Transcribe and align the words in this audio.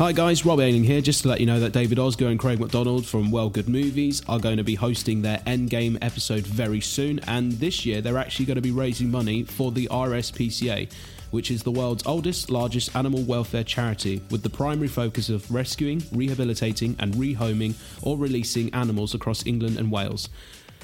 Hi 0.00 0.12
guys, 0.12 0.46
Rob 0.46 0.60
Ailing 0.60 0.84
here. 0.84 1.02
Just 1.02 1.24
to 1.24 1.28
let 1.28 1.40
you 1.40 1.46
know 1.46 1.60
that 1.60 1.74
David 1.74 1.98
Osgo 1.98 2.30
and 2.30 2.38
Craig 2.38 2.58
McDonald 2.58 3.04
from 3.04 3.30
Well 3.30 3.50
Good 3.50 3.68
Movies 3.68 4.22
are 4.26 4.38
going 4.38 4.56
to 4.56 4.64
be 4.64 4.74
hosting 4.74 5.20
their 5.20 5.36
Endgame 5.40 5.98
episode 6.00 6.46
very 6.46 6.80
soon, 6.80 7.18
and 7.26 7.52
this 7.52 7.84
year 7.84 8.00
they're 8.00 8.16
actually 8.16 8.46
going 8.46 8.56
to 8.56 8.62
be 8.62 8.70
raising 8.70 9.10
money 9.10 9.44
for 9.44 9.70
the 9.70 9.86
RSPCA, 9.88 10.90
which 11.32 11.50
is 11.50 11.64
the 11.64 11.70
world's 11.70 12.06
oldest, 12.06 12.48
largest 12.48 12.96
animal 12.96 13.20
welfare 13.24 13.62
charity, 13.62 14.22
with 14.30 14.42
the 14.42 14.48
primary 14.48 14.88
focus 14.88 15.28
of 15.28 15.52
rescuing, 15.52 16.02
rehabilitating, 16.12 16.96
and 16.98 17.12
rehoming 17.16 17.74
or 18.00 18.16
releasing 18.16 18.72
animals 18.72 19.14
across 19.14 19.44
England 19.44 19.78
and 19.78 19.92
Wales. 19.92 20.30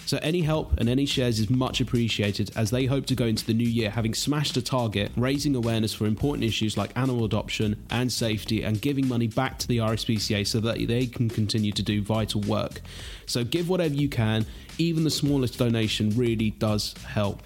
So 0.05 0.19
any 0.23 0.43
help 0.43 0.79
and 0.79 0.89
any 0.89 1.07
shares 1.07 1.41
is 1.41 1.51
much 1.51 1.81
appreciated 1.81 2.51
as 2.55 2.71
they 2.71 2.85
hope 2.85 3.07
to 3.07 3.15
go 3.15 3.25
into 3.25 3.45
the 3.45 3.55
new 3.55 3.69
year 3.69 3.91
having 3.91 4.15
smashed 4.15 4.57
a 4.57 4.63
target, 4.63 5.11
raising 5.17 5.57
awareness 5.57 5.93
for 5.93 6.07
important 6.07 6.45
issues 6.45 6.77
like 6.77 6.97
animal 6.97 7.25
adoption 7.25 7.85
and 7.91 8.13
safety, 8.13 8.63
and 8.63 8.81
giving 8.81 9.09
money 9.09 9.27
back 9.27 9.59
to 9.59 9.69
the 9.69 9.79
RSPCA 9.79 10.47
so 10.47 10.61
that 10.61 10.87
they 10.87 11.07
can 11.07 11.29
continue 11.29 11.73
to 11.73 11.83
do 11.83 12.03
vital 12.03 12.41
work. 12.43 12.81
So 13.27 13.43
give 13.43 13.69
whatever 13.69 13.95
you 13.95 14.09
can, 14.09 14.47
even 14.79 15.05
the 15.05 15.11
smallest 15.11 15.59
donation 15.59 16.11
really 16.11 16.51
does 16.51 16.95
help. 17.05 17.43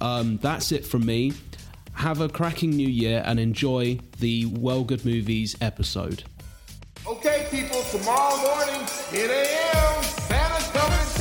Um, 0.00 0.38
that's 0.38 0.70
it 0.70 0.84
from 0.84 1.06
me. 1.06 1.32
Have 1.94 2.20
a 2.20 2.28
cracking 2.28 2.70
new 2.70 2.88
year 2.88 3.22
and 3.24 3.38
enjoy 3.38 4.00
the 4.18 4.46
Well 4.46 4.84
Good 4.84 5.04
Movies 5.04 5.56
episode. 5.60 6.24
Okay, 7.06 7.46
people, 7.50 7.82
tomorrow 7.82 8.36
morning, 8.36 8.86
10 9.10 9.30
a.m., 9.30 10.02
Santa's 10.02 10.68
coming 10.70 11.13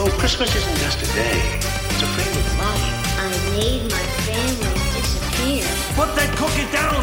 Oh, 0.00 0.08
Christmas 0.16 0.54
isn't 0.54 0.78
just 0.78 1.02
a 1.02 1.06
day. 1.12 1.42
It's 1.90 2.02
a 2.02 2.06
frame 2.14 2.30
of 2.30 2.46
mind. 2.54 2.94
I 3.18 3.34
made 3.58 3.82
my 3.90 4.04
family 4.22 4.78
disappear. 4.94 5.66
Put 5.98 6.14
that 6.14 6.30
cookie 6.38 6.70
down! 6.70 7.02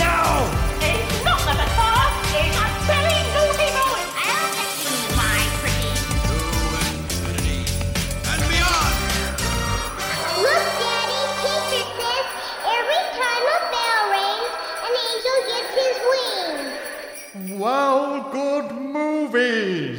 Now! 0.00 0.48
It's 0.80 1.20
not 1.28 1.44
the 1.44 1.52
bazaar, 1.52 2.08
it's 2.32 2.56
a 2.56 2.66
very 2.88 3.20
naughty 3.36 3.68
boy. 3.76 4.00
I'll 4.16 4.48
get 4.56 4.72
you, 4.80 4.96
my 5.12 5.44
pretty. 5.60 5.92
Look, 10.40 10.66
Daddy, 10.80 11.22
teacher 11.44 11.84
says 12.00 12.26
every 12.64 13.02
time 13.12 13.44
a 13.44 13.60
bell 13.76 14.02
rings, 14.16 14.56
an 14.88 14.92
angel 15.04 15.38
gets 15.52 15.72
his 15.84 16.00
wings. 16.08 17.60
Well, 17.60 18.24
good 18.32 18.72
movies. 18.72 19.91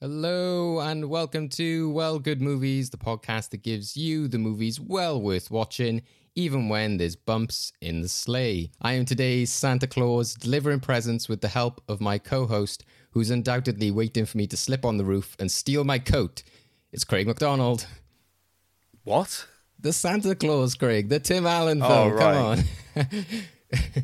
Hello 0.00 0.80
and 0.80 1.10
welcome 1.10 1.48
to 1.50 1.90
Well 1.90 2.18
Good 2.18 2.40
Movies, 2.40 2.88
the 2.88 2.96
podcast 2.96 3.50
that 3.50 3.62
gives 3.62 3.96
you 3.96 4.28
the 4.28 4.38
movies 4.38 4.80
well 4.80 5.20
worth 5.20 5.50
watching, 5.50 6.00
even 6.34 6.70
when 6.70 6.96
there's 6.96 7.16
bumps 7.16 7.72
in 7.82 8.00
the 8.00 8.08
sleigh. 8.08 8.70
I 8.80 8.94
am 8.94 9.04
today's 9.04 9.52
Santa 9.52 9.86
Claus, 9.86 10.32
delivering 10.34 10.80
presents 10.80 11.28
with 11.28 11.42
the 11.42 11.48
help 11.48 11.82
of 11.86 12.00
my 12.00 12.16
co 12.16 12.46
host, 12.46 12.82
who's 13.10 13.30
undoubtedly 13.30 13.90
waiting 13.90 14.24
for 14.24 14.38
me 14.38 14.46
to 14.46 14.56
slip 14.56 14.86
on 14.86 14.96
the 14.96 15.04
roof 15.04 15.36
and 15.38 15.50
steal 15.52 15.84
my 15.84 15.98
coat. 15.98 16.42
It's 16.92 17.04
Craig 17.04 17.26
McDonald. 17.26 17.86
What? 19.04 19.46
The 19.78 19.92
Santa 19.92 20.34
Claus, 20.34 20.74
Craig, 20.76 21.10
the 21.10 21.20
Tim 21.20 21.46
Allen 21.46 21.82
Oh, 21.82 21.88
film. 21.88 22.12
right. 22.14 22.64
Come 22.94 23.04
on. 23.06 23.14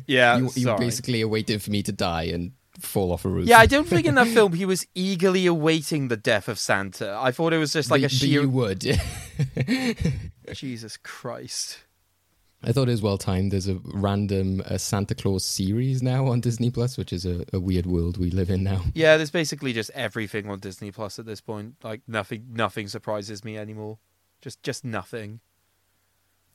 Yeah, 0.07 0.37
you, 0.37 0.49
you 0.55 0.75
basically 0.77 1.21
are 1.23 1.27
waiting 1.27 1.59
for 1.59 1.71
me 1.71 1.83
to 1.83 1.91
die 1.91 2.23
and 2.33 2.53
fall 2.79 3.11
off 3.11 3.25
a 3.25 3.29
roof. 3.29 3.47
Yeah, 3.47 3.59
I 3.59 3.65
don't 3.65 3.87
think 3.87 4.05
in 4.05 4.15
that 4.15 4.27
film 4.27 4.53
he 4.53 4.65
was 4.65 4.85
eagerly 4.95 5.45
awaiting 5.45 6.07
the 6.07 6.17
death 6.17 6.47
of 6.47 6.59
Santa. 6.59 7.17
I 7.19 7.31
thought 7.31 7.53
it 7.53 7.57
was 7.57 7.73
just 7.73 7.91
like 7.91 8.01
but, 8.01 8.11
a 8.11 8.13
but 8.13 8.19
sheer. 8.19 8.41
you 8.41 8.49
would. 8.49 8.99
Jesus 10.53 10.97
Christ. 10.97 11.79
I 12.63 12.71
thought 12.71 12.87
it 12.87 12.91
was 12.91 13.03
well 13.03 13.19
timed. 13.19 13.51
There's 13.51 13.67
a 13.67 13.79
random 13.83 14.63
uh, 14.65 14.77
Santa 14.77 15.13
Claus 15.13 15.45
series 15.45 16.01
now 16.01 16.27
on 16.27 16.41
Disney 16.41 16.71
Plus, 16.71 16.97
which 16.97 17.13
is 17.13 17.25
a, 17.25 17.45
a 17.53 17.59
weird 17.59 17.85
world 17.85 18.17
we 18.17 18.31
live 18.31 18.49
in 18.49 18.63
now. 18.63 18.81
Yeah, 18.95 19.17
there's 19.17 19.29
basically 19.29 19.73
just 19.73 19.91
everything 19.91 20.49
on 20.49 20.59
Disney 20.59 20.91
Plus 20.91 21.19
at 21.19 21.25
this 21.25 21.39
point. 21.39 21.75
Like 21.83 22.01
nothing, 22.07 22.47
nothing 22.51 22.87
surprises 22.87 23.45
me 23.45 23.57
anymore. 23.57 23.99
Just, 24.41 24.63
just 24.63 24.83
nothing. 24.83 25.39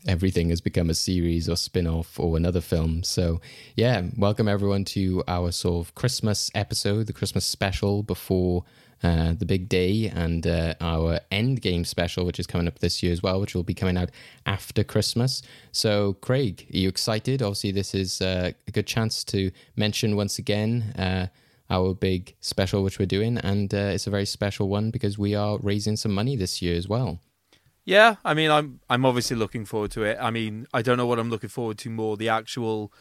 Everything 0.06 0.48
has 0.48 0.60
become 0.60 0.90
a 0.90 0.94
series 0.94 1.48
or 1.48 1.56
spin 1.56 1.86
off 1.86 2.18
or 2.18 2.36
another 2.36 2.60
film. 2.60 3.04
So, 3.04 3.40
yeah, 3.76 4.02
welcome 4.16 4.48
everyone 4.48 4.84
to 4.86 5.22
our 5.28 5.52
sort 5.52 5.86
of 5.86 5.94
Christmas 5.94 6.50
episode, 6.56 7.06
the 7.06 7.12
Christmas 7.12 7.44
special 7.44 8.02
before 8.02 8.64
uh, 9.04 9.34
the 9.38 9.46
big 9.46 9.68
day, 9.68 10.10
and 10.12 10.44
uh, 10.44 10.74
our 10.80 11.20
end 11.30 11.62
game 11.62 11.84
special, 11.84 12.26
which 12.26 12.41
is 12.41 12.48
coming 12.48 12.66
up 12.66 12.80
this 12.80 13.00
year 13.00 13.12
as 13.12 13.22
well, 13.22 13.41
which 13.41 13.54
will 13.54 13.62
be 13.62 13.74
coming 13.74 13.96
out 13.96 14.10
after 14.44 14.82
Christmas. 14.82 15.41
So, 15.70 16.14
Craig, 16.14 16.66
are 16.74 16.78
you 16.78 16.88
excited? 16.88 17.41
Obviously, 17.41 17.70
this 17.70 17.94
is 17.94 18.20
uh, 18.20 18.52
a 18.66 18.70
good 18.72 18.88
chance 18.88 19.22
to 19.24 19.52
mention 19.76 20.16
once 20.16 20.38
again. 20.38 20.94
Uh, 20.98 21.26
our 21.70 21.94
big 21.94 22.34
special, 22.41 22.82
which 22.82 22.98
we're 22.98 23.06
doing, 23.06 23.38
and 23.38 23.72
uh, 23.72 23.92
it's 23.94 24.06
a 24.06 24.10
very 24.10 24.26
special 24.26 24.68
one 24.68 24.91
because 24.91 25.16
we 25.16 25.34
are 25.34 25.58
raising 25.62 25.96
some 25.96 26.12
money 26.12 26.36
this 26.36 26.60
year 26.60 26.76
as 26.76 26.88
well. 26.88 27.20
Yeah, 27.84 28.16
I 28.25 28.34
mean, 28.34 28.50
I'm, 28.50 28.81
I'm 28.88 29.04
obviously 29.04 29.37
looking 29.37 29.65
forward 29.65 29.91
to 29.93 30.04
it. 30.04 30.16
I 30.20 30.31
mean, 30.31 30.66
I 30.72 30.82
don't 30.82 30.97
know 30.97 31.06
what 31.06 31.19
I'm 31.19 31.31
looking 31.31 31.48
forward 31.48 31.78
to 31.78 31.91
more: 31.91 32.16
the 32.16 32.28
actual 32.28 32.93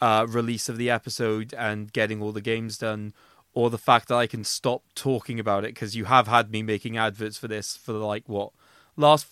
uh, 0.00 0.26
release 0.28 0.68
of 0.68 0.76
the 0.76 0.90
episode 0.90 1.54
and 1.54 1.92
getting 1.92 2.20
all 2.20 2.32
the 2.32 2.40
games 2.40 2.78
done, 2.78 3.14
or 3.52 3.70
the 3.70 3.78
fact 3.78 4.08
that 4.08 4.16
I 4.16 4.26
can 4.26 4.42
stop 4.42 4.82
talking 4.94 5.38
about 5.38 5.64
it 5.64 5.68
because 5.74 5.94
you 5.94 6.06
have 6.06 6.26
had 6.26 6.50
me 6.50 6.62
making 6.62 6.96
adverts 6.96 7.38
for 7.38 7.48
this 7.48 7.76
for 7.76 7.92
like 7.92 8.28
what 8.28 8.50
last 8.96 9.26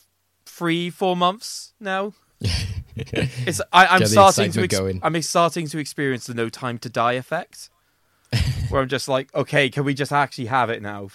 three, 0.47 0.91
four 0.91 1.17
months 1.17 1.75
now. 1.81 2.15
It's 2.95 3.61
I, 3.73 3.87
I'm 3.87 4.01
Get 4.01 4.09
starting 4.09 4.53
to 4.53 4.63
ex-. 4.65 4.79
I'm 5.03 5.23
starting 5.23 5.67
to 5.69 5.79
experience 5.79 6.27
the 6.27 6.35
no 6.35 6.51
time 6.51 6.77
to 6.81 6.91
die 6.91 7.15
effect, 7.15 7.71
where 8.69 8.83
I'm 8.83 8.89
just 8.89 9.09
like, 9.09 9.35
okay, 9.35 9.71
can 9.71 9.85
we 9.85 9.95
just 9.95 10.13
actually 10.13 10.47
have 10.47 10.69
it 10.69 10.83
now? 10.83 11.09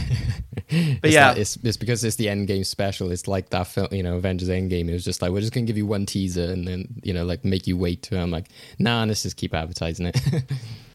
But 0.70 1.08
It's 1.08 1.14
yeah, 1.14 1.32
that- 1.34 1.38
it's, 1.38 1.56
it's 1.62 1.76
because 1.76 2.04
it's 2.04 2.16
the 2.16 2.26
Endgame 2.26 2.64
special. 2.64 3.10
It's 3.10 3.26
like 3.26 3.50
that 3.50 3.66
film, 3.66 3.88
you 3.90 4.02
know, 4.02 4.16
Avengers 4.16 4.48
Endgame. 4.48 4.88
It 4.88 4.92
was 4.92 5.04
just 5.04 5.20
like 5.20 5.32
we're 5.32 5.40
just 5.40 5.52
gonna 5.52 5.66
give 5.66 5.76
you 5.76 5.86
one 5.86 6.06
teaser 6.06 6.44
and 6.44 6.66
then 6.66 6.86
you 7.02 7.12
know, 7.12 7.24
like 7.24 7.44
make 7.44 7.66
you 7.66 7.76
wait. 7.76 8.10
And 8.12 8.20
I'm 8.20 8.30
like, 8.30 8.48
nah, 8.78 9.04
let's 9.04 9.22
just 9.22 9.36
keep 9.36 9.54
advertising 9.54 10.06
it. 10.06 10.20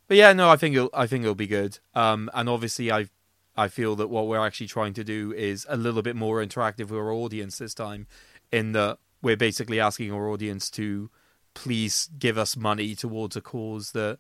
But 0.08 0.18
yeah, 0.18 0.34
no, 0.34 0.52
I 0.52 0.56
think 0.56 0.76
it'll 0.76 0.92
I 0.94 1.08
think 1.08 1.24
it'll 1.24 1.34
be 1.34 1.48
good. 1.48 1.80
Um, 1.96 2.30
and 2.36 2.48
obviously, 2.48 2.92
I 2.92 3.08
I 3.58 3.68
feel 3.70 3.96
that 3.96 4.08
what 4.08 4.28
we're 4.28 4.46
actually 4.46 4.68
trying 4.68 4.94
to 4.94 5.04
do 5.04 5.34
is 5.34 5.66
a 5.68 5.76
little 5.78 6.04
bit 6.04 6.16
more 6.16 6.46
interactive 6.46 6.92
with 6.92 7.00
our 7.00 7.12
audience 7.12 7.58
this 7.58 7.74
time, 7.74 8.06
in 8.52 8.74
that 8.74 9.00
we're 9.24 9.36
basically 9.36 9.80
asking 9.80 10.12
our 10.12 10.30
audience 10.30 10.70
to 10.72 11.10
please 11.56 12.10
give 12.20 12.38
us 12.38 12.56
money 12.56 12.94
towards 12.94 13.36
a 13.36 13.42
cause 13.42 13.94
that 13.94 14.20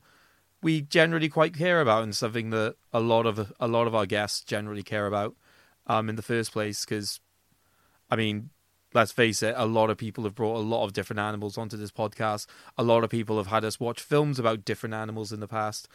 we 0.63 0.81
generally 0.81 1.29
quite 1.29 1.53
care 1.53 1.81
about 1.81 2.01
and 2.01 2.15
something 2.15 2.49
that 2.49 2.77
a 2.91 2.99
lot 2.99 3.27
of 3.27 3.53
a 3.59 3.67
lot 3.67 3.85
of 3.85 3.93
our 3.93 4.07
guests 4.07 4.41
generally 4.41 4.81
care 4.81 5.05
about 5.05 5.35
um, 5.87 6.09
in 6.09 6.15
the 6.15 6.21
first 6.21 6.51
place. 6.51 6.85
Because, 6.85 7.19
I 8.09 8.15
mean, 8.15 8.49
let's 8.93 9.11
face 9.11 9.43
it, 9.43 9.53
a 9.57 9.65
lot 9.65 9.89
of 9.89 9.97
people 9.97 10.23
have 10.23 10.35
brought 10.35 10.57
a 10.57 10.59
lot 10.59 10.85
of 10.85 10.93
different 10.93 11.19
animals 11.19 11.57
onto 11.57 11.77
this 11.77 11.91
podcast. 11.91 12.47
A 12.77 12.83
lot 12.83 13.03
of 13.03 13.09
people 13.09 13.37
have 13.37 13.47
had 13.47 13.65
us 13.65 13.79
watch 13.79 14.01
films 14.01 14.39
about 14.39 14.65
different 14.65 14.95
animals 14.95 15.31
in 15.31 15.39
the 15.39 15.47
past. 15.47 15.87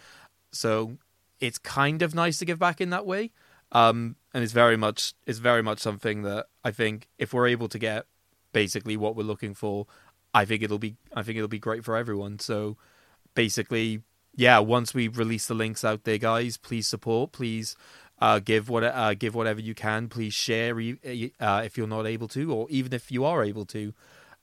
So 0.52 0.98
it's 1.40 1.58
kind 1.58 2.02
of 2.02 2.14
nice 2.14 2.38
to 2.38 2.44
give 2.44 2.58
back 2.58 2.80
in 2.80 2.90
that 2.90 3.06
way. 3.06 3.30
Um, 3.72 4.16
and 4.34 4.42
it's 4.42 4.52
very 4.52 4.76
much 4.76 5.14
it's 5.26 5.38
very 5.38 5.62
much 5.62 5.78
something 5.78 6.22
that 6.22 6.46
I 6.64 6.70
think 6.72 7.08
if 7.18 7.32
we're 7.32 7.46
able 7.46 7.68
to 7.68 7.78
get 7.78 8.06
basically 8.52 8.96
what 8.96 9.16
we're 9.16 9.22
looking 9.22 9.54
for, 9.54 9.86
I 10.34 10.44
think 10.44 10.62
it'll 10.62 10.78
be 10.78 10.96
I 11.14 11.22
think 11.22 11.36
it'll 11.36 11.48
be 11.48 11.58
great 11.58 11.84
for 11.84 11.96
everyone. 11.96 12.38
So 12.40 12.76
basically, 13.34 14.02
yeah, 14.34 14.58
once 14.58 14.92
we 14.92 15.08
release 15.08 15.46
the 15.46 15.54
links 15.54 15.84
out 15.84 16.04
there, 16.04 16.18
guys, 16.18 16.56
please 16.56 16.88
support, 16.88 17.32
please 17.32 17.76
uh, 18.20 18.38
give 18.38 18.68
what 18.68 18.84
uh, 18.84 19.14
give 19.14 19.34
whatever 19.34 19.60
you 19.60 19.74
can. 19.74 20.08
Please 20.08 20.34
share 20.34 20.78
uh, 20.78 21.62
if 21.64 21.76
you're 21.76 21.86
not 21.86 22.06
able 22.06 22.28
to, 22.28 22.52
or 22.52 22.66
even 22.70 22.92
if 22.92 23.10
you 23.10 23.24
are 23.24 23.42
able 23.42 23.64
to, 23.66 23.92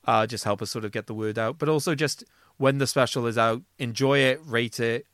uh, 0.06 0.26
just 0.26 0.44
help 0.44 0.62
us 0.62 0.72
sort 0.72 0.86
of 0.86 0.92
get 0.92 1.08
the 1.08 1.14
word 1.14 1.38
out. 1.38 1.60
But 1.60 1.70
also, 1.70 1.96
just 1.96 2.24
when 2.58 2.80
the 2.80 2.88
special 2.88 3.28
is 3.28 3.38
out, 3.38 3.62
enjoy 3.78 4.20
it, 4.20 4.42
rate 4.44 4.80
it, 4.80 5.06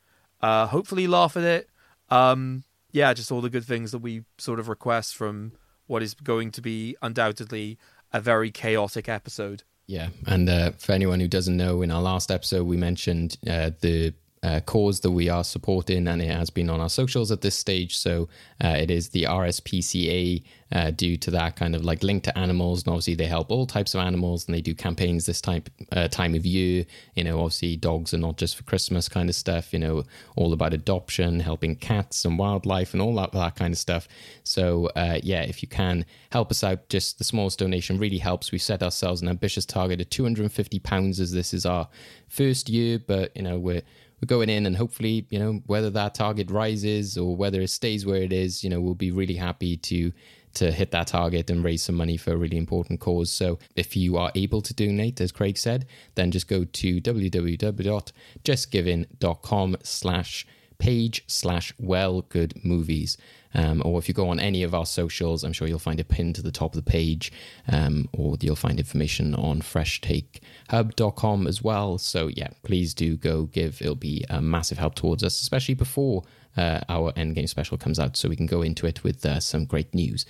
uh, 0.41 0.67
hopefully 0.67 1.07
laugh 1.07 1.35
at 1.35 1.43
it. 1.43 1.69
Um, 2.09 2.63
yeah, 2.91 3.13
just 3.13 3.31
all 3.31 3.41
the 3.41 3.49
good 3.49 3.65
things 3.65 3.91
that 3.91 3.99
we 3.99 4.23
sort 4.37 4.59
of 4.59 4.69
request 4.69 5.15
from 5.15 5.53
what 5.87 6.03
is 6.03 6.13
going 6.13 6.51
to 6.51 6.61
be 6.61 6.95
undoubtedly 7.01 7.77
a 8.13 8.21
very 8.21 8.51
chaotic 8.51 9.09
episode. 9.09 9.63
yeah, 9.87 10.09
and 10.27 10.47
uh, 10.47 10.71
for 10.77 10.93
anyone 10.93 11.19
who 11.19 11.27
doesn't 11.27 11.57
know, 11.57 11.81
in 11.81 11.91
our 11.91 12.01
last 12.01 12.31
episode 12.31 12.65
we 12.65 12.77
mentioned 12.77 13.37
the 13.43 14.13
uh, 14.43 14.59
cause 14.59 14.99
that 14.99 15.11
we 15.11 15.29
are 15.29 15.43
supporting, 15.43 16.07
and 16.07 16.21
it 16.21 16.29
has 16.29 16.49
been 16.49 16.69
on 16.69 16.81
our 16.81 16.89
socials 16.89 17.31
at 17.31 17.41
this 17.41 17.55
stage. 17.55 17.97
So 17.97 18.27
uh, 18.63 18.75
it 18.77 18.91
is 18.91 19.09
the 19.09 19.23
RSPCA 19.23 20.43
uh, 20.73 20.91
due 20.91 21.17
to 21.17 21.31
that 21.31 21.55
kind 21.55 21.75
of 21.75 21.85
like 21.85 22.03
link 22.03 22.23
to 22.23 22.37
animals, 22.37 22.83
and 22.83 22.89
obviously 22.89 23.15
they 23.15 23.27
help 23.27 23.51
all 23.51 23.65
types 23.65 23.93
of 23.93 24.01
animals, 24.01 24.45
and 24.45 24.53
they 24.53 24.61
do 24.61 24.75
campaigns 24.75 25.25
this 25.25 25.39
type 25.39 25.69
uh, 25.93 26.09
time 26.09 26.35
of 26.35 26.45
year. 26.45 26.85
You 27.15 27.23
know, 27.23 27.39
obviously 27.39 27.77
dogs 27.77 28.13
are 28.13 28.17
not 28.17 28.37
just 28.37 28.57
for 28.57 28.63
Christmas 28.63 29.07
kind 29.07 29.29
of 29.29 29.35
stuff. 29.35 29.71
You 29.71 29.79
know, 29.79 30.03
all 30.35 30.51
about 30.51 30.73
adoption, 30.73 31.39
helping 31.39 31.75
cats 31.75 32.25
and 32.25 32.37
wildlife, 32.37 32.93
and 32.93 33.01
all 33.01 33.15
that 33.15 33.31
that 33.31 33.55
kind 33.55 33.73
of 33.73 33.77
stuff. 33.77 34.09
So 34.43 34.87
uh, 34.95 35.19
yeah, 35.23 35.43
if 35.43 35.61
you 35.61 35.69
can 35.69 36.05
help 36.31 36.51
us 36.51 36.63
out, 36.63 36.89
just 36.89 37.17
the 37.17 37.23
smallest 37.23 37.59
donation 37.59 37.97
really 37.97 38.17
helps. 38.17 38.51
We've 38.51 38.61
set 38.61 38.83
ourselves 38.83 39.21
an 39.21 39.29
ambitious 39.29 39.65
target 39.65 40.01
of 40.01 40.09
two 40.09 40.23
hundred 40.23 40.43
and 40.43 40.51
fifty 40.51 40.79
pounds, 40.79 41.21
as 41.21 41.31
this 41.31 41.53
is 41.53 41.65
our 41.65 41.87
first 42.27 42.67
year, 42.67 42.99
but 42.99 43.35
you 43.37 43.43
know 43.43 43.57
we're 43.59 43.83
we're 44.23 44.37
going 44.37 44.49
in 44.49 44.65
and 44.65 44.77
hopefully 44.77 45.25
you 45.29 45.37
know 45.37 45.61
whether 45.65 45.89
that 45.89 46.15
target 46.15 46.49
rises 46.49 47.17
or 47.17 47.35
whether 47.35 47.59
it 47.59 47.69
stays 47.69 48.05
where 48.05 48.21
it 48.21 48.31
is 48.31 48.63
you 48.63 48.69
know 48.69 48.79
we'll 48.79 48.95
be 48.95 49.11
really 49.11 49.35
happy 49.35 49.75
to 49.75 50.13
to 50.53 50.71
hit 50.71 50.91
that 50.91 51.07
target 51.07 51.49
and 51.49 51.61
raise 51.61 51.81
some 51.81 51.95
money 51.95 52.15
for 52.15 52.31
a 52.31 52.37
really 52.37 52.57
important 52.57 52.99
cause. 52.99 53.31
So 53.31 53.57
if 53.75 53.97
you 53.97 54.17
are 54.17 54.31
able 54.35 54.61
to 54.61 54.71
donate 54.73 55.19
as 55.19 55.33
craig 55.33 55.57
said 55.57 55.85
then 56.15 56.31
just 56.31 56.47
go 56.47 56.63
to 56.63 57.01
www.justgiving.com 57.01 59.77
slash 59.83 60.47
page 60.77 61.23
slash 61.27 61.73
well 61.77 62.21
good 62.21 62.53
movies 62.63 63.17
um, 63.53 63.81
or 63.85 63.99
if 63.99 64.07
you 64.07 64.13
go 64.13 64.29
on 64.29 64.39
any 64.39 64.63
of 64.63 64.73
our 64.73 64.85
socials 64.85 65.43
i'm 65.43 65.53
sure 65.53 65.67
you'll 65.67 65.79
find 65.79 65.99
a 65.99 66.03
pin 66.03 66.33
to 66.33 66.41
the 66.41 66.51
top 66.51 66.75
of 66.75 66.83
the 66.83 66.91
page. 66.91 67.31
Um, 67.67 68.09
or 68.13 68.37
you'll 68.39 68.55
find 68.55 68.79
information 68.79 69.35
on 69.35 69.61
freshtakehub.com 69.61 71.47
as 71.47 71.61
well. 71.61 71.97
So 71.97 72.27
yeah 72.27 72.49
please 72.63 72.93
do 72.93 73.15
go 73.15 73.43
give. 73.43 73.81
It'll 73.81 73.95
be 73.95 74.25
a 74.29 74.41
massive 74.41 74.77
help 74.77 74.95
towards 74.95 75.23
us 75.23 75.41
especially 75.41 75.75
before 75.75 76.23
uh, 76.57 76.81
our 76.89 77.11
endgame 77.13 77.49
special 77.49 77.77
comes 77.77 77.99
out 77.99 78.15
so 78.15 78.29
we 78.29 78.35
can 78.35 78.45
go 78.45 78.61
into 78.61 78.85
it 78.85 79.03
with 79.03 79.25
uh, 79.25 79.39
some 79.39 79.65
great 79.65 79.93
news. 79.93 80.25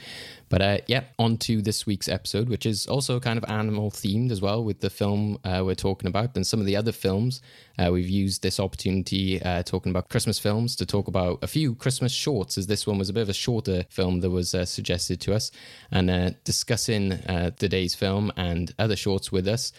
But 0.50 0.62
uh, 0.62 0.78
yeah 0.88 1.06
on 1.18 1.38
to 1.38 1.62
this 1.62 1.86
week's 1.88 2.08
episode 2.08 2.48
which 2.48 2.66
is 2.66 2.86
also 2.86 3.20
kind 3.20 3.38
of 3.38 3.46
animal 3.50 3.90
themed 3.90 4.31
as 4.31 4.40
well 4.40 4.64
with 4.64 4.81
the 4.81 4.90
film 4.90 5.40
uh, 5.44 5.62
we're 5.66 5.75
talking 5.75 6.08
about. 6.08 6.36
And 6.36 6.46
some 6.46 6.60
of 6.60 6.66
the 6.66 6.75
other 6.75 6.92
films 6.92 7.42
uh, 7.80 7.90
we've 7.92 8.10
used 8.10 8.44
this 8.44 8.60
opportunity 8.60 9.42
uh, 9.42 9.64
talking 9.64 9.90
about 9.90 10.10
christmas 10.10 10.38
films 10.38 10.75
to 10.75 10.86
talk 10.86 11.08
about 11.08 11.40
a 11.42 11.48
few 11.48 11.74
christmas 11.74 12.12
shorts 12.12 12.58
as 12.58 12.68
this 12.68 12.86
one 12.86 13.00
was 13.00 13.10
a 13.10 13.14
bit 13.14 13.24
of 13.24 13.30
a 13.30 13.34
shorter 13.34 13.84
film 13.90 14.20
that 14.20 14.30
was 14.30 14.56
suggested 14.66 15.20
to 15.22 15.34
us. 15.34 15.52
And 15.92 16.36
discussing 16.44 17.20
today's 17.58 17.96
film 17.96 18.31
and 18.38 18.74
other 18.78 18.96
shorts 18.96 19.31
with 19.31 19.48
us 19.48 19.72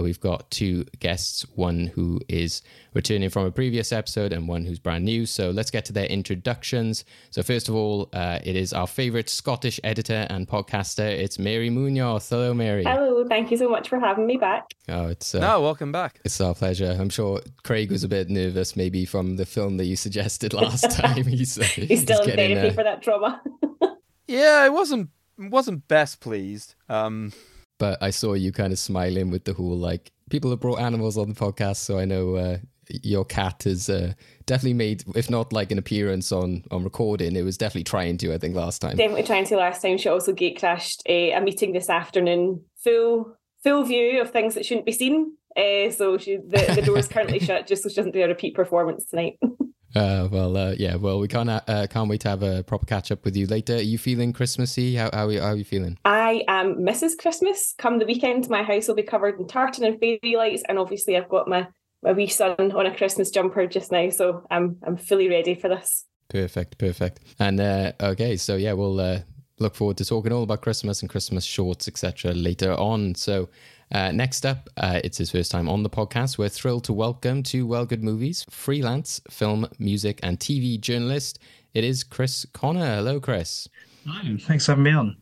we've 0.00 0.20
got 0.20 0.50
two 0.50 0.84
guests 1.00 1.44
one 1.54 1.86
who 1.86 2.20
is 2.28 2.62
returning 2.94 3.30
from 3.30 3.46
a 3.46 3.50
previous 3.50 3.92
episode 3.92 4.32
and 4.32 4.48
one 4.48 4.64
who's 4.64 4.78
brand 4.78 5.04
new. 5.04 5.26
So 5.26 5.50
let's 5.50 5.70
get 5.70 5.84
to 5.86 5.89
their 5.92 6.06
introductions 6.06 7.04
so 7.30 7.42
first 7.42 7.68
of 7.68 7.74
all 7.74 8.08
uh, 8.12 8.38
it 8.44 8.56
is 8.56 8.72
our 8.72 8.86
favorite 8.86 9.28
scottish 9.28 9.78
editor 9.84 10.26
and 10.30 10.48
podcaster 10.48 11.08
it's 11.08 11.38
mary 11.38 11.70
munoz 11.70 12.28
hello 12.28 12.54
mary 12.54 12.84
Hello, 12.84 13.24
thank 13.28 13.50
you 13.50 13.56
so 13.56 13.68
much 13.68 13.88
for 13.88 13.98
having 14.00 14.26
me 14.26 14.36
back. 14.36 14.64
oh 14.88 15.08
it's 15.08 15.34
uh, 15.34 15.40
No, 15.40 15.60
welcome 15.60 15.92
back. 15.92 16.20
it's 16.24 16.40
our 16.40 16.54
pleasure. 16.54 16.96
I'm 16.98 17.10
sure 17.10 17.40
Craig 17.64 17.90
was 17.90 18.04
a 18.04 18.08
bit 18.08 18.28
nervous, 18.30 18.74
maybe 18.76 19.04
from 19.04 19.36
the 19.36 19.46
film 19.46 19.76
that 19.76 19.84
you 19.86 19.96
suggested 19.96 20.52
last 20.54 20.90
time. 20.96 21.24
He's, 21.26 21.58
uh, 21.58 21.62
He's 21.64 22.02
still 22.02 22.20
in 22.22 22.26
getting, 22.30 22.56
therapy 22.56 22.68
uh, 22.70 22.72
for 22.74 22.84
that 22.84 23.02
trauma. 23.02 23.40
Yeah, 24.26 24.64
it 24.64 24.72
wasn't 24.72 25.10
wasn't 25.38 25.88
best 25.88 26.20
pleased. 26.20 26.74
Um, 26.88 27.32
but 27.78 28.00
I 28.02 28.10
saw 28.10 28.34
you 28.34 28.52
kind 28.52 28.72
of 28.72 28.78
smiling 28.78 29.30
with 29.30 29.44
the 29.44 29.54
whole 29.54 29.76
like 29.76 30.12
people 30.30 30.50
have 30.50 30.60
brought 30.60 30.80
animals 30.80 31.18
on 31.18 31.28
the 31.28 31.34
podcast, 31.34 31.76
so 31.76 31.98
I 31.98 32.04
know 32.04 32.36
uh, 32.36 32.58
your 33.02 33.24
cat 33.24 33.62
has 33.64 33.88
uh, 33.88 34.12
definitely 34.46 34.74
made, 34.74 35.04
if 35.14 35.30
not 35.30 35.52
like 35.52 35.70
an 35.70 35.78
appearance 35.78 36.32
on 36.32 36.64
on 36.70 36.84
recording, 36.84 37.36
it 37.36 37.42
was 37.42 37.56
definitely 37.56 37.84
trying 37.84 38.18
to. 38.18 38.32
I 38.32 38.38
think 38.38 38.54
last 38.54 38.80
time. 38.80 38.96
Definitely 38.96 39.24
trying 39.24 39.46
to 39.46 39.56
last 39.56 39.82
time. 39.82 39.98
She 39.98 40.08
also 40.08 40.32
gate 40.32 40.58
crashed 40.58 41.02
a, 41.06 41.32
a 41.32 41.40
meeting 41.40 41.72
this 41.72 41.90
afternoon. 41.90 42.64
Full 42.84 43.36
full 43.62 43.84
view 43.84 44.20
of 44.20 44.30
things 44.30 44.54
that 44.54 44.64
shouldn't 44.64 44.86
be 44.86 44.92
seen. 44.92 45.36
Uh, 45.56 45.90
so 45.90 46.16
she 46.16 46.36
the, 46.36 46.72
the 46.76 46.82
door 46.82 46.98
is 46.98 47.08
currently 47.08 47.38
shut 47.40 47.66
just 47.66 47.82
so 47.82 47.88
she 47.88 47.96
doesn't 47.96 48.12
do 48.12 48.22
a 48.22 48.28
repeat 48.28 48.54
performance 48.54 49.06
tonight. 49.06 49.38
Uh, 49.94 50.28
well, 50.30 50.56
uh, 50.56 50.74
yeah. 50.78 50.94
Well, 50.94 51.18
we 51.18 51.26
can't 51.26 51.48
uh, 51.50 51.86
can't 51.88 52.08
wait 52.08 52.20
to 52.20 52.28
have 52.28 52.42
a 52.42 52.62
proper 52.62 52.86
catch 52.86 53.10
up 53.10 53.24
with 53.24 53.36
you 53.36 53.46
later. 53.46 53.74
Are 53.74 53.80
you 53.80 53.98
feeling 53.98 54.32
Christmassy? 54.32 54.94
How 54.94 55.10
how 55.12 55.26
are 55.26 55.32
you, 55.32 55.40
how 55.40 55.48
are 55.48 55.56
you 55.56 55.64
feeling? 55.64 55.98
I 56.04 56.44
am 56.46 56.76
Mrs. 56.76 57.18
Christmas. 57.18 57.74
Come 57.76 57.98
the 57.98 58.06
weekend, 58.06 58.48
my 58.48 58.62
house 58.62 58.86
will 58.86 58.94
be 58.94 59.02
covered 59.02 59.40
in 59.40 59.48
tartan 59.48 59.84
and 59.84 59.98
fairy 59.98 60.36
lights, 60.36 60.62
and 60.68 60.78
obviously 60.78 61.16
I've 61.16 61.28
got 61.28 61.48
my 61.48 61.66
my 62.02 62.12
wee 62.12 62.26
son 62.26 62.54
on 62.58 62.86
a 62.86 62.96
Christmas 62.96 63.30
jumper 63.30 63.66
just 63.66 63.92
now, 63.92 64.08
so 64.10 64.46
I'm 64.50 64.78
I'm 64.86 64.96
fully 64.96 65.28
ready 65.28 65.54
for 65.54 65.68
this. 65.68 66.06
Perfect, 66.28 66.78
perfect. 66.78 67.20
And 67.38 67.60
uh, 67.60 67.92
okay, 68.00 68.36
so 68.36 68.56
yeah, 68.56 68.72
we'll 68.72 69.00
uh, 69.00 69.20
look 69.58 69.74
forward 69.74 69.96
to 69.98 70.04
talking 70.04 70.32
all 70.32 70.44
about 70.44 70.62
Christmas 70.62 71.02
and 71.02 71.10
Christmas 71.10 71.44
shorts, 71.44 71.88
etc. 71.88 72.32
later 72.32 72.72
on. 72.72 73.14
So. 73.14 73.48
Uh, 73.92 74.12
next 74.12 74.46
up, 74.46 74.68
uh, 74.76 75.00
it's 75.02 75.18
his 75.18 75.32
first 75.32 75.50
time 75.50 75.68
on 75.68 75.82
the 75.82 75.90
podcast. 75.90 76.38
We're 76.38 76.48
thrilled 76.48 76.84
to 76.84 76.92
welcome 76.92 77.42
to 77.42 77.66
Well 77.66 77.84
Good 77.84 78.04
Movies 78.04 78.46
freelance 78.48 79.20
film, 79.28 79.66
music, 79.80 80.20
and 80.22 80.38
TV 80.38 80.80
journalist. 80.80 81.40
It 81.74 81.82
is 81.82 82.04
Chris 82.04 82.46
Connor. 82.52 82.94
Hello, 82.94 83.18
Chris. 83.18 83.68
Hi, 84.06 84.36
thanks 84.42 84.66
for 84.66 84.72
having 84.72 84.84
me 84.84 84.92
on. 84.92 85.16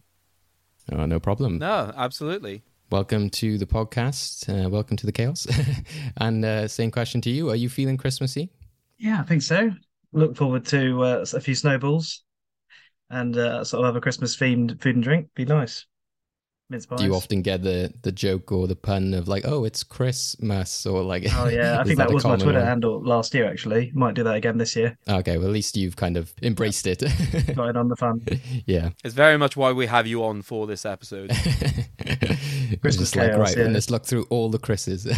Oh, 0.93 1.07
no 1.07 1.19
problem. 1.19 1.57
no, 1.57 1.95
absolutely. 1.97 2.63
Welcome 2.91 3.29
to 3.31 3.59
the 3.59 3.67
podcast. 3.67 4.49
Uh, 4.49 4.71
welcome 4.71 4.97
to 4.97 5.05
the 5.05 5.13
chaos. 5.13 5.47
and 6.17 6.43
uh, 6.43 6.67
same 6.69 6.91
question 6.91 7.21
to 7.21 7.31
you. 7.31 7.51
Are 7.51 7.57
you 7.57 7.69
feeling 7.69 7.99
Christmassy? 7.99 8.51
Yeah, 8.97 9.21
I 9.21 9.25
think 9.25 9.43
so. 9.43 9.71
Look 10.15 10.37
forward 10.37 10.65
to 10.67 11.03
uh, 11.03 11.25
a 11.35 11.41
few 11.41 11.55
snowballs 11.55 12.23
and 13.11 13.37
uh, 13.37 13.63
sort 13.63 13.81
of 13.81 13.89
have 13.89 13.97
a 13.97 14.01
Christmas 14.01 14.35
themed 14.39 14.81
food 14.81 14.95
and 14.95 15.05
drink. 15.05 15.29
Be 15.35 15.45
nice. 15.45 15.85
Mince 16.71 16.87
pies. 16.87 16.99
Do 16.99 17.05
you 17.05 17.15
often 17.15 17.41
get 17.43 17.63
the 17.63 17.93
the 18.03 18.13
joke 18.13 18.53
or 18.53 18.67
the 18.67 18.77
pun 18.77 19.15
of 19.15 19.27
like, 19.27 19.45
"Oh, 19.47 19.65
it's 19.65 19.83
Christmas," 19.83 20.85
or 20.85 21.03
like? 21.03 21.25
Oh 21.35 21.49
yeah, 21.49 21.81
I 21.81 21.85
think 21.85 21.97
that, 21.97 22.11
a 22.11 22.15
was 22.15 22.25
my 22.25 22.31
common 22.31 22.41
Twitter 22.41 22.59
one? 22.59 22.69
handle 22.69 23.03
last 23.03 23.33
year. 23.33 23.51
Actually, 23.51 23.91
might 23.95 24.15
do 24.15 24.23
that 24.25 24.35
again 24.35 24.59
this 24.59 24.77
year. 24.77 24.97
Okay, 25.09 25.39
well, 25.39 25.47
at 25.47 25.53
least 25.53 25.79
you've 25.79 25.97
kind 25.97 26.19
of 26.19 26.33
embraced 26.43 26.87
it. 26.87 27.01
Got 27.55 27.71
in 27.71 27.77
on 27.77 27.89
the 27.89 27.97
fun. 27.97 28.21
yeah. 28.67 28.91
It's 29.03 29.15
very 29.15 29.39
much 29.39 29.57
why 29.57 29.73
we 29.73 29.87
have 29.87 30.07
you 30.07 30.23
on 30.25 30.43
for 30.43 30.67
this 30.67 30.85
episode. 30.85 31.33
Christmas 32.77 33.11
just 33.11 33.17
like, 33.17 33.31
chaos, 33.31 33.57
right, 33.57 33.57
yeah. 33.57 33.73
let's 33.73 33.91
look 33.91 34.05
through 34.05 34.27
all 34.31 34.51
the 34.51 34.59
Chris's. 34.59 35.07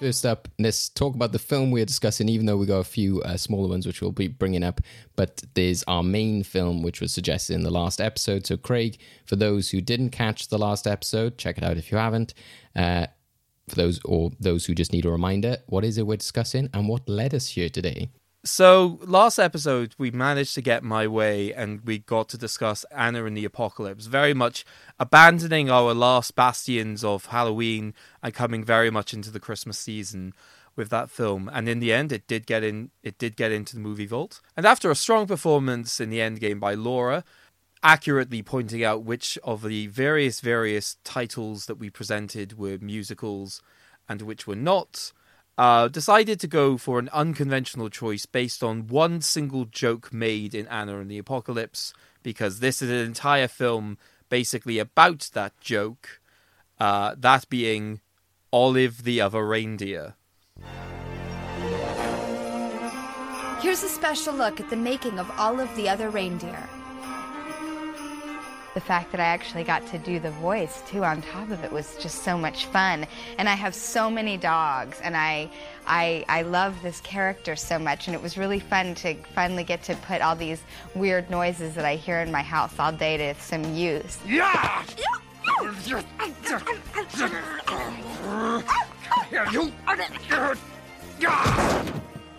First 0.00 0.24
up, 0.24 0.46
let's 0.60 0.88
talk 0.88 1.16
about 1.16 1.32
the 1.32 1.40
film 1.40 1.72
we're 1.72 1.84
discussing, 1.84 2.28
even 2.28 2.46
though 2.46 2.56
we 2.56 2.66
got 2.66 2.78
a 2.78 2.84
few 2.84 3.20
uh, 3.22 3.36
smaller 3.36 3.68
ones 3.68 3.84
which 3.84 4.00
we'll 4.00 4.12
be 4.12 4.28
bringing 4.28 4.62
up. 4.62 4.80
But 5.16 5.42
there's 5.54 5.82
our 5.88 6.04
main 6.04 6.44
film, 6.44 6.82
which 6.82 7.00
was 7.00 7.12
suggested 7.12 7.54
in 7.54 7.64
the 7.64 7.70
last 7.70 8.00
episode. 8.00 8.46
So, 8.46 8.56
Craig, 8.56 8.98
for 9.26 9.34
those 9.34 9.70
who 9.70 9.80
didn't 9.80 10.10
catch 10.10 10.48
the 10.48 10.58
last 10.58 10.86
episode, 10.86 11.36
check 11.36 11.58
it 11.58 11.64
out 11.64 11.78
if 11.78 11.90
you 11.90 11.98
haven't. 11.98 12.32
Uh, 12.76 13.06
for 13.68 13.74
those 13.74 14.00
or 14.04 14.30
those 14.38 14.66
who 14.66 14.74
just 14.74 14.92
need 14.92 15.04
a 15.04 15.10
reminder, 15.10 15.56
what 15.66 15.84
is 15.84 15.98
it 15.98 16.06
we're 16.06 16.16
discussing 16.16 16.70
and 16.72 16.88
what 16.88 17.08
led 17.08 17.34
us 17.34 17.48
here 17.48 17.68
today? 17.68 18.08
So 18.44 19.00
last 19.02 19.40
episode 19.40 19.94
we 19.98 20.12
managed 20.12 20.54
to 20.54 20.62
get 20.62 20.84
my 20.84 21.08
way 21.08 21.52
and 21.52 21.80
we 21.80 21.98
got 21.98 22.28
to 22.30 22.38
discuss 22.38 22.84
Anna 22.92 23.24
and 23.24 23.36
the 23.36 23.44
Apocalypse, 23.44 24.06
very 24.06 24.32
much 24.32 24.64
abandoning 24.98 25.68
our 25.70 25.92
last 25.92 26.36
bastions 26.36 27.02
of 27.02 27.26
Halloween 27.26 27.94
and 28.22 28.32
coming 28.32 28.62
very 28.62 28.90
much 28.90 29.12
into 29.12 29.32
the 29.32 29.40
Christmas 29.40 29.76
season 29.76 30.34
with 30.76 30.88
that 30.90 31.10
film. 31.10 31.50
And 31.52 31.68
in 31.68 31.80
the 31.80 31.92
end 31.92 32.12
it 32.12 32.28
did 32.28 32.46
get 32.46 32.62
in 32.62 32.90
it 33.02 33.18
did 33.18 33.36
get 33.36 33.50
into 33.50 33.74
the 33.74 33.80
movie 33.80 34.06
vault. 34.06 34.40
And 34.56 34.64
after 34.64 34.88
a 34.88 34.94
strong 34.94 35.26
performance 35.26 35.98
in 35.98 36.08
the 36.08 36.20
end 36.20 36.38
game 36.38 36.60
by 36.60 36.74
Laura, 36.74 37.24
accurately 37.82 38.42
pointing 38.42 38.84
out 38.84 39.02
which 39.02 39.36
of 39.42 39.62
the 39.62 39.88
various 39.88 40.40
various 40.40 40.96
titles 41.02 41.66
that 41.66 41.78
we 41.78 41.90
presented 41.90 42.56
were 42.56 42.78
musicals 42.80 43.60
and 44.08 44.22
which 44.22 44.46
were 44.46 44.56
not, 44.56 45.12
uh, 45.58 45.88
decided 45.88 46.38
to 46.40 46.46
go 46.46 46.78
for 46.78 47.00
an 47.00 47.10
unconventional 47.12 47.90
choice 47.90 48.24
based 48.24 48.62
on 48.62 48.86
one 48.86 49.20
single 49.20 49.64
joke 49.64 50.12
made 50.12 50.54
in 50.54 50.68
Anna 50.68 51.00
and 51.00 51.10
the 51.10 51.18
Apocalypse, 51.18 51.92
because 52.22 52.60
this 52.60 52.80
is 52.80 52.88
an 52.88 52.96
entire 52.96 53.48
film 53.48 53.98
basically 54.28 54.78
about 54.78 55.30
that 55.34 55.60
joke, 55.60 56.20
uh, 56.78 57.16
that 57.18 57.48
being 57.48 58.00
Olive 58.52 59.02
the 59.02 59.20
Other 59.20 59.44
Reindeer. 59.44 60.14
Here's 63.60 63.82
a 63.82 63.88
special 63.88 64.34
look 64.34 64.60
at 64.60 64.70
the 64.70 64.76
making 64.76 65.18
of 65.18 65.28
Olive 65.36 65.74
the 65.74 65.88
other 65.88 66.10
reindeer. 66.10 66.68
The 68.78 68.84
fact 68.84 69.10
that 69.10 69.20
I 69.20 69.24
actually 69.24 69.64
got 69.64 69.84
to 69.88 69.98
do 69.98 70.20
the 70.20 70.30
voice 70.30 70.84
too 70.88 71.02
on 71.02 71.20
top 71.20 71.50
of 71.50 71.64
it 71.64 71.72
was 71.72 71.96
just 71.96 72.22
so 72.22 72.38
much 72.38 72.66
fun. 72.66 73.08
And 73.36 73.48
I 73.48 73.54
have 73.54 73.74
so 73.74 74.08
many 74.08 74.36
dogs 74.36 75.00
and 75.00 75.16
I 75.16 75.50
I 75.84 76.24
I 76.28 76.42
love 76.42 76.80
this 76.80 77.00
character 77.00 77.56
so 77.56 77.76
much 77.76 78.06
and 78.06 78.14
it 78.14 78.22
was 78.22 78.38
really 78.38 78.60
fun 78.60 78.94
to 79.02 79.14
finally 79.34 79.64
get 79.64 79.82
to 79.82 79.96
put 79.96 80.22
all 80.22 80.36
these 80.36 80.62
weird 80.94 81.28
noises 81.28 81.74
that 81.74 81.84
I 81.84 81.96
hear 81.96 82.20
in 82.20 82.30
my 82.30 82.42
house 82.42 82.78
all 82.78 82.92
day 82.92 83.16
to 83.16 83.34
some 83.40 83.64
use. 83.74 84.16
Yeah! 84.24 84.84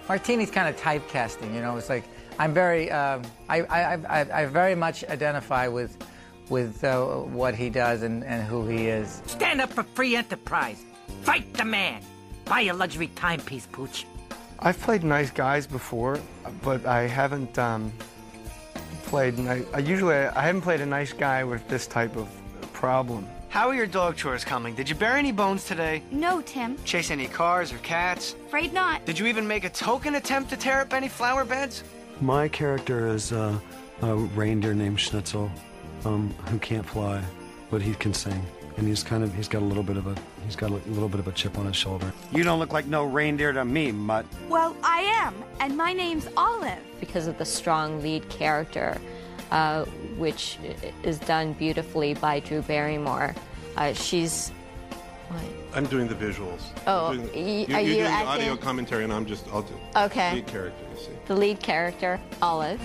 Martini's 0.07 0.51
kind 0.51 0.69
of 0.69 0.77
typecasting, 0.79 1.53
you 1.53 1.59
know. 1.59 1.75
It's 1.75 1.89
like 1.89 2.05
I'm 2.39 2.53
very, 2.53 2.89
um, 2.91 3.23
I, 3.49 3.63
I, 3.63 3.93
I, 3.95 4.41
I 4.43 4.45
very 4.45 4.73
much 4.73 5.03
identify 5.03 5.67
with, 5.67 6.01
with 6.49 6.83
uh, 6.83 7.05
what 7.05 7.55
he 7.55 7.69
does 7.69 8.03
and, 8.03 8.23
and 8.23 8.43
who 8.43 8.67
he 8.67 8.87
is. 8.87 9.21
Stand 9.27 9.61
up 9.61 9.71
for 9.71 9.83
free 9.83 10.15
enterprise. 10.15 10.83
Fight 11.21 11.53
the 11.53 11.65
man. 11.65 12.01
Buy 12.45 12.61
a 12.61 12.73
luxury 12.73 13.07
timepiece, 13.15 13.67
Pooch. 13.71 14.05
I've 14.59 14.79
played 14.79 15.03
nice 15.03 15.31
guys 15.31 15.67
before, 15.67 16.19
but 16.63 16.85
I 16.85 17.07
haven't 17.07 17.57
um, 17.57 17.93
played. 19.03 19.37
Ni- 19.37 19.65
I 19.73 19.79
usually 19.79 20.15
I 20.15 20.41
haven't 20.41 20.61
played 20.61 20.81
a 20.81 20.85
nice 20.85 21.13
guy 21.13 21.43
with 21.43 21.65
this 21.67 21.87
type 21.87 22.17
of 22.17 22.27
problem. 22.73 23.27
How 23.49 23.69
are 23.69 23.75
your 23.75 23.87
dog 23.87 24.15
chores 24.15 24.43
coming? 24.45 24.75
Did 24.75 24.89
you 24.89 24.95
bury 24.95 25.17
any 25.19 25.31
bones 25.31 25.65
today? 25.65 26.03
No, 26.11 26.41
Tim. 26.41 26.77
Chase 26.83 27.09
any 27.09 27.25
cars 27.25 27.73
or 27.73 27.77
cats? 27.79 28.35
Afraid 28.45 28.73
not. 28.73 29.05
Did 29.05 29.17
you 29.17 29.25
even 29.25 29.47
make 29.47 29.63
a 29.63 29.69
token 29.69 30.15
attempt 30.15 30.51
to 30.51 30.57
tear 30.57 30.81
up 30.81 30.93
any 30.93 31.07
flower 31.07 31.43
beds? 31.45 31.83
My 32.21 32.47
character 32.47 33.07
is 33.07 33.31
uh, 33.31 33.57
a 34.01 34.15
reindeer 34.15 34.75
named 34.75 34.99
Schnitzel, 34.99 35.49
um, 36.05 36.29
who 36.47 36.57
can't 36.59 36.85
fly, 36.85 37.21
but 37.69 37.81
he 37.81 37.93
can 37.95 38.13
sing, 38.13 38.41
and 38.77 38.87
he's 38.87 39.03
kind 39.03 39.23
of 39.23 39.33
he's 39.35 39.47
got 39.47 39.61
a 39.61 39.65
little 39.65 39.83
bit 39.83 39.97
of 39.97 40.07
a 40.07 40.15
he's 40.45 40.55
got 40.55 40.69
a 40.71 40.75
little 40.89 41.09
bit 41.09 41.19
of 41.19 41.27
a 41.27 41.31
chip 41.31 41.57
on 41.57 41.65
his 41.65 41.75
shoulder. 41.75 42.11
You 42.31 42.43
don't 42.43 42.59
look 42.59 42.73
like 42.73 42.85
no 42.85 43.03
reindeer 43.03 43.51
to 43.53 43.65
me, 43.65 43.91
mutt. 43.91 44.25
Well, 44.47 44.75
I 44.83 45.01
am, 45.01 45.35
and 45.59 45.75
my 45.77 45.93
name's 45.93 46.27
Olive. 46.37 46.79
Because 46.99 47.27
of 47.27 47.37
the 47.37 47.45
strong 47.45 48.01
lead 48.01 48.27
character, 48.29 48.99
uh, 49.51 49.85
which 50.17 50.57
is 51.03 51.17
done 51.19 51.53
beautifully 51.53 52.13
by 52.13 52.39
Drew 52.41 52.61
Barrymore. 52.61 53.35
Uh, 53.77 53.93
she's. 53.93 54.49
What? 55.29 55.43
I'm 55.75 55.85
doing 55.85 56.07
the 56.07 56.15
visuals. 56.15 56.61
Oh, 56.87 57.13
doing 57.13 57.27
the, 57.27 57.31
y- 57.33 57.39
you, 57.69 57.75
are 57.75 57.79
you're 57.81 57.89
you 57.89 57.93
doing 57.99 58.05
the 58.05 58.25
audio 58.25 58.57
commentary, 58.57 59.03
and 59.03 59.13
I'm 59.13 59.25
just 59.27 59.47
I'll 59.53 59.61
do 59.61 59.75
Okay. 59.95 60.33
lead 60.35 60.47
character. 60.47 60.83
You 60.95 60.99
see. 60.99 61.11
The 61.27 61.35
lead 61.35 61.59
character, 61.61 62.19
Olive. 62.41 62.81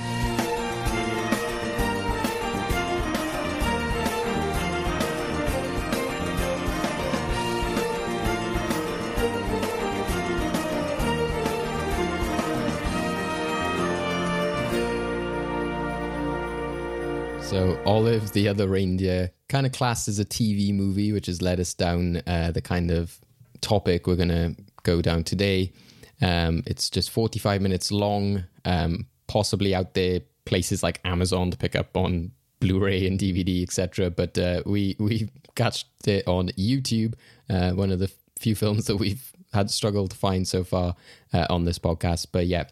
So 17.54 17.80
Olive, 17.86 18.32
the 18.32 18.48
other 18.48 18.66
reindeer, 18.66 19.30
kind 19.48 19.64
of 19.64 19.70
classed 19.70 20.08
as 20.08 20.18
a 20.18 20.24
TV 20.24 20.74
movie, 20.74 21.12
which 21.12 21.26
has 21.26 21.40
led 21.40 21.60
us 21.60 21.72
down 21.72 22.20
uh, 22.26 22.50
the 22.50 22.60
kind 22.60 22.90
of 22.90 23.16
topic 23.60 24.08
we're 24.08 24.16
going 24.16 24.30
to 24.30 24.56
go 24.82 25.00
down 25.00 25.22
today. 25.22 25.70
Um, 26.20 26.64
it's 26.66 26.90
just 26.90 27.10
45 27.10 27.62
minutes 27.62 27.92
long, 27.92 28.42
um, 28.64 29.06
possibly 29.28 29.72
out 29.72 29.94
there 29.94 30.22
places 30.46 30.82
like 30.82 31.00
Amazon 31.04 31.52
to 31.52 31.56
pick 31.56 31.76
up 31.76 31.96
on 31.96 32.32
Blu-ray 32.58 33.06
and 33.06 33.20
DVD, 33.20 33.62
etc. 33.62 34.10
But 34.10 34.36
uh, 34.36 34.62
we 34.66 34.96
we 34.98 35.28
catched 35.54 36.08
it 36.08 36.26
on 36.26 36.48
YouTube, 36.58 37.14
uh, 37.48 37.70
one 37.70 37.92
of 37.92 38.00
the 38.00 38.10
few 38.36 38.56
films 38.56 38.86
that 38.86 38.96
we've 38.96 39.30
had 39.52 39.70
struggled 39.70 40.10
to 40.10 40.16
find 40.16 40.48
so 40.48 40.64
far 40.64 40.96
uh, 41.32 41.46
on 41.50 41.66
this 41.66 41.78
podcast. 41.78 42.26
But 42.32 42.48
yeah, 42.48 42.64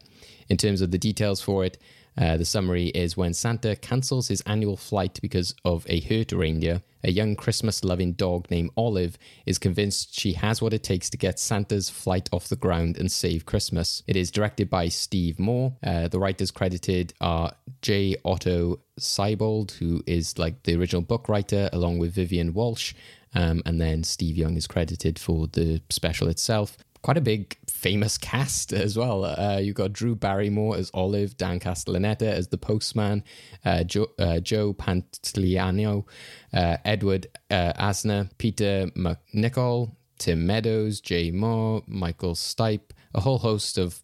in 0.49 0.57
terms 0.57 0.81
of 0.81 0.91
the 0.91 0.97
details 0.97 1.39
for 1.41 1.63
it, 1.63 1.77
uh, 2.17 2.37
the 2.37 2.45
summary 2.45 2.87
is 2.87 3.17
when 3.17 3.33
Santa 3.33 3.75
cancels 3.75 4.27
his 4.27 4.41
annual 4.41 4.77
flight 4.77 5.19
because 5.21 5.55
of 5.65 5.85
a 5.89 5.99
hurt 6.01 6.31
reindeer, 6.31 6.81
a 7.03 7.11
young 7.11 7.35
Christmas 7.35 7.83
loving 7.83 8.13
dog 8.13 8.49
named 8.49 8.71
Olive 8.77 9.17
is 9.45 9.57
convinced 9.57 10.17
she 10.17 10.33
has 10.33 10.61
what 10.61 10.73
it 10.73 10.83
takes 10.83 11.09
to 11.09 11.17
get 11.17 11.39
Santa's 11.39 11.89
flight 11.89 12.29
off 12.31 12.47
the 12.47 12.55
ground 12.55 12.97
and 12.97 13.11
save 13.11 13.45
Christmas. 13.45 14.03
It 14.07 14.15
is 14.15 14.31
directed 14.31 14.69
by 14.69 14.87
Steve 14.87 15.37
Moore. 15.37 15.75
Uh, 15.83 16.07
the 16.07 16.19
writers 16.19 16.51
credited 16.51 17.13
are 17.19 17.53
J. 17.81 18.15
Otto 18.23 18.79
Seibold, 18.99 19.71
who 19.71 20.01
is 20.07 20.37
like 20.37 20.63
the 20.63 20.75
original 20.75 21.01
book 21.01 21.27
writer, 21.27 21.69
along 21.73 21.99
with 21.99 22.13
Vivian 22.13 22.53
Walsh. 22.53 22.93
Um, 23.35 23.63
and 23.65 23.81
then 23.81 24.03
Steve 24.03 24.37
Young 24.37 24.55
is 24.55 24.67
credited 24.67 25.17
for 25.17 25.47
the 25.47 25.81
special 25.89 26.27
itself. 26.27 26.77
Quite 27.03 27.17
a 27.17 27.21
big 27.21 27.57
famous 27.69 28.17
cast 28.17 28.71
as 28.71 28.97
well. 28.97 29.25
Uh, 29.25 29.57
you've 29.57 29.75
got 29.75 29.91
Drew 29.91 30.15
Barrymore 30.15 30.77
as 30.77 30.89
Olive, 30.93 31.35
Dan 31.35 31.59
Castellaneta 31.59 32.23
as 32.23 32.47
the 32.47 32.57
postman, 32.57 33.25
uh, 33.65 33.83
Joe, 33.83 34.07
uh, 34.17 34.39
Joe 34.39 34.73
Pantoliano, 34.73 36.05
uh, 36.53 36.77
Edward 36.85 37.27
uh, 37.51 37.73
Asner, 37.73 38.29
Peter 38.37 38.89
MacNicol, 38.95 39.91
Tim 40.17 40.47
Meadows, 40.47 41.01
Jay 41.01 41.29
Mohr, 41.29 41.83
Michael 41.87 42.35
Stipe, 42.35 42.91
a 43.13 43.19
whole 43.19 43.39
host 43.39 43.77
of 43.77 44.01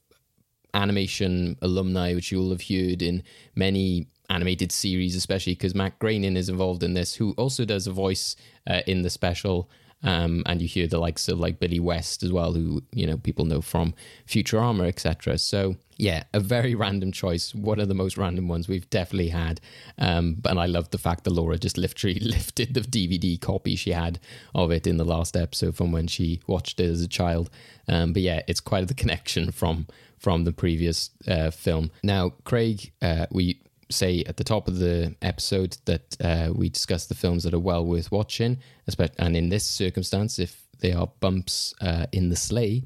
animation 0.73 1.57
alumni, 1.61 2.13
which 2.13 2.33
you'll 2.33 2.49
have 2.51 2.63
heard 2.63 3.01
in 3.01 3.23
many 3.55 4.07
animated 4.29 4.73
series, 4.73 5.15
especially 5.15 5.53
because 5.53 5.73
Matt 5.73 5.97
Groening 5.99 6.35
is 6.35 6.49
involved 6.49 6.83
in 6.83 6.95
this, 6.95 7.15
who 7.15 7.31
also 7.37 7.63
does 7.63 7.87
a 7.87 7.93
voice 7.93 8.35
uh, 8.67 8.81
in 8.85 9.03
the 9.03 9.09
special. 9.09 9.69
Um, 10.01 10.43
and 10.45 10.61
you 10.61 10.67
hear 10.67 10.87
the 10.87 10.97
likes 10.97 11.27
of 11.27 11.39
like 11.39 11.59
Billy 11.59 11.79
West 11.79 12.23
as 12.23 12.31
well, 12.31 12.53
who 12.53 12.83
you 12.93 13.05
know 13.05 13.17
people 13.17 13.45
know 13.45 13.61
from 13.61 13.93
Futurama, 14.27 14.87
etc. 14.87 15.37
So 15.37 15.75
yeah, 15.97 16.23
a 16.33 16.39
very 16.39 16.75
random 16.75 17.11
choice. 17.11 17.53
One 17.53 17.79
of 17.79 17.89
the 17.89 17.93
most 17.93 18.17
random 18.17 18.47
ones 18.47 18.69
we've 18.69 18.89
definitely 18.89 19.29
had. 19.29 19.59
Um, 19.97 20.37
and 20.45 20.57
I 20.57 20.65
love 20.65 20.91
the 20.91 20.97
fact 20.97 21.25
that 21.25 21.31
Laura 21.31 21.57
just 21.57 21.77
literally 21.77 22.19
lifted 22.21 22.73
the 22.73 22.81
DVD 22.81 23.39
copy 23.39 23.75
she 23.75 23.91
had 23.91 24.19
of 24.55 24.71
it 24.71 24.87
in 24.87 24.95
the 24.95 25.03
last 25.03 25.35
episode 25.35 25.75
from 25.75 25.91
when 25.91 26.07
she 26.07 26.39
watched 26.47 26.79
it 26.79 26.89
as 26.89 27.01
a 27.01 27.07
child. 27.07 27.49
Um, 27.89 28.13
but 28.13 28.21
yeah, 28.21 28.41
it's 28.47 28.61
quite 28.61 28.87
the 28.87 28.93
connection 29.03 29.51
from 29.51 29.87
from 30.17 30.45
the 30.45 30.53
previous 30.53 31.11
uh, 31.27 31.49
film. 31.51 31.91
Now, 32.03 32.33
Craig, 32.43 32.91
uh, 33.01 33.25
we 33.31 33.61
say 33.89 34.23
at 34.27 34.37
the 34.37 34.43
top 34.43 34.67
of 34.67 34.77
the 34.77 35.15
episode 35.21 35.77
that 35.85 36.17
uh, 36.21 36.51
we 36.53 36.69
discuss 36.69 37.07
the 37.07 37.15
films 37.15 37.43
that 37.43 37.53
are 37.53 37.59
well 37.59 37.85
worth 37.85 38.11
watching, 38.11 38.59
especially, 38.87 39.15
and 39.19 39.35
in 39.35 39.49
this 39.49 39.65
circumstance, 39.65 40.39
if 40.39 40.61
they 40.79 40.93
are 40.93 41.07
bumps 41.19 41.73
uh, 41.81 42.05
in 42.11 42.29
the 42.29 42.35
sleigh. 42.35 42.83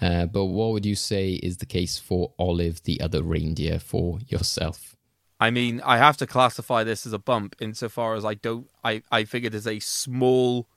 Uh, 0.00 0.26
but 0.26 0.46
what 0.46 0.72
would 0.72 0.84
you 0.84 0.94
say 0.94 1.34
is 1.34 1.56
the 1.56 1.66
case 1.66 1.98
for 1.98 2.32
Olive, 2.38 2.82
the 2.82 3.00
other 3.00 3.22
reindeer, 3.22 3.78
for 3.78 4.18
yourself? 4.28 4.96
I 5.38 5.50
mean, 5.50 5.80
I 5.84 5.98
have 5.98 6.16
to 6.18 6.26
classify 6.26 6.84
this 6.84 7.06
as 7.06 7.12
a 7.12 7.18
bump 7.18 7.56
insofar 7.60 8.14
as 8.14 8.24
I 8.24 8.34
don't. 8.34 8.68
I 8.82 9.02
I 9.10 9.24
figured 9.24 9.54
as 9.54 9.66
a 9.66 9.78
small, 9.80 10.68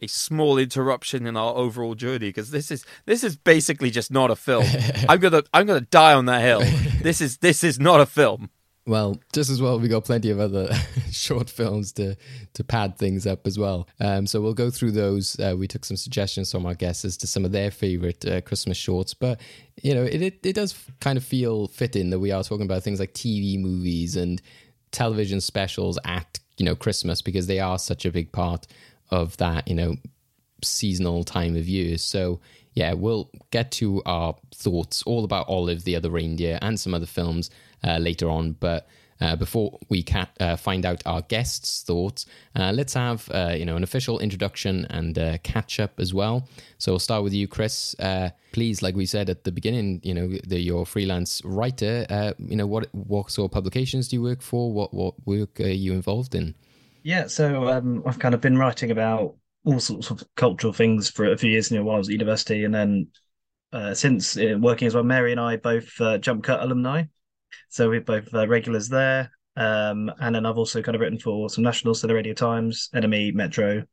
a 0.00 0.08
small 0.08 0.58
interruption 0.58 1.26
in 1.26 1.36
our 1.36 1.54
overall 1.54 1.94
journey 1.94 2.28
because 2.28 2.50
this 2.50 2.70
is 2.70 2.84
this 3.06 3.22
is 3.22 3.36
basically 3.36 3.90
just 3.90 4.10
not 4.10 4.30
a 4.30 4.36
film. 4.36 4.66
I'm 5.08 5.20
gonna 5.20 5.42
I'm 5.54 5.66
gonna 5.66 5.80
die 5.80 6.14
on 6.14 6.26
that 6.26 6.42
hill. 6.42 6.60
This 7.02 7.20
is 7.20 7.38
this 7.38 7.62
is 7.62 7.78
not 7.78 8.00
a 8.00 8.06
film. 8.06 8.50
Well, 8.86 9.20
just 9.32 9.50
as 9.50 9.60
well, 9.60 9.78
we 9.78 9.88
got 9.88 10.04
plenty 10.04 10.30
of 10.30 10.40
other 10.40 10.72
short 11.10 11.50
films 11.50 11.92
to 11.92 12.16
to 12.54 12.64
pad 12.64 12.96
things 12.96 13.26
up 13.26 13.46
as 13.46 13.58
well. 13.58 13.86
Um, 14.00 14.26
so 14.26 14.40
we'll 14.40 14.54
go 14.54 14.70
through 14.70 14.92
those. 14.92 15.38
Uh, 15.38 15.54
we 15.56 15.68
took 15.68 15.84
some 15.84 15.96
suggestions 15.96 16.50
from 16.50 16.64
our 16.64 16.74
guests 16.74 17.04
as 17.04 17.16
to 17.18 17.26
some 17.26 17.44
of 17.44 17.52
their 17.52 17.70
favorite 17.70 18.26
uh, 18.26 18.40
Christmas 18.40 18.78
shorts, 18.78 19.12
but 19.12 19.40
you 19.82 19.94
know, 19.94 20.02
it, 20.02 20.22
it 20.22 20.40
it 20.44 20.54
does 20.54 20.74
kind 21.00 21.18
of 21.18 21.24
feel 21.24 21.68
fitting 21.68 22.10
that 22.10 22.18
we 22.18 22.32
are 22.32 22.42
talking 22.42 22.64
about 22.64 22.82
things 22.82 23.00
like 23.00 23.12
TV 23.12 23.60
movies 23.60 24.16
and 24.16 24.40
television 24.92 25.40
specials 25.40 25.98
at 26.04 26.38
you 26.56 26.64
know 26.64 26.74
Christmas 26.74 27.20
because 27.20 27.46
they 27.46 27.60
are 27.60 27.78
such 27.78 28.06
a 28.06 28.10
big 28.10 28.32
part 28.32 28.66
of 29.10 29.36
that 29.36 29.68
you 29.68 29.74
know 29.74 29.96
seasonal 30.64 31.22
time 31.22 31.54
of 31.54 31.68
year. 31.68 31.98
So 31.98 32.40
yeah, 32.74 32.94
we'll 32.94 33.30
get 33.50 33.72
to 33.72 34.02
our 34.06 34.36
thoughts 34.54 35.02
all 35.02 35.24
about 35.24 35.48
Olive, 35.48 35.84
the 35.84 35.96
other 35.96 36.10
reindeer, 36.10 36.58
and 36.62 36.78
some 36.78 36.94
other 36.94 37.06
films 37.06 37.50
uh, 37.84 37.98
later 37.98 38.28
on. 38.28 38.52
But 38.52 38.88
uh, 39.20 39.36
before 39.36 39.78
we 39.88 40.02
ca- 40.02 40.30
uh, 40.40 40.56
find 40.56 40.86
out 40.86 41.02
our 41.04 41.22
guests' 41.22 41.82
thoughts, 41.82 42.26
uh, 42.56 42.72
let's 42.74 42.94
have 42.94 43.28
uh, 43.32 43.54
you 43.56 43.64
know 43.64 43.76
an 43.76 43.82
official 43.82 44.18
introduction 44.18 44.86
and 44.90 45.40
catch 45.42 45.78
up 45.78 46.00
as 46.00 46.14
well. 46.14 46.48
So 46.78 46.92
we'll 46.92 46.98
start 46.98 47.22
with 47.22 47.34
you, 47.34 47.46
Chris. 47.46 47.94
Please, 48.52 48.82
like 48.82 48.96
we 48.96 49.06
said 49.06 49.30
at 49.30 49.44
the 49.44 49.52
beginning, 49.52 50.00
you 50.02 50.14
know 50.14 50.28
the, 50.46 50.58
you're 50.60 50.82
a 50.82 50.86
freelance 50.86 51.42
writer. 51.44 52.34
You 52.38 52.56
know 52.56 52.66
what 52.66 52.88
what 52.94 53.30
sort 53.30 53.50
of 53.50 53.52
publications 53.52 54.08
do 54.08 54.16
you 54.16 54.22
work 54.22 54.42
for? 54.42 54.72
What 54.72 54.94
what 54.94 55.14
work 55.26 55.60
are 55.60 55.68
you 55.68 55.92
involved 55.92 56.34
in? 56.34 56.54
Yeah, 57.02 57.28
so 57.28 57.68
um, 57.68 58.02
I've 58.06 58.18
kind 58.18 58.34
of 58.34 58.40
been 58.40 58.58
writing 58.58 58.90
about 58.90 59.36
all 59.64 59.80
sorts 59.80 60.10
of 60.10 60.22
cultural 60.36 60.72
things 60.72 61.10
for 61.10 61.30
a 61.30 61.36
few 61.36 61.50
years 61.50 61.70
you 61.70 61.78
now 61.78 61.84
while 61.84 61.96
I 61.96 61.98
was 61.98 62.08
at 62.08 62.12
university, 62.12 62.64
and 62.64 62.74
then 62.74 63.08
uh, 63.72 63.94
since 63.94 64.36
uh, 64.36 64.56
working 64.58 64.86
as 64.86 64.94
well, 64.94 65.04
Mary 65.04 65.32
and 65.32 65.40
I 65.40 65.56
both 65.56 66.00
uh, 66.00 66.18
Jump 66.18 66.44
Cut 66.44 66.62
alumni, 66.62 67.04
so 67.68 67.88
we're 67.88 68.00
both 68.00 68.32
uh, 68.34 68.46
regulars 68.46 68.88
there. 68.88 69.30
Um, 69.56 70.10
and 70.20 70.34
then 70.34 70.46
I've 70.46 70.58
also 70.58 70.82
kind 70.82 70.94
of 70.94 71.00
written 71.00 71.18
for 71.18 71.50
some 71.50 71.64
nationals, 71.64 72.00
so 72.00 72.06
the 72.06 72.14
Radio 72.14 72.34
Times, 72.34 72.88
NME, 72.94 73.34
Metro, 73.34 73.84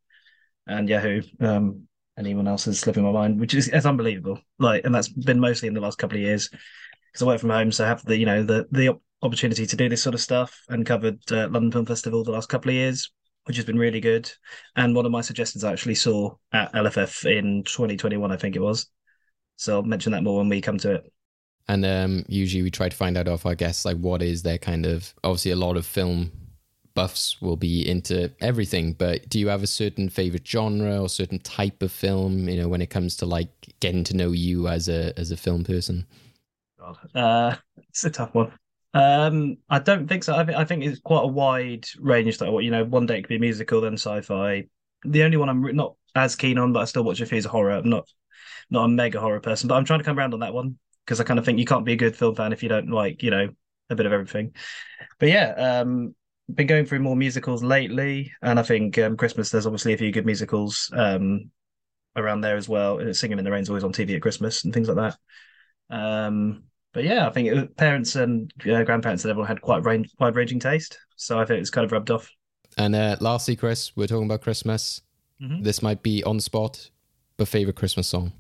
and 0.68 0.88
Yahoo. 0.88 1.22
Um, 1.40 1.88
anyone 2.18 2.48
else 2.48 2.68
is 2.68 2.80
slipping 2.80 3.04
my 3.04 3.12
mind, 3.12 3.40
which 3.40 3.54
is 3.54 3.68
it's 3.68 3.86
unbelievable. 3.86 4.40
Like, 4.60 4.86
and 4.86 4.94
that's 4.94 5.10
been 5.10 5.40
mostly 5.40 5.68
in 5.68 5.74
the 5.74 5.82
last 5.82 5.98
couple 5.98 6.18
of 6.18 6.24
years 6.24 6.50
because 6.50 7.22
I 7.22 7.26
work 7.26 7.42
from 7.42 7.50
home, 7.50 7.72
so 7.72 7.86
I 7.86 7.88
have 7.88 8.04
the 8.06 8.18
you 8.18 8.26
know 8.26 8.44
the 8.44 8.68
the 8.72 8.98
opportunity 9.22 9.66
to 9.66 9.76
do 9.76 9.90
this 9.90 10.04
sort 10.04 10.14
of 10.14 10.22
stuff 10.22 10.62
and 10.70 10.86
covered 10.86 11.20
uh, 11.32 11.48
London 11.50 11.72
Film 11.72 11.86
Festival 11.86 12.24
the 12.24 12.32
last 12.32 12.50
couple 12.50 12.70
of 12.70 12.76
years 12.76 13.12
which 13.48 13.56
has 13.56 13.66
been 13.66 13.80
really 13.80 14.02
good. 14.02 14.30
And 14.76 14.94
one 14.94 15.06
of 15.06 15.12
my 15.12 15.22
suggestions 15.22 15.64
I 15.64 15.72
actually 15.72 15.96
saw 15.96 16.36
at 16.52 16.74
LFF 16.74 17.26
in 17.26 17.64
2021, 17.64 18.32
I 18.32 18.36
think 18.36 18.56
it 18.56 18.62
was. 18.62 18.88
So 19.56 19.78
I'll 19.78 19.84
mention 19.84 20.12
that 20.12 20.24
more 20.24 20.38
when 20.38 20.50
we 20.50 20.62
come 20.62 20.78
to 20.80 20.96
it. 20.96 21.14
And 21.70 21.86
um, 21.86 22.24
usually 22.28 22.64
we 22.64 22.72
try 22.72 22.90
to 22.90 22.96
find 22.96 23.18
out 23.18 23.28
of 23.28 23.46
our 23.46 23.56
guests 23.56 23.84
like 23.84 23.98
what 23.98 24.22
is 24.22 24.44
their 24.44 24.58
kind 24.58 24.86
of 24.86 25.14
obviously 25.24 25.52
a 25.52 25.58
lot 25.58 25.76
of 25.76 25.86
film 25.86 26.32
buffs 26.98 27.40
will 27.44 27.56
be 27.56 27.88
into 27.88 28.32
everything, 28.42 28.92
but 28.94 29.30
do 29.30 29.40
you 29.40 29.50
have 29.50 29.62
a 29.62 29.68
certain 29.68 30.10
favorite 30.10 30.48
genre 30.48 31.00
or 31.00 31.08
certain 31.08 31.38
type 31.38 31.84
of 31.84 31.92
film? 31.92 32.50
You 32.50 32.60
know, 32.60 32.68
when 32.68 32.82
it 32.82 32.90
comes 32.90 33.16
to 33.18 33.26
like 33.28 33.50
getting 33.80 34.04
to 34.06 34.16
know 34.16 34.32
you 34.32 34.68
as 34.68 34.90
a 34.90 35.14
as 35.16 35.30
a 35.30 35.38
film 35.38 35.64
person. 35.64 36.08
God, 36.80 36.98
uh, 37.14 37.56
it's 37.90 38.04
a 38.04 38.10
tough 38.10 38.34
one. 38.34 38.52
Um, 38.96 39.58
I 39.70 39.78
don't 39.78 40.08
think 40.08 40.24
so. 40.24 40.36
I, 40.36 40.44
th- 40.44 40.58
I 40.58 40.66
think 40.66 40.84
it's 40.84 41.00
quite 41.00 41.24
a 41.24 41.28
wide 41.28 41.86
range. 42.00 42.40
That 42.40 42.52
you 42.64 42.72
know, 42.72 42.84
one 42.84 43.06
day 43.06 43.20
it 43.20 43.22
could 43.22 43.30
be 43.30 43.38
musical, 43.38 43.82
then 43.82 43.94
sci-fi. 43.94 44.66
The 45.06 45.22
only 45.22 45.38
one 45.38 45.50
I'm 45.50 45.64
re- 45.64 45.74
not 45.74 45.94
as 46.16 46.36
keen 46.36 46.58
on, 46.58 46.74
but 46.74 46.80
I 46.80 46.86
still 46.86 47.04
watch 47.04 47.22
if 47.22 47.30
he's 47.30 47.46
a 47.46 47.50
horror. 47.50 47.74
I'm 47.74 47.90
not 47.90 48.10
not 48.72 48.86
a 48.86 48.90
mega 48.90 49.20
horror 49.20 49.40
person, 49.40 49.68
but 49.68 49.76
I'm 49.76 49.86
trying 49.86 50.00
to 50.00 50.04
come 50.04 50.18
around 50.18 50.34
on 50.34 50.40
that 50.40 50.54
one 50.54 50.80
because 51.08 51.22
I 51.22 51.24
kind 51.24 51.40
of 51.40 51.46
think 51.46 51.58
you 51.58 51.66
can't 51.66 51.86
be 51.86 51.94
a 51.94 51.98
good 51.98 52.18
film 52.18 52.36
fan 52.36 52.52
if 52.52 52.62
you 52.62 52.68
don't 52.68 52.90
like 52.90 53.24
you 53.24 53.32
know 53.32 53.50
a 53.90 53.96
bit 53.96 54.06
of 54.06 54.12
everything. 54.12 54.54
But 55.20 55.30
yeah, 55.30 55.54
um, 55.82 56.14
been 56.54 56.68
going 56.68 56.86
through 56.86 57.00
more 57.00 57.16
musicals 57.16 57.64
lately, 57.64 58.34
and 58.42 58.60
I 58.60 58.64
think 58.64 58.98
um, 58.98 59.16
Christmas 59.16 59.50
there's 59.50 59.66
obviously 59.66 59.94
a 59.94 59.98
few 59.98 60.12
good 60.12 60.26
musicals 60.26 60.92
um, 60.94 61.50
around 62.18 62.42
there 62.42 62.58
as 62.58 62.68
well. 62.68 63.00
Uh, 63.00 63.14
Singing 63.14 63.40
in 63.40 63.46
the 63.46 63.52
Rain's 63.52 63.70
always 63.70 63.86
on 63.86 63.94
TV 63.94 64.16
at 64.16 64.22
Christmas 64.22 64.66
and 64.66 64.74
things 64.74 64.90
like 64.90 64.98
that. 65.90 65.96
Um, 65.96 66.64
but 66.94 67.06
yeah, 67.06 67.28
I 67.28 67.32
think 67.32 67.48
it, 67.48 67.78
parents 67.78 68.16
and 68.16 68.52
uh, 68.62 68.84
grandparents 68.84 69.24
and 69.24 69.30
everyone 69.30 69.48
had 69.48 69.62
quite 69.62 69.86
range, 69.86 70.12
wide 70.20 70.36
ranging 70.36 70.60
taste, 70.60 71.00
so 71.16 71.40
I 71.40 71.46
think 71.46 71.62
it's 71.62 71.70
kind 71.70 71.86
of 71.86 71.92
rubbed 71.94 72.12
off. 72.12 72.30
And 72.78 72.96
uh, 72.96 73.16
lastly, 73.22 73.56
Chris, 73.56 73.96
we're 73.96 74.08
talking 74.08 74.26
about 74.26 74.42
Christmas. 74.42 75.02
Mhm. 75.42 75.64
This 75.64 75.82
might 75.82 76.04
be 76.04 76.24
on 76.24 76.38
the 76.38 76.44
spot, 76.44 76.90
but 77.38 77.48
favorite 77.48 77.76
Christmas 77.76 78.08
song. 78.08 78.34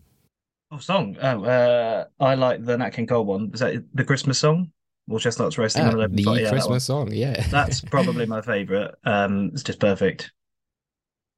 Oh, 0.69 0.79
song. 0.79 1.15
Oh, 1.21 1.43
uh, 1.45 2.05
I 2.19 2.35
like 2.35 2.63
the 2.63 2.77
Nat 2.77 2.89
King 2.89 3.07
Cole 3.07 3.25
one. 3.25 3.51
Is 3.53 3.61
that 3.61 3.83
the 3.93 4.03
Christmas 4.03 4.37
song? 4.37 4.71
Well, 5.07 5.19
chestnuts 5.19 5.57
roasting 5.57 5.83
Ah, 5.83 5.89
on 5.89 6.01
open 6.01 6.15
the. 6.15 6.23
Yeah, 6.41 6.49
Christmas 6.49 6.83
song, 6.83 7.13
yeah. 7.13 7.45
That's 7.51 7.79
probably 7.79 8.25
my 8.25 8.41
favorite. 8.41 8.95
Um, 9.05 9.51
it's 9.53 9.63
just 9.63 9.79
perfect. 9.79 10.31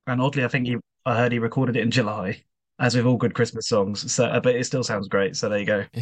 And 0.08 0.20
oddly, 0.20 0.44
I 0.44 0.48
think 0.48 0.66
he, 0.66 0.78
I 1.06 1.16
heard 1.16 1.32
he 1.32 1.38
recorded 1.38 1.76
it 1.76 1.84
in 1.84 1.92
July, 1.92 2.44
as 2.80 2.96
with 2.96 3.06
all 3.06 3.18
good 3.18 3.34
Christmas 3.34 3.68
songs. 3.68 4.12
So, 4.12 4.26
uh, 4.26 4.40
but 4.40 4.56
it 4.56 4.66
still 4.66 4.84
sounds 4.84 5.08
great. 5.08 5.36
So 5.36 5.50
there 5.50 5.60
you 5.60 5.66
go. 5.66 5.86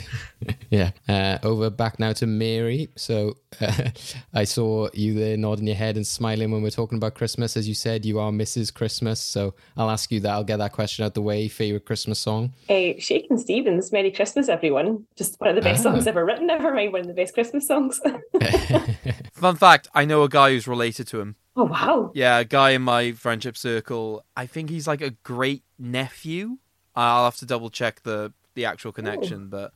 Yeah. 0.70 0.92
Uh, 1.08 1.38
over 1.44 1.70
back 1.70 1.98
now 1.98 2.12
to 2.14 2.28
Mary. 2.28 2.90
So 2.98 3.36
uh, 3.62 3.90
I 4.34 4.44
saw 4.44 4.90
you 4.94 5.14
there 5.14 5.38
nodding 5.38 5.66
your 5.66 5.78
head 5.78 5.96
and 5.96 6.06
smiling 6.06 6.52
when 6.52 6.62
we're 6.62 6.70
talking 6.72 6.98
about 6.98 7.16
Christmas. 7.16 7.56
As 7.56 7.70
you 7.70 7.74
said, 7.74 8.06
you 8.06 8.20
are 8.20 8.32
Mrs. 8.32 8.74
Christmas. 8.74 9.22
So 9.22 9.56
I'll 9.78 9.90
ask 9.90 10.12
you 10.12 10.20
that. 10.22 10.30
I'll 10.32 10.44
get 10.44 10.58
that 10.58 10.74
question 10.74 11.06
out 11.06 11.14
the 11.14 11.22
way. 11.22 11.48
Favorite 11.48 11.86
Christmas 11.86 12.20
song? 12.20 12.52
Uh, 12.70 12.92
Shakin' 13.00 13.38
Stevens, 13.38 13.94
Merry 13.94 14.12
Christmas, 14.12 14.50
everyone. 14.50 15.06
Just 15.16 15.40
one 15.40 15.50
of 15.52 15.56
the 15.56 15.62
best 15.62 15.80
Ah. 15.86 15.92
songs 15.92 16.06
ever 16.06 16.26
written. 16.26 16.48
Never 16.48 16.74
mind 16.74 16.92
one 16.92 17.02
of 17.02 17.08
the 17.08 17.14
best 17.14 17.34
Christmas 17.34 17.66
songs. 17.66 18.02
Fun 19.34 19.56
fact: 19.56 19.88
I 19.94 20.06
know 20.06 20.24
a 20.24 20.30
guy 20.30 20.50
who's 20.52 20.68
related 20.68 21.08
to 21.10 21.22
him. 21.22 21.36
oh 21.56 21.66
wow! 21.66 22.12
Yeah, 22.14 22.40
a 22.40 22.46
guy 22.46 22.72
in 22.72 22.82
my 22.82 23.14
friendship 23.14 23.56
circle. 23.58 24.24
I 24.36 24.46
think 24.46 24.70
he's 24.70 24.88
like 24.88 25.02
a 25.02 25.12
great 25.12 25.64
nephew. 25.80 26.58
I'll 26.98 27.26
have 27.26 27.38
to 27.38 27.46
double 27.46 27.70
check 27.70 28.02
the 28.04 28.34
the 28.56 28.66
actual 28.66 28.92
connection, 28.92 29.48
but 29.50 29.72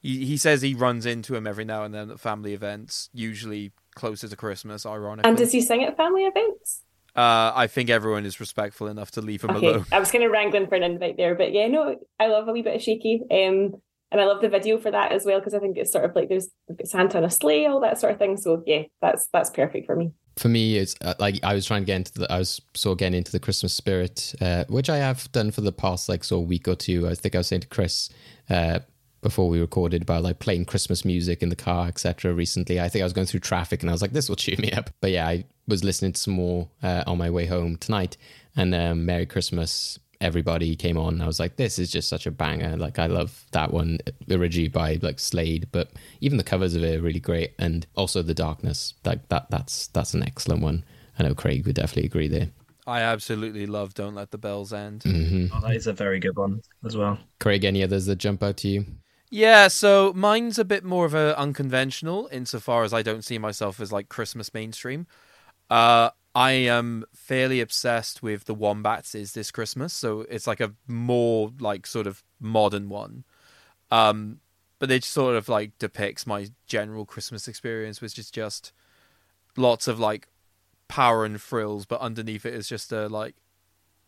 he 0.00 0.24
he 0.26 0.36
says 0.36 0.62
he 0.62 0.74
runs 0.74 1.06
into 1.06 1.34
him 1.34 1.46
every 1.46 1.64
now 1.64 1.84
and 1.84 1.94
then 1.94 2.10
at 2.10 2.20
family 2.20 2.52
events, 2.54 3.08
usually 3.12 3.72
closer 3.94 4.28
to 4.28 4.36
Christmas. 4.36 4.84
Ironically, 4.84 5.28
And 5.28 5.38
does 5.38 5.52
he 5.52 5.60
sing 5.60 5.82
at 5.84 5.96
family 5.96 6.24
events? 6.24 6.82
uh, 7.14 7.52
I 7.54 7.66
think 7.66 7.90
everyone 7.90 8.24
is 8.24 8.40
respectful 8.40 8.86
enough 8.86 9.10
to 9.12 9.20
leave 9.20 9.44
him 9.44 9.50
Okay, 9.50 9.68
alone. 9.68 9.86
I 9.92 9.98
was 9.98 10.10
kind 10.10 10.24
of 10.24 10.30
wrangling 10.30 10.66
for 10.66 10.74
an 10.76 10.82
invite 10.82 11.16
there, 11.16 11.34
but 11.34 11.52
yeah, 11.52 11.68
no, 11.68 11.96
I 12.18 12.28
love 12.28 12.48
a 12.48 12.52
wee 12.52 12.62
bit 12.62 12.76
of 12.76 12.82
Shaky. 12.82 13.22
Um, 13.30 13.74
and 14.10 14.20
I 14.20 14.24
love 14.26 14.42
the 14.42 14.48
video 14.50 14.78
for 14.78 14.90
that 14.90 15.12
as 15.12 15.24
well 15.24 15.38
because 15.38 15.54
I 15.54 15.58
think 15.58 15.78
it's 15.78 15.92
sort 15.92 16.04
of 16.04 16.14
like 16.14 16.28
there's 16.28 16.48
Santa 16.84 17.16
on 17.18 17.24
a 17.24 17.30
sleigh, 17.30 17.66
all 17.66 17.80
that 17.80 17.98
sort 17.98 18.12
of 18.12 18.18
thing. 18.18 18.36
So 18.36 18.62
yeah, 18.66 18.82
that's 19.00 19.28
that's 19.32 19.48
perfect 19.50 19.86
for 19.86 19.96
me. 19.96 20.12
For 20.36 20.48
me, 20.48 20.78
it's 20.78 20.94
uh, 21.02 21.14
like 21.18 21.38
I 21.42 21.54
was 21.54 21.66
trying 21.66 21.82
to 21.82 21.86
get 21.86 21.96
into 21.96 22.20
the, 22.20 22.32
I 22.32 22.38
was 22.38 22.60
sort 22.74 22.92
of 22.92 22.98
getting 22.98 23.18
into 23.18 23.32
the 23.32 23.40
Christmas 23.40 23.74
spirit, 23.74 24.34
uh, 24.40 24.64
which 24.68 24.88
I 24.88 24.96
have 24.96 25.30
done 25.32 25.50
for 25.50 25.60
the 25.60 25.72
past 25.72 26.08
like 26.08 26.24
sort 26.24 26.42
of 26.42 26.48
week 26.48 26.68
or 26.68 26.74
two. 26.74 27.08
I 27.08 27.14
think 27.14 27.34
I 27.34 27.38
was 27.38 27.48
saying 27.48 27.62
to 27.62 27.68
Chris 27.68 28.08
uh, 28.48 28.80
before 29.20 29.48
we 29.48 29.60
recorded 29.60 30.02
about 30.02 30.22
like 30.22 30.38
playing 30.38 30.64
Christmas 30.64 31.04
music 31.04 31.42
in 31.42 31.48
the 31.48 31.56
car, 31.56 31.86
etc. 31.86 32.32
Recently, 32.32 32.80
I 32.80 32.88
think 32.88 33.02
I 33.02 33.04
was 33.04 33.12
going 33.12 33.26
through 33.26 33.40
traffic 33.40 33.82
and 33.82 33.90
I 33.90 33.92
was 33.92 34.02
like, 34.02 34.12
this 34.12 34.28
will 34.28 34.36
cheer 34.36 34.56
me 34.58 34.72
up. 34.72 34.90
But 35.00 35.10
yeah, 35.12 35.28
I 35.28 35.44
was 35.68 35.84
listening 35.84 36.12
to 36.12 36.20
some 36.20 36.34
more 36.34 36.68
uh, 36.82 37.04
on 37.06 37.18
my 37.18 37.30
way 37.30 37.46
home 37.46 37.76
tonight, 37.76 38.16
and 38.56 38.74
um, 38.74 39.06
Merry 39.06 39.26
Christmas. 39.26 39.98
Everybody 40.22 40.76
came 40.76 40.96
on. 40.96 41.20
I 41.20 41.26
was 41.26 41.40
like, 41.40 41.56
this 41.56 41.78
is 41.78 41.90
just 41.90 42.08
such 42.08 42.26
a 42.26 42.30
banger. 42.30 42.76
Like, 42.76 42.98
I 42.98 43.06
love 43.06 43.44
that 43.52 43.72
one 43.72 43.98
originally 44.30 44.68
by 44.68 44.98
like 45.02 45.18
Slade, 45.18 45.68
but 45.72 45.90
even 46.20 46.38
the 46.38 46.44
covers 46.44 46.74
of 46.74 46.84
it 46.84 46.98
are 46.98 47.02
really 47.02 47.20
great. 47.20 47.54
And 47.58 47.86
also 47.96 48.22
the 48.22 48.32
darkness, 48.32 48.94
like 49.04 49.28
that, 49.28 49.50
that's, 49.50 49.88
that's 49.88 50.14
an 50.14 50.22
excellent 50.22 50.62
one. 50.62 50.84
I 51.18 51.24
know 51.24 51.34
Craig 51.34 51.66
would 51.66 51.76
definitely 51.76 52.06
agree 52.06 52.28
there. 52.28 52.48
I 52.86 53.00
absolutely 53.00 53.66
love 53.66 53.94
"Don't 53.94 54.14
Let 54.14 54.30
the 54.30 54.38
Bells 54.38 54.72
End." 54.72 55.02
hmm 55.02 55.46
Oh, 55.52 55.60
that 55.60 55.76
is 55.76 55.86
a 55.86 55.92
very 55.92 56.18
good 56.18 56.36
one 56.36 56.62
as 56.84 56.96
well. 56.96 57.18
Craig, 57.38 57.64
any 57.64 57.82
others 57.82 58.06
that 58.06 58.16
jump 58.16 58.42
out 58.42 58.56
to 58.58 58.68
you? 58.68 58.86
Yeah, 59.30 59.68
so 59.68 60.12
mine's 60.14 60.58
a 60.58 60.64
bit 60.64 60.84
more 60.84 61.06
of 61.06 61.14
a 61.14 61.38
unconventional 61.38 62.28
insofar 62.32 62.84
as 62.84 62.92
I 62.92 63.02
don't 63.02 63.24
see 63.24 63.38
myself 63.38 63.80
as 63.80 63.92
like 63.92 64.08
Christmas 64.08 64.52
mainstream. 64.52 65.06
Uh, 65.70 66.10
I 66.34 66.52
am 66.52 67.04
fairly 67.14 67.60
obsessed 67.60 68.22
with 68.22 68.44
the 68.44 68.54
Wombats 68.54 69.14
is 69.14 69.32
this 69.32 69.50
Christmas, 69.50 69.92
so 69.92 70.22
it's 70.30 70.46
like 70.46 70.60
a 70.60 70.72
more 70.86 71.52
like 71.60 71.86
sort 71.86 72.06
of 72.06 72.22
modern 72.40 72.88
one. 72.88 73.24
Um, 73.90 74.40
but 74.78 74.90
it 74.90 75.04
sort 75.04 75.36
of 75.36 75.48
like 75.48 75.78
depicts 75.78 76.26
my 76.26 76.48
general 76.66 77.04
Christmas 77.04 77.46
experience, 77.48 78.00
which 78.00 78.18
is 78.18 78.30
just 78.30 78.72
lots 79.56 79.86
of 79.86 80.00
like 80.00 80.28
power 80.88 81.24
and 81.24 81.40
frills, 81.40 81.84
but 81.84 82.00
underneath 82.00 82.46
it 82.46 82.54
is 82.54 82.66
just 82.68 82.92
a 82.92 83.08
like, 83.08 83.36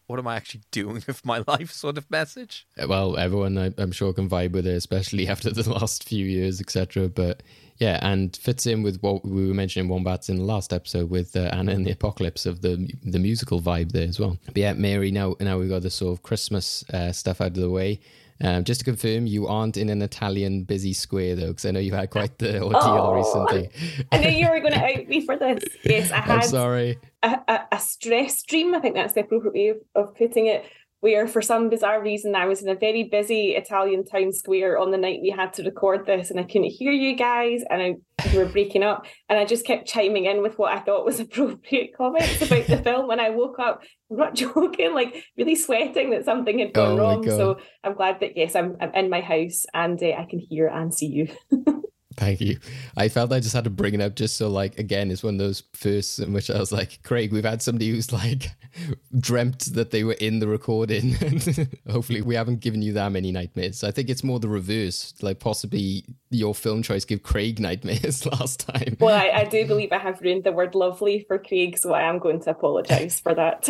what 0.07 0.19
am 0.19 0.27
I 0.27 0.37
actually 0.37 0.63
doing 0.71 1.03
with 1.07 1.25
my 1.25 1.43
life 1.47 1.71
sort 1.73 1.99
of 1.99 2.11
message. 2.11 2.67
Well, 2.87 3.17
everyone 3.17 3.59
I, 3.59 3.73
I'm 3.79 3.93
sure 3.93 4.13
can 4.13 4.29
vibe 4.29 4.53
with 4.53 4.67
it, 4.67 4.77
especially 4.77 5.29
after 5.35 5.51
the 5.51 5.69
last 5.71 6.05
few 6.05 6.25
years, 6.25 6.61
etc. 6.61 7.09
But 7.09 7.43
yeah, 7.79 7.99
and 8.03 8.37
fits 8.37 8.67
in 8.67 8.83
with 8.83 9.01
what 9.01 9.25
we 9.25 9.49
were 9.49 9.55
mentioning 9.55 9.89
Wombats 9.89 10.29
in 10.29 10.37
the 10.37 10.45
last 10.45 10.73
episode 10.73 11.11
with 11.11 11.35
uh, 11.35 11.51
Anna 11.53 11.73
and 11.73 11.85
the 11.85 11.91
Apocalypse 11.91 12.47
of 12.47 12.63
the 12.63 12.89
the 13.03 13.19
musical 13.19 13.61
vibe 13.61 13.93
there 13.93 14.09
as 14.09 14.21
well. 14.21 14.39
But 14.47 14.57
yeah, 14.57 14.75
Mary, 14.75 15.11
now 15.11 15.35
now 15.41 15.59
we've 15.59 15.71
got 15.71 15.83
the 15.83 15.91
sort 15.91 16.17
of 16.17 16.23
Christmas 16.23 16.85
uh, 16.93 17.13
stuff 17.13 17.41
out 17.41 17.49
of 17.49 17.55
the 17.55 17.71
way. 17.71 18.01
Um, 18.41 18.65
just 18.65 18.81
to 18.81 18.85
confirm, 18.85 19.27
you 19.27 19.47
aren't 19.47 19.77
in 19.77 19.89
an 19.89 20.03
Italian 20.03 20.65
busy 20.65 20.93
square 20.93 21.37
though, 21.37 21.49
because 21.49 21.65
I 21.67 21.71
know 21.71 21.81
you 21.81 21.95
had 21.95 22.11
quite 22.11 22.39
the 22.39 22.63
ordeal 22.63 22.81
Oh. 22.83 23.15
recently. 23.15 23.71
I 24.11 24.19
knew 24.19 24.31
you 24.31 24.49
were 24.51 24.61
going 24.61 24.73
to 24.73 24.85
out 24.85 25.09
me 25.09 25.25
for 25.25 25.37
this. 25.37 25.63
Yes, 25.85 26.11
I 26.11 26.19
I'm 26.19 26.43
sorry. 26.43 26.99
a, 27.23 27.39
a, 27.47 27.61
a 27.73 27.79
stress 27.79 28.43
dream. 28.43 28.75
I 28.75 28.81
think 28.81 28.97
that's 28.97 29.13
the 29.13 29.21
appropriate 29.21 29.55
way 29.55 29.69
of, 29.69 29.77
of 29.95 30.15
putting 30.17 30.47
it. 30.47 30.65
Where 31.05 31.29
for 31.29 31.43
some 31.43 31.69
bizarre 31.69 32.03
reason 32.03 32.35
I 32.35 32.47
was 32.47 32.63
in 32.63 32.69
a 32.71 32.75
very 32.75 33.05
busy 33.05 33.51
Italian 33.57 34.07
town 34.07 34.33
square 34.33 34.79
on 34.79 34.91
the 34.91 34.97
night 34.97 35.21
we 35.21 35.29
had 35.29 35.53
to 35.53 35.63
record 35.63 36.07
this, 36.07 36.31
and 36.31 36.41
I 36.41 36.45
couldn't 36.45 36.71
hear 36.71 36.93
you 36.93 37.15
guys, 37.15 37.63
and 37.69 37.83
I 37.83 37.97
you 38.33 38.39
were 38.39 38.47
breaking 38.47 38.83
up, 38.83 39.05
and 39.29 39.39
I 39.39 39.45
just 39.45 39.67
kept 39.67 39.87
chiming 39.87 40.25
in 40.25 40.41
with 40.41 40.59
what 40.59 40.73
I 40.73 40.81
thought 40.81 41.05
was 41.05 41.21
appropriate 41.21 41.95
comments 41.95 42.41
about 42.41 42.67
the 42.69 42.79
film. 42.79 43.07
When 43.07 43.21
I 43.21 43.29
woke 43.29 43.59
up, 43.59 43.83
I'm 44.11 44.17
not 44.17 44.35
joking, 44.45 44.95
like 44.95 45.23
really 45.37 45.57
sweating 45.57 46.09
that 46.13 46.25
something 46.25 46.59
had 46.59 46.73
gone 46.73 46.93
Oh 46.93 46.97
wrong. 46.97 47.29
So 47.29 47.59
I'm 47.85 47.93
glad 47.93 48.21
that 48.21 48.35
yes, 48.35 48.57
I'm, 48.57 48.79
I'm 48.81 48.95
in 48.95 49.11
my 49.11 49.21
house 49.21 49.67
and 49.75 50.03
uh, 50.03 50.07
I 50.07 50.25
can 50.25 50.39
hear 50.39 50.69
and 50.69 50.95
see 50.95 51.09
you. 51.09 51.29
Thank 52.17 52.41
you. 52.41 52.59
I 52.97 53.09
felt 53.09 53.33
I 53.33 53.41
just 53.41 53.55
had 53.55 53.65
to 53.65 53.71
bring 53.71 53.95
it 53.95 54.01
up 54.01 54.15
just 54.15 54.37
so, 54.37 54.49
like, 54.49 54.79
again, 54.79 55.11
it's 55.11 55.23
one 55.23 55.35
of 55.35 55.39
those 55.39 55.63
firsts 55.73 56.19
in 56.19 56.33
which 56.33 56.51
I 56.51 56.59
was 56.59 56.73
like, 56.73 57.01
Craig, 57.03 57.33
we've 57.33 57.45
had 57.45 57.63
somebody 57.63 57.91
who's 57.91 58.13
like 58.13 58.51
dreamt 59.19 59.75
that 59.75 59.91
they 59.91 60.05
were 60.05 60.13
in 60.15 60.39
the 60.39 60.49
recording. 60.49 61.15
Hopefully, 61.91 62.23
we 62.23 62.35
haven't 62.35 62.61
given 62.61 62.83
you 62.83 62.93
that 62.95 63.13
many 63.13 63.33
nightmares. 63.33 63.83
I 63.83 63.91
think 63.91 64.09
it's 64.09 64.23
more 64.25 64.39
the 64.39 64.49
reverse. 64.49 65.15
Like, 65.23 65.41
possibly 65.41 66.05
your 66.31 66.55
film 66.55 66.83
choice 66.83 67.05
gave 67.05 67.23
Craig 67.23 67.59
nightmares 67.61 68.27
last 68.27 68.61
time. 68.69 68.97
Well, 69.01 69.15
I, 69.15 69.41
I 69.41 69.45
do 69.45 69.67
believe 69.67 69.93
I 69.93 69.99
have 69.99 70.21
ruined 70.21 70.45
the 70.45 70.53
word 70.53 70.75
lovely 70.75 71.25
for 71.27 71.39
Craig, 71.39 71.79
so 71.79 71.93
I 71.93 72.03
am 72.03 72.19
going 72.19 72.41
to 72.41 72.51
apologise 72.51 73.21
for 73.21 73.35
that. 73.35 73.69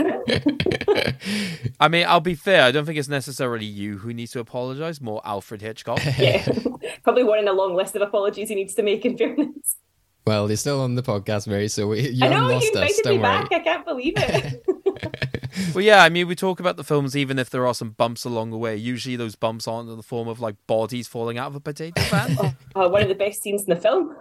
I 1.80 1.88
mean, 1.88 2.07
I'll 2.07 2.20
be 2.20 2.35
fair. 2.35 2.62
I 2.62 2.70
don't 2.70 2.85
think 2.85 2.98
it's 2.98 3.09
necessarily 3.09 3.64
you 3.66 3.98
who 3.98 4.12
needs 4.12 4.33
to 4.33 4.40
apologize. 4.40 5.00
More 5.00 5.20
Alfred 5.24 5.62
Hitchcock. 5.62 6.00
yeah, 6.18 6.46
probably 7.03 7.25
one 7.25 7.38
in 7.38 7.49
a 7.49 7.53
long 7.53 7.75
list 7.75 7.94
of 7.97 8.03
apologies 8.03 8.49
he 8.49 8.55
needs 8.55 8.75
to 8.75 8.83
make. 8.83 9.05
In 9.05 9.16
fairness, 9.18 9.77
Well, 10.27 10.49
you're 10.49 10.57
still 10.57 10.81
on 10.81 10.94
the 10.94 11.03
podcast, 11.03 11.47
Mary, 11.47 11.68
so 11.68 11.88
we, 11.88 12.09
you 12.09 12.25
I 12.25 12.29
know 12.29 12.49
you 12.49 12.55
lost 12.55 12.66
us. 12.66 12.73
invited 12.75 13.03
Don't 13.05 13.12
me 13.16 13.18
worry. 13.23 13.38
back. 13.42 13.53
I 13.53 13.59
can't 13.61 13.85
believe 13.87 14.14
it. 14.16 14.64
well, 15.75 15.85
yeah. 15.85 16.03
I 16.03 16.09
mean, 16.09 16.27
we 16.29 16.35
talk 16.35 16.61
about 16.61 16.77
the 16.77 16.85
films 16.85 17.16
even 17.16 17.38
if 17.38 17.51
there 17.51 17.66
are 17.66 17.75
some 17.75 17.90
bumps 17.90 18.25
along 18.25 18.51
the 18.51 18.59
way. 18.59 18.77
Usually, 18.77 19.16
those 19.16 19.35
bumps 19.37 19.68
aren't 19.68 19.88
in 19.90 19.97
the 19.97 20.03
form 20.03 20.29
of 20.29 20.40
like 20.40 20.57
bodies 20.66 21.09
falling 21.09 21.37
out 21.38 21.49
of 21.49 21.57
a 21.57 21.61
potato 21.61 22.01
pan. 22.05 22.37
oh, 22.75 22.87
uh, 22.87 22.88
one 22.88 23.03
of 23.03 23.09
the 23.09 23.14
best 23.14 23.42
scenes 23.42 23.64
in 23.64 23.70
the 23.70 23.77
film. 23.81 24.16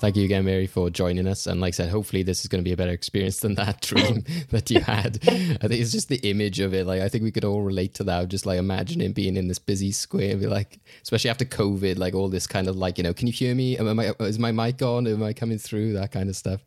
Thank 0.00 0.16
you 0.16 0.24
again, 0.24 0.44
Mary, 0.44 0.66
for 0.66 0.90
joining 0.90 1.26
us. 1.26 1.46
And 1.46 1.60
like 1.60 1.74
I 1.74 1.76
said, 1.76 1.90
hopefully 1.90 2.22
this 2.22 2.40
is 2.40 2.46
going 2.48 2.62
to 2.62 2.68
be 2.68 2.72
a 2.72 2.76
better 2.76 2.92
experience 2.92 3.40
than 3.40 3.54
that 3.56 3.80
dream 3.82 4.24
that 4.50 4.70
you 4.70 4.80
had. 4.80 5.18
I 5.26 5.66
think 5.68 5.80
it's 5.80 5.92
just 5.92 6.08
the 6.08 6.20
image 6.28 6.60
of 6.60 6.74
it. 6.74 6.86
Like 6.86 7.02
I 7.02 7.08
think 7.08 7.24
we 7.24 7.30
could 7.30 7.44
all 7.44 7.62
relate 7.62 7.94
to 7.94 8.04
that. 8.04 8.28
Just 8.28 8.46
like 8.46 8.58
imagining 8.58 9.12
being 9.12 9.36
in 9.36 9.48
this 9.48 9.58
busy 9.58 9.92
square 9.92 10.32
and 10.32 10.40
be 10.40 10.46
like, 10.46 10.78
especially 11.02 11.30
after 11.30 11.44
COVID, 11.44 11.98
like 11.98 12.14
all 12.14 12.28
this 12.28 12.46
kind 12.46 12.68
of 12.68 12.76
like, 12.76 12.98
you 12.98 13.04
know, 13.04 13.12
can 13.12 13.26
you 13.26 13.32
hear 13.32 13.54
me? 13.54 13.76
Am 13.78 13.98
I, 13.98 14.12
is 14.20 14.38
my 14.38 14.52
mic 14.52 14.80
on? 14.82 15.06
Am 15.06 15.22
I 15.22 15.32
coming 15.32 15.58
through? 15.58 15.94
That 15.94 16.12
kind 16.12 16.28
of 16.28 16.36
stuff. 16.36 16.64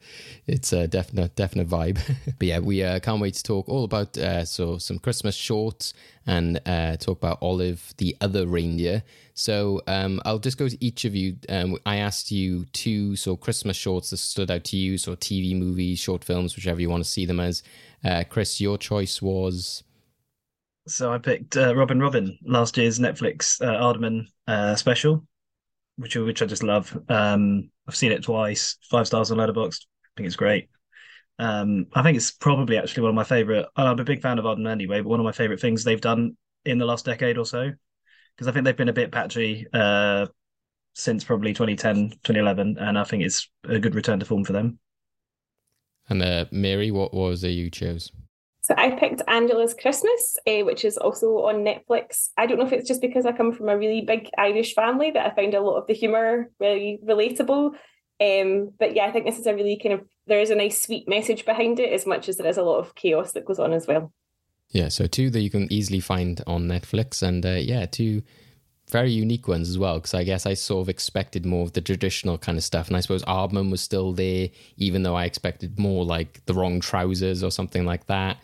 It's 0.48 0.74
a 0.74 0.88
definite, 0.88 1.36
definite 1.36 1.68
vibe. 1.68 2.00
but 2.40 2.48
yeah, 2.48 2.60
we 2.60 2.84
uh, 2.84 3.00
can't 3.00 3.22
wait 3.22 3.36
to 3.36 3.44
talk 3.44 3.70
all 3.70 3.84
about 3.84 4.18
uh, 4.18 4.46
so 4.46 4.78
some 4.78 5.00
Christmas 5.00 5.36
shorts 5.36 5.94
and 6.28 6.60
uh, 6.66 6.98
talk 6.98 7.18
about 7.18 7.40
Olive, 7.42 7.94
the 7.98 8.16
other 8.22 8.46
reindeer. 8.46 9.04
So 9.34 9.82
um, 9.88 10.22
I'll 10.26 10.40
just 10.40 10.58
go 10.58 10.68
to 10.68 10.78
each 10.84 11.06
of 11.06 11.16
you. 11.16 11.38
Um, 11.50 11.78
I 11.86 11.98
asked 11.98 12.32
you 12.32 12.66
two 12.66 13.16
so 13.22 13.36
Christmas 13.36 13.78
shorts 13.78 14.10
that 14.10 14.18
stood 14.18 14.52
out 14.52 14.64
to 14.66 14.78
you, 14.78 14.98
so 14.98 15.16
TV 15.16 15.58
movies, 15.58 16.00
short 16.00 16.24
films, 16.24 16.56
whichever 16.56 16.82
you 16.82 16.90
want 16.90 17.04
to 17.04 17.10
see 17.10 17.26
them 17.26 17.40
as. 17.40 17.64
Uh, 18.04 18.24
Chris, 18.28 18.60
your 18.60 18.78
choice 18.78 19.22
was. 19.22 19.84
So 20.88 21.14
I 21.14 21.20
picked 21.20 21.56
uh, 21.56 21.76
Robin 21.76 22.00
Robin, 22.00 22.38
last 22.44 22.76
year's 22.78 23.00
Netflix 23.00 23.62
uh, 23.62 24.52
uh, 24.52 24.76
special, 24.76 25.26
which 25.98 26.16
which 26.16 26.42
I 26.42 26.46
just 26.46 26.64
love. 26.64 26.98
Um, 27.08 27.70
I've 27.88 27.96
seen 27.96 28.12
it 28.12 28.24
twice, 28.24 28.78
five 28.90 29.08
stars 29.08 29.32
on 29.32 29.38
Letterboxd. 29.38 29.86
I 30.06 30.10
think 30.18 30.28
it's 30.28 30.36
great. 30.36 30.70
Um, 31.40 31.88
I 31.94 32.04
think 32.04 32.18
it's 32.18 32.32
probably 32.32 32.78
actually 32.78 33.04
one 33.04 33.10
of 33.10 33.16
my 33.16 33.24
favorite. 33.24 33.68
I'm 33.76 34.00
a 34.00 34.04
big 34.04 34.22
fan 34.22 34.40
of 34.40 34.46
Aardman 34.46 34.70
anyway, 34.70 35.02
but 35.02 35.10
one 35.10 35.20
of 35.20 35.24
my 35.24 35.32
favorite 35.32 35.60
things 35.60 35.84
they've 35.84 36.02
done 36.02 36.36
in 36.66 36.78
the 36.78 36.86
last 36.86 37.06
decade 37.06 37.38
or 37.38 37.46
so, 37.46 37.72
because 38.36 38.48
I 38.48 38.52
think 38.52 38.66
they've 38.66 38.76
been 38.76 38.90
a 38.90 38.94
bit 38.94 39.12
patchy 39.12 39.66
uh, 39.74 40.28
since 40.94 41.24
probably 41.24 41.54
2010, 41.54 42.12
2011, 42.24 42.78
and 42.80 42.98
I 42.98 43.04
think 43.04 43.24
it's 43.24 43.50
a 43.68 43.80
good 43.80 43.96
return 43.96 44.20
to 44.20 44.26
form 44.26 44.44
for 44.44 44.54
them. 44.54 44.80
And 46.10 46.22
uh, 46.22 46.46
Mary, 46.52 46.92
what 46.92 47.14
was 47.14 47.44
it 47.44 47.50
you 47.50 47.70
chose? 47.70 48.12
So 48.64 48.76
I 48.78 48.92
picked 48.92 49.24
Angela's 49.28 49.74
Christmas, 49.74 50.38
uh, 50.48 50.64
which 50.66 50.86
is 50.86 50.98
also 50.98 51.46
on 51.46 51.64
Netflix. 51.66 52.30
I 52.38 52.46
don't 52.46 52.60
know 52.60 52.66
if 52.66 52.74
it's 52.74 52.88
just 52.88 53.02
because 53.02 53.26
I 53.26 53.32
come 53.32 53.54
from 53.54 53.70
a 53.70 53.78
really 53.78 54.02
big 54.02 54.30
Irish 54.38 54.76
family 54.76 55.10
that 55.12 55.26
I 55.26 55.36
find 55.36 55.54
a 55.54 55.62
lot 55.62 55.78
of 55.78 55.88
the 55.88 55.94
humour 55.94 56.52
really 56.60 57.00
relatable. 57.04 57.72
Um, 58.22 58.72
but 58.78 58.96
yeah, 58.96 59.06
I 59.06 59.12
think 59.12 59.26
this 59.26 59.40
is 59.40 59.48
a 59.48 59.56
really 59.56 59.80
kind 59.82 59.94
of 59.94 60.08
there 60.28 60.40
is 60.40 60.52
a 60.52 60.56
nice 60.56 60.80
sweet 60.80 61.10
message 61.10 61.44
behind 61.44 61.80
it 61.80 61.92
as 61.92 62.06
much 62.06 62.30
as 62.30 62.38
there 62.38 62.48
is 62.48 62.58
a 62.58 62.64
lot 62.64 62.78
of 62.78 62.94
chaos 62.94 63.32
that 63.32 63.46
goes 63.46 63.58
on 63.58 63.74
as 63.74 63.88
well. 63.88 64.14
Yeah, 64.70 64.90
so 64.90 65.08
two 65.08 65.32
that 65.32 65.42
you 65.42 65.50
can 65.50 65.72
easily 65.74 66.00
find 66.00 66.42
on 66.46 66.68
Netflix, 66.68 67.24
and 67.24 67.46
uh, 67.46 67.54
yeah, 67.54 67.88
two 67.88 68.22
very 68.92 69.12
unique 69.12 69.48
ones 69.48 69.70
as 69.70 69.78
well. 69.78 69.96
Because 69.96 70.14
I 70.14 70.24
guess 70.24 70.46
I 70.46 70.54
sort 70.54 70.82
of 70.82 70.90
expected 70.90 71.46
more 71.46 71.64
of 71.64 71.74
the 71.74 71.82
traditional 71.82 72.38
kind 72.38 72.58
of 72.58 72.64
stuff, 72.64 72.88
and 72.88 72.98
I 72.98 73.00
suppose 73.00 73.24
Aardman 73.24 73.72
was 73.72 73.82
still 73.82 74.12
there, 74.12 74.50
even 74.78 75.04
though 75.04 75.16
I 75.16 75.26
expected 75.26 75.80
more 75.80 76.06
like 76.06 76.46
the 76.46 76.54
wrong 76.54 76.80
trousers 76.80 77.44
or 77.44 77.52
something 77.52 77.86
like 77.86 78.08
that. 78.08 78.38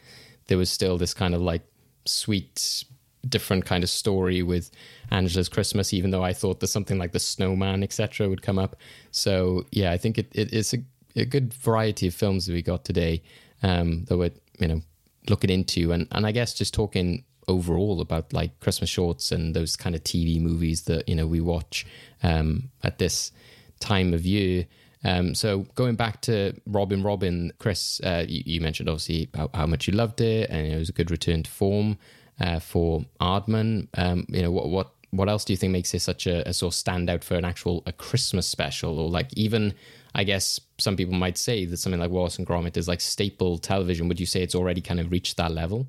There 0.48 0.58
was 0.58 0.70
still 0.70 0.98
this 0.98 1.14
kind 1.14 1.36
of 1.36 1.42
like 1.42 1.62
sweet, 2.06 2.86
different 3.28 3.66
kind 3.66 3.84
of 3.84 3.90
story 3.90 4.42
with 4.42 4.72
Angela's 5.12 5.50
Christmas, 5.50 5.94
even 5.94 6.12
though 6.12 6.24
I 6.24 6.34
thought 6.34 6.62
that 6.62 6.68
something 6.68 6.98
like 6.98 7.12
the 7.12 7.20
snowman, 7.20 7.84
etc., 7.84 8.30
would 8.30 8.42
come 8.42 8.58
up. 8.58 8.78
So 9.12 9.66
yeah, 9.72 9.92
I 9.92 9.98
think 9.98 10.18
it, 10.18 10.32
it 10.34 10.54
is 10.54 10.74
a, 10.74 10.78
a 11.16 11.26
good 11.26 11.54
variety 11.54 12.08
of 12.08 12.16
films 12.16 12.46
that 12.46 12.54
we 12.54 12.62
got 12.62 12.86
today 12.86 13.22
um, 13.64 14.06
that 14.06 14.18
we're 14.18 14.32
you 14.60 14.68
know 14.68 14.82
looking 15.30 15.50
into, 15.50 15.92
and 15.92 16.08
and 16.12 16.26
I 16.26 16.32
guess 16.32 16.54
just 16.54 16.74
talking 16.74 17.26
overall 17.48 18.02
about 18.02 18.34
like 18.34 18.60
Christmas 18.60 18.90
shorts 18.90 19.32
and 19.32 19.56
those 19.56 19.76
kind 19.76 19.96
of 19.96 20.04
TV 20.04 20.40
movies 20.40 20.84
that 20.84 21.08
you 21.08 21.16
know 21.16 21.28
we 21.28 21.42
watch 21.42 21.86
um, 22.24 22.70
at 22.84 22.98
this 23.00 23.32
time 23.80 24.14
of 24.14 24.26
year. 24.26 24.68
Um, 25.04 25.36
so 25.36 25.60
going 25.76 25.96
back 25.96 26.22
to 26.22 26.54
Robin 26.66 27.04
Robin, 27.04 27.54
Chris, 27.60 28.02
uh, 28.04 28.26
you, 28.28 28.44
you, 28.46 28.62
mentioned 28.62 28.90
obviously 28.90 29.30
how, 29.36 29.50
how, 29.54 29.68
much 29.68 29.88
you 29.88 29.94
loved 29.94 30.22
it, 30.22 30.50
and 30.50 30.68
it 30.68 30.78
was 30.78 30.90
a 30.90 30.94
good 30.94 31.12
return 31.12 31.44
to 31.44 31.52
form 31.52 31.98
uh, 32.40 32.60
for 32.60 33.06
Aardman. 33.22 33.88
Um, 33.96 34.26
you 34.30 34.42
know 34.42 34.52
what 34.52 34.70
what 34.70 34.92
what 35.12 35.30
else 35.30 35.46
do 35.46 35.54
you 35.54 35.58
think 35.58 35.72
makes 35.72 35.94
it 35.94 36.02
such 36.02 36.28
a, 36.28 36.48
a 36.48 36.54
sort 36.54 36.74
of 36.74 36.84
standout 36.84 37.24
for 37.24 37.36
an 37.36 37.46
actual 37.46 37.84
a 37.86 37.92
Christmas 37.92 38.48
special, 38.48 39.00
or 39.00 39.10
like 39.10 39.30
even 39.34 39.74
I 40.16 40.24
guess 40.24 40.60
some 40.80 40.96
people 40.96 41.14
might 41.14 41.38
say 41.38 41.66
that 41.66 41.78
something 41.78 42.00
like 42.00 42.12
Wallace 42.12 42.38
and 42.38 42.48
Gromit 42.48 42.76
is 42.76 42.88
like 42.88 43.02
staple 43.02 43.60
television. 43.60 44.08
Would 44.08 44.20
you 44.20 44.26
say 44.26 44.42
it's 44.42 44.56
already 44.56 44.82
kind 44.82 45.00
of 45.00 45.12
reached 45.12 45.38
that 45.38 45.52
level? 45.52 45.88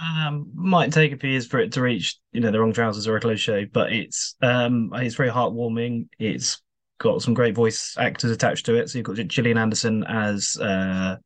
Um, 0.00 0.50
might 0.54 0.92
take 0.92 1.12
a 1.12 1.16
few 1.16 1.30
years 1.30 1.46
for 1.46 1.60
it 1.60 1.72
to 1.72 1.82
reach, 1.82 2.18
you 2.32 2.40
know, 2.40 2.50
the 2.50 2.60
wrong 2.60 2.72
trousers 2.72 3.06
or 3.06 3.16
a 3.16 3.36
shave, 3.36 3.72
but 3.72 3.92
it's 3.92 4.34
um, 4.42 4.90
it's 4.94 5.14
very 5.14 5.30
heartwarming. 5.30 6.08
It's 6.18 6.60
got 6.98 7.22
some 7.22 7.34
great 7.34 7.54
voice 7.54 7.96
actors 7.98 8.30
attached 8.30 8.66
to 8.66 8.74
it. 8.74 8.88
So 8.88 8.98
you've 8.98 9.06
got 9.06 9.16
Gillian 9.28 9.58
Anderson 9.58 10.04
as 10.04 10.56
uh, 10.60 11.16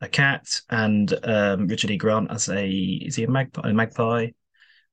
a 0.00 0.08
cat 0.08 0.60
and 0.70 1.12
um, 1.24 1.66
Richard 1.66 1.90
E. 1.90 1.96
Grant 1.96 2.30
as 2.30 2.48
a 2.48 2.68
is 2.68 3.16
he 3.16 3.24
a 3.24 3.28
magpie, 3.28 3.70
a 3.70 3.74
magpie 3.74 4.28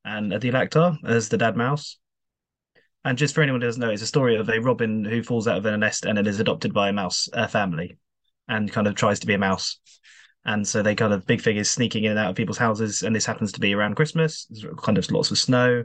and 0.03 0.31
Adil 0.31 0.53
Akhtar 0.53 0.97
as 1.05 1.29
the 1.29 1.38
dad 1.38 1.55
mouse. 1.55 1.97
And 3.03 3.17
just 3.17 3.34
for 3.34 3.41
anyone 3.41 3.62
who 3.62 3.67
doesn't 3.67 3.81
know, 3.81 3.89
it's 3.89 4.01
a 4.01 4.07
story 4.07 4.36
of 4.36 4.49
a 4.49 4.60
robin 4.60 5.03
who 5.03 5.23
falls 5.23 5.47
out 5.47 5.57
of 5.57 5.65
a 5.65 5.77
nest 5.77 6.05
and 6.05 6.17
then 6.17 6.27
is 6.27 6.39
adopted 6.39 6.73
by 6.73 6.89
a 6.89 6.93
mouse 6.93 7.29
a 7.34 7.47
family, 7.47 7.97
and 8.47 8.71
kind 8.71 8.88
of 8.88 8.95
tries 8.95 9.19
to 9.19 9.27
be 9.27 9.34
a 9.34 9.39
mouse. 9.39 9.79
And 10.45 10.67
so 10.67 10.82
they 10.82 10.95
kind 10.95 11.13
of 11.13 11.27
big 11.27 11.41
figures 11.41 11.69
sneaking 11.69 12.06
in 12.06 12.12
and 12.12 12.19
out 12.19 12.32
of 12.32 12.36
people's 12.36 12.58
houses, 12.58 13.04
and 13.04 13.15
this 13.15 13.25
happens 13.25 13.51
to 13.51 13.60
be 13.60 13.75
around 13.75 13.95
Christmas. 13.95 14.45
There's 14.49 14.65
kind 14.77 14.97
of 14.97 15.10
lots 15.12 15.32
of 15.32 15.38
snow, 15.38 15.84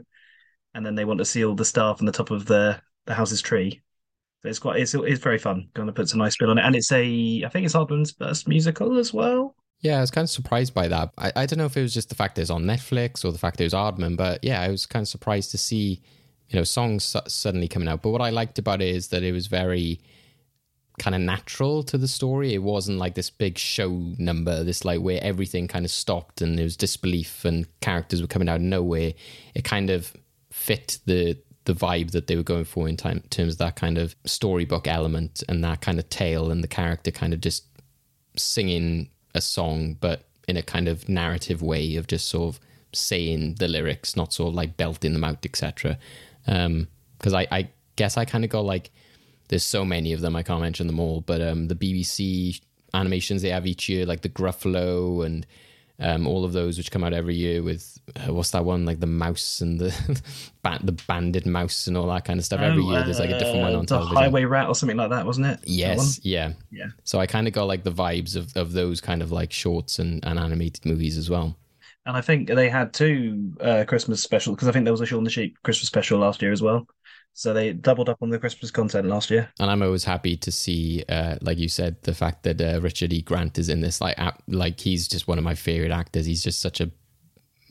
and 0.73 0.85
then 0.85 0.95
they 0.95 1.05
want 1.05 1.19
to 1.19 1.25
see 1.25 1.45
all 1.45 1.55
the 1.55 1.65
star 1.65 1.95
on 1.99 2.05
the 2.05 2.11
top 2.11 2.31
of 2.31 2.45
the 2.45 2.81
the 3.05 3.13
house's 3.13 3.41
tree. 3.41 3.81
So 4.41 4.49
it's 4.49 4.59
quite 4.59 4.79
it's 4.79 4.93
it's 4.93 5.21
very 5.21 5.37
fun. 5.37 5.69
Kind 5.73 5.89
of 5.89 5.95
puts 5.95 6.13
a 6.13 6.17
nice 6.17 6.33
spin 6.33 6.49
on 6.49 6.57
it, 6.57 6.65
and 6.65 6.75
it's 6.75 6.91
a 6.91 7.43
I 7.45 7.49
think 7.49 7.65
it's 7.65 7.75
Aardman's 7.75 8.11
first 8.11 8.47
musical 8.47 8.97
as 8.97 9.13
well. 9.13 9.55
Yeah, 9.81 9.97
I 9.97 10.01
was 10.01 10.11
kind 10.11 10.23
of 10.23 10.29
surprised 10.29 10.73
by 10.73 10.87
that. 10.87 11.11
I, 11.17 11.31
I 11.35 11.45
don't 11.45 11.59
know 11.59 11.65
if 11.65 11.77
it 11.77 11.81
was 11.83 11.93
just 11.93 12.09
the 12.09 12.15
fact 12.15 12.35
that 12.35 12.41
it's 12.41 12.49
on 12.51 12.63
Netflix 12.63 13.23
or 13.23 13.31
the 13.31 13.37
fact 13.37 13.61
it 13.61 13.65
was 13.65 13.73
Aardman, 13.73 14.17
but 14.17 14.43
yeah, 14.43 14.61
I 14.61 14.69
was 14.69 14.87
kind 14.87 15.03
of 15.03 15.07
surprised 15.07 15.51
to 15.51 15.57
see 15.57 16.01
you 16.49 16.57
know 16.57 16.63
songs 16.63 17.03
su- 17.03 17.19
suddenly 17.27 17.67
coming 17.67 17.87
out. 17.87 18.01
But 18.01 18.09
what 18.09 18.21
I 18.21 18.29
liked 18.31 18.59
about 18.59 18.81
it 18.81 18.89
is 18.95 19.09
that 19.09 19.23
it 19.23 19.31
was 19.31 19.47
very 19.47 19.99
kind 20.99 21.15
of 21.15 21.21
natural 21.21 21.83
to 21.83 21.97
the 21.97 22.07
story. 22.07 22.53
It 22.53 22.63
wasn't 22.63 22.97
like 22.97 23.15
this 23.15 23.29
big 23.29 23.57
show 23.57 23.89
number, 24.17 24.63
this 24.63 24.83
like 24.83 25.01
where 25.01 25.19
everything 25.21 25.67
kind 25.67 25.85
of 25.85 25.91
stopped 25.91 26.41
and 26.41 26.57
there 26.57 26.63
was 26.63 26.75
disbelief 26.75 27.45
and 27.45 27.67
characters 27.81 28.21
were 28.21 28.27
coming 28.27 28.49
out 28.49 28.57
of 28.57 28.61
nowhere. 28.63 29.13
It 29.53 29.63
kind 29.63 29.89
of 29.89 30.13
fit 30.51 30.99
the 31.05 31.37
the 31.65 31.73
vibe 31.73 32.11
that 32.11 32.27
they 32.27 32.37
were 32.37 32.43
going 32.43 32.63
for 32.63 32.87
in 32.87 32.95
time, 32.95 33.21
terms 33.29 33.53
of 33.53 33.59
that 33.59 33.75
kind 33.75 33.97
of 33.97 34.15
storybook 34.23 34.87
element 34.87 35.43
and 35.49 35.61
that 35.65 35.81
kind 35.81 35.99
of 35.99 36.09
tale 36.09 36.49
and 36.49 36.63
the 36.63 36.67
character 36.67 37.11
kind 37.11 37.33
of 37.33 37.41
just 37.41 37.65
singing 38.37 39.09
a 39.35 39.41
song, 39.41 39.97
but 39.99 40.23
in 40.47 40.55
a 40.55 40.63
kind 40.63 40.87
of 40.87 41.09
narrative 41.09 41.61
way 41.61 41.97
of 41.97 42.07
just 42.07 42.29
sort 42.29 42.55
of 42.55 42.61
saying 42.93 43.55
the 43.55 43.67
lyrics, 43.67 44.15
not 44.15 44.31
sort 44.31 44.47
of 44.47 44.55
like 44.55 44.77
belting 44.77 45.11
them 45.11 45.25
out, 45.25 45.45
etc 45.45 45.97
because 46.47 47.33
um, 47.33 47.35
I, 47.35 47.47
I 47.51 47.69
guess 47.97 48.17
I 48.17 48.25
kind 48.25 48.43
of 48.43 48.49
go 48.49 48.61
like 48.61 48.89
there's 49.47 49.63
so 49.63 49.85
many 49.85 50.13
of 50.13 50.21
them 50.21 50.35
I 50.35 50.43
can't 50.43 50.61
mention 50.61 50.87
them 50.87 50.99
all, 50.99 51.21
but 51.21 51.41
um, 51.41 51.67
the 51.67 51.75
BBC 51.75 52.61
animations 52.93 53.41
they 53.41 53.49
have 53.49 53.67
each 53.67 53.89
year, 53.89 54.05
like 54.05 54.21
the 54.21 54.29
Gruffalo 54.29 55.25
and 55.25 55.45
um, 55.99 56.27
all 56.27 56.45
of 56.45 56.53
those 56.53 56.77
which 56.77 56.91
come 56.91 57.03
out 57.03 57.13
every 57.13 57.35
year 57.35 57.63
with 57.63 57.97
uh, 58.15 58.31
what's 58.33 58.51
that 58.51 58.63
one 58.63 58.85
like 58.85 58.99
the 58.99 59.07
mouse 59.07 59.61
and 59.61 59.79
the 59.79 60.21
the 60.83 60.91
banded 61.07 61.45
mouse 61.45 61.87
and 61.87 61.97
all 61.97 62.07
that 62.07 62.23
kind 62.23 62.39
of 62.39 62.45
stuff. 62.45 62.59
every 62.59 62.83
year 62.83 63.03
there's 63.03 63.19
like 63.19 63.31
a 63.31 63.39
different 63.39 63.61
one 63.61 63.73
on 63.73 63.79
uh, 63.79 63.81
the 63.81 63.87
television. 63.87 64.17
Highway 64.17 64.45
Rat 64.45 64.67
or 64.67 64.75
something 64.75 64.97
like 64.97 65.09
that, 65.09 65.25
wasn't 65.25 65.47
it? 65.47 65.59
Yes, 65.63 66.19
yeah, 66.23 66.53
yeah. 66.71 66.87
So 67.03 67.19
I 67.19 67.25
kind 67.25 67.47
of 67.47 67.53
got 67.53 67.63
like 67.63 67.83
the 67.83 67.91
vibes 67.91 68.35
of, 68.35 68.55
of 68.55 68.73
those 68.73 69.01
kind 69.01 69.21
of 69.21 69.31
like 69.31 69.51
shorts 69.51 69.97
and, 69.99 70.23
and 70.23 70.37
animated 70.37 70.85
movies 70.85 71.17
as 71.17 71.29
well. 71.29 71.57
And 72.05 72.15
I 72.15 72.21
think 72.21 72.47
they 72.47 72.69
had 72.69 72.93
two 72.93 73.51
uh, 73.59 73.83
Christmas 73.85 74.23
specials 74.23 74.55
because 74.55 74.69
I 74.69 74.71
think 74.71 74.85
there 74.85 74.93
was 74.93 75.01
a 75.01 75.05
Shaun 75.05 75.23
the 75.25 75.29
Sheep 75.29 75.57
Christmas 75.63 75.87
special 75.87 76.19
last 76.19 76.41
year 76.41 76.53
as 76.53 76.61
well. 76.61 76.87
So 77.37 77.53
they 77.53 77.71
doubled 77.71 78.09
up 78.09 78.23
on 78.23 78.31
the 78.31 78.39
Christmas 78.39 78.71
content 78.71 79.07
last 79.07 79.29
year. 79.29 79.47
And 79.59 79.69
I'm 79.69 79.83
always 79.83 80.03
happy 80.03 80.35
to 80.37 80.51
see, 80.51 81.03
uh, 81.07 81.35
like 81.41 81.59
you 81.59 81.69
said, 81.69 81.95
the 82.01 82.15
fact 82.15 82.41
that 82.41 82.59
uh, 82.59 82.81
Richard 82.81 83.13
E. 83.13 83.21
Grant 83.21 83.59
is 83.59 83.69
in 83.69 83.81
this. 83.81 84.01
Like, 84.01 84.17
like 84.47 84.79
he's 84.79 85.07
just 85.07 85.27
one 85.27 85.37
of 85.37 85.43
my 85.43 85.53
favorite 85.53 85.91
actors. 85.91 86.25
He's 86.25 86.41
just 86.41 86.59
such 86.59 86.81
a 86.81 86.89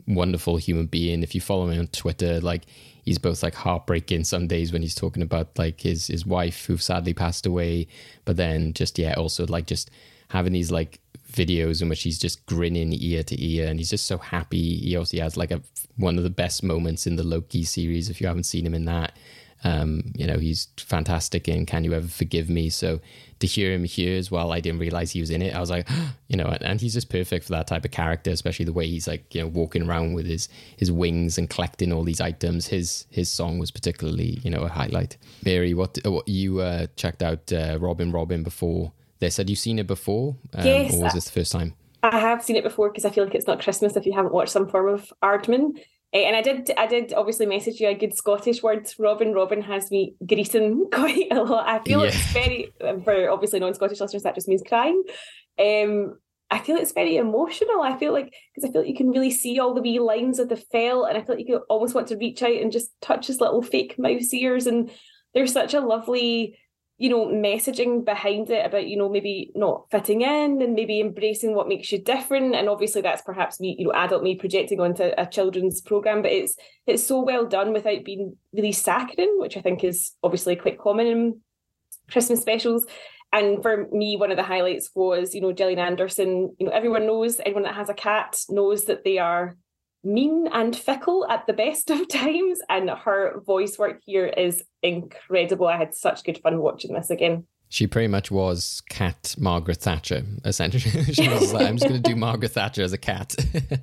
wonderful 0.06 0.56
human 0.56 0.86
being. 0.86 1.24
If 1.24 1.34
you 1.34 1.40
follow 1.40 1.68
him 1.68 1.80
on 1.80 1.88
Twitter, 1.88 2.40
like 2.40 2.66
he's 3.04 3.18
both 3.18 3.42
like 3.42 3.56
heartbreaking 3.56 4.22
some 4.22 4.46
days 4.46 4.72
when 4.72 4.82
he's 4.82 4.94
talking 4.94 5.24
about 5.24 5.58
like 5.58 5.80
his 5.80 6.06
his 6.06 6.24
wife 6.24 6.66
who 6.66 6.76
sadly 6.76 7.12
passed 7.12 7.44
away, 7.44 7.88
but 8.24 8.36
then 8.36 8.72
just 8.72 9.00
yeah, 9.00 9.14
also 9.14 9.46
like 9.48 9.66
just 9.66 9.90
having 10.28 10.52
these 10.52 10.70
like 10.70 11.00
videos 11.32 11.82
in 11.82 11.88
which 11.88 12.04
he's 12.04 12.20
just 12.20 12.46
grinning 12.46 12.92
ear 12.92 13.24
to 13.24 13.44
ear 13.44 13.66
and 13.66 13.80
he's 13.80 13.90
just 13.90 14.06
so 14.06 14.18
happy. 14.18 14.76
He 14.76 14.96
also 14.96 15.18
has 15.18 15.36
like 15.36 15.50
a 15.50 15.60
one 15.96 16.18
of 16.18 16.22
the 16.22 16.30
best 16.30 16.62
moments 16.62 17.04
in 17.04 17.16
the 17.16 17.24
Loki 17.24 17.64
series 17.64 18.08
if 18.08 18.20
you 18.20 18.28
haven't 18.28 18.44
seen 18.44 18.64
him 18.64 18.74
in 18.74 18.84
that. 18.84 19.18
Um, 19.64 20.12
you 20.14 20.26
know, 20.26 20.38
he's 20.38 20.68
fantastic 20.76 21.48
in 21.48 21.66
Can 21.66 21.84
You 21.84 21.94
Ever 21.94 22.08
Forgive 22.08 22.48
Me? 22.48 22.70
So 22.70 23.00
to 23.40 23.46
hear 23.46 23.72
him 23.72 23.84
here 23.84 24.16
as 24.16 24.30
well, 24.30 24.52
I 24.52 24.60
didn't 24.60 24.78
realize 24.80 25.10
he 25.10 25.20
was 25.20 25.30
in 25.30 25.42
it. 25.42 25.54
I 25.54 25.60
was 25.60 25.70
like, 25.70 25.88
you 26.28 26.36
know, 26.36 26.56
and 26.60 26.80
he's 26.80 26.94
just 26.94 27.08
perfect 27.08 27.44
for 27.46 27.52
that 27.52 27.66
type 27.66 27.84
of 27.84 27.90
character, 27.90 28.30
especially 28.30 28.64
the 28.64 28.72
way 28.72 28.86
he's 28.86 29.08
like, 29.08 29.34
you 29.34 29.40
know, 29.40 29.48
walking 29.48 29.88
around 29.88 30.14
with 30.14 30.26
his 30.26 30.48
his 30.76 30.92
wings 30.92 31.38
and 31.38 31.50
collecting 31.50 31.92
all 31.92 32.04
these 32.04 32.20
items. 32.20 32.66
His 32.68 33.06
his 33.10 33.28
song 33.28 33.58
was 33.58 33.70
particularly, 33.70 34.40
you 34.42 34.50
know, 34.50 34.62
a 34.62 34.68
highlight. 34.68 35.16
Mary, 35.44 35.74
what, 35.74 35.98
what 36.04 36.28
you 36.28 36.60
uh, 36.60 36.86
checked 36.96 37.22
out 37.22 37.52
uh, 37.52 37.78
Robin 37.80 38.12
Robin 38.12 38.42
before 38.42 38.92
this? 39.18 39.36
Had 39.36 39.50
you 39.50 39.56
seen 39.56 39.78
it 39.78 39.86
before, 39.86 40.36
um, 40.54 40.66
Yes, 40.66 40.94
or 40.94 41.02
was 41.02 41.14
this 41.14 41.24
the 41.24 41.32
first 41.32 41.52
time? 41.52 41.74
I 42.02 42.18
have 42.18 42.44
seen 42.44 42.56
it 42.56 42.62
before 42.62 42.88
because 42.90 43.04
I 43.04 43.10
feel 43.10 43.24
like 43.24 43.34
it's 43.34 43.46
not 43.46 43.60
Christmas 43.60 43.96
if 43.96 44.06
you 44.06 44.12
haven't 44.12 44.32
watched 44.32 44.52
some 44.52 44.68
form 44.68 44.88
of 44.88 45.12
Aardman. 45.22 45.80
Eh, 46.12 46.20
and 46.20 46.36
I 46.36 46.42
did, 46.42 46.70
I 46.78 46.86
did 46.86 47.12
obviously 47.14 47.46
message 47.46 47.80
you 47.80 47.88
a 47.88 47.94
good 47.94 48.16
Scottish 48.16 48.62
word. 48.62 48.88
Robin, 48.98 49.32
Robin 49.32 49.60
has 49.62 49.90
me 49.90 50.14
greasing 50.26 50.86
quite 50.92 51.26
a 51.30 51.42
lot. 51.42 51.68
I 51.68 51.82
feel 51.84 52.00
Yeah. 52.00 52.08
it's 52.08 52.32
very, 52.32 52.72
for 53.04 53.30
obviously 53.30 53.60
non-Scottish 53.60 54.00
listeners, 54.00 54.22
that 54.22 54.34
just 54.34 54.48
means 54.48 54.62
crying. 54.66 55.02
Um, 55.58 56.18
I 56.48 56.58
feel 56.60 56.76
it's 56.76 56.92
very 56.92 57.16
emotional. 57.16 57.82
I 57.82 57.98
feel 57.98 58.12
like 58.12 58.32
because 58.54 58.68
I 58.68 58.72
feel 58.72 58.82
like 58.82 58.88
you 58.90 58.96
can 58.96 59.10
really 59.10 59.32
see 59.32 59.58
all 59.58 59.74
the 59.74 59.82
wee 59.82 59.98
lines 59.98 60.38
of 60.38 60.48
the 60.48 60.56
fell, 60.56 61.04
and 61.04 61.18
I 61.18 61.22
feel 61.22 61.34
like 61.34 61.48
you 61.48 61.56
almost 61.68 61.94
want 61.94 62.06
to 62.08 62.16
reach 62.16 62.40
out 62.42 62.52
and 62.52 62.70
just 62.70 62.90
touch 63.00 63.26
his 63.26 63.40
little 63.40 63.62
fake 63.62 63.96
mouse 63.98 64.32
ears. 64.32 64.68
And 64.68 64.90
there's 65.34 65.52
such 65.52 65.74
a 65.74 65.80
lovely, 65.80 66.56
you 66.98 67.10
know, 67.10 67.26
messaging 67.26 68.04
behind 68.04 68.48
it 68.50 68.64
about 68.64 68.86
you 68.86 68.96
know 68.96 69.08
maybe 69.08 69.50
not 69.54 69.86
fitting 69.90 70.22
in 70.22 70.62
and 70.62 70.74
maybe 70.74 71.00
embracing 71.00 71.54
what 71.54 71.68
makes 71.68 71.92
you 71.92 71.98
different. 71.98 72.54
And 72.54 72.68
obviously 72.68 73.02
that's 73.02 73.22
perhaps 73.22 73.60
me, 73.60 73.76
you 73.78 73.86
know, 73.86 73.92
adult 73.92 74.22
me 74.22 74.34
projecting 74.34 74.80
onto 74.80 75.10
a 75.18 75.26
children's 75.26 75.80
program, 75.80 76.22
but 76.22 76.32
it's 76.32 76.56
it's 76.86 77.06
so 77.06 77.20
well 77.20 77.46
done 77.46 77.72
without 77.72 78.04
being 78.04 78.36
really 78.52 78.72
saccharine, 78.72 79.38
which 79.38 79.56
I 79.56 79.60
think 79.60 79.84
is 79.84 80.12
obviously 80.22 80.56
quite 80.56 80.78
common 80.78 81.06
in 81.06 81.40
Christmas 82.10 82.40
specials. 82.40 82.86
And 83.32 83.60
for 83.60 83.88
me, 83.92 84.16
one 84.16 84.30
of 84.30 84.38
the 84.38 84.42
highlights 84.42 84.90
was, 84.94 85.34
you 85.34 85.42
know, 85.42 85.52
Gillian 85.52 85.78
Anderson. 85.78 86.54
You 86.58 86.66
know, 86.66 86.72
everyone 86.72 87.06
knows, 87.06 87.40
anyone 87.44 87.64
that 87.64 87.74
has 87.74 87.90
a 87.90 87.94
cat 87.94 88.38
knows 88.48 88.84
that 88.84 89.04
they 89.04 89.18
are 89.18 89.56
mean 90.06 90.48
and 90.52 90.74
fickle 90.74 91.26
at 91.28 91.46
the 91.46 91.52
best 91.52 91.90
of 91.90 92.08
times. 92.12 92.60
And 92.68 92.88
her 92.88 93.40
voice 93.44 93.78
work 93.78 94.00
here 94.04 94.26
is 94.26 94.62
incredible. 94.82 95.66
I 95.66 95.76
had 95.76 95.94
such 95.94 96.24
good 96.24 96.38
fun 96.38 96.58
watching 96.58 96.94
this 96.94 97.10
again. 97.10 97.46
She 97.68 97.88
pretty 97.88 98.06
much 98.06 98.30
was 98.30 98.80
cat 98.88 99.34
Margaret 99.38 99.78
Thatcher, 99.78 100.22
essentially. 100.44 101.04
she 101.12 101.28
was 101.28 101.52
like, 101.52 101.66
I'm 101.66 101.76
just 101.76 101.88
going 101.88 102.00
to 102.00 102.10
do 102.10 102.16
Margaret 102.26 102.52
Thatcher 102.52 102.82
as 102.82 102.92
a 102.92 102.98
cat. 102.98 103.34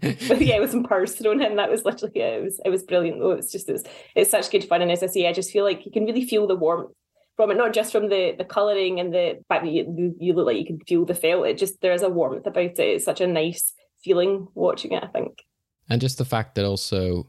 But 0.02 0.42
yeah, 0.42 0.60
with 0.60 0.72
some 0.72 0.84
purrs 0.84 1.16
thrown 1.16 1.42
in, 1.42 1.58
that 1.58 1.70
was 1.70 1.84
literally 1.84 2.22
it. 2.22 2.40
It 2.40 2.44
was 2.44 2.62
it 2.64 2.70
was 2.70 2.84
brilliant 2.84 3.20
though. 3.20 3.32
It's 3.32 3.52
just 3.52 3.68
it's, 3.68 3.84
it's 4.16 4.32
such 4.32 4.52
good 4.52 4.64
fun. 4.64 4.82
And 4.82 4.92
as 4.92 5.04
I 5.04 5.08
say, 5.08 5.28
I 5.28 5.34
just 5.34 5.52
feel 5.52 5.66
like 5.66 5.86
you 5.86 5.92
can 5.92 6.06
really 6.06 6.26
feel 6.26 6.48
the 6.48 6.56
warmth 6.56 6.94
from 7.36 7.52
it, 7.52 7.58
not 7.58 7.74
just 7.74 7.92
from 7.92 8.08
the 8.08 8.34
the 8.38 8.46
colouring 8.46 9.02
and 9.02 9.14
the 9.14 9.44
fact 9.50 9.66
that 9.66 9.72
you, 9.72 10.16
you 10.18 10.32
look 10.32 10.46
like 10.46 10.58
you 10.58 10.66
can 10.66 10.80
feel 10.88 11.04
the 11.04 11.14
felt. 11.14 11.46
It 11.46 11.58
just 11.58 11.82
there 11.82 11.94
is 11.94 12.04
a 12.04 12.10
warmth 12.10 12.46
about 12.46 12.64
it. 12.64 12.80
It's 12.80 13.06
such 13.06 13.20
a 13.20 13.28
nice 13.28 13.74
feeling 14.02 14.48
watching 14.54 14.94
it, 14.94 15.04
I 15.04 15.08
think. 15.08 15.44
And 15.90 16.02
just 16.02 16.18
the 16.18 16.26
fact 16.26 16.56
that 16.56 16.66
also, 16.66 17.28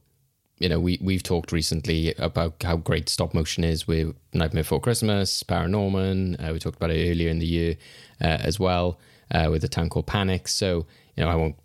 you 0.58 0.68
know, 0.68 0.78
we 0.80 0.98
we've 1.02 1.22
talked 1.22 1.52
recently 1.52 2.14
about 2.14 2.62
how 2.62 2.76
great 2.76 3.08
stop 3.08 3.34
motion 3.34 3.64
is 3.64 3.86
with 3.86 4.14
Nightmare 4.32 4.62
Before 4.62 4.80
Christmas, 4.80 5.42
Paranorman. 5.42 6.36
Uh, 6.38 6.52
we 6.52 6.58
talked 6.58 6.76
about 6.76 6.90
it 6.90 7.10
earlier 7.10 7.28
in 7.28 7.38
the 7.38 7.46
year 7.46 7.76
uh, 8.20 8.38
as 8.40 8.60
well 8.60 8.98
uh, 9.30 9.48
with 9.50 9.62
the 9.62 9.68
town 9.68 9.88
called 9.88 10.06
Panic. 10.06 10.48
So 10.48 10.86
you 11.16 11.24
know, 11.24 11.30
I 11.30 11.34
won't 11.34 11.56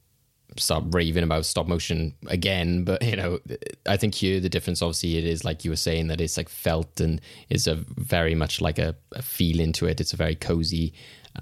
start 0.58 0.84
raving 0.90 1.24
about 1.24 1.46
stop 1.46 1.68
motion 1.68 2.16
again, 2.28 2.84
but 2.86 3.04
you 3.04 3.16
know, 3.16 3.40
I 3.86 3.98
think 3.98 4.16
here 4.16 4.40
the 4.40 4.50
difference 4.50 4.82
obviously 4.82 5.18
it 5.18 5.26
is 5.26 5.46
like 5.46 5.64
you 5.64 5.72
were 5.72 5.78
saying 5.78 6.08
that 6.08 6.20
it's 6.20 6.38
like 6.38 6.50
felt 6.50 7.00
and 7.00 7.22
it's 7.50 7.68
a 7.68 7.76
very 7.76 8.34
much 8.34 8.62
like 8.62 8.80
a, 8.80 8.96
a 9.12 9.22
feel 9.22 9.60
into 9.60 9.86
it. 9.86 10.02
It's 10.02 10.14
a 10.14 10.18
very 10.18 10.36
cozy. 10.36 10.94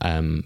Um, 0.01 0.43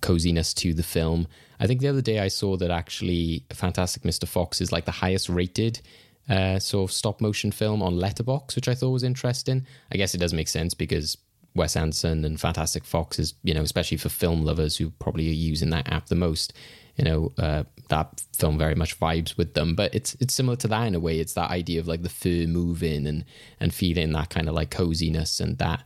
coziness 0.00 0.54
to 0.54 0.74
the 0.74 0.82
film. 0.82 1.26
I 1.58 1.66
think 1.66 1.80
the 1.80 1.88
other 1.88 2.02
day 2.02 2.20
I 2.20 2.28
saw 2.28 2.56
that 2.56 2.70
actually 2.70 3.44
Fantastic 3.50 4.02
Mr. 4.02 4.26
Fox 4.26 4.60
is 4.60 4.72
like 4.72 4.84
the 4.84 4.90
highest 4.90 5.28
rated 5.28 5.80
uh, 6.28 6.58
sort 6.58 6.90
of 6.90 6.94
stop 6.94 7.20
motion 7.20 7.52
film 7.52 7.82
on 7.82 7.94
Letterboxd, 7.94 8.56
which 8.56 8.68
I 8.68 8.74
thought 8.74 8.90
was 8.90 9.04
interesting. 9.04 9.66
I 9.92 9.96
guess 9.96 10.14
it 10.14 10.18
does 10.18 10.34
make 10.34 10.48
sense 10.48 10.74
because 10.74 11.16
Wes 11.54 11.76
Anderson 11.76 12.24
and 12.24 12.40
Fantastic 12.40 12.84
Fox 12.84 13.18
is, 13.18 13.34
you 13.42 13.54
know, 13.54 13.62
especially 13.62 13.96
for 13.96 14.08
film 14.08 14.42
lovers 14.42 14.76
who 14.76 14.90
probably 14.90 15.28
are 15.28 15.32
using 15.32 15.70
that 15.70 15.90
app 15.90 16.06
the 16.06 16.14
most. 16.14 16.52
You 16.96 17.04
know, 17.04 17.32
uh, 17.38 17.64
that 17.90 18.22
film 18.34 18.56
very 18.58 18.74
much 18.74 18.98
vibes 18.98 19.36
with 19.36 19.54
them, 19.54 19.74
but 19.74 19.94
it's 19.94 20.16
it's 20.18 20.34
similar 20.34 20.56
to 20.56 20.68
that 20.68 20.86
in 20.86 20.94
a 20.94 21.00
way. 21.00 21.20
It's 21.20 21.34
that 21.34 21.50
idea 21.50 21.78
of 21.78 21.86
like 21.86 22.02
the 22.02 22.08
fur 22.08 22.46
moving 22.46 23.06
and 23.06 23.24
and 23.60 23.72
feeling 23.72 24.12
that 24.12 24.30
kind 24.30 24.48
of 24.48 24.54
like 24.54 24.70
coziness 24.70 25.38
and 25.38 25.58
that 25.58 25.84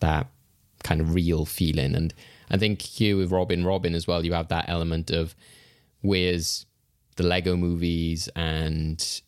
that 0.00 0.26
kind 0.82 1.00
of 1.00 1.14
real 1.14 1.44
feeling. 1.44 1.94
And 1.94 2.12
I 2.50 2.56
think 2.56 2.82
here 2.82 3.16
with 3.16 3.30
Robin 3.30 3.64
Robin 3.64 3.94
as 3.94 4.06
well, 4.06 4.24
you 4.24 4.32
have 4.32 4.48
that 4.48 4.68
element 4.68 5.10
of 5.10 5.34
where's 6.00 6.66
the 7.16 7.22
Lego 7.24 7.56
movies 7.56 8.28
and 8.36 9.20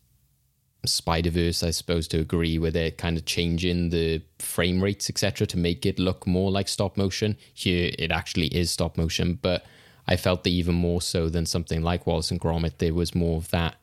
Spider 0.86 1.30
Verse, 1.30 1.62
I 1.62 1.70
suppose, 1.70 2.08
to 2.08 2.20
agree 2.20 2.58
with 2.58 2.74
it, 2.74 2.96
kind 2.96 3.18
of 3.18 3.26
changing 3.26 3.90
the 3.90 4.22
frame 4.38 4.82
rates, 4.82 5.10
etc., 5.10 5.46
to 5.48 5.58
make 5.58 5.84
it 5.84 5.98
look 5.98 6.26
more 6.26 6.50
like 6.50 6.68
stop 6.68 6.96
motion. 6.96 7.36
Here, 7.52 7.90
it 7.98 8.10
actually 8.10 8.46
is 8.46 8.70
stop 8.70 8.96
motion, 8.96 9.38
but 9.42 9.64
I 10.08 10.16
felt 10.16 10.44
that 10.44 10.50
even 10.50 10.74
more 10.74 11.02
so 11.02 11.28
than 11.28 11.44
something 11.44 11.82
like 11.82 12.06
Wallace 12.06 12.30
and 12.30 12.40
Gromit, 12.40 12.78
there 12.78 12.94
was 12.94 13.14
more 13.14 13.36
of 13.36 13.50
that 13.50 13.76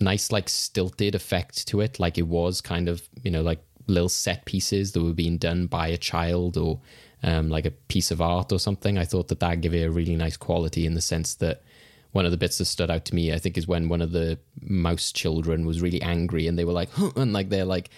nice, 0.00 0.32
like 0.32 0.48
stilted 0.48 1.14
effect 1.14 1.68
to 1.68 1.80
it, 1.80 2.00
like 2.00 2.16
it 2.16 2.26
was 2.26 2.60
kind 2.62 2.88
of, 2.88 3.02
you 3.22 3.30
know, 3.30 3.42
like 3.42 3.62
little 3.86 4.08
set 4.08 4.46
pieces 4.46 4.92
that 4.92 5.02
were 5.02 5.12
being 5.12 5.36
done 5.36 5.66
by 5.66 5.88
a 5.88 5.98
child 5.98 6.56
or 6.56 6.80
um, 7.22 7.48
like 7.48 7.66
a 7.66 7.70
piece 7.70 8.10
of 8.10 8.20
art 8.20 8.52
or 8.52 8.58
something. 8.58 8.98
I 8.98 9.04
thought 9.04 9.28
that 9.28 9.40
that 9.40 9.60
gave 9.60 9.74
it 9.74 9.84
a 9.84 9.90
really 9.90 10.16
nice 10.16 10.36
quality 10.36 10.86
in 10.86 10.94
the 10.94 11.00
sense 11.00 11.34
that 11.36 11.62
one 12.12 12.24
of 12.24 12.30
the 12.30 12.36
bits 12.36 12.58
that 12.58 12.64
stood 12.64 12.90
out 12.90 13.04
to 13.06 13.14
me, 13.14 13.32
I 13.32 13.38
think, 13.38 13.56
is 13.56 13.68
when 13.68 13.88
one 13.88 14.02
of 14.02 14.12
the 14.12 14.38
mouse 14.60 15.12
children 15.12 15.66
was 15.66 15.80
really 15.80 16.02
angry 16.02 16.46
and 16.46 16.58
they 16.58 16.64
were 16.64 16.72
like, 16.72 16.90
huh, 16.90 17.12
and 17.16 17.32
like 17.32 17.50
their 17.50 17.64
like 17.64 17.90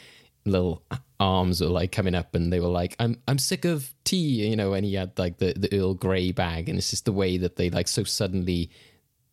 little 0.45 0.83
arms 1.21 1.61
were 1.61 1.69
like 1.69 1.93
coming 1.93 2.15
up 2.15 2.35
and 2.35 2.53
they 2.53 2.61
were 2.61 2.69
like, 2.69 2.97
I'm 2.99 3.21
I'm 3.29 3.39
sick 3.39 3.65
of 3.65 3.95
tea, 4.05 4.49
you 4.49 4.57
know, 4.57 4.75
and 4.75 4.85
he 4.85 4.95
had 4.95 5.19
like 5.19 5.39
the, 5.39 5.55
the 5.57 5.73
Earl 5.79 5.95
Grey 5.95 6.33
bag 6.33 6.69
and 6.69 6.77
it's 6.77 6.91
just 6.91 7.05
the 7.05 7.13
way 7.13 7.39
that 7.39 7.57
they 7.57 7.71
like 7.71 7.89
so 7.89 8.05
suddenly 8.05 8.71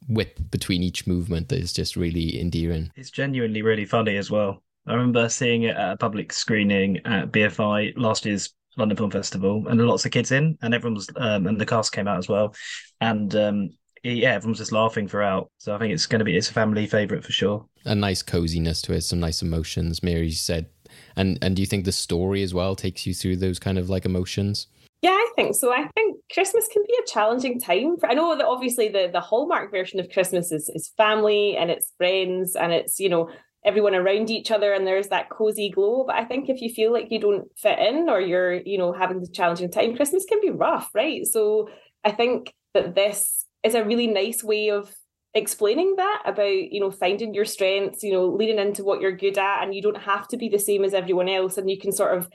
whip 0.07 0.39
between 0.49 0.81
each 0.81 1.05
movement 1.05 1.49
that 1.49 1.59
is 1.59 1.73
just 1.73 1.95
really 1.95 2.39
endearing. 2.39 2.91
It's 2.95 3.11
genuinely 3.11 3.61
really 3.61 3.85
funny 3.85 4.17
as 4.17 4.31
well. 4.31 4.63
I 4.87 4.93
remember 4.93 5.29
seeing 5.29 5.63
it 5.63 5.75
at 5.75 5.93
a 5.93 5.97
public 5.97 6.31
screening 6.31 6.97
at 7.05 7.31
BFI 7.31 7.93
last 7.97 8.25
year's 8.25 8.53
London 8.79 8.97
Film 8.97 9.11
Festival, 9.11 9.67
and 9.67 9.79
lots 9.85 10.05
of 10.05 10.11
kids 10.11 10.31
in, 10.31 10.57
and 10.61 10.73
everyone 10.73 10.95
was, 10.95 11.09
um, 11.17 11.47
and 11.47 11.59
the 11.59 11.65
cast 11.65 11.91
came 11.91 12.07
out 12.07 12.17
as 12.17 12.27
well, 12.27 12.55
and 13.01 13.35
um, 13.35 13.69
yeah, 14.03 14.33
everyone 14.33 14.51
was 14.51 14.59
just 14.59 14.71
laughing 14.71 15.07
throughout. 15.07 15.51
So 15.57 15.75
I 15.75 15.79
think 15.79 15.93
it's 15.93 16.05
going 16.05 16.19
to 16.19 16.25
be 16.25 16.37
it's 16.37 16.49
a 16.49 16.53
family 16.53 16.87
favorite 16.87 17.23
for 17.23 17.31
sure. 17.31 17.65
A 17.85 17.95
nice 17.95 18.21
coziness 18.21 18.81
to 18.83 18.93
it, 18.93 19.01
some 19.01 19.19
nice 19.19 19.41
emotions. 19.41 20.03
Mary 20.03 20.31
said, 20.31 20.67
and 21.15 21.37
and 21.41 21.55
do 21.55 21.61
you 21.61 21.65
think 21.65 21.85
the 21.85 21.91
story 21.91 22.43
as 22.43 22.53
well 22.53 22.75
takes 22.75 23.05
you 23.05 23.13
through 23.13 23.37
those 23.37 23.59
kind 23.59 23.77
of 23.77 23.89
like 23.89 24.05
emotions? 24.05 24.67
Yeah, 25.01 25.11
I 25.11 25.31
think 25.35 25.55
so. 25.55 25.71
I 25.71 25.87
think 25.95 26.17
Christmas 26.33 26.67
can 26.71 26.83
be 26.85 26.93
a 27.01 27.07
challenging 27.07 27.59
time. 27.59 27.97
For, 27.97 28.09
I 28.09 28.13
know 28.13 28.35
that 28.35 28.45
obviously 28.45 28.89
the 28.89 29.09
the 29.11 29.21
Hallmark 29.21 29.71
version 29.71 29.99
of 29.99 30.09
Christmas 30.09 30.51
is 30.51 30.69
is 30.73 30.91
family 30.97 31.57
and 31.57 31.71
it's 31.71 31.93
friends 31.97 32.55
and 32.55 32.73
it's 32.73 32.99
you 32.99 33.09
know 33.09 33.29
everyone 33.65 33.93
around 33.93 34.29
each 34.29 34.51
other 34.51 34.73
and 34.73 34.87
there's 34.87 35.09
that 35.09 35.29
cozy 35.29 35.69
glow. 35.69 36.05
But 36.07 36.15
I 36.15 36.25
think 36.25 36.49
if 36.49 36.61
you 36.61 36.69
feel 36.69 36.93
like 36.93 37.11
you 37.11 37.19
don't 37.19 37.47
fit 37.57 37.79
in 37.79 38.09
or 38.09 38.21
you're 38.21 38.53
you 38.53 38.77
know 38.77 38.93
having 38.93 39.21
a 39.21 39.27
challenging 39.27 39.71
time, 39.71 39.95
Christmas 39.95 40.25
can 40.25 40.41
be 40.41 40.49
rough, 40.49 40.89
right? 40.93 41.25
So 41.25 41.69
I 42.03 42.11
think 42.11 42.53
that 42.73 42.95
this 42.95 43.45
is 43.63 43.75
a 43.75 43.83
really 43.83 44.07
nice 44.07 44.43
way 44.43 44.69
of 44.69 44.93
explaining 45.33 45.95
that 45.97 46.23
about 46.25 46.47
you 46.47 46.79
know 46.79 46.89
finding 46.89 47.35
your 47.35 47.45
strengths 47.45 48.01
you 48.01 48.11
know 48.11 48.25
leaning 48.25 48.57
into 48.57 48.83
what 48.83 48.99
you're 48.99 49.15
good 49.15 49.37
at 49.37 49.63
and 49.63 49.75
you 49.75 49.81
don't 49.81 50.01
have 50.01 50.27
to 50.27 50.37
be 50.37 50.49
the 50.49 50.57
same 50.57 50.83
as 50.83 50.93
everyone 50.93 51.29
else 51.29 51.57
and 51.57 51.69
you 51.69 51.77
can 51.77 51.91
sort 51.91 52.17
of 52.17 52.27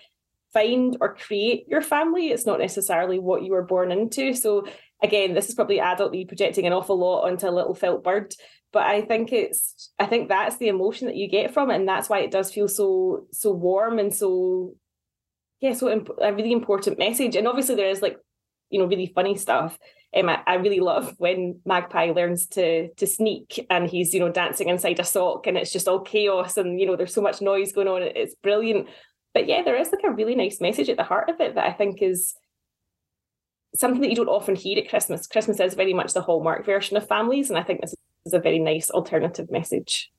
find 0.52 0.96
or 1.00 1.16
create 1.16 1.66
your 1.66 1.82
family 1.82 2.28
it's 2.28 2.46
not 2.46 2.60
necessarily 2.60 3.18
what 3.18 3.42
you 3.42 3.50
were 3.50 3.64
born 3.64 3.90
into 3.90 4.32
so 4.32 4.64
again 5.02 5.34
this 5.34 5.48
is 5.48 5.56
probably 5.56 5.78
adultly 5.78 6.26
projecting 6.26 6.68
an 6.68 6.72
awful 6.72 6.96
lot 6.96 7.22
onto 7.22 7.48
a 7.48 7.50
little 7.50 7.74
felt 7.74 8.04
bird 8.04 8.32
but 8.74 8.82
i 8.82 9.00
think 9.00 9.32
it's 9.32 9.90
i 9.98 10.04
think 10.04 10.28
that's 10.28 10.58
the 10.58 10.68
emotion 10.68 11.06
that 11.06 11.16
you 11.16 11.28
get 11.28 11.54
from 11.54 11.70
it 11.70 11.76
and 11.76 11.88
that's 11.88 12.10
why 12.10 12.18
it 12.18 12.30
does 12.30 12.52
feel 12.52 12.68
so 12.68 13.26
so 13.32 13.50
warm 13.50 13.98
and 13.98 14.14
so 14.14 14.74
yeah 15.60 15.72
so 15.72 15.90
imp- 15.90 16.18
a 16.20 16.34
really 16.34 16.52
important 16.52 16.98
message 16.98 17.36
and 17.36 17.48
obviously 17.48 17.74
there 17.74 17.88
is 17.88 18.02
like 18.02 18.18
you 18.68 18.78
know 18.78 18.86
really 18.86 19.10
funny 19.14 19.36
stuff 19.36 19.78
um, 20.16 20.28
I, 20.28 20.42
I 20.46 20.54
really 20.54 20.80
love 20.80 21.14
when 21.18 21.60
Magpie 21.64 22.12
learns 22.12 22.46
to 22.48 22.88
to 22.94 23.06
sneak 23.06 23.66
and 23.68 23.88
he's 23.88 24.14
you 24.14 24.20
know 24.20 24.30
dancing 24.30 24.68
inside 24.68 25.00
a 25.00 25.04
sock 25.04 25.46
and 25.46 25.56
it's 25.56 25.72
just 25.72 25.88
all 25.88 26.00
chaos 26.00 26.56
and 26.56 26.78
you 26.78 26.86
know 26.86 26.96
there's 26.96 27.14
so 27.14 27.22
much 27.22 27.40
noise 27.40 27.72
going 27.72 27.88
on. 27.88 28.02
It's 28.02 28.34
brilliant. 28.36 28.88
But 29.32 29.48
yeah, 29.48 29.62
there 29.62 29.76
is 29.76 29.90
like 29.90 30.04
a 30.04 30.12
really 30.12 30.36
nice 30.36 30.60
message 30.60 30.88
at 30.88 30.96
the 30.96 31.02
heart 31.02 31.28
of 31.28 31.40
it 31.40 31.56
that 31.56 31.66
I 31.66 31.72
think 31.72 32.00
is 32.00 32.34
something 33.74 34.00
that 34.02 34.10
you 34.10 34.16
don't 34.16 34.28
often 34.28 34.54
hear 34.54 34.78
at 34.78 34.88
Christmas. 34.88 35.26
Christmas 35.26 35.58
is 35.58 35.74
very 35.74 35.92
much 35.92 36.12
the 36.12 36.22
hallmark 36.22 36.64
version 36.64 36.96
of 36.96 37.08
families, 37.08 37.50
and 37.50 37.58
I 37.58 37.64
think 37.64 37.80
this 37.80 37.94
is 38.24 38.32
a 38.32 38.38
very 38.38 38.58
nice 38.58 38.90
alternative 38.90 39.50
message. 39.50 40.10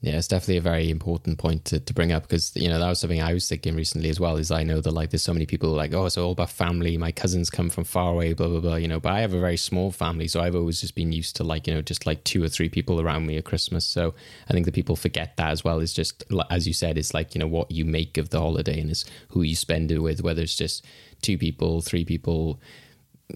Yeah, 0.00 0.16
it's 0.16 0.28
definitely 0.28 0.58
a 0.58 0.60
very 0.60 0.90
important 0.90 1.38
point 1.38 1.64
to, 1.66 1.80
to 1.80 1.92
bring 1.92 2.12
up 2.12 2.22
because 2.22 2.54
you 2.54 2.68
know 2.68 2.78
that 2.78 2.88
was 2.88 3.00
something 3.00 3.20
I 3.20 3.34
was 3.34 3.48
thinking 3.48 3.74
recently 3.74 4.08
as 4.08 4.20
well. 4.20 4.36
Is 4.36 4.52
I 4.52 4.62
know 4.62 4.80
that 4.80 4.92
like 4.92 5.10
there's 5.10 5.24
so 5.24 5.32
many 5.32 5.44
people 5.44 5.70
like 5.70 5.92
oh 5.92 6.06
it's 6.06 6.16
all 6.16 6.30
about 6.30 6.50
family. 6.50 6.96
My 6.96 7.10
cousins 7.10 7.50
come 7.50 7.68
from 7.68 7.82
far 7.82 8.12
away, 8.12 8.32
blah 8.32 8.46
blah 8.46 8.60
blah. 8.60 8.76
You 8.76 8.86
know, 8.86 9.00
but 9.00 9.12
I 9.12 9.20
have 9.22 9.34
a 9.34 9.40
very 9.40 9.56
small 9.56 9.90
family, 9.90 10.28
so 10.28 10.40
I've 10.40 10.54
always 10.54 10.80
just 10.80 10.94
been 10.94 11.10
used 11.10 11.34
to 11.36 11.44
like 11.44 11.66
you 11.66 11.74
know 11.74 11.82
just 11.82 12.06
like 12.06 12.22
two 12.22 12.44
or 12.44 12.48
three 12.48 12.68
people 12.68 13.00
around 13.00 13.26
me 13.26 13.38
at 13.38 13.44
Christmas. 13.44 13.84
So 13.84 14.14
I 14.48 14.52
think 14.52 14.66
that 14.66 14.74
people 14.74 14.94
forget 14.94 15.36
that 15.36 15.50
as 15.50 15.64
well. 15.64 15.80
Is 15.80 15.92
just 15.92 16.22
as 16.48 16.68
you 16.68 16.74
said, 16.74 16.96
it's 16.96 17.12
like 17.12 17.34
you 17.34 17.40
know 17.40 17.48
what 17.48 17.72
you 17.72 17.84
make 17.84 18.18
of 18.18 18.30
the 18.30 18.38
holiday 18.38 18.80
and 18.80 18.92
is 18.92 19.04
who 19.30 19.42
you 19.42 19.56
spend 19.56 19.90
it 19.90 19.98
with. 19.98 20.22
Whether 20.22 20.42
it's 20.42 20.56
just 20.56 20.86
two 21.22 21.38
people, 21.38 21.80
three 21.80 22.04
people, 22.04 22.60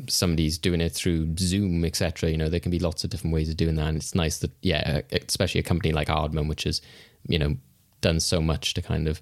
somebody's 0.08 0.58
doing 0.58 0.80
it 0.80 0.92
through 0.92 1.36
Zoom, 1.38 1.84
etc. 1.84 2.30
You 2.30 2.36
know, 2.36 2.48
there 2.48 2.60
can 2.60 2.70
be 2.70 2.78
lots 2.78 3.04
of 3.04 3.10
different 3.10 3.34
ways 3.34 3.48
of 3.48 3.56
doing 3.56 3.76
that, 3.76 3.88
and 3.88 3.96
it's 3.96 4.14
nice 4.14 4.38
that 4.38 4.50
yeah, 4.62 5.02
especially 5.12 5.60
a 5.60 5.64
company 5.64 5.92
like 5.92 6.08
Aardman, 6.08 6.48
which 6.48 6.64
has 6.64 6.80
you 7.26 7.38
know 7.38 7.56
done 8.00 8.20
so 8.20 8.40
much 8.40 8.74
to 8.74 8.82
kind 8.82 9.08
of 9.08 9.20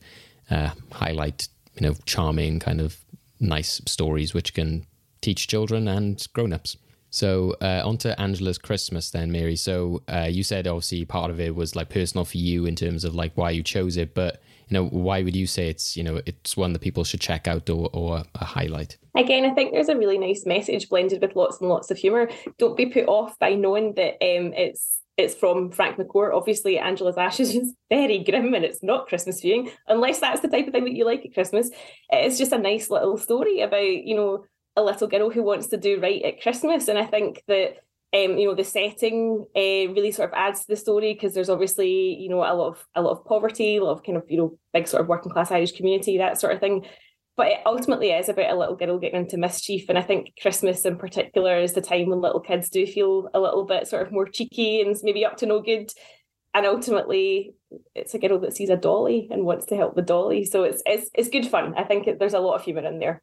uh, 0.50 0.70
highlight 0.92 1.48
you 1.74 1.86
know 1.86 1.94
charming 2.06 2.58
kind 2.58 2.80
of 2.80 2.98
nice 3.40 3.80
stories 3.86 4.34
which 4.34 4.54
can 4.54 4.86
teach 5.20 5.48
children 5.48 5.88
and 5.88 6.26
grown-ups. 6.34 6.76
So 7.10 7.56
uh, 7.60 7.82
on 7.84 7.98
to 7.98 8.18
Angela's 8.20 8.58
Christmas 8.58 9.10
then, 9.10 9.32
Mary. 9.32 9.56
So 9.56 10.02
uh, 10.08 10.28
you 10.30 10.42
said 10.42 10.66
obviously 10.66 11.04
part 11.04 11.30
of 11.30 11.40
it 11.40 11.54
was 11.54 11.74
like 11.74 11.88
personal 11.88 12.24
for 12.24 12.38
you 12.38 12.66
in 12.66 12.76
terms 12.76 13.04
of 13.04 13.14
like 13.14 13.32
why 13.34 13.50
you 13.50 13.62
chose 13.62 13.96
it, 13.96 14.14
but 14.14 14.40
you 14.70 14.74
know 14.74 14.86
why 14.86 15.22
would 15.22 15.36
you 15.36 15.46
say 15.46 15.68
it's 15.68 15.96
you 15.96 16.04
know 16.04 16.20
it's 16.26 16.56
one 16.56 16.72
that 16.72 16.82
people 16.82 17.04
should 17.04 17.20
check 17.20 17.48
out 17.48 17.68
or, 17.68 17.90
or 17.92 18.22
a 18.36 18.44
highlight? 18.44 18.96
Again, 19.16 19.44
I 19.44 19.52
think 19.52 19.72
there's 19.72 19.88
a 19.88 19.98
really 19.98 20.18
nice 20.18 20.46
message 20.46 20.88
blended 20.88 21.20
with 21.20 21.34
lots 21.36 21.60
and 21.60 21.68
lots 21.68 21.90
of 21.90 21.98
humour. 21.98 22.30
Don't 22.58 22.76
be 22.76 22.86
put 22.86 23.06
off 23.08 23.38
by 23.38 23.54
knowing 23.54 23.94
that 23.94 24.14
um, 24.22 24.52
it's 24.54 25.00
it's 25.16 25.34
from 25.34 25.70
Frank 25.70 25.98
McCourt. 25.98 26.34
Obviously, 26.34 26.78
Angela's 26.78 27.18
Ashes 27.18 27.54
is 27.54 27.74
very 27.90 28.22
grim 28.22 28.54
and 28.54 28.64
it's 28.64 28.82
not 28.82 29.08
Christmas 29.08 29.40
viewing, 29.40 29.70
unless 29.88 30.20
that's 30.20 30.40
the 30.40 30.48
type 30.48 30.66
of 30.66 30.72
thing 30.72 30.84
that 30.84 30.94
you 30.94 31.04
like 31.04 31.24
at 31.24 31.34
Christmas. 31.34 31.70
It's 32.10 32.38
just 32.38 32.52
a 32.52 32.58
nice 32.58 32.90
little 32.90 33.18
story 33.18 33.60
about, 33.60 33.82
you 33.82 34.14
know, 34.14 34.44
a 34.76 34.82
little 34.82 35.08
girl 35.08 35.30
who 35.30 35.42
wants 35.42 35.66
to 35.68 35.76
do 35.76 36.00
right 36.00 36.22
at 36.22 36.40
Christmas. 36.40 36.88
And 36.88 36.98
I 36.98 37.04
think 37.04 37.42
that 37.48 37.78
um, 38.12 38.38
you 38.38 38.48
know, 38.48 38.54
the 38.54 38.64
setting 38.64 39.46
uh, 39.54 39.92
really 39.94 40.10
sort 40.10 40.30
of 40.30 40.34
adds 40.36 40.60
to 40.60 40.66
the 40.68 40.76
story 40.76 41.14
because 41.14 41.32
there's 41.32 41.48
obviously, 41.48 42.16
you 42.18 42.28
know, 42.28 42.38
a 42.40 42.54
lot 42.54 42.68
of 42.68 42.86
a 42.96 43.02
lot 43.02 43.12
of 43.12 43.24
poverty, 43.24 43.76
a 43.76 43.84
lot 43.84 43.92
of 43.92 44.02
kind 44.02 44.18
of, 44.18 44.24
you 44.28 44.36
know, 44.36 44.58
big 44.72 44.88
sort 44.88 45.02
of 45.02 45.08
working 45.08 45.30
class 45.30 45.52
Irish 45.52 45.72
community, 45.72 46.18
that 46.18 46.40
sort 46.40 46.52
of 46.52 46.60
thing. 46.60 46.84
But 47.36 47.46
it 47.48 47.58
ultimately 47.64 48.10
is 48.10 48.28
about 48.28 48.50
a 48.50 48.58
little 48.58 48.74
girl 48.74 48.98
getting 48.98 49.20
into 49.20 49.38
mischief. 49.38 49.88
And 49.88 49.96
I 49.96 50.02
think 50.02 50.32
Christmas 50.42 50.84
in 50.84 50.96
particular 50.96 51.58
is 51.58 51.72
the 51.72 51.80
time 51.80 52.08
when 52.08 52.20
little 52.20 52.40
kids 52.40 52.68
do 52.68 52.84
feel 52.84 53.30
a 53.32 53.40
little 53.40 53.64
bit 53.64 53.86
sort 53.86 54.04
of 54.04 54.12
more 54.12 54.26
cheeky 54.26 54.82
and 54.82 54.96
maybe 55.04 55.24
up 55.24 55.36
to 55.38 55.46
no 55.46 55.60
good. 55.60 55.90
And 56.52 56.66
ultimately, 56.66 57.54
it's 57.94 58.12
a 58.14 58.18
girl 58.18 58.40
that 58.40 58.56
sees 58.56 58.70
a 58.70 58.76
dolly 58.76 59.28
and 59.30 59.44
wants 59.44 59.66
to 59.66 59.76
help 59.76 59.94
the 59.94 60.02
dolly. 60.02 60.44
So 60.44 60.64
it's 60.64 60.82
it's 60.84 61.08
it's 61.14 61.28
good 61.28 61.46
fun. 61.46 61.74
I 61.76 61.84
think 61.84 62.08
it, 62.08 62.18
there's 62.18 62.34
a 62.34 62.40
lot 62.40 62.56
of 62.56 62.64
humour 62.64 62.84
in 62.84 62.98
there. 62.98 63.22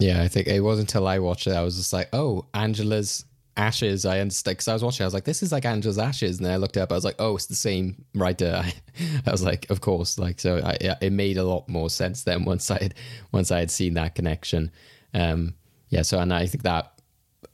Yeah, 0.00 0.22
I 0.22 0.28
think 0.28 0.46
it 0.46 0.60
wasn't 0.60 0.90
until 0.90 1.06
I 1.06 1.18
watched 1.18 1.46
it 1.46 1.52
I 1.52 1.62
was 1.62 1.76
just 1.76 1.92
like, 1.92 2.08
oh, 2.12 2.46
Angela's 2.54 3.24
Ashes. 3.56 4.06
I 4.06 4.20
understand 4.20 4.56
because 4.56 4.68
I 4.68 4.72
was 4.72 4.82
watching. 4.82 5.04
I 5.04 5.06
was 5.06 5.14
like, 5.14 5.24
this 5.24 5.42
is 5.42 5.52
like 5.52 5.66
Angela's 5.66 5.98
Ashes, 5.98 6.38
and 6.38 6.46
then 6.46 6.52
I 6.52 6.56
looked 6.56 6.76
up. 6.76 6.90
I 6.90 6.94
was 6.94 7.04
like, 7.04 7.16
oh, 7.18 7.36
it's 7.36 7.46
the 7.46 7.54
same 7.54 8.04
writer. 8.14 8.62
I, 8.64 8.72
I 9.26 9.30
was 9.30 9.42
like, 9.42 9.68
of 9.70 9.80
course. 9.80 10.18
Like, 10.18 10.40
so 10.40 10.58
I, 10.64 10.96
it 11.00 11.12
made 11.12 11.36
a 11.36 11.44
lot 11.44 11.68
more 11.68 11.90
sense 11.90 12.22
then 12.22 12.44
once 12.44 12.70
I 12.70 12.82
had 12.82 12.94
once 13.32 13.50
I 13.50 13.58
had 13.58 13.70
seen 13.70 13.94
that 13.94 14.14
connection. 14.14 14.70
Um, 15.12 15.54
yeah. 15.90 16.02
So 16.02 16.18
and 16.18 16.32
I 16.32 16.46
think 16.46 16.62
that 16.64 16.92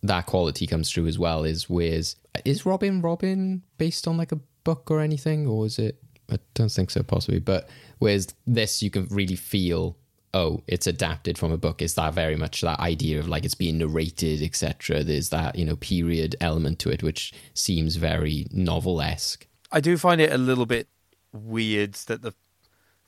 that 0.02 0.26
quality 0.26 0.66
comes 0.66 0.92
through 0.92 1.06
as 1.06 1.18
well. 1.18 1.44
Is 1.44 1.68
where's 1.68 2.16
is 2.44 2.64
Robin 2.64 3.00
Robin 3.00 3.62
based 3.78 4.06
on 4.06 4.16
like 4.16 4.32
a 4.32 4.40
book 4.62 4.90
or 4.90 5.00
anything, 5.00 5.46
or 5.46 5.66
is 5.66 5.78
it? 5.78 6.00
I 6.30 6.38
don't 6.54 6.70
think 6.70 6.90
so, 6.90 7.02
possibly. 7.02 7.40
But 7.40 7.68
whereas 7.98 8.28
this, 8.46 8.82
you 8.82 8.90
can 8.90 9.06
really 9.06 9.36
feel 9.36 9.96
oh, 10.36 10.62
it's 10.66 10.86
adapted 10.86 11.38
from 11.38 11.50
a 11.50 11.56
book. 11.56 11.80
Is 11.80 11.94
that 11.94 12.12
very 12.12 12.36
much 12.36 12.60
that 12.60 12.78
idea 12.78 13.18
of 13.18 13.28
like 13.28 13.44
it's 13.44 13.54
being 13.54 13.78
narrated, 13.78 14.42
etc. 14.42 15.02
There's 15.02 15.30
that 15.30 15.56
you 15.56 15.64
know 15.64 15.76
period 15.76 16.36
element 16.40 16.78
to 16.80 16.90
it, 16.90 17.02
which 17.02 17.32
seems 17.54 17.96
very 17.96 18.46
novel 18.52 19.00
esque. 19.00 19.46
I 19.72 19.80
do 19.80 19.96
find 19.96 20.20
it 20.20 20.32
a 20.32 20.38
little 20.38 20.66
bit 20.66 20.88
weird 21.32 21.94
that 22.06 22.22
the 22.22 22.34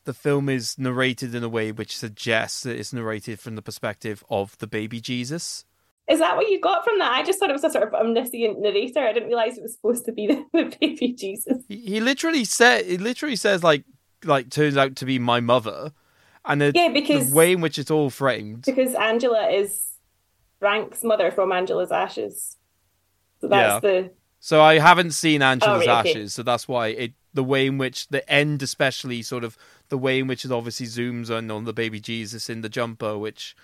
the 0.04 0.14
film 0.14 0.48
is 0.48 0.78
narrated 0.78 1.34
in 1.34 1.44
a 1.44 1.50
way 1.50 1.70
which 1.70 1.96
suggests 1.96 2.62
that 2.62 2.78
it's 2.78 2.94
narrated 2.94 3.38
from 3.38 3.56
the 3.56 3.62
perspective 3.62 4.24
of 4.30 4.56
the 4.58 4.66
baby 4.66 5.00
Jesus. 5.00 5.66
Is 6.08 6.20
that 6.20 6.36
what 6.36 6.48
you 6.48 6.58
got 6.58 6.82
from 6.82 6.98
that? 7.00 7.12
I 7.12 7.22
just 7.22 7.38
thought 7.38 7.50
it 7.50 7.52
was 7.52 7.64
a 7.64 7.70
sort 7.70 7.86
of 7.86 7.92
omniscient 7.92 8.58
narrator. 8.58 9.00
I 9.00 9.12
didn't 9.12 9.28
realize 9.28 9.58
it 9.58 9.62
was 9.62 9.74
supposed 9.74 10.06
to 10.06 10.12
be 10.12 10.26
the, 10.26 10.46
the 10.54 10.74
baby 10.80 11.12
Jesus. 11.12 11.58
He, 11.68 11.76
he 11.76 12.00
literally 12.00 12.44
said, 12.44 12.86
he 12.86 12.96
literally 12.96 13.36
says 13.36 13.62
like, 13.62 13.84
like 14.24 14.48
turns 14.48 14.78
out 14.78 14.96
to 14.96 15.04
be 15.04 15.18
my 15.18 15.40
mother, 15.40 15.92
and 16.48 16.60
the, 16.60 16.72
yeah, 16.74 16.88
because 16.88 17.30
the 17.30 17.36
way 17.36 17.52
in 17.52 17.60
which 17.60 17.78
it's 17.78 17.90
all 17.90 18.10
framed. 18.10 18.64
Because 18.64 18.94
Angela 18.94 19.48
is 19.50 19.92
Frank's 20.58 21.04
mother 21.04 21.30
from 21.30 21.52
Angela's 21.52 21.92
Ashes. 21.92 22.56
So 23.40 23.48
that's 23.48 23.84
Yeah. 23.84 23.90
the 23.90 24.10
So 24.40 24.62
I 24.62 24.78
haven't 24.78 25.12
seen 25.12 25.42
Angela's 25.42 25.84
Oh, 25.84 25.86
right, 25.86 26.00
okay. 26.00 26.10
Ashes, 26.10 26.34
so 26.34 26.42
that's 26.42 26.66
why 26.66 26.88
it 26.88 27.12
the 27.34 27.44
way 27.44 27.66
in 27.66 27.76
which 27.78 28.08
the 28.08 28.28
end, 28.30 28.62
especially 28.62 29.22
sort 29.22 29.44
of 29.44 29.56
the 29.90 29.98
way 29.98 30.18
in 30.18 30.26
which 30.26 30.44
it 30.44 30.50
obviously 30.50 30.86
zooms 30.86 31.30
in 31.36 31.50
on 31.50 31.64
the 31.64 31.72
baby 31.72 32.00
Jesus 32.00 32.48
in 32.48 32.62
the 32.62 32.68
jumper, 32.68 33.16
which 33.18 33.54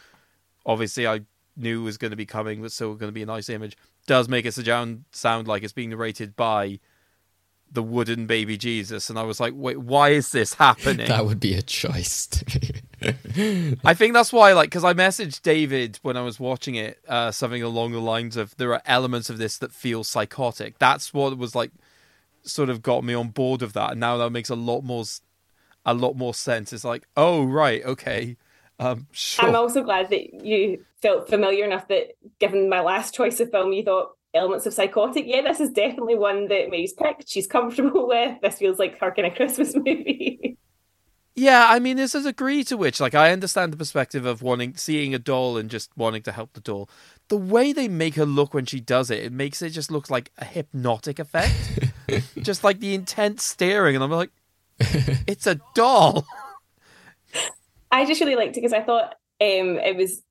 obviously 0.67 1.07
I 1.07 1.23
knew 1.57 1.83
was 1.83 1.97
going 1.97 2.11
to 2.11 2.17
be 2.17 2.27
coming, 2.27 2.61
but 2.61 2.73
still 2.73 2.95
going 2.95 3.09
to 3.09 3.13
be 3.13 3.23
a 3.23 3.27
nice 3.27 3.49
image, 3.49 3.77
does 4.07 4.29
make 4.29 4.45
it 4.45 4.53
sound 4.53 5.05
sound 5.13 5.49
like 5.49 5.63
it's 5.63 5.73
being 5.73 5.91
narrated 5.91 6.37
by 6.37 6.79
the 7.75 7.83
wooden 7.83 8.27
baby 8.27 8.57
Jesus, 8.57 9.11
and 9.11 9.19
I 9.19 9.23
was 9.23 9.41
like, 9.41 9.53
wait, 9.55 9.79
why 9.79 10.11
is 10.11 10.33
this 10.33 10.55
happening? 10.55 11.09
That 11.09 11.27
would 11.27 11.41
be 11.41 11.55
a 11.55 11.63
choice. 11.63 12.29
I 13.85 13.95
think 13.95 14.15
that's 14.15 14.33
why, 14.33 14.53
like, 14.53 14.71
because 14.71 14.85
I 14.85 14.95
messaged 14.95 15.43
David 15.43 15.99
when 16.03 16.17
I 16.17 16.23
was 16.23 16.41
watching 16.41 16.77
it, 16.77 16.99
uh, 17.09 17.31
something 17.31 17.63
along 17.63 17.93
the 17.93 18.01
lines 18.01 18.37
of 18.37 18.57
there 18.57 18.73
are 18.73 18.83
elements 18.87 19.29
of 19.29 19.39
this 19.39 19.59
that 19.59 19.73
feel 19.73 20.05
psychotic. 20.05 20.79
That's 20.79 21.13
what 21.13 21.37
was 21.37 21.55
like, 21.55 21.73
sort 22.43 22.71
of 22.71 22.81
got 22.81 23.05
me 23.05 23.13
on 23.13 23.29
board 23.29 23.61
of 23.63 23.73
that, 23.75 23.93
and 23.93 24.01
now 24.01 24.17
that 24.17 24.31
makes 24.31 24.51
a 24.51 24.57
lot 24.57 24.83
more, 24.83 25.05
a 25.85 25.95
lot 25.95 26.17
more 26.17 26.33
sense. 26.33 26.73
It's 26.73 26.85
like, 26.85 27.07
oh 27.17 27.45
right, 27.45 27.85
okay, 27.85 28.37
um, 28.79 29.07
sure. 29.13 29.49
I'm 29.49 29.57
also 29.57 29.83
glad 29.83 30.11
that 30.11 30.45
you 30.45 30.85
felt 31.01 31.29
familiar 31.29 31.65
enough 31.65 31.89
that 31.89 32.17
given 32.39 32.69
my 32.69 32.81
last 32.81 33.15
choice 33.15 33.41
of 33.41 33.51
film, 33.51 33.73
you 33.73 33.85
thought 33.85 34.17
elements 34.35 34.67
of 34.67 34.75
psychotic. 34.75 35.25
Yeah, 35.27 35.43
this 35.43 35.61
is 35.61 35.71
definitely 35.71 36.17
one 36.17 36.49
that 36.49 36.71
Mary's 36.71 36.93
picked. 36.93 37.29
She's 37.29 37.47
comfortable 37.47 38.09
with. 38.09 38.41
This 38.43 38.59
feels 38.59 38.79
like 38.79 38.99
her 39.01 39.11
kind 39.11 39.27
of 39.27 39.35
Christmas 39.35 39.75
movie. 39.75 40.59
Yeah, 41.37 41.67
I 41.69 41.81
mean, 41.81 41.97
there's 41.97 42.15
a 42.15 42.23
degree 42.23 42.63
to 42.65 42.77
which, 42.77 43.01
like, 43.01 43.15
I 43.15 43.33
understand 43.33 43.73
the 43.73 43.77
perspective 43.77 44.25
of 44.25 44.41
wanting, 44.41 44.77
seeing 44.77 45.15
a 45.15 45.19
doll 45.19 45.57
and 45.57 45.69
just 45.69 45.91
wanting 45.97 46.23
to 46.23 46.33
help 46.33 46.53
the 46.53 46.61
doll. 46.61 46.89
The 47.29 47.37
way 47.37 47.73
they 47.73 47.89
make 47.89 48.15
her 48.15 48.25
look 48.25 48.55
when 48.55 48.67
she 48.67 48.79
does 48.79 49.11
it, 49.11 49.25
it 49.25 49.33
makes 49.33 49.61
it 49.61 49.71
just 49.71 49.91
look 49.91 50.11
like 50.11 50.31
a 50.39 50.45
hypnotic 50.45 51.19
effect. 51.19 51.91
just 52.43 52.63
like 52.63 52.79
the 52.79 52.95
intense 52.95 53.43
staring, 53.43 53.97
and 53.97 54.05
I'm 54.05 54.13
like, 54.13 54.31
it's 55.27 55.49
a 55.49 55.61
doll. 55.75 56.25
I 57.91 58.05
just 58.05 58.21
really 58.21 58.37
liked 58.37 58.57
it 58.57 58.61
because 58.61 58.73
I 58.73 58.83
thought 58.83 59.15
um, 59.41 59.79
it 59.79 59.97
was 59.97 60.23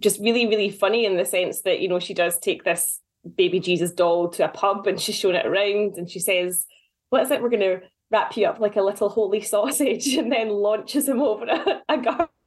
just 0.00 0.20
really, 0.20 0.46
really 0.48 0.70
funny 0.70 1.04
in 1.04 1.16
the 1.16 1.24
sense 1.24 1.62
that, 1.62 1.80
you 1.80 1.88
know, 1.88 2.00
she 2.00 2.14
does 2.14 2.38
take 2.38 2.64
this 2.64 3.00
baby 3.36 3.60
Jesus 3.60 3.92
doll 3.92 4.28
to 4.30 4.44
a 4.44 4.48
pub 4.48 4.86
and 4.86 5.00
she's 5.00 5.14
showing 5.14 5.36
it 5.36 5.46
around 5.46 5.96
and 5.96 6.10
she 6.10 6.20
says, 6.20 6.66
What 7.10 7.22
is 7.22 7.30
it? 7.30 7.42
We're 7.42 7.50
going 7.50 7.60
to 7.60 7.80
wrap 8.10 8.36
you 8.36 8.46
up 8.46 8.60
like 8.60 8.76
a 8.76 8.82
little 8.82 9.08
holy 9.08 9.40
sausage 9.42 10.06
and 10.14 10.32
then 10.32 10.48
launches 10.48 11.08
him 11.08 11.20
over 11.20 11.44
a, 11.44 11.82
a 11.88 11.98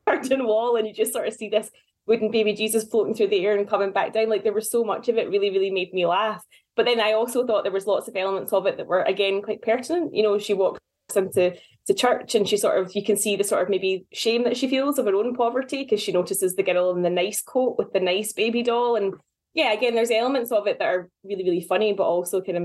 garden 0.07 0.45
wall 0.45 0.75
and 0.75 0.87
you 0.87 0.93
just 0.93 1.13
sort 1.13 1.27
of 1.27 1.33
see 1.33 1.49
this 1.49 1.69
wooden 2.07 2.31
baby 2.31 2.53
Jesus 2.53 2.83
floating 2.83 3.13
through 3.13 3.27
the 3.27 3.45
air 3.45 3.57
and 3.57 3.69
coming 3.69 3.91
back 3.91 4.13
down. 4.13 4.29
Like 4.29 4.43
there 4.43 4.53
was 4.53 4.69
so 4.69 4.83
much 4.83 5.07
of 5.09 5.17
it 5.17 5.29
really, 5.29 5.49
really 5.49 5.71
made 5.71 5.93
me 5.93 6.05
laugh. 6.05 6.43
But 6.75 6.85
then 6.85 6.99
I 6.99 7.13
also 7.13 7.45
thought 7.45 7.63
there 7.63 7.71
was 7.71 7.87
lots 7.87 8.07
of 8.07 8.15
elements 8.15 8.53
of 8.53 8.65
it 8.65 8.77
that 8.77 8.87
were 8.87 9.03
again 9.03 9.41
quite 9.41 9.61
pertinent. 9.61 10.15
You 10.15 10.23
know, 10.23 10.39
she 10.39 10.53
walks 10.53 10.79
into 11.15 11.55
to 11.87 11.93
church 11.93 12.35
and 12.35 12.47
she 12.47 12.57
sort 12.57 12.77
of 12.77 12.95
you 12.95 13.03
can 13.03 13.17
see 13.17 13.35
the 13.35 13.43
sort 13.43 13.63
of 13.63 13.69
maybe 13.69 14.05
shame 14.13 14.43
that 14.43 14.55
she 14.55 14.67
feels 14.69 14.99
of 14.99 15.05
her 15.05 15.15
own 15.15 15.35
poverty 15.35 15.83
because 15.83 16.01
she 16.01 16.11
notices 16.11 16.55
the 16.55 16.63
girl 16.63 16.95
in 16.95 17.01
the 17.01 17.09
nice 17.09 17.41
coat 17.41 17.75
with 17.77 17.91
the 17.91 17.99
nice 17.99 18.33
baby 18.33 18.63
doll 18.63 18.95
and 18.95 19.15
yeah 19.53 19.71
again 19.71 19.95
there's 19.95 20.11
elements 20.11 20.51
of 20.51 20.67
it 20.67 20.79
that 20.79 20.85
are 20.87 21.09
really 21.23 21.43
really 21.43 21.61
funny 21.61 21.93
but 21.93 22.03
also 22.03 22.41
kind 22.41 22.57
of 22.57 22.63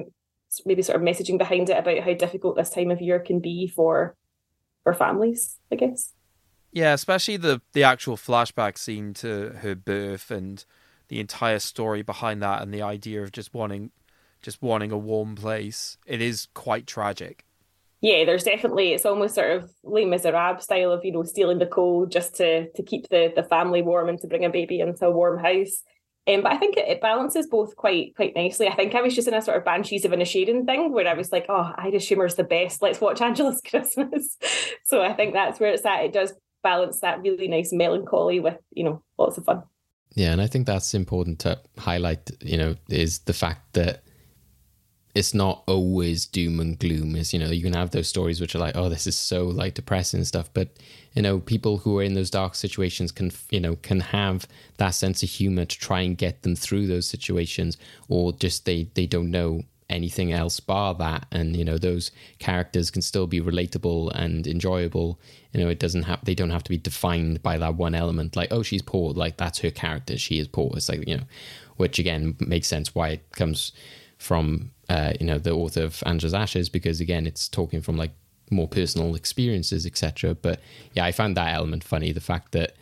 maybe 0.64 0.82
sort 0.82 0.96
of 0.96 1.02
messaging 1.02 1.38
behind 1.38 1.68
it 1.68 1.78
about 1.78 1.98
how 2.00 2.14
difficult 2.14 2.56
this 2.56 2.70
time 2.70 2.90
of 2.90 3.00
year 3.00 3.18
can 3.18 3.40
be 3.40 3.66
for 3.68 4.16
for 4.84 4.94
families 4.94 5.58
i 5.72 5.76
guess 5.76 6.12
Yeah, 6.72 6.92
especially 6.92 7.36
the 7.38 7.60
the 7.72 7.84
actual 7.84 8.16
flashback 8.16 8.78
scene 8.78 9.14
to 9.14 9.50
her 9.62 9.74
birth 9.74 10.30
and 10.30 10.64
the 11.08 11.20
entire 11.20 11.58
story 11.60 12.02
behind 12.02 12.42
that, 12.42 12.62
and 12.62 12.72
the 12.74 12.82
idea 12.82 13.22
of 13.22 13.32
just 13.32 13.54
wanting 13.54 13.90
just 14.42 14.62
wanting 14.62 14.92
a 14.92 14.98
warm 14.98 15.34
place. 15.36 15.98
It 16.06 16.20
is 16.20 16.48
quite 16.54 16.86
tragic. 16.86 17.44
yeah 18.00 18.24
there's 18.24 18.44
definitely 18.44 18.92
it's 18.92 19.06
almost 19.06 19.34
sort 19.34 19.50
of 19.50 19.70
Les 19.82 20.04
Miserables 20.04 20.62
style 20.64 20.92
of 20.92 21.04
you 21.04 21.12
know 21.12 21.22
stealing 21.22 21.58
the 21.58 21.66
coal 21.66 22.06
just 22.06 22.36
to 22.36 22.70
to 22.72 22.82
keep 22.82 23.08
the 23.08 23.32
the 23.34 23.42
family 23.42 23.82
warm 23.82 24.08
and 24.08 24.20
to 24.20 24.26
bring 24.26 24.44
a 24.44 24.50
baby 24.50 24.80
into 24.80 25.06
a 25.06 25.10
warm 25.10 25.38
house 25.42 25.82
Um, 26.28 26.42
but 26.42 26.52
I 26.52 26.56
think 26.56 26.76
it, 26.76 26.88
it, 26.88 27.00
balances 27.00 27.46
both 27.46 27.76
quite 27.76 28.16
quite 28.16 28.34
nicely. 28.34 28.66
I 28.66 28.74
think 28.74 28.94
I 28.94 29.02
was 29.02 29.14
just 29.14 29.28
in 29.28 29.34
a 29.34 29.42
sort 29.42 29.58
of 29.58 29.64
Banshees 29.64 30.04
of 30.04 30.12
an 30.12 30.20
Inisherin 30.20 30.66
thing 30.66 30.92
where 30.92 31.06
I 31.06 31.14
was 31.14 31.30
like, 31.30 31.46
oh, 31.48 31.72
Irish 31.76 32.08
humour's 32.08 32.34
the 32.34 32.44
best. 32.44 32.82
Let's 32.82 33.00
watch 33.00 33.20
Angela's 33.22 33.60
Christmas. 33.60 34.36
so 34.84 35.02
I 35.02 35.12
think 35.12 35.34
that's 35.34 35.60
where 35.60 35.70
it's 35.70 35.86
at. 35.86 36.04
It 36.04 36.12
does 36.12 36.32
balance 36.62 37.00
that 37.00 37.22
really 37.22 37.46
nice 37.46 37.72
melancholy 37.72 38.40
with, 38.40 38.58
you 38.72 38.82
know, 38.82 39.02
lots 39.18 39.38
of 39.38 39.44
fun. 39.44 39.62
Yeah, 40.14 40.32
and 40.32 40.40
I 40.40 40.46
think 40.46 40.66
that's 40.66 40.94
important 40.94 41.38
to 41.40 41.60
highlight, 41.78 42.30
you 42.40 42.56
know, 42.56 42.74
is 42.88 43.20
the 43.20 43.34
fact 43.34 43.74
that 43.74 44.02
it's 45.16 45.32
not 45.32 45.62
always 45.66 46.26
doom 46.26 46.60
and 46.60 46.78
gloom. 46.78 47.16
Is 47.16 47.32
you 47.32 47.38
know, 47.38 47.50
you 47.50 47.62
can 47.62 47.72
have 47.72 47.90
those 47.90 48.06
stories 48.06 48.38
which 48.38 48.54
are 48.54 48.58
like, 48.58 48.76
oh, 48.76 48.90
this 48.90 49.06
is 49.06 49.16
so 49.16 49.46
like 49.46 49.72
depressing 49.72 50.18
and 50.18 50.26
stuff. 50.26 50.50
But 50.52 50.68
you 51.14 51.22
know, 51.22 51.40
people 51.40 51.78
who 51.78 51.98
are 51.98 52.02
in 52.02 52.12
those 52.12 52.30
dark 52.30 52.54
situations 52.54 53.12
can 53.12 53.32
you 53.50 53.58
know 53.58 53.76
can 53.76 54.00
have 54.00 54.46
that 54.76 54.90
sense 54.90 55.22
of 55.22 55.30
humor 55.30 55.64
to 55.64 55.78
try 55.78 56.02
and 56.02 56.18
get 56.18 56.42
them 56.42 56.54
through 56.54 56.86
those 56.86 57.08
situations, 57.08 57.78
or 58.08 58.34
just 58.34 58.66
they 58.66 58.90
they 58.92 59.06
don't 59.06 59.30
know 59.30 59.62
anything 59.88 60.32
else 60.32 60.58
bar 60.58 60.94
that 60.94 61.26
and 61.30 61.56
you 61.56 61.64
know 61.64 61.78
those 61.78 62.10
characters 62.40 62.90
can 62.90 63.00
still 63.00 63.28
be 63.28 63.40
relatable 63.40 64.10
and 64.16 64.44
enjoyable 64.44 65.16
you 65.52 65.60
know 65.62 65.70
it 65.70 65.78
doesn't 65.78 66.02
have 66.02 66.18
they 66.24 66.34
don't 66.34 66.50
have 66.50 66.64
to 66.64 66.70
be 66.70 66.76
defined 66.76 67.40
by 67.40 67.56
that 67.56 67.76
one 67.76 67.94
element 67.94 68.34
like 68.34 68.50
oh 68.50 68.64
she's 68.64 68.82
poor 68.82 69.12
like 69.12 69.36
that's 69.36 69.60
her 69.60 69.70
character 69.70 70.18
she 70.18 70.40
is 70.40 70.48
poor 70.48 70.72
it's 70.74 70.88
like 70.88 71.06
you 71.06 71.16
know 71.16 71.22
which 71.76 72.00
again 72.00 72.34
makes 72.40 72.66
sense 72.66 72.96
why 72.96 73.10
it 73.10 73.30
comes 73.30 73.70
from 74.18 74.72
uh, 74.88 75.12
you 75.18 75.26
know 75.26 75.38
the 75.38 75.52
author 75.52 75.82
of 75.82 76.02
Angela's 76.06 76.34
Ashes 76.34 76.68
because 76.68 77.00
again 77.00 77.26
it's 77.26 77.48
talking 77.48 77.80
from 77.80 77.96
like 77.96 78.12
more 78.50 78.68
personal 78.68 79.14
experiences 79.14 79.86
etc. 79.86 80.34
But 80.34 80.60
yeah, 80.94 81.04
I 81.04 81.12
found 81.12 81.36
that 81.36 81.54
element 81.54 81.84
funny. 81.84 82.12
The 82.12 82.20
fact 82.20 82.52
that 82.52 82.74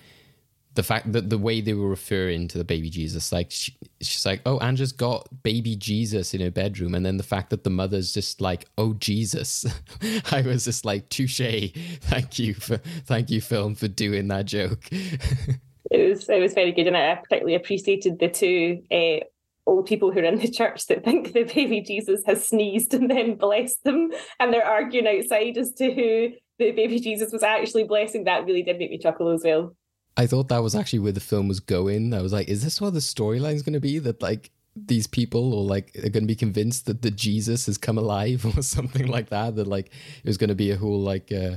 the 0.75 0.83
fact 0.83 1.13
that 1.13 1.31
the 1.31 1.39
way 1.39 1.61
they 1.61 1.73
were 1.73 1.89
referring 1.89 2.49
to 2.49 2.59
the 2.59 2.65
baby 2.65 2.91
Jesus, 2.91 3.31
like 3.31 3.51
she, 3.51 3.77
she's 4.01 4.27
like, 4.27 4.43
"Oh, 4.45 4.59
Angela's 4.59 4.93
got 4.93 5.29
baby 5.43 5.77
Jesus 5.77 6.35
in 6.35 6.41
her 6.41 6.51
bedroom," 6.51 6.95
and 6.95 7.07
then 7.07 7.17
the 7.17 7.23
fact 7.23 7.51
that 7.51 7.65
the 7.65 7.71
mother's 7.71 8.13
just 8.13 8.41
like, 8.41 8.67
"Oh 8.77 8.95
Jesus," 8.95 9.65
I 10.33 10.43
was 10.43 10.65
just 10.65 10.85
like, 10.85 11.09
"Touche! 11.09 11.71
Thank 12.01 12.39
you 12.39 12.55
for 12.55 12.79
thank 13.07 13.31
you, 13.31 13.41
film, 13.41 13.75
for 13.75 13.89
doing 13.89 14.29
that 14.29 14.47
joke." 14.47 14.89
it 14.91 16.09
was 16.09 16.29
it 16.29 16.41
was 16.41 16.55
very 16.55 16.73
good, 16.73 16.89
and 16.89 16.97
I 16.97 17.15
particularly 17.15 17.55
appreciated 17.55 18.19
the 18.19 18.29
two 18.29 18.83
uh, 18.91 19.25
old 19.67 19.87
people 19.87 20.13
who 20.13 20.21
are 20.21 20.25
in 20.25 20.39
the 20.39 20.51
church 20.51 20.87
that 20.87 21.05
think 21.05 21.33
the 21.33 21.45
baby 21.45 21.81
Jesus 21.81 22.23
has 22.27 22.47
sneezed 22.47 22.95
and 22.95 23.11
then 23.11 23.37
blessed 23.37 23.83
them, 23.85 24.11
and 24.41 24.53
they're 24.53 24.67
arguing 24.67 25.07
outside 25.07 25.57
as 25.57 25.73
to 25.75 25.93
who 25.93 26.29
the 26.59 26.71
baby 26.73 27.01
Jesus 27.01 27.33
was 27.33 27.43
actually 27.43 27.85
blessing. 27.85 28.25
That 28.25 28.45
really 28.45 28.63
did 28.63 28.79
make 28.79 28.91
me 28.91 28.99
chuckle 28.99 29.31
as 29.31 29.43
well. 29.45 29.75
I 30.17 30.27
thought 30.27 30.49
that 30.49 30.63
was 30.63 30.75
actually 30.75 31.01
where 31.01 31.13
the 31.13 31.21
film 31.21 31.49
was 31.49 31.61
going. 31.61 32.15
I 32.15 32.23
was 32.23 32.33
like, 32.33 32.49
is 32.49 32.63
this 32.63 32.81
what 32.81 32.95
the 32.95 33.01
storyline 33.01 33.55
is 33.55 33.63
going 33.63 33.73
to 33.73 33.81
be? 33.81 33.99
That 33.99 34.23
like 34.23 34.51
these 34.77 35.07
people 35.07 35.55
or 35.55 35.65
like 35.65 35.97
are 35.97 36.09
going 36.09 36.25
to 36.25 36.29
be 36.29 36.37
convinced 36.37 36.87
that 36.87 37.03
the 37.03 37.11
Jesus 37.11 37.67
has 37.67 37.79
come 37.79 37.99
alive 37.99 38.45
or 38.57 38.63
something 38.63 39.07
like 39.07 39.31
that. 39.31 39.57
That 39.57 39.67
like 39.67 39.87
it 39.87 40.27
was 40.27 40.39
going 40.39 40.49
to 40.49 40.55
be 40.55 40.71
a 40.71 40.77
whole 40.77 41.01
like. 41.01 41.33
Uh, 41.33 41.57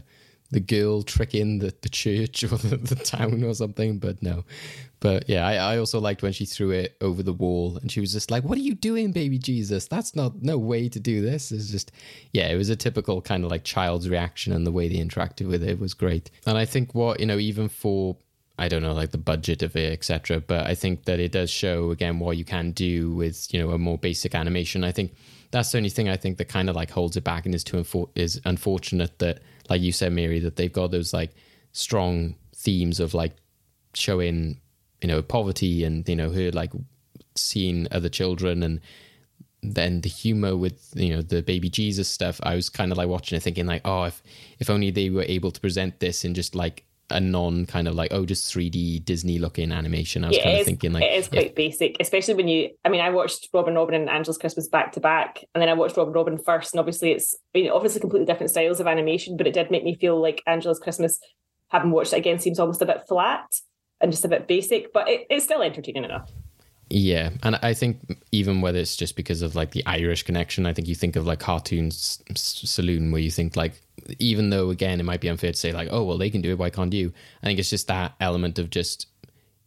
the 0.49 0.59
girl 0.61 1.01
tricking 1.01 1.59
the, 1.59 1.73
the 1.81 1.89
church 1.89 2.43
or 2.51 2.57
the, 2.57 2.77
the 2.77 2.95
town 2.95 3.43
or 3.43 3.53
something, 3.53 3.99
but 3.99 4.21
no. 4.23 4.45
But 4.99 5.29
yeah, 5.29 5.45
I, 5.45 5.55
I 5.55 5.77
also 5.77 5.99
liked 5.99 6.23
when 6.23 6.31
she 6.33 6.45
threw 6.45 6.71
it 6.71 6.97
over 7.01 7.21
the 7.21 7.33
wall 7.33 7.77
and 7.77 7.91
she 7.91 7.99
was 7.99 8.11
just 8.11 8.31
like, 8.31 8.43
What 8.43 8.57
are 8.57 8.61
you 8.61 8.75
doing, 8.75 9.11
baby 9.11 9.37
Jesus? 9.37 9.87
That's 9.87 10.15
not 10.15 10.41
no 10.41 10.57
way 10.57 10.89
to 10.89 10.99
do 10.99 11.21
this. 11.21 11.51
It's 11.51 11.69
just 11.69 11.91
yeah, 12.33 12.47
it 12.47 12.55
was 12.55 12.69
a 12.69 12.75
typical 12.75 13.21
kind 13.21 13.43
of 13.43 13.51
like 13.51 13.63
child's 13.63 14.09
reaction 14.09 14.53
and 14.53 14.65
the 14.65 14.71
way 14.71 14.87
they 14.87 15.03
interacted 15.03 15.47
with 15.47 15.63
it 15.63 15.79
was 15.79 15.93
great. 15.93 16.31
And 16.45 16.57
I 16.57 16.65
think 16.65 16.95
what, 16.95 17.19
you 17.19 17.25
know, 17.25 17.37
even 17.37 17.69
for 17.69 18.17
I 18.59 18.67
don't 18.67 18.81
know, 18.81 18.93
like 18.93 19.11
the 19.11 19.19
budget 19.19 19.61
of 19.61 19.75
it, 19.75 19.93
etc. 19.93 20.41
But 20.41 20.65
I 20.65 20.73
think 20.73 21.05
that 21.05 21.19
it 21.19 21.31
does 21.31 21.51
show 21.51 21.91
again 21.91 22.17
what 22.17 22.37
you 22.37 22.45
can 22.45 22.71
do 22.71 23.13
with, 23.13 23.53
you 23.53 23.61
know, 23.61 23.71
a 23.71 23.77
more 23.77 23.99
basic 23.99 24.33
animation. 24.33 24.83
I 24.83 24.91
think 24.91 25.13
that's 25.51 25.71
the 25.71 25.77
only 25.77 25.89
thing 25.89 26.09
I 26.09 26.17
think 26.17 26.37
that 26.39 26.45
kind 26.45 26.69
of 26.69 26.75
like 26.75 26.89
holds 26.89 27.15
it 27.15 27.23
back 27.23 27.45
and 27.45 27.53
is 27.53 27.63
too 27.63 27.77
unfor- 27.77 28.09
is 28.15 28.41
unfortunate 28.45 29.19
that 29.19 29.41
like 29.69 29.81
you 29.81 29.91
said, 29.91 30.13
Mary, 30.13 30.39
that 30.39 30.55
they've 30.55 30.71
got 30.71 30.91
those 30.91 31.13
like 31.13 31.35
strong 31.71 32.35
themes 32.55 32.99
of 32.99 33.13
like 33.13 33.35
showing, 33.93 34.59
you 35.01 35.07
know, 35.07 35.21
poverty 35.21 35.83
and, 35.83 36.07
you 36.07 36.15
know, 36.15 36.31
her 36.31 36.51
like 36.51 36.71
seeing 37.35 37.87
other 37.91 38.09
children 38.09 38.63
and 38.63 38.81
then 39.63 40.01
the 40.01 40.09
humor 40.09 40.55
with 40.55 40.91
you 40.95 41.09
know 41.09 41.21
the 41.21 41.41
baby 41.41 41.69
jesus 41.69 42.07
stuff 42.07 42.39
i 42.43 42.55
was 42.55 42.69
kind 42.69 42.91
of 42.91 42.97
like 42.97 43.07
watching 43.07 43.35
it 43.35 43.41
thinking 43.41 43.65
like 43.65 43.81
oh 43.85 44.03
if 44.03 44.21
if 44.59 44.69
only 44.69 44.91
they 44.91 45.09
were 45.09 45.25
able 45.27 45.51
to 45.51 45.59
present 45.59 45.99
this 45.99 46.23
in 46.23 46.33
just 46.33 46.55
like 46.55 46.83
a 47.09 47.19
non 47.19 47.65
kind 47.65 47.87
of 47.87 47.95
like 47.95 48.11
oh 48.11 48.25
just 48.25 48.53
3D 48.53 49.03
Disney 49.05 49.39
looking 49.39 49.71
animation. 49.71 50.23
I 50.23 50.27
was 50.27 50.37
Yeah, 50.37 50.43
kind 50.43 50.59
of 50.59 50.65
thinking 50.65 50.91
like 50.91 51.03
it 51.03 51.13
is 51.13 51.27
quite 51.27 51.55
basic, 51.55 51.95
especially 51.99 52.33
when 52.33 52.47
you. 52.47 52.71
I 52.83 52.89
mean, 52.89 53.01
I 53.01 53.09
watched 53.11 53.47
Robin 53.53 53.75
Robin 53.75 53.95
and 53.95 54.09
Angela's 54.09 54.37
Christmas 54.37 54.67
back 54.67 54.91
to 54.93 54.99
back, 54.99 55.43
and 55.55 55.61
then 55.61 55.69
I 55.69 55.73
watched 55.73 55.95
Robin 55.95 56.13
Robin 56.13 56.37
first, 56.37 56.73
and 56.73 56.79
obviously 56.79 57.11
it's 57.11 57.33
I 57.55 57.59
mean, 57.59 57.71
obviously 57.71 58.01
completely 58.01 58.25
different 58.25 58.51
styles 58.51 58.79
of 58.79 58.87
animation, 58.87 59.37
but 59.37 59.47
it 59.47 59.53
did 59.53 59.71
make 59.71 59.83
me 59.83 59.95
feel 59.95 60.21
like 60.21 60.43
Angela's 60.47 60.79
Christmas, 60.79 61.17
having 61.69 61.91
watched 61.91 62.11
it 62.11 62.17
again, 62.17 62.39
seems 62.39 62.59
almost 62.59 62.81
a 62.81 62.85
bit 62.85 63.03
flat 63.07 63.45
and 64.01 64.11
just 64.11 64.25
a 64.25 64.27
bit 64.27 64.47
basic, 64.47 64.93
but 64.93 65.07
it, 65.07 65.27
it's 65.29 65.45
still 65.45 65.61
entertaining 65.61 66.03
enough. 66.03 66.31
Yeah, 66.89 67.31
and 67.43 67.59
I 67.61 67.73
think 67.73 67.99
even 68.31 68.61
whether 68.61 68.79
it's 68.79 68.95
just 68.95 69.17
because 69.17 69.41
of 69.41 69.55
like 69.55 69.71
the 69.71 69.85
Irish 69.85 70.23
connection, 70.23 70.65
I 70.65 70.73
think 70.73 70.87
you 70.87 70.95
think 70.95 71.17
of 71.17 71.25
like 71.25 71.39
Cartoons 71.39 72.23
S- 72.29 72.61
Saloon, 72.63 73.11
where 73.11 73.21
you 73.21 73.31
think 73.31 73.57
like, 73.57 73.81
even 74.19 74.51
though 74.51 74.69
again 74.69 74.99
it 74.99 75.03
might 75.03 75.19
be 75.19 75.27
unfair 75.27 75.51
to 75.51 75.57
say 75.57 75.73
like, 75.73 75.89
oh 75.91 76.03
well 76.03 76.17
they 76.17 76.29
can 76.29 76.41
do 76.41 76.51
it, 76.51 76.57
why 76.57 76.69
can't 76.69 76.93
you? 76.93 77.11
I 77.43 77.47
think 77.47 77.59
it's 77.59 77.69
just 77.69 77.87
that 77.87 78.13
element 78.21 78.57
of 78.57 78.69
just 78.69 79.07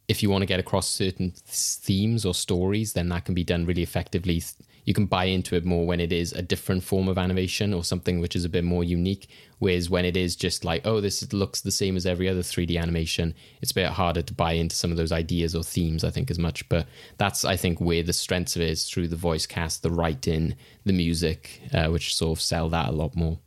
if 0.07 0.23
you 0.23 0.29
want 0.29 0.41
to 0.41 0.47
get 0.47 0.59
across 0.59 0.89
certain 0.89 1.31
th- 1.31 1.43
themes 1.45 2.25
or 2.25 2.33
stories, 2.33 2.93
then 2.93 3.09
that 3.09 3.25
can 3.25 3.35
be 3.35 3.43
done 3.43 3.65
really 3.65 3.83
effectively. 3.83 4.41
You 4.83 4.93
can 4.93 5.05
buy 5.05 5.25
into 5.25 5.55
it 5.55 5.65
more 5.65 5.85
when 5.85 5.99
it 5.99 6.11
is 6.11 6.33
a 6.33 6.41
different 6.41 6.83
form 6.83 7.07
of 7.07 7.17
animation 7.17 7.73
or 7.73 7.83
something 7.83 8.19
which 8.19 8.35
is 8.35 8.45
a 8.45 8.49
bit 8.49 8.63
more 8.63 8.83
unique. 8.83 9.29
Whereas 9.59 9.89
when 9.89 10.05
it 10.05 10.17
is 10.17 10.35
just 10.35 10.65
like, 10.65 10.85
oh, 10.85 11.01
this 11.01 11.31
looks 11.33 11.61
the 11.61 11.71
same 11.71 11.95
as 11.95 12.05
every 12.05 12.27
other 12.27 12.41
3D 12.41 12.81
animation, 12.81 13.35
it's 13.61 13.71
a 13.71 13.75
bit 13.75 13.89
harder 13.89 14.21
to 14.23 14.33
buy 14.33 14.53
into 14.53 14.75
some 14.75 14.91
of 14.91 14.97
those 14.97 15.11
ideas 15.11 15.55
or 15.55 15.63
themes, 15.63 16.03
I 16.03 16.09
think, 16.09 16.31
as 16.31 16.39
much. 16.39 16.67
But 16.67 16.87
that's, 17.17 17.45
I 17.45 17.57
think, 17.57 17.79
where 17.79 18.03
the 18.03 18.13
strength 18.13 18.55
of 18.55 18.63
it 18.63 18.69
is 18.69 18.89
through 18.89 19.09
the 19.09 19.15
voice 19.15 19.45
cast, 19.45 19.83
the 19.83 19.91
writing, 19.91 20.55
the 20.85 20.93
music, 20.93 21.61
uh, 21.73 21.87
which 21.87 22.15
sort 22.15 22.37
of 22.37 22.41
sell 22.41 22.69
that 22.69 22.89
a 22.89 22.91
lot 22.91 23.15
more. 23.15 23.37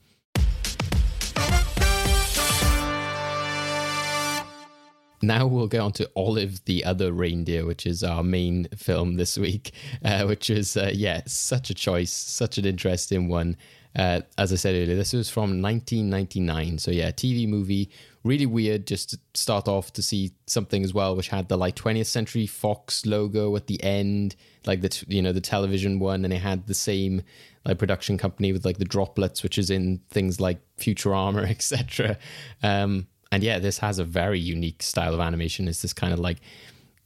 Now 5.26 5.46
we'll 5.46 5.68
go 5.68 5.84
on 5.84 5.92
to 5.92 6.10
Olive 6.14 6.64
the 6.64 6.84
Other 6.84 7.12
Reindeer, 7.12 7.64
which 7.64 7.86
is 7.86 8.02
our 8.04 8.22
main 8.22 8.68
film 8.76 9.16
this 9.16 9.38
week, 9.38 9.72
uh, 10.04 10.24
which 10.24 10.50
is, 10.50 10.76
uh, 10.76 10.90
yeah, 10.92 11.22
such 11.26 11.70
a 11.70 11.74
choice, 11.74 12.12
such 12.12 12.58
an 12.58 12.64
interesting 12.64 13.28
one. 13.28 13.56
Uh, 13.96 14.20
as 14.36 14.52
I 14.52 14.56
said 14.56 14.74
earlier, 14.74 14.96
this 14.96 15.12
was 15.12 15.30
from 15.30 15.62
1999. 15.62 16.78
So, 16.78 16.90
yeah, 16.90 17.10
TV 17.12 17.48
movie, 17.48 17.90
really 18.24 18.46
weird 18.46 18.86
just 18.86 19.10
to 19.10 19.18
start 19.34 19.68
off 19.68 19.92
to 19.92 20.02
see 20.02 20.32
something 20.46 20.82
as 20.82 20.92
well, 20.92 21.14
which 21.14 21.28
had 21.28 21.48
the 21.48 21.56
like 21.56 21.76
20th 21.76 22.06
Century 22.06 22.46
Fox 22.46 23.06
logo 23.06 23.54
at 23.54 23.68
the 23.68 23.82
end, 23.84 24.34
like 24.66 24.80
the, 24.80 24.88
t- 24.88 25.06
you 25.08 25.22
know, 25.22 25.32
the 25.32 25.40
television 25.40 26.00
one, 26.00 26.24
and 26.24 26.34
it 26.34 26.38
had 26.38 26.66
the 26.66 26.74
same 26.74 27.22
like 27.64 27.78
production 27.78 28.18
company 28.18 28.52
with 28.52 28.64
like 28.64 28.78
the 28.78 28.84
droplets, 28.84 29.42
which 29.42 29.58
is 29.58 29.70
in 29.70 30.00
things 30.10 30.40
like 30.40 30.60
Futurama, 30.76 31.44
etc. 31.48 32.18
Um, 32.62 33.06
and 33.34 33.42
yeah, 33.42 33.58
this 33.58 33.78
has 33.78 33.98
a 33.98 34.04
very 34.04 34.38
unique 34.38 34.80
style 34.80 35.12
of 35.12 35.18
animation. 35.18 35.66
It's 35.66 35.82
this 35.82 35.92
kind 35.92 36.12
of 36.12 36.20
like 36.20 36.38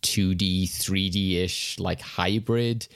2D, 0.03 0.65
3D 0.65 1.37
ish, 1.37 1.79
like 1.79 2.03
hybrid, 2.03 2.87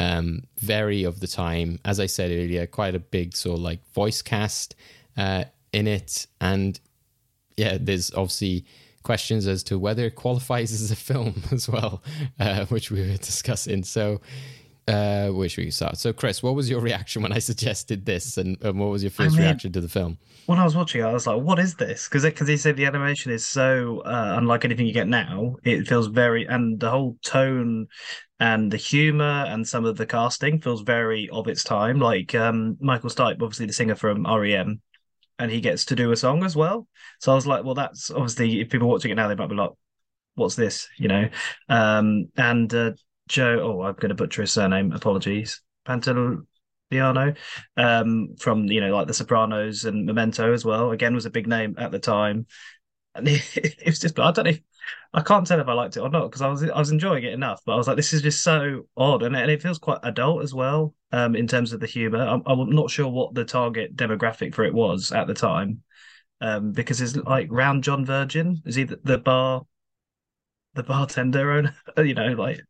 um, 0.00 0.42
very 0.58 1.04
of 1.04 1.20
the 1.20 1.28
time. 1.28 1.78
As 1.84 2.00
I 2.00 2.06
said 2.06 2.32
earlier, 2.32 2.66
quite 2.66 2.96
a 2.96 2.98
big 2.98 3.36
sort 3.36 3.58
of 3.58 3.62
like 3.62 3.78
voice 3.92 4.22
cast 4.22 4.74
uh, 5.16 5.44
in 5.72 5.86
it. 5.86 6.26
And 6.40 6.80
yeah, 7.56 7.78
there's 7.80 8.12
obviously 8.12 8.64
questions 9.04 9.46
as 9.46 9.62
to 9.64 9.78
whether 9.78 10.06
it 10.06 10.16
qualifies 10.16 10.72
as 10.82 10.90
a 10.90 10.96
film 10.96 11.44
as 11.52 11.68
well, 11.68 12.02
uh, 12.40 12.64
which 12.66 12.90
we 12.90 13.02
were 13.02 13.16
discussing. 13.18 13.84
So, 13.84 14.20
uh, 14.88 15.28
where 15.28 15.48
should 15.48 15.64
we 15.64 15.70
start? 15.70 15.98
So, 15.98 16.12
Chris, 16.12 16.42
what 16.42 16.54
was 16.54 16.68
your 16.68 16.80
reaction 16.90 17.22
when 17.22 17.32
I 17.32 17.38
suggested 17.38 18.04
this, 18.06 18.36
and, 18.36 18.56
and 18.62 18.78
what 18.78 18.90
was 18.90 19.02
your 19.02 19.10
first 19.10 19.36
mean- 19.36 19.44
reaction 19.44 19.72
to 19.72 19.80
the 19.80 19.88
film? 19.88 20.18
when 20.50 20.58
I 20.58 20.64
was 20.64 20.74
watching 20.74 21.00
it, 21.00 21.04
I 21.04 21.12
was 21.12 21.28
like, 21.28 21.40
"What 21.40 21.60
is 21.60 21.76
this?" 21.76 22.08
Because 22.08 22.24
because 22.24 22.48
he 22.48 22.56
said 22.56 22.76
the 22.76 22.86
animation 22.86 23.30
is 23.30 23.46
so 23.46 24.00
uh, 24.00 24.34
unlike 24.36 24.64
anything 24.64 24.84
you 24.84 24.92
get 24.92 25.06
now. 25.06 25.54
It 25.62 25.86
feels 25.86 26.08
very, 26.08 26.44
and 26.44 26.80
the 26.80 26.90
whole 26.90 27.16
tone 27.22 27.86
and 28.40 28.68
the 28.70 28.76
humor 28.76 29.44
and 29.46 29.68
some 29.68 29.84
of 29.84 29.96
the 29.96 30.06
casting 30.06 30.60
feels 30.60 30.80
very 30.80 31.28
of 31.30 31.46
its 31.46 31.62
time. 31.62 32.00
Like 32.00 32.34
um, 32.34 32.76
Michael 32.80 33.10
Stipe, 33.10 33.40
obviously 33.40 33.66
the 33.66 33.72
singer 33.72 33.94
from 33.94 34.26
REM, 34.26 34.80
and 35.38 35.50
he 35.52 35.60
gets 35.60 35.84
to 35.86 35.94
do 35.94 36.10
a 36.10 36.16
song 36.16 36.42
as 36.42 36.56
well. 36.56 36.88
So 37.20 37.30
I 37.30 37.36
was 37.36 37.46
like, 37.46 37.62
"Well, 37.64 37.74
that's 37.74 38.10
obviously 38.10 38.60
if 38.60 38.70
people 38.70 38.88
are 38.88 38.90
watching 38.90 39.12
it 39.12 39.14
now, 39.14 39.28
they 39.28 39.36
might 39.36 39.48
be 39.48 39.54
like, 39.54 39.70
what's 40.34 40.56
this?" 40.56 40.88
You 40.98 41.06
know. 41.08 41.28
Um, 41.68 42.30
and 42.36 42.74
uh, 42.74 42.92
Joe, 43.30 43.60
oh, 43.62 43.82
I'm 43.82 43.94
going 43.94 44.08
to 44.08 44.14
butcher 44.16 44.42
his 44.42 44.52
surname. 44.52 44.90
Apologies. 44.92 45.62
Pantoliano, 45.86 47.36
um, 47.76 48.34
from 48.38 48.64
you 48.64 48.80
know 48.80 48.94
like 48.94 49.06
The 49.06 49.14
Sopranos 49.14 49.84
and 49.84 50.04
Memento 50.04 50.52
as 50.52 50.64
well. 50.64 50.90
Again, 50.90 51.14
was 51.14 51.26
a 51.26 51.30
big 51.30 51.46
name 51.46 51.76
at 51.78 51.92
the 51.92 52.00
time. 52.00 52.46
and 53.14 53.28
it, 53.28 53.56
it 53.56 53.86
was 53.86 54.00
just 54.00 54.18
I 54.18 54.32
don't 54.32 54.44
know. 54.44 54.50
If, 54.50 54.60
I 55.14 55.22
can't 55.22 55.46
tell 55.46 55.60
if 55.60 55.68
I 55.68 55.72
liked 55.72 55.96
it 55.96 56.00
or 56.00 56.10
not 56.10 56.24
because 56.24 56.42
I 56.42 56.48
was 56.48 56.64
I 56.64 56.78
was 56.78 56.90
enjoying 56.90 57.22
it 57.22 57.32
enough, 57.32 57.60
but 57.64 57.74
I 57.74 57.76
was 57.76 57.86
like, 57.86 57.96
this 57.96 58.12
is 58.12 58.22
just 58.22 58.42
so 58.42 58.86
odd, 58.96 59.22
and, 59.22 59.36
and 59.36 59.50
it 59.50 59.62
feels 59.62 59.78
quite 59.78 60.00
adult 60.02 60.42
as 60.42 60.52
well 60.52 60.94
um, 61.12 61.36
in 61.36 61.46
terms 61.46 61.72
of 61.72 61.78
the 61.80 61.86
humor. 61.86 62.22
I'm, 62.26 62.42
I'm 62.46 62.70
not 62.70 62.90
sure 62.90 63.08
what 63.08 63.34
the 63.34 63.44
target 63.44 63.94
demographic 63.94 64.54
for 64.54 64.64
it 64.64 64.74
was 64.74 65.12
at 65.12 65.28
the 65.28 65.34
time, 65.34 65.82
um, 66.40 66.72
because 66.72 67.00
it's 67.00 67.14
like 67.16 67.46
round 67.50 67.84
John 67.84 68.04
Virgin 68.04 68.60
is 68.66 68.74
he 68.74 68.84
the, 68.84 68.98
the 69.04 69.18
bar, 69.18 69.62
the 70.74 70.82
bartender 70.82 71.52
owner? 71.52 71.76
You 71.96 72.14
know, 72.14 72.32
like 72.32 72.60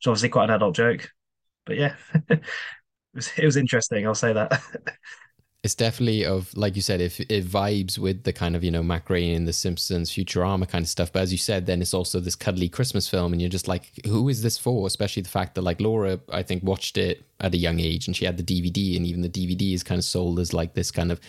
it's 0.00 0.06
obviously 0.06 0.30
quite 0.30 0.44
an 0.44 0.50
adult 0.50 0.74
joke, 0.74 1.10
but 1.66 1.76
yeah, 1.76 1.94
it 2.30 2.40
was 3.14 3.30
it 3.36 3.44
was 3.44 3.56
interesting. 3.56 4.06
I'll 4.06 4.14
say 4.14 4.32
that. 4.32 4.62
it's 5.62 5.74
definitely 5.74 6.24
of 6.24 6.56
like 6.56 6.74
you 6.74 6.80
said, 6.80 7.02
if 7.02 7.20
it 7.20 7.44
vibes 7.44 7.98
with 7.98 8.24
the 8.24 8.32
kind 8.32 8.56
of 8.56 8.64
you 8.64 8.70
know 8.70 8.82
Matt 8.82 9.04
Groening, 9.04 9.44
The 9.44 9.52
Simpsons, 9.52 10.10
Futurama 10.10 10.66
kind 10.66 10.82
of 10.82 10.88
stuff. 10.88 11.12
But 11.12 11.20
as 11.20 11.32
you 11.32 11.38
said, 11.38 11.66
then 11.66 11.82
it's 11.82 11.92
also 11.92 12.18
this 12.18 12.34
cuddly 12.34 12.70
Christmas 12.70 13.10
film, 13.10 13.32
and 13.34 13.42
you're 13.42 13.50
just 13.50 13.68
like, 13.68 13.92
who 14.06 14.30
is 14.30 14.40
this 14.40 14.56
for? 14.56 14.86
Especially 14.86 15.22
the 15.22 15.28
fact 15.28 15.54
that 15.56 15.62
like 15.62 15.82
Laura, 15.82 16.18
I 16.32 16.42
think 16.42 16.62
watched 16.62 16.96
it 16.96 17.26
at 17.40 17.52
a 17.52 17.58
young 17.58 17.78
age, 17.78 18.06
and 18.06 18.16
she 18.16 18.24
had 18.24 18.38
the 18.38 18.42
DVD, 18.42 18.96
and 18.96 19.04
even 19.04 19.20
the 19.20 19.28
DVD 19.28 19.74
is 19.74 19.82
kind 19.82 19.98
of 19.98 20.04
sold 20.04 20.40
as 20.40 20.54
like 20.54 20.72
this 20.72 20.90
kind 20.90 21.12
of 21.12 21.20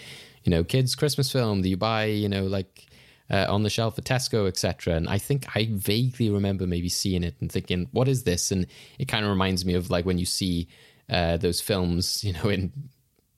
you 0.43 0.49
know 0.49 0.63
kids 0.63 0.95
Christmas 0.95 1.29
film 1.29 1.61
that 1.61 1.69
you 1.69 1.77
buy, 1.77 2.05
you 2.05 2.29
know, 2.29 2.45
like. 2.45 2.87
Uh, 3.31 3.45
on 3.47 3.63
the 3.63 3.69
shelf 3.69 3.97
at 3.97 4.03
Tesco, 4.03 4.45
etc. 4.45 4.93
And 4.93 5.07
I 5.07 5.17
think 5.17 5.45
I 5.55 5.69
vaguely 5.71 6.29
remember 6.29 6.67
maybe 6.67 6.89
seeing 6.89 7.23
it 7.23 7.35
and 7.39 7.49
thinking, 7.49 7.87
"What 7.93 8.09
is 8.09 8.23
this?" 8.23 8.51
And 8.51 8.67
it 8.99 9.07
kind 9.07 9.23
of 9.23 9.31
reminds 9.31 9.63
me 9.63 9.73
of 9.73 9.89
like 9.89 10.05
when 10.05 10.17
you 10.17 10.25
see 10.25 10.67
uh, 11.09 11.37
those 11.37 11.61
films, 11.61 12.23
you 12.25 12.33
know, 12.33 12.49
in 12.49 12.73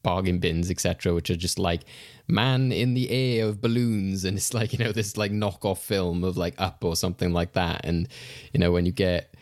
bargain 0.02 0.40
bins, 0.40 0.72
etc., 0.72 1.14
which 1.14 1.30
are 1.30 1.36
just 1.36 1.60
like 1.60 1.84
man 2.28 2.72
in 2.72 2.96
the 2.96 3.10
air 3.10 3.46
of 3.48 3.62
balloons, 3.62 4.26
and 4.26 4.36
it's 4.38 4.54
like 4.54 4.74
you 4.74 4.80
know 4.80 4.92
this 4.92 5.16
like 5.16 5.32
knockoff 5.32 5.78
film 5.78 6.24
of 6.24 6.38
like 6.38 6.56
Up 6.58 6.84
or 6.84 6.96
something 6.96 7.32
like 7.32 7.54
that. 7.54 7.82
And 7.84 8.08
you 8.52 8.60
know 8.60 8.72
when 8.72 8.88
you 8.88 8.92
get 8.92 9.36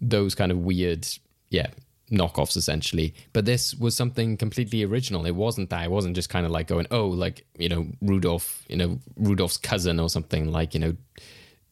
those 0.00 0.34
kind 0.34 0.50
of 0.50 0.58
weird, 0.58 1.06
yeah, 1.50 1.68
knockoffs 2.10 2.56
essentially. 2.56 3.14
But 3.32 3.44
this 3.44 3.74
was 3.74 3.96
something 3.96 4.36
completely 4.36 4.82
original. 4.84 5.26
It 5.26 5.34
wasn't 5.34 5.70
that. 5.70 5.84
It 5.84 5.90
wasn't 5.90 6.16
just 6.16 6.28
kind 6.28 6.46
of 6.46 6.52
like 6.52 6.66
going, 6.66 6.86
oh, 6.90 7.08
like 7.08 7.46
you 7.58 7.68
know 7.68 7.86
Rudolph, 8.00 8.64
you 8.68 8.76
know 8.76 8.98
Rudolph's 9.16 9.56
cousin 9.56 10.00
or 10.00 10.08
something 10.08 10.50
like 10.50 10.74
you 10.74 10.80
know. 10.80 10.96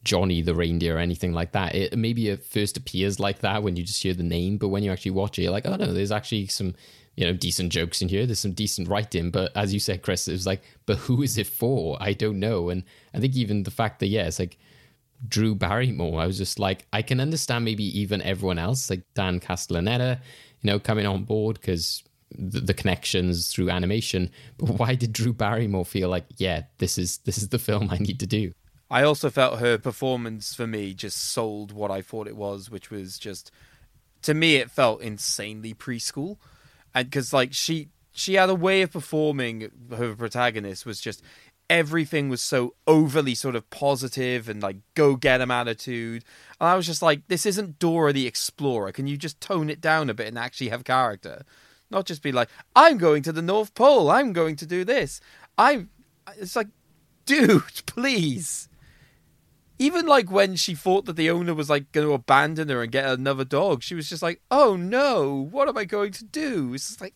Johnny 0.03 0.41
the 0.41 0.53
reindeer 0.53 0.97
or 0.97 0.99
anything 0.99 1.31
like 1.31 1.53
that. 1.53 1.75
It 1.75 1.97
maybe 1.97 2.27
it 2.27 2.43
first 2.43 2.75
appears 2.75 3.21
like 3.21 3.39
that 3.39 3.63
when 3.63 3.77
you 3.77 3.83
just 3.83 4.03
hear 4.03 4.13
the 4.13 4.21
name, 4.21 4.57
but 4.57 4.67
when 4.67 4.83
you 4.83 4.91
actually 4.91 5.11
watch 5.11 5.39
it, 5.39 5.43
you're 5.43 5.51
like, 5.53 5.65
oh 5.65 5.77
no, 5.77 5.93
there's 5.93 6.11
actually 6.11 6.47
some 6.47 6.75
you 7.15 7.25
know 7.25 7.33
decent 7.33 7.71
jokes 7.71 8.01
in 8.01 8.09
here. 8.09 8.25
There's 8.25 8.39
some 8.39 8.51
decent 8.51 8.87
writing, 8.89 9.31
but 9.31 9.55
as 9.55 9.73
you 9.73 9.79
said, 9.79 10.01
Chris, 10.01 10.27
it 10.27 10.33
was 10.33 10.45
like, 10.45 10.61
but 10.85 10.97
who 10.97 11.21
is 11.21 11.37
it 11.37 11.47
for? 11.47 11.97
I 12.01 12.11
don't 12.11 12.39
know. 12.39 12.69
And 12.69 12.83
I 13.13 13.19
think 13.19 13.35
even 13.35 13.63
the 13.63 13.71
fact 13.71 13.99
that 13.99 14.07
yeah, 14.07 14.25
it's 14.25 14.39
like 14.39 14.57
Drew 15.27 15.55
Barrymore. 15.55 16.21
I 16.21 16.27
was 16.27 16.37
just 16.37 16.59
like, 16.59 16.85
I 16.91 17.01
can 17.01 17.19
understand 17.19 17.65
maybe 17.65 17.99
even 17.99 18.21
everyone 18.21 18.59
else, 18.59 18.89
like 18.89 19.03
Dan 19.13 19.39
Castellaneta, 19.39 20.19
you 20.61 20.71
know, 20.71 20.79
coming 20.79 21.05
on 21.05 21.23
board 21.23 21.59
because 21.59 22.03
the, 22.31 22.59
the 22.59 22.73
connections 22.73 23.51
through 23.51 23.69
animation. 23.69 24.31
But 24.57 24.79
why 24.79 24.95
did 24.95 25.13
Drew 25.13 25.33
Barrymore 25.33 25.85
feel 25.85 26.09
like, 26.09 26.25
yeah, 26.37 26.63
this 26.77 26.97
is 26.97 27.19
this 27.19 27.37
is 27.37 27.49
the 27.49 27.59
film 27.59 27.89
I 27.89 27.97
need 27.97 28.19
to 28.19 28.27
do? 28.27 28.53
I 28.89 29.03
also 29.03 29.29
felt 29.29 29.59
her 29.59 29.77
performance 29.77 30.53
for 30.53 30.67
me 30.67 30.93
just 30.93 31.17
sold 31.17 31.71
what 31.71 31.89
I 31.89 32.01
thought 32.01 32.27
it 32.27 32.35
was, 32.35 32.69
which 32.69 32.91
was 32.91 33.17
just 33.17 33.51
to 34.21 34.33
me 34.33 34.57
it 34.57 34.69
felt 34.69 35.01
insanely 35.01 35.73
preschool, 35.73 36.37
and 36.93 37.09
because 37.09 37.33
like 37.33 37.53
she 37.53 37.89
she 38.11 38.35
had 38.35 38.49
a 38.49 38.55
way 38.55 38.83
of 38.83 38.91
performing 38.91 39.71
her 39.95 40.15
protagonist 40.15 40.85
was 40.85 41.01
just 41.01 41.23
everything 41.69 42.29
was 42.29 42.41
so 42.41 42.75
overly 42.87 43.35
sort 43.35 43.55
of 43.55 43.69
positive 43.69 44.49
and 44.49 44.61
like 44.61 44.77
go 44.93 45.15
get 45.15 45.41
'em 45.41 45.51
attitude, 45.51 46.23
and 46.59 46.69
I 46.69 46.75
was 46.75 46.85
just 46.85 47.01
like, 47.01 47.27
this 47.27 47.45
isn't 47.45 47.79
Dora 47.79 48.13
the 48.13 48.27
Explorer. 48.27 48.91
Can 48.91 49.07
you 49.07 49.17
just 49.17 49.41
tone 49.41 49.69
it 49.69 49.81
down 49.81 50.09
a 50.09 50.13
bit 50.13 50.27
and 50.27 50.37
actually 50.37 50.69
have 50.69 50.83
character? 50.83 51.43
Not 51.89 52.05
just 52.05 52.23
be 52.23 52.31
like, 52.31 52.49
I'm 52.75 52.97
going 52.97 53.23
to 53.23 53.31
the 53.31 53.41
North 53.41 53.75
Pole. 53.75 54.09
I'm 54.09 54.33
going 54.33 54.55
to 54.57 54.65
do 54.65 54.83
this. 54.83 55.21
I'm. 55.57 55.89
It's 56.37 56.55
like, 56.55 56.69
dude, 57.25 57.63
please 57.85 58.69
even 59.79 60.05
like 60.05 60.31
when 60.31 60.55
she 60.55 60.75
thought 60.75 61.05
that 61.05 61.15
the 61.15 61.29
owner 61.29 61.53
was 61.53 61.69
like 61.69 61.91
going 61.91 62.07
to 62.07 62.13
abandon 62.13 62.69
her 62.69 62.81
and 62.83 62.91
get 62.91 63.05
another 63.05 63.43
dog, 63.43 63.83
she 63.83 63.95
was 63.95 64.07
just 64.09 64.21
like, 64.23 64.41
"Oh 64.49 64.75
no, 64.75 65.47
what 65.51 65.67
am 65.67 65.77
I 65.77 65.85
going 65.85 66.11
to 66.13 66.23
do?" 66.23 66.73
It's 66.73 66.87
just 66.87 67.01
like, 67.01 67.15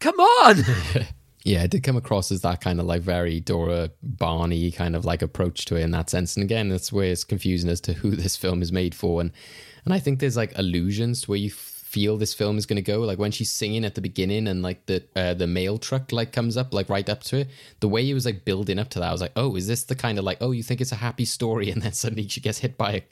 "Come 0.00 0.18
on." 0.18 0.64
yeah, 1.44 1.62
it 1.62 1.70
did 1.70 1.82
come 1.82 1.96
across 1.96 2.32
as 2.32 2.40
that 2.40 2.62
kind 2.62 2.80
of 2.80 2.86
like 2.86 3.02
very 3.02 3.38
Dora 3.38 3.90
Barney 4.02 4.70
kind 4.70 4.96
of 4.96 5.04
like 5.04 5.20
approach 5.20 5.66
to 5.66 5.76
it 5.76 5.82
in 5.82 5.90
that 5.90 6.08
sense. 6.08 6.36
And 6.36 6.42
again, 6.42 6.70
that's 6.70 6.90
where 6.90 7.12
it's 7.12 7.22
confusing 7.22 7.68
as 7.68 7.82
to 7.82 7.92
who 7.92 8.10
this 8.16 8.36
film 8.36 8.62
is 8.62 8.72
made 8.72 8.94
for. 8.94 9.20
And 9.20 9.30
and 9.84 9.92
I 9.92 9.98
think 9.98 10.18
there's 10.18 10.38
like 10.38 10.56
allusions 10.56 11.22
to 11.22 11.30
where 11.30 11.38
you 11.38 11.50
feel 11.50 12.16
this 12.16 12.34
film 12.34 12.58
is 12.58 12.66
going 12.66 12.74
to 12.74 12.82
go 12.82 13.02
like 13.02 13.20
when 13.20 13.30
she's 13.30 13.52
singing 13.52 13.84
at 13.84 13.94
the 13.94 14.00
beginning 14.00 14.48
and 14.48 14.62
like 14.62 14.84
the 14.86 15.04
uh, 15.14 15.32
the 15.32 15.46
mail 15.46 15.78
truck 15.78 16.10
like 16.10 16.32
comes 16.32 16.56
up 16.56 16.74
like 16.74 16.88
right 16.88 17.08
up 17.08 17.22
to 17.22 17.36
it 17.36 17.48
the 17.78 17.86
way 17.86 18.10
it 18.10 18.14
was 18.14 18.26
like 18.26 18.44
building 18.44 18.80
up 18.80 18.88
to 18.88 18.98
that 18.98 19.10
i 19.10 19.12
was 19.12 19.20
like 19.20 19.30
oh 19.36 19.54
is 19.54 19.68
this 19.68 19.84
the 19.84 19.94
kind 19.94 20.18
of 20.18 20.24
like 20.24 20.36
oh 20.40 20.50
you 20.50 20.64
think 20.64 20.80
it's 20.80 20.90
a 20.90 20.96
happy 20.96 21.24
story 21.24 21.70
and 21.70 21.82
then 21.82 21.92
suddenly 21.92 22.26
she 22.26 22.40
gets 22.40 22.58
hit 22.58 22.76
by 22.76 22.94
a 22.94 23.02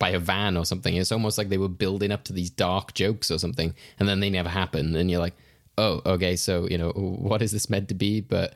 by 0.00 0.08
a 0.08 0.18
van 0.18 0.56
or 0.56 0.64
something 0.64 0.96
it's 0.96 1.12
almost 1.12 1.38
like 1.38 1.50
they 1.50 1.58
were 1.58 1.68
building 1.68 2.10
up 2.10 2.24
to 2.24 2.32
these 2.32 2.50
dark 2.50 2.94
jokes 2.94 3.30
or 3.30 3.38
something 3.38 3.72
and 4.00 4.08
then 4.08 4.18
they 4.18 4.28
never 4.28 4.48
happen 4.48 4.96
and 4.96 5.08
you're 5.08 5.20
like 5.20 5.36
oh 5.82 6.02
okay 6.14 6.36
so 6.36 6.68
you 6.68 6.78
know 6.78 6.90
what 7.30 7.42
is 7.42 7.52
this 7.52 7.68
meant 7.68 7.88
to 7.88 7.94
be? 7.94 8.20
But 8.20 8.54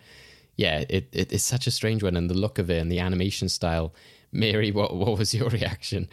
yeah 0.57 0.85
it, 0.89 1.09
it 1.13 1.33
it's 1.33 1.45
such 1.45 1.67
a 1.67 1.71
strange 1.71 2.03
one 2.03 2.17
and 2.17 2.31
the 2.31 2.35
look 2.35 2.59
of 2.59 2.71
it 2.71 2.81
and 2.81 2.91
the 2.91 3.01
animation 3.01 3.49
style. 3.49 3.95
Mary 4.33 4.71
what 4.71 4.95
what 4.97 5.19
was 5.19 5.35
your 5.35 5.49
reaction? 5.59 6.09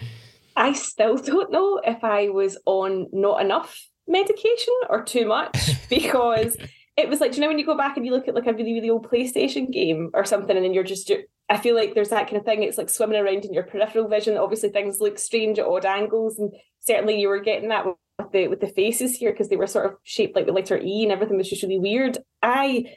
I 0.55 0.73
still 0.73 1.17
don't 1.17 1.51
know 1.51 1.81
if 1.83 2.03
I 2.03 2.29
was 2.29 2.57
on 2.65 3.07
not 3.11 3.41
enough 3.41 3.71
medication 4.07 4.73
or 4.89 5.03
too 5.03 5.25
much 5.25 5.71
because 5.89 6.57
it 6.95 7.09
was 7.09 7.19
like, 7.19 7.31
do 7.31 7.37
you 7.37 7.41
know 7.41 7.47
when 7.47 7.59
you 7.59 7.65
go 7.65 7.77
back 7.77 7.97
and 7.97 8.05
you 8.05 8.11
look 8.11 8.27
at 8.27 8.35
like 8.35 8.45
a 8.45 8.53
really, 8.53 8.73
really 8.73 8.89
old 8.89 9.09
PlayStation 9.09 9.71
game 9.71 10.11
or 10.13 10.25
something, 10.25 10.55
and 10.55 10.63
then 10.63 10.73
you're 10.73 10.83
just, 10.83 11.11
I 11.49 11.57
feel 11.57 11.75
like 11.75 11.93
there's 11.93 12.09
that 12.09 12.27
kind 12.27 12.37
of 12.37 12.45
thing. 12.45 12.63
It's 12.63 12.77
like 12.77 12.89
swimming 12.89 13.19
around 13.19 13.45
in 13.45 13.53
your 13.53 13.63
peripheral 13.63 14.07
vision. 14.07 14.37
Obviously, 14.37 14.69
things 14.69 14.99
look 14.99 15.19
strange 15.19 15.59
at 15.59 15.65
odd 15.65 15.85
angles, 15.85 16.39
and 16.39 16.53
certainly 16.79 17.19
you 17.19 17.27
were 17.27 17.39
getting 17.39 17.69
that 17.69 17.85
with 17.85 18.31
the 18.31 18.47
with 18.47 18.61
the 18.61 18.67
faces 18.67 19.15
here 19.15 19.31
because 19.31 19.49
they 19.49 19.55
were 19.55 19.67
sort 19.67 19.85
of 19.85 19.97
shaped 20.03 20.35
like 20.35 20.45
the 20.45 20.53
letter 20.53 20.79
E, 20.81 21.03
and 21.03 21.11
everything 21.11 21.37
was 21.37 21.49
just 21.49 21.63
really 21.63 21.79
weird. 21.79 22.17
I, 22.41 22.95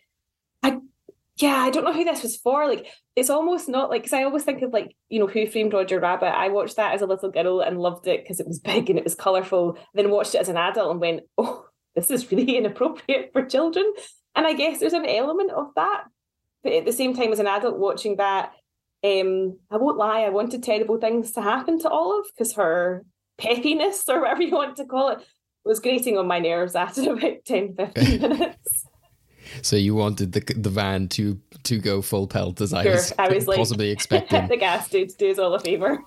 I 0.62 0.78
yeah, 1.36 1.56
I 1.56 1.70
don't 1.70 1.84
know 1.84 1.92
who 1.92 2.04
this 2.04 2.22
was 2.22 2.36
for. 2.36 2.66
Like, 2.66 2.86
it's 3.14 3.30
almost 3.30 3.68
not 3.68 3.90
like 3.90 4.02
because 4.02 4.12
I 4.14 4.22
always 4.22 4.44
think 4.44 4.62
of 4.62 4.72
like 4.72 4.96
you 5.08 5.18
know 5.18 5.26
Who 5.26 5.46
Framed 5.46 5.72
Roger 5.72 6.00
Rabbit. 6.00 6.34
I 6.34 6.48
watched 6.48 6.76
that 6.76 6.94
as 6.94 7.02
a 7.02 7.06
little 7.06 7.30
girl 7.30 7.60
and 7.60 7.78
loved 7.78 8.06
it 8.06 8.22
because 8.22 8.40
it 8.40 8.46
was 8.46 8.58
big 8.60 8.88
and 8.90 8.98
it 8.98 9.04
was 9.04 9.14
colourful. 9.14 9.78
Then 9.94 10.10
watched 10.10 10.34
it 10.34 10.40
as 10.40 10.48
an 10.48 10.56
adult 10.56 10.92
and 10.92 11.00
went, 11.00 11.20
oh, 11.36 11.66
this 11.94 12.10
is 12.10 12.30
really 12.30 12.56
inappropriate 12.56 13.30
for 13.32 13.44
children. 13.44 13.92
And 14.34 14.46
I 14.46 14.52
guess 14.52 14.78
there's 14.78 14.92
an 14.92 15.06
element 15.06 15.50
of 15.50 15.68
that, 15.76 16.04
but 16.66 16.74
at 16.74 16.84
the 16.84 16.92
same 16.92 17.14
time, 17.14 17.32
as 17.32 17.38
an 17.38 17.46
adult 17.46 17.78
watching 17.78 18.16
that, 18.16 18.52
um, 19.04 19.56
I 19.70 19.76
won't 19.76 19.98
lie, 19.98 20.22
I 20.22 20.30
wanted 20.30 20.64
terrible 20.64 20.98
things 20.98 21.30
to 21.32 21.40
happen 21.40 21.78
to 21.78 21.88
Olive 21.88 22.26
because 22.36 22.54
her 22.54 23.04
peppiness 23.38 24.08
or 24.08 24.22
whatever 24.22 24.42
you 24.42 24.52
want 24.52 24.76
to 24.78 24.84
call 24.84 25.10
it 25.10 25.18
was 25.64 25.78
grating 25.78 26.18
on 26.18 26.26
my 26.26 26.40
nerves 26.40 26.74
after 26.74 27.02
about 27.12 27.44
10, 27.44 27.76
15 27.76 28.20
minutes. 28.20 28.84
So 29.62 29.76
you 29.76 29.94
wanted 29.94 30.32
the 30.32 30.40
the 30.40 30.70
van 30.70 31.06
to 31.10 31.40
to 31.62 31.78
go 31.78 32.02
full 32.02 32.26
pelt 32.26 32.60
as 32.60 32.70
sure, 32.70 32.78
I 32.80 32.84
was, 32.86 33.12
I 33.16 33.28
was 33.28 33.46
like, 33.46 33.58
possibly 33.58 33.90
expecting. 33.90 34.48
the 34.48 34.56
gas 34.56 34.88
dude 34.88 35.10
to 35.10 35.16
do 35.16 35.30
us 35.30 35.38
all 35.38 35.54
a 35.54 35.60
favor. 35.60 36.02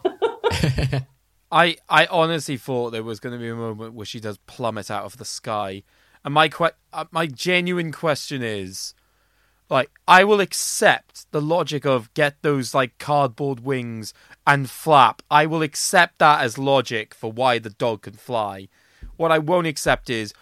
I 1.50 1.78
I 1.88 2.06
honestly 2.08 2.58
thought 2.58 2.90
there 2.90 3.02
was 3.02 3.22
going 3.22 3.32
to 3.32 3.40
be 3.40 3.48
a 3.48 3.56
moment 3.56 3.94
where 3.94 4.06
she 4.06 4.20
does 4.20 4.38
plummet 4.40 4.92
out 4.92 5.06
of 5.06 5.16
the 5.16 5.24
sky, 5.24 5.84
and 6.26 6.34
my 6.34 6.50
que- 6.50 6.72
uh, 6.92 7.06
my 7.12 7.28
genuine 7.28 7.94
question 7.94 8.44
is, 8.44 8.94
like, 9.70 9.92
I 10.08 10.24
will 10.24 10.40
accept 10.40 11.32
the 11.32 11.42
logic 11.42 11.86
of 11.86 12.14
get 12.14 12.42
those 12.42 12.74
like 12.74 12.98
cardboard 12.98 13.60
wings 13.60 14.14
and 14.48 14.70
flap. 14.70 15.22
I 15.30 15.46
will 15.46 15.62
accept 15.62 16.20
that 16.20 16.42
as 16.42 16.58
logic 16.58 17.14
for 17.14 17.32
why 17.32 17.60
the 17.60 17.70
dog 17.70 18.04
can 18.04 18.14
fly. 18.14 18.68
What 19.16 19.32
I 19.32 19.38
won't 19.38 19.68
accept 19.68 20.10
is 20.10 20.34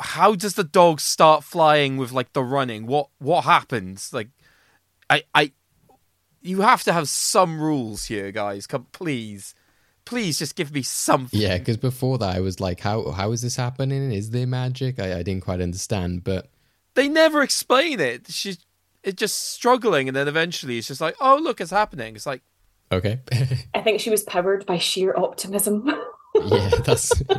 how 0.00 0.34
does 0.34 0.54
the 0.54 0.64
dog 0.64 1.00
start 1.00 1.44
flying 1.44 1.96
with 1.96 2.12
like 2.12 2.32
the 2.32 2.42
running? 2.42 2.86
What 2.86 3.08
what 3.18 3.44
happens? 3.44 4.12
Like, 4.12 4.28
I 5.10 5.24
I, 5.34 5.52
you 6.40 6.62
have 6.62 6.84
to 6.84 6.92
have 6.92 7.08
some 7.08 7.60
rules 7.60 8.06
here, 8.06 8.32
guys. 8.32 8.66
Come, 8.66 8.86
please, 8.92 9.54
please, 10.04 10.38
just 10.38 10.54
give 10.54 10.72
me 10.72 10.82
something. 10.82 11.38
Yeah, 11.38 11.58
because 11.58 11.76
before 11.76 12.16
that, 12.18 12.36
I 12.36 12.40
was 12.40 12.60
like, 12.60 12.80
how 12.80 13.10
how 13.10 13.32
is 13.32 13.42
this 13.42 13.56
happening? 13.56 14.12
Is 14.12 14.30
there 14.30 14.46
magic? 14.46 14.98
I, 14.98 15.18
I 15.18 15.22
didn't 15.22 15.42
quite 15.42 15.60
understand, 15.60 16.24
but 16.24 16.48
they 16.94 17.08
never 17.08 17.42
explain 17.42 18.00
it. 18.00 18.26
She's 18.30 18.58
it's 19.02 19.18
just 19.18 19.52
struggling, 19.52 20.08
and 20.08 20.16
then 20.16 20.28
eventually 20.28 20.78
it's 20.78 20.88
just 20.88 21.00
like, 21.00 21.16
oh 21.20 21.38
look, 21.40 21.60
it's 21.60 21.70
happening. 21.70 22.14
It's 22.14 22.26
like, 22.26 22.42
okay. 22.92 23.20
I 23.74 23.80
think 23.80 24.00
she 24.00 24.10
was 24.10 24.22
powered 24.22 24.66
by 24.66 24.78
sheer 24.78 25.14
optimism. 25.16 25.88
yeah, 26.34 26.70
that's. 26.84 27.12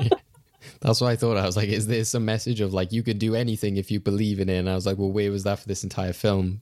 That's 0.82 1.02
what 1.02 1.10
I 1.10 1.18
thought. 1.18 1.36
I 1.36 1.46
was 1.46 1.58
like, 1.58 1.68
is 1.68 1.88
this 1.88 2.14
a 2.14 2.22
message 2.22 2.62
of 2.62 2.74
like 2.74 2.94
you 2.94 3.04
could 3.04 3.20
do 3.20 3.36
anything 3.36 3.76
if 3.76 3.92
you 3.92 4.00
believe 4.00 4.40
in 4.40 4.48
it? 4.48 4.60
And 4.60 4.70
I 4.70 4.76
was 4.76 4.86
like, 4.86 4.98
well, 4.98 5.12
where 5.12 5.30
was 5.30 5.44
that 5.44 5.60
for 5.60 5.68
this 5.68 5.84
entire 5.84 6.14
film? 6.14 6.62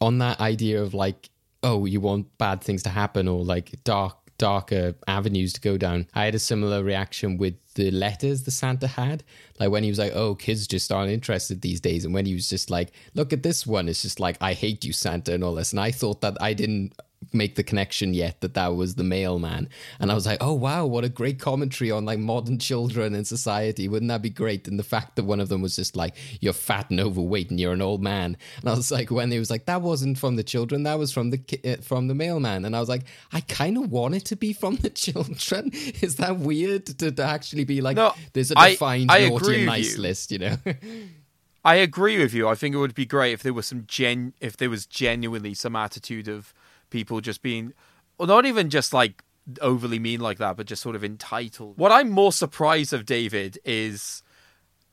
On 0.00 0.18
that 0.18 0.40
idea 0.40 0.82
of 0.82 0.92
like 0.92 1.30
oh, 1.64 1.86
you 1.86 1.98
want 1.98 2.36
bad 2.38 2.60
things 2.60 2.82
to 2.84 2.90
happen 2.90 3.26
or 3.26 3.42
like 3.42 3.82
dark 3.82 4.18
darker 4.38 4.94
avenues 5.06 5.52
to 5.54 5.60
go 5.60 5.76
down. 5.76 6.06
I 6.14 6.24
had 6.24 6.34
a 6.34 6.38
similar 6.38 6.82
reaction 6.82 7.36
with 7.36 7.54
the 7.74 7.90
letters 7.90 8.42
the 8.42 8.50
Santa 8.50 8.86
had. 8.86 9.24
Like 9.58 9.70
when 9.70 9.82
he 9.82 9.88
was 9.88 9.98
like, 9.98 10.12
"Oh, 10.14 10.34
kids 10.34 10.66
just 10.66 10.90
aren't 10.90 11.12
interested 11.12 11.60
these 11.60 11.80
days," 11.80 12.04
and 12.04 12.14
when 12.14 12.26
he 12.26 12.34
was 12.34 12.48
just 12.48 12.70
like, 12.70 12.92
"Look 13.14 13.32
at 13.32 13.42
this 13.42 13.66
one," 13.66 13.88
it's 13.88 14.02
just 14.02 14.20
like, 14.20 14.36
"I 14.40 14.52
hate 14.54 14.84
you, 14.84 14.92
Santa," 14.92 15.34
and 15.34 15.44
all 15.44 15.54
this. 15.54 15.72
And 15.72 15.80
I 15.80 15.90
thought 15.90 16.20
that 16.22 16.36
I 16.40 16.54
didn't 16.54 16.94
make 17.32 17.54
the 17.54 17.62
connection 17.62 18.14
yet 18.14 18.40
that 18.40 18.54
that 18.54 18.74
was 18.74 18.94
the 18.94 19.04
mailman. 19.04 19.68
And 20.00 20.10
i 20.10 20.14
was 20.14 20.26
like 20.26 20.38
oh 20.40 20.52
wow 20.52 20.86
what 20.86 21.04
a 21.04 21.08
great 21.08 21.38
commentary 21.38 21.90
on 21.90 22.04
like 22.04 22.18
modern 22.18 22.58
children 22.58 23.14
and 23.14 23.26
society. 23.26 23.88
Wouldn't 23.88 24.08
that 24.08 24.22
be 24.22 24.30
great? 24.30 24.68
And 24.68 24.78
the 24.78 24.82
fact 24.84 25.16
that 25.16 25.24
one 25.24 25.40
of 25.40 25.48
them 25.48 25.62
was 25.62 25.76
just 25.76 25.96
like 25.96 26.14
you're 26.40 26.52
fat 26.52 26.90
and 26.90 27.00
overweight 27.00 27.50
and 27.50 27.58
you're 27.60 27.72
an 27.72 27.82
old 27.82 28.02
man. 28.02 28.36
And 28.60 28.68
i 28.70 28.74
was 28.74 28.90
like 28.90 29.10
when 29.10 29.30
he 29.30 29.38
was 29.38 29.50
like 29.50 29.66
that 29.66 29.82
wasn't 29.82 30.18
from 30.18 30.36
the 30.36 30.44
children 30.44 30.82
that 30.84 30.98
was 30.98 31.12
from 31.12 31.30
the 31.30 31.38
ki- 31.38 31.72
uh, 31.72 31.76
from 31.82 32.08
the 32.08 32.14
mailman. 32.14 32.64
And 32.64 32.74
i 32.76 32.80
was 32.80 32.88
like 32.88 33.04
i 33.32 33.40
kind 33.40 33.76
of 33.78 33.90
want 33.90 34.14
it 34.14 34.24
to 34.26 34.36
be 34.36 34.52
from 34.52 34.76
the 34.76 34.90
children. 35.04 35.70
Is 36.02 36.16
that 36.16 36.38
weird 36.38 36.86
to, 36.86 37.10
to 37.12 37.22
actually 37.22 37.64
be 37.64 37.80
like 37.80 37.96
No, 37.96 38.12
there's 38.32 38.50
a 38.50 38.54
defined 38.54 39.10
I 39.10 39.28
naughty 39.28 39.56
and 39.56 39.66
nice 39.66 39.96
you. 39.96 40.02
list 40.02 40.32
you 40.32 40.38
know? 40.38 40.56
I 41.66 41.76
agree 41.76 42.18
with 42.18 42.34
you. 42.34 42.46
I 42.46 42.54
think 42.54 42.74
it 42.74 42.78
would 42.78 42.94
be 42.94 43.06
great 43.06 43.32
if 43.32 43.42
there 43.42 43.54
was 43.54 43.66
some 43.66 43.84
gen, 43.86 44.34
if 44.38 44.54
there 44.56 44.68
was 44.68 44.84
genuinely 44.84 45.54
some 45.54 45.74
attitude 45.74 46.28
of 46.28 46.52
people 46.94 47.20
just 47.20 47.42
being, 47.42 47.72
or 48.18 48.26
not 48.28 48.46
even 48.46 48.70
just 48.70 48.94
like 48.94 49.24
overly 49.60 49.98
mean 49.98 50.20
like 50.20 50.38
that, 50.38 50.56
but 50.56 50.66
just 50.66 50.80
sort 50.80 50.94
of 50.94 51.02
entitled. 51.02 51.76
What 51.76 51.90
I'm 51.90 52.08
more 52.08 52.32
surprised 52.32 52.92
of, 52.92 53.04
David, 53.04 53.58
is 53.64 54.22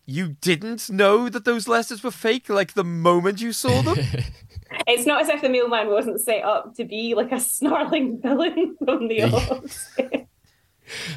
you 0.08 0.36
didn't 0.42 0.90
know 0.90 1.30
that 1.30 1.46
those 1.46 1.68
letters 1.68 2.04
were 2.04 2.10
fake. 2.10 2.50
Like 2.50 2.74
the 2.74 2.84
moment 2.84 3.40
you 3.40 3.54
saw 3.54 3.82
them. 3.82 4.00
It's 4.88 5.06
not 5.06 5.22
as 5.22 5.28
if 5.28 5.42
the 5.42 5.50
mailman 5.50 5.90
wasn't 5.90 6.22
set 6.22 6.46
up 6.46 6.76
to 6.76 6.86
be 6.86 7.14
like 7.14 7.34
a 7.34 7.42
snarling 7.42 8.22
villain 8.22 8.78
from 8.84 9.10
the 9.10 9.24
Oz. 9.24 9.90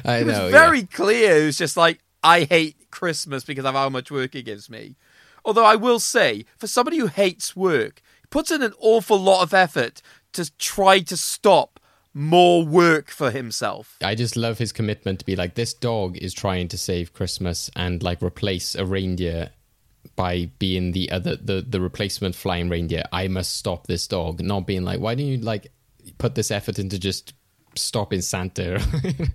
i 0.03 0.17
it 0.17 0.25
was 0.25 0.35
know 0.35 0.45
yeah. 0.47 0.51
very 0.51 0.83
clear. 0.83 1.37
It 1.37 1.45
was 1.45 1.57
just 1.57 1.77
like, 1.77 1.99
I 2.21 2.43
hate 2.43 2.91
Christmas 2.91 3.45
because 3.45 3.63
of 3.63 3.73
how 3.73 3.87
much 3.87 4.11
work 4.11 4.35
it 4.35 4.43
gives 4.43 4.69
me. 4.69 4.97
Although 5.45 5.63
I 5.63 5.77
will 5.77 5.99
say, 5.99 6.43
for 6.57 6.67
somebody 6.67 6.97
who 6.97 7.07
hates 7.07 7.55
work, 7.55 8.01
puts 8.29 8.51
in 8.51 8.61
an 8.61 8.73
awful 8.79 9.17
lot 9.17 9.41
of 9.41 9.53
effort 9.53 10.01
to 10.35 10.55
try 10.57 10.99
to 10.99 11.17
stop 11.17 11.79
more 12.13 12.65
work 12.65 13.09
for 13.09 13.29
himself. 13.29 13.97
I 14.01 14.15
just 14.15 14.37
love 14.37 14.57
his 14.57 14.71
commitment 14.71 15.19
to 15.19 15.25
be 15.25 15.35
like 15.35 15.55
this 15.55 15.73
dog 15.73 16.17
is 16.17 16.33
trying 16.33 16.69
to 16.69 16.77
save 16.77 17.13
Christmas 17.13 17.69
and 17.75 18.01
like 18.01 18.21
replace 18.21 18.73
a 18.75 18.85
reindeer 18.85 19.49
by 20.15 20.49
being 20.59 20.93
the 20.93 21.11
other 21.11 21.35
the 21.35 21.65
the 21.67 21.81
replacement 21.81 22.35
flying 22.35 22.69
reindeer. 22.69 23.03
I 23.11 23.27
must 23.27 23.57
stop 23.57 23.87
this 23.87 24.07
dog, 24.07 24.41
not 24.41 24.65
being 24.65 24.83
like 24.83 25.01
why 25.01 25.15
don't 25.15 25.25
you 25.25 25.37
like 25.37 25.67
put 26.17 26.35
this 26.35 26.51
effort 26.51 26.79
into 26.79 26.97
just 26.97 27.33
stopping 27.75 28.21
Santa? 28.21 28.81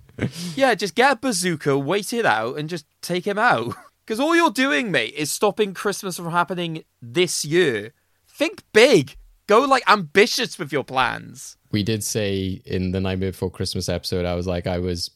Yeah, 0.55 0.75
just 0.75 0.93
get 0.93 1.13
a 1.13 1.15
bazooka, 1.15 1.79
wait 1.79 2.13
it 2.13 2.27
out, 2.27 2.59
and 2.59 2.69
just 2.69 2.85
take 3.01 3.25
him 3.25 3.39
out. 3.39 3.75
Because 4.05 4.19
all 4.19 4.35
you're 4.35 4.49
doing, 4.51 4.91
mate, 4.91 5.13
is 5.13 5.31
stopping 5.31 5.73
Christmas 5.73 6.17
from 6.17 6.31
happening 6.31 6.83
this 7.01 7.45
year. 7.45 7.93
Think 8.27 8.63
big. 8.73 9.15
Go 9.51 9.65
like 9.65 9.83
ambitious 9.91 10.57
with 10.57 10.71
your 10.71 10.85
plans. 10.85 11.57
we 11.73 11.83
did 11.83 12.05
say 12.05 12.61
in 12.63 12.91
the 12.91 13.01
Nightmare 13.01 13.31
Before 13.31 13.51
Christmas 13.51 13.89
episode, 13.89 14.25
I 14.25 14.33
was 14.33 14.47
like 14.47 14.65
I 14.65 14.77
was 14.77 15.11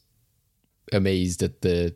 amazed 0.92 1.42
at 1.42 1.62
the 1.62 1.94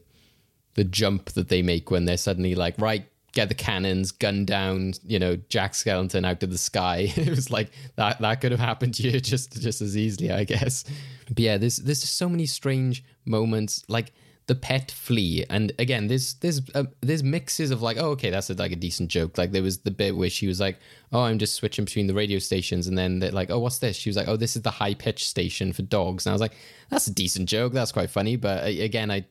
the 0.72 0.84
jump 0.84 1.32
that 1.32 1.50
they 1.50 1.60
make 1.60 1.90
when 1.90 2.06
they're 2.06 2.16
suddenly 2.16 2.54
like, 2.54 2.76
right, 2.78 3.04
get 3.32 3.50
the 3.50 3.54
cannons, 3.54 4.10
gun 4.10 4.46
down, 4.46 4.94
you 5.06 5.18
know, 5.18 5.36
Jack 5.50 5.72
Skellington 5.74 6.26
out 6.26 6.40
to 6.40 6.46
the 6.46 6.56
sky. 6.56 7.12
it 7.14 7.28
was 7.28 7.50
like 7.50 7.72
that 7.96 8.18
that 8.22 8.40
could 8.40 8.52
have 8.52 8.60
happened 8.60 8.94
to 8.94 9.02
you 9.02 9.20
just 9.32 9.60
just 9.60 9.82
as 9.82 9.94
easily, 9.94 10.32
I 10.32 10.44
guess. 10.44 10.84
But 11.28 11.40
yeah, 11.40 11.58
there's 11.58 11.76
there's 11.76 12.02
so 12.02 12.26
many 12.26 12.46
strange 12.46 13.04
moments, 13.26 13.84
like 13.86 14.14
the 14.50 14.56
pet 14.56 14.90
flea, 14.90 15.46
and 15.48 15.70
again, 15.78 16.08
there's 16.08 16.34
there's 16.34 16.60
uh, 16.74 16.82
there's 17.02 17.22
mixes 17.22 17.70
of 17.70 17.82
like, 17.82 17.98
oh, 17.98 18.08
okay, 18.10 18.30
that's 18.30 18.50
a, 18.50 18.54
like 18.54 18.72
a 18.72 18.76
decent 18.76 19.08
joke. 19.08 19.38
Like 19.38 19.52
there 19.52 19.62
was 19.62 19.78
the 19.78 19.92
bit 19.92 20.16
where 20.16 20.28
she 20.28 20.48
was 20.48 20.58
like, 20.58 20.76
oh, 21.12 21.20
I'm 21.20 21.38
just 21.38 21.54
switching 21.54 21.84
between 21.84 22.08
the 22.08 22.14
radio 22.14 22.40
stations, 22.40 22.88
and 22.88 22.98
then 22.98 23.20
they're 23.20 23.30
like, 23.30 23.48
oh, 23.48 23.60
what's 23.60 23.78
this? 23.78 23.94
She 23.94 24.08
was 24.08 24.16
like, 24.16 24.26
oh, 24.26 24.36
this 24.36 24.56
is 24.56 24.62
the 24.62 24.72
high 24.72 24.94
pitch 24.94 25.28
station 25.28 25.72
for 25.72 25.82
dogs, 25.82 26.26
and 26.26 26.32
I 26.32 26.34
was 26.34 26.40
like, 26.40 26.56
that's 26.88 27.06
a 27.06 27.14
decent 27.14 27.48
joke, 27.48 27.72
that's 27.72 27.92
quite 27.92 28.10
funny, 28.10 28.34
but 28.34 28.64
uh, 28.64 28.66
again, 28.66 29.08
I 29.08 29.24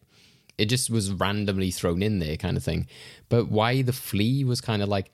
it 0.58 0.68
just 0.68 0.90
was 0.90 1.12
randomly 1.12 1.70
thrown 1.70 2.02
in 2.02 2.20
there 2.20 2.38
kind 2.38 2.56
of 2.56 2.64
thing. 2.64 2.88
But 3.28 3.50
why 3.50 3.82
the 3.82 3.92
flea 3.92 4.46
was 4.46 4.62
kind 4.62 4.82
of 4.82 4.88
like 4.88 5.12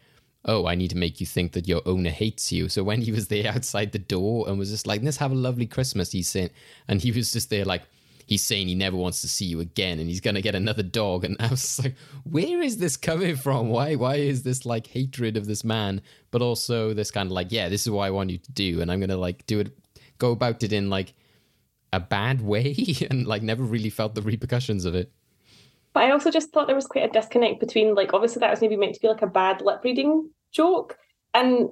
oh 0.48 0.68
i 0.68 0.76
need 0.76 0.92
to 0.92 0.98
make 0.98 1.20
you 1.20 1.26
think 1.26 1.54
that 1.54 1.68
your 1.68 1.82
owner 1.88 2.12
hates 2.12 2.52
you. 2.52 2.70
So 2.70 2.84
when 2.84 3.02
he 3.02 3.12
was 3.12 3.30
there 3.30 3.52
outside 3.56 3.92
the 3.92 3.98
door 3.98 4.48
and 4.48 4.60
was 4.60 4.70
just 4.70 4.86
like 4.86 5.02
let's 5.02 5.18
have 5.18 5.32
a 5.32 5.36
lovely 5.48 5.66
christmas 5.66 6.12
he's 6.12 6.30
saying 6.30 6.52
and 6.88 7.02
he 7.02 7.12
was 7.12 7.32
just 7.32 7.50
there 7.50 7.66
like 7.66 7.82
he's 8.26 8.44
saying 8.44 8.68
he 8.68 8.76
never 8.76 8.98
wants 8.98 9.22
to 9.22 9.28
see 9.28 9.46
you 9.46 9.60
again 9.60 10.00
and 10.00 10.10
he's 10.10 10.22
gonna 10.22 10.42
get 10.42 10.56
another 10.56 10.84
dog. 10.84 11.24
And 11.26 11.36
i 11.40 11.48
was 11.48 11.80
like 11.84 11.96
where 12.24 12.62
is 12.62 12.78
this 12.78 12.98
coming 12.98 13.36
from? 13.36 13.70
Why 13.70 13.96
why 13.96 14.16
is 14.16 14.44
this 14.44 14.66
like 14.66 14.88
hatred 14.88 15.38
of 15.38 15.46
this 15.46 15.64
man? 15.64 16.02
But 16.32 16.42
also 16.42 16.94
this 16.94 17.12
kind 17.12 17.28
of 17.28 17.32
like 17.32 17.52
yeah 17.52 17.70
this 17.70 17.82
is 17.82 17.90
what 17.90 18.04
i 18.04 18.12
want 18.12 18.30
you 18.30 18.38
to 18.38 18.52
do 18.52 18.82
and 18.82 18.92
i'm 18.92 19.00
gonna 19.00 19.18
like 19.18 19.46
do 19.46 19.60
it 19.60 19.78
go 20.18 20.32
about 20.32 20.64
it 20.64 20.74
in 20.74 20.90
like 20.90 21.14
a 21.94 22.00
bad 22.00 22.42
way 22.42 22.76
and 23.10 23.26
like 23.26 23.42
never 23.42 23.64
really 23.64 23.90
felt 23.90 24.16
the 24.16 24.22
repercussions 24.22 24.86
of 24.86 24.96
it. 24.96 25.12
But 25.94 26.04
I 26.04 26.12
also 26.12 26.30
just 26.30 26.52
thought 26.52 26.68
there 26.68 26.76
was 26.76 26.88
quite 26.88 27.10
a 27.10 27.14
disconnect 27.14 27.62
between 27.62 27.96
like 27.96 28.14
obviously 28.14 28.42
that 28.42 28.52
was 28.52 28.62
maybe 28.62 28.76
meant 28.76 28.96
to 28.96 29.02
be 29.02 29.08
like 29.08 29.22
a 29.22 29.28
bad 29.28 29.62
lip 29.62 29.82
reading 29.84 30.30
joke, 30.52 30.98
and 31.34 31.70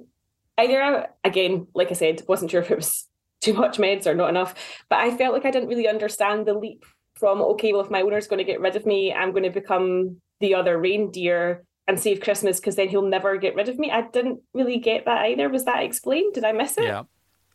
either 0.56 1.08
again, 1.22 1.66
like 1.74 1.90
I 1.90 1.94
said, 1.94 2.22
wasn't 2.26 2.50
sure 2.50 2.62
if 2.62 2.70
it 2.70 2.76
was 2.76 3.06
too 3.44 3.54
much 3.54 3.78
meds 3.78 4.06
or 4.06 4.14
not 4.14 4.30
enough, 4.30 4.54
but 4.88 4.98
I 4.98 5.16
felt 5.16 5.34
like 5.34 5.44
I 5.44 5.50
didn't 5.50 5.68
really 5.68 5.88
understand 5.88 6.46
the 6.46 6.54
leap 6.54 6.84
from 7.14 7.40
okay, 7.40 7.72
well, 7.72 7.82
if 7.82 7.90
my 7.90 8.02
owner's 8.02 8.26
going 8.26 8.38
to 8.38 8.44
get 8.44 8.60
rid 8.60 8.76
of 8.76 8.86
me, 8.86 9.12
I'm 9.12 9.30
going 9.30 9.44
to 9.44 9.50
become 9.50 10.20
the 10.40 10.54
other 10.54 10.78
reindeer 10.78 11.64
and 11.86 12.00
save 12.00 12.20
Christmas 12.20 12.58
because 12.58 12.76
then 12.76 12.88
he'll 12.88 13.02
never 13.02 13.36
get 13.36 13.54
rid 13.54 13.68
of 13.68 13.78
me. 13.78 13.90
I 13.90 14.02
didn't 14.02 14.40
really 14.52 14.78
get 14.78 15.04
that 15.04 15.26
either. 15.26 15.48
Was 15.48 15.66
that 15.66 15.82
explained? 15.82 16.34
Did 16.34 16.44
I 16.44 16.52
miss 16.52 16.76
it? 16.78 16.84
Yeah. 16.84 17.02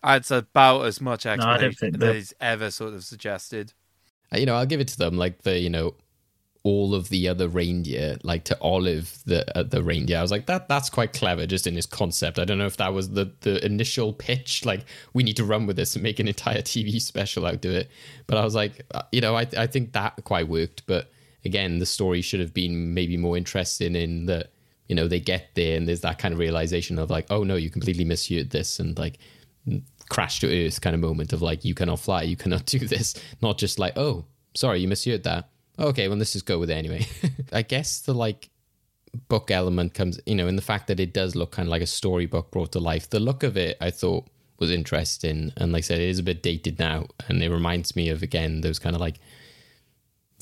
It's 0.03 0.31
about 0.31 0.85
as 0.85 1.01
much 1.01 1.25
explanation 1.25 1.73
think 1.73 1.99
that 1.99 2.05
that- 2.05 2.15
he's 2.15 2.33
ever 2.39 2.71
sort 2.71 2.93
of 2.93 3.03
suggested. 3.03 3.73
Uh, 4.33 4.37
you 4.37 4.45
know, 4.45 4.55
I'll 4.55 4.65
give 4.65 4.79
it 4.79 4.87
to 4.89 4.97
them. 4.97 5.17
Like 5.17 5.41
the, 5.41 5.59
you 5.59 5.69
know, 5.69 5.95
all 6.69 6.93
of 6.93 7.09
the 7.09 7.27
other 7.27 7.47
reindeer, 7.47 8.19
like 8.21 8.43
to 8.43 8.57
Olive 8.61 9.17
the 9.25 9.57
uh, 9.57 9.63
the 9.63 9.81
reindeer. 9.81 10.19
I 10.19 10.21
was 10.21 10.29
like, 10.29 10.45
that 10.45 10.69
that's 10.69 10.87
quite 10.87 11.13
clever, 11.13 11.47
just 11.47 11.65
in 11.65 11.75
his 11.75 11.87
concept. 11.87 12.37
I 12.37 12.45
don't 12.45 12.59
know 12.59 12.67
if 12.67 12.77
that 12.77 12.93
was 12.93 13.09
the 13.09 13.31
the 13.41 13.65
initial 13.65 14.13
pitch. 14.13 14.65
Like, 14.65 14.85
we 15.13 15.23
need 15.23 15.37
to 15.37 15.43
run 15.43 15.65
with 15.65 15.77
this 15.77 15.95
and 15.95 16.03
make 16.03 16.19
an 16.19 16.27
entire 16.27 16.61
TV 16.73 17.01
special 17.01 17.47
out 17.47 17.65
of 17.65 17.71
it. 17.71 17.89
But 18.27 18.37
I 18.37 18.43
was 18.43 18.53
like, 18.53 18.85
uh, 18.93 19.01
you 19.11 19.19
know, 19.19 19.35
I 19.35 19.47
I 19.57 19.65
think 19.65 19.93
that 19.93 20.23
quite 20.25 20.47
worked. 20.47 20.83
But 20.85 21.11
again, 21.43 21.79
the 21.79 21.87
story 21.87 22.21
should 22.21 22.39
have 22.39 22.53
been 22.53 22.93
maybe 22.93 23.17
more 23.17 23.35
interesting 23.35 23.95
in 23.95 24.27
that. 24.27 24.51
You 24.87 24.95
know, 24.95 25.07
they 25.07 25.19
get 25.19 25.49
there 25.53 25.77
and 25.77 25.87
there's 25.87 26.01
that 26.01 26.17
kind 26.17 26.33
of 26.33 26.39
realization 26.39 26.97
of 26.97 27.11
like, 27.11 27.27
oh 27.29 27.43
no, 27.43 27.55
you 27.55 27.69
completely 27.69 28.05
misheard 28.05 28.49
this, 28.49 28.79
and 28.79 28.97
like 28.97 29.19
crash 30.09 30.39
to 30.39 30.47
earth 30.47 30.81
kind 30.81 30.95
of 30.95 30.99
moment 30.99 31.31
of 31.31 31.43
like 31.43 31.63
you 31.63 31.75
cannot 31.75 31.99
fly 31.99 32.23
you 32.23 32.35
cannot 32.35 32.65
do 32.75 32.79
this 32.79 33.13
not 33.43 33.59
just 33.59 33.77
like 33.77 33.95
oh 33.95 34.25
sorry 34.55 34.79
you 34.79 34.87
misheard 34.87 35.21
that 35.21 35.49
okay 35.79 36.07
well 36.07 36.17
let's 36.17 36.33
just 36.33 36.45
go 36.45 36.59
with 36.59 36.69
it 36.69 36.77
anyway. 36.77 37.05
I 37.53 37.61
guess 37.61 38.01
the 38.01 38.13
like 38.13 38.49
book 39.27 39.49
element 39.49 39.93
comes 39.93 40.19
you 40.25 40.35
know 40.35 40.47
in 40.47 40.55
the 40.55 40.61
fact 40.61 40.87
that 40.87 40.99
it 40.99 41.13
does 41.13 41.35
look 41.35 41.51
kind 41.51 41.67
of 41.67 41.71
like 41.71 41.81
a 41.81 41.87
storybook 41.87 42.51
brought 42.51 42.71
to 42.73 42.79
life 42.79 43.09
the 43.09 43.19
look 43.19 43.41
of 43.41 43.57
it 43.57 43.75
i 43.81 43.89
thought 43.89 44.27
was 44.59 44.69
interesting. 44.69 45.51
And 45.57 45.71
like 45.71 45.79
i 45.79 45.81
said 45.81 46.01
it 46.01 46.09
is 46.09 46.19
a 46.19 46.23
bit 46.23 46.43
dated 46.43 46.79
now 46.79 47.07
and 47.27 47.41
it 47.41 47.49
reminds 47.49 47.95
me 47.95 48.09
of 48.09 48.21
again 48.21 48.61
those 48.61 48.77
kind 48.77 48.95
of 48.95 49.01
like 49.01 49.19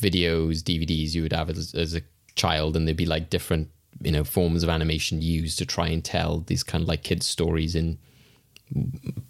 videos 0.01 0.61
dvds 0.63 1.13
you 1.13 1.23
would 1.23 1.33
have 1.33 1.49
as, 1.49 1.73
as 1.73 1.95
a 1.95 2.01
child 2.35 2.75
and 2.75 2.88
there'd 2.88 2.97
be 2.97 3.05
like 3.05 3.29
different 3.29 3.69
you 4.01 4.11
know 4.11 4.23
forms 4.23 4.63
of 4.63 4.69
animation 4.69 5.21
used 5.21 5.57
to 5.57 5.65
try 5.65 5.88
and 5.88 6.03
tell 6.03 6.39
these 6.41 6.63
kind 6.63 6.81
of 6.81 6.88
like 6.88 7.03
kids 7.03 7.25
stories 7.25 7.75
in 7.75 7.97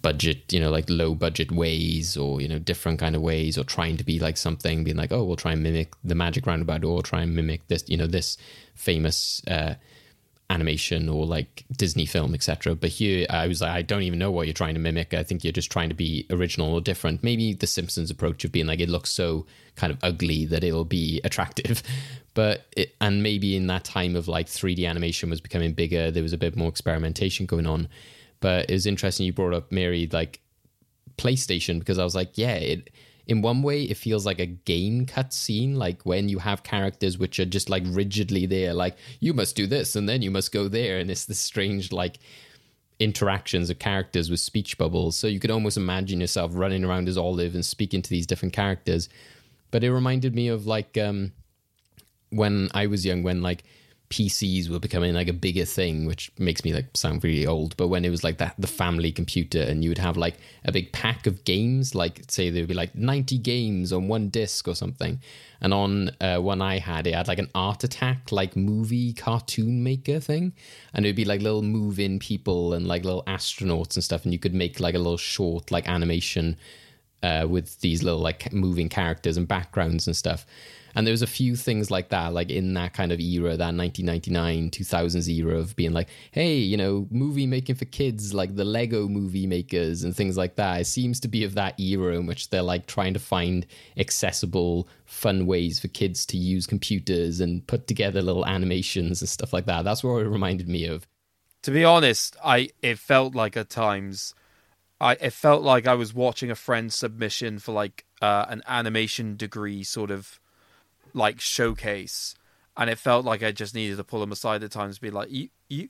budget, 0.02 0.52
you 0.52 0.60
know, 0.60 0.70
like 0.70 0.88
low 0.88 1.14
budget 1.14 1.52
ways 1.52 2.16
or, 2.16 2.40
you 2.40 2.48
know, 2.48 2.58
different 2.58 2.98
kind 2.98 3.14
of 3.14 3.22
ways 3.22 3.56
or 3.56 3.64
trying 3.64 3.96
to 3.96 4.04
be 4.04 4.18
like 4.18 4.36
something, 4.36 4.84
being 4.84 4.96
like, 4.96 5.12
oh, 5.12 5.24
we'll 5.24 5.36
try 5.36 5.52
and 5.52 5.62
mimic 5.62 5.94
the 6.04 6.14
magic 6.14 6.46
roundabout 6.46 6.84
or 6.84 7.02
try 7.02 7.22
and 7.22 7.34
mimic 7.34 7.66
this, 7.68 7.84
you 7.88 7.96
know, 7.96 8.06
this 8.06 8.36
famous 8.74 9.42
uh, 9.46 9.74
animation 10.50 11.08
or 11.08 11.26
like 11.26 11.64
Disney 11.76 12.06
film, 12.06 12.34
etc. 12.34 12.74
But 12.74 12.90
here 12.90 13.26
I 13.28 13.46
was 13.46 13.60
like, 13.60 13.70
I 13.70 13.82
don't 13.82 14.02
even 14.02 14.18
know 14.18 14.30
what 14.30 14.46
you're 14.46 14.54
trying 14.54 14.74
to 14.74 14.80
mimic. 14.80 15.14
I 15.14 15.22
think 15.22 15.44
you're 15.44 15.52
just 15.52 15.70
trying 15.70 15.90
to 15.90 15.94
be 15.94 16.26
original 16.30 16.72
or 16.72 16.80
different. 16.80 17.22
Maybe 17.22 17.52
the 17.52 17.66
Simpsons 17.66 18.10
approach 18.10 18.44
of 18.44 18.52
being 18.52 18.66
like, 18.66 18.80
it 18.80 18.88
looks 18.88 19.10
so 19.10 19.46
kind 19.76 19.92
of 19.92 19.98
ugly 20.02 20.46
that 20.46 20.64
it'll 20.64 20.84
be 20.84 21.20
attractive. 21.24 21.82
But 22.34 22.66
it, 22.76 22.94
and 23.00 23.22
maybe 23.22 23.56
in 23.56 23.66
that 23.66 23.84
time 23.84 24.16
of 24.16 24.28
like 24.28 24.46
3D 24.46 24.88
animation 24.88 25.28
was 25.30 25.40
becoming 25.40 25.72
bigger, 25.72 26.10
there 26.10 26.22
was 26.22 26.32
a 26.32 26.38
bit 26.38 26.56
more 26.56 26.68
experimentation 26.68 27.46
going 27.46 27.66
on. 27.66 27.88
But 28.40 28.70
it 28.70 28.72
was 28.72 28.86
interesting 28.86 29.26
you 29.26 29.32
brought 29.32 29.54
up 29.54 29.72
Mary 29.72 30.08
like 30.12 30.40
PlayStation 31.16 31.78
because 31.78 31.98
I 31.98 32.04
was 32.04 32.14
like, 32.14 32.38
yeah, 32.38 32.54
it 32.54 32.90
in 33.26 33.42
one 33.42 33.62
way 33.62 33.82
it 33.82 33.96
feels 33.98 34.24
like 34.24 34.38
a 34.38 34.46
game 34.46 35.04
cutscene, 35.04 35.76
like 35.76 36.04
when 36.04 36.30
you 36.30 36.38
have 36.38 36.62
characters 36.62 37.18
which 37.18 37.38
are 37.38 37.44
just 37.44 37.68
like 37.68 37.82
rigidly 37.86 38.46
there, 38.46 38.72
like 38.72 38.96
you 39.20 39.34
must 39.34 39.54
do 39.54 39.66
this 39.66 39.94
and 39.94 40.08
then 40.08 40.22
you 40.22 40.30
must 40.30 40.50
go 40.50 40.66
there, 40.66 40.98
and 40.98 41.10
it's 41.10 41.26
this 41.26 41.38
strange 41.38 41.92
like 41.92 42.18
interactions 42.98 43.70
of 43.70 43.78
characters 43.78 44.30
with 44.30 44.40
speech 44.40 44.78
bubbles. 44.78 45.16
So 45.16 45.26
you 45.26 45.38
could 45.38 45.50
almost 45.50 45.76
imagine 45.76 46.20
yourself 46.20 46.52
running 46.54 46.84
around 46.84 47.08
as 47.08 47.18
Olive 47.18 47.54
and 47.54 47.64
speaking 47.64 48.02
to 48.02 48.10
these 48.10 48.26
different 48.26 48.54
characters. 48.54 49.08
But 49.70 49.84
it 49.84 49.92
reminded 49.92 50.34
me 50.34 50.48
of 50.48 50.66
like 50.66 50.96
um, 50.96 51.32
when 52.30 52.70
I 52.72 52.86
was 52.86 53.04
young, 53.04 53.22
when 53.22 53.42
like 53.42 53.64
PCs 54.10 54.70
were 54.70 54.78
becoming 54.78 55.12
like 55.12 55.28
a 55.28 55.34
bigger 55.34 55.66
thing, 55.66 56.06
which 56.06 56.32
makes 56.38 56.64
me 56.64 56.72
like 56.72 56.86
sound 56.94 57.22
really 57.22 57.46
old. 57.46 57.76
But 57.76 57.88
when 57.88 58.04
it 58.04 58.10
was 58.10 58.24
like 58.24 58.38
that, 58.38 58.54
the 58.58 58.66
family 58.66 59.12
computer, 59.12 59.60
and 59.60 59.84
you 59.84 59.90
would 59.90 59.98
have 59.98 60.16
like 60.16 60.36
a 60.64 60.72
big 60.72 60.92
pack 60.92 61.26
of 61.26 61.44
games, 61.44 61.94
like 61.94 62.22
say 62.28 62.48
there 62.48 62.62
would 62.62 62.68
be 62.68 62.74
like 62.74 62.94
90 62.94 63.36
games 63.38 63.92
on 63.92 64.08
one 64.08 64.28
disc 64.30 64.66
or 64.66 64.74
something. 64.74 65.20
And 65.60 65.74
on 65.74 66.10
uh, 66.20 66.38
one 66.38 66.62
I 66.62 66.78
had, 66.78 67.06
it 67.06 67.14
had 67.14 67.28
like 67.28 67.38
an 67.38 67.50
Art 67.54 67.84
Attack, 67.84 68.32
like 68.32 68.56
movie 68.56 69.12
cartoon 69.12 69.82
maker 69.82 70.20
thing. 70.20 70.54
And 70.94 71.04
it 71.04 71.10
would 71.10 71.16
be 71.16 71.26
like 71.26 71.42
little 71.42 71.62
move 71.62 72.00
in 72.00 72.18
people 72.18 72.72
and 72.72 72.86
like 72.86 73.04
little 73.04 73.24
astronauts 73.24 73.94
and 73.94 74.04
stuff. 74.04 74.24
And 74.24 74.32
you 74.32 74.38
could 74.38 74.54
make 74.54 74.80
like 74.80 74.94
a 74.94 74.98
little 74.98 75.18
short, 75.18 75.70
like 75.70 75.86
animation 75.86 76.56
uh, 77.22 77.46
with 77.48 77.80
these 77.80 78.02
little 78.02 78.20
like 78.20 78.52
moving 78.52 78.88
characters 78.88 79.36
and 79.36 79.46
backgrounds 79.46 80.06
and 80.06 80.16
stuff. 80.16 80.46
And 80.94 81.06
there 81.06 81.12
was 81.12 81.22
a 81.22 81.26
few 81.26 81.56
things 81.56 81.90
like 81.90 82.08
that, 82.10 82.32
like 82.32 82.50
in 82.50 82.74
that 82.74 82.94
kind 82.94 83.12
of 83.12 83.20
era, 83.20 83.56
that 83.56 83.74
1999, 83.74 84.70
2000s 84.70 85.28
era 85.28 85.58
of 85.58 85.76
being 85.76 85.92
like, 85.92 86.08
hey, 86.30 86.56
you 86.56 86.76
know, 86.76 87.06
movie 87.10 87.46
making 87.46 87.76
for 87.76 87.84
kids, 87.84 88.34
like 88.34 88.56
the 88.56 88.64
Lego 88.64 89.08
movie 89.08 89.46
makers 89.46 90.04
and 90.04 90.14
things 90.14 90.36
like 90.36 90.56
that. 90.56 90.80
It 90.80 90.86
seems 90.86 91.20
to 91.20 91.28
be 91.28 91.44
of 91.44 91.54
that 91.54 91.78
era 91.78 92.14
in 92.14 92.26
which 92.26 92.50
they're 92.50 92.62
like 92.62 92.86
trying 92.86 93.14
to 93.14 93.20
find 93.20 93.66
accessible, 93.96 94.88
fun 95.04 95.46
ways 95.46 95.78
for 95.78 95.88
kids 95.88 96.26
to 96.26 96.36
use 96.36 96.66
computers 96.66 97.40
and 97.40 97.66
put 97.66 97.86
together 97.86 98.22
little 98.22 98.46
animations 98.46 99.20
and 99.20 99.28
stuff 99.28 99.52
like 99.52 99.66
that. 99.66 99.84
That's 99.84 100.04
what 100.04 100.18
it 100.18 100.28
reminded 100.28 100.68
me 100.68 100.86
of. 100.86 101.06
To 101.62 101.70
be 101.70 101.84
honest, 101.84 102.36
I 102.44 102.70
it 102.82 102.98
felt 102.98 103.34
like 103.34 103.56
at 103.56 103.68
times, 103.68 104.34
I 105.00 105.14
it 105.14 105.32
felt 105.32 105.62
like 105.62 105.86
I 105.86 105.94
was 105.94 106.14
watching 106.14 106.50
a 106.50 106.54
friend's 106.54 106.94
submission 106.94 107.58
for 107.58 107.72
like 107.72 108.04
uh, 108.22 108.46
an 108.48 108.62
animation 108.66 109.36
degree 109.36 109.82
sort 109.82 110.10
of 110.10 110.40
like 111.18 111.40
showcase, 111.40 112.34
and 112.76 112.88
it 112.88 112.98
felt 112.98 113.24
like 113.24 113.42
I 113.42 113.52
just 113.52 113.74
needed 113.74 113.96
to 113.96 114.04
pull 114.04 114.22
him 114.22 114.32
aside 114.32 114.62
at 114.62 114.70
times, 114.70 114.98
be 114.98 115.10
like, 115.10 115.30
"You, 115.30 115.48
you, 115.68 115.88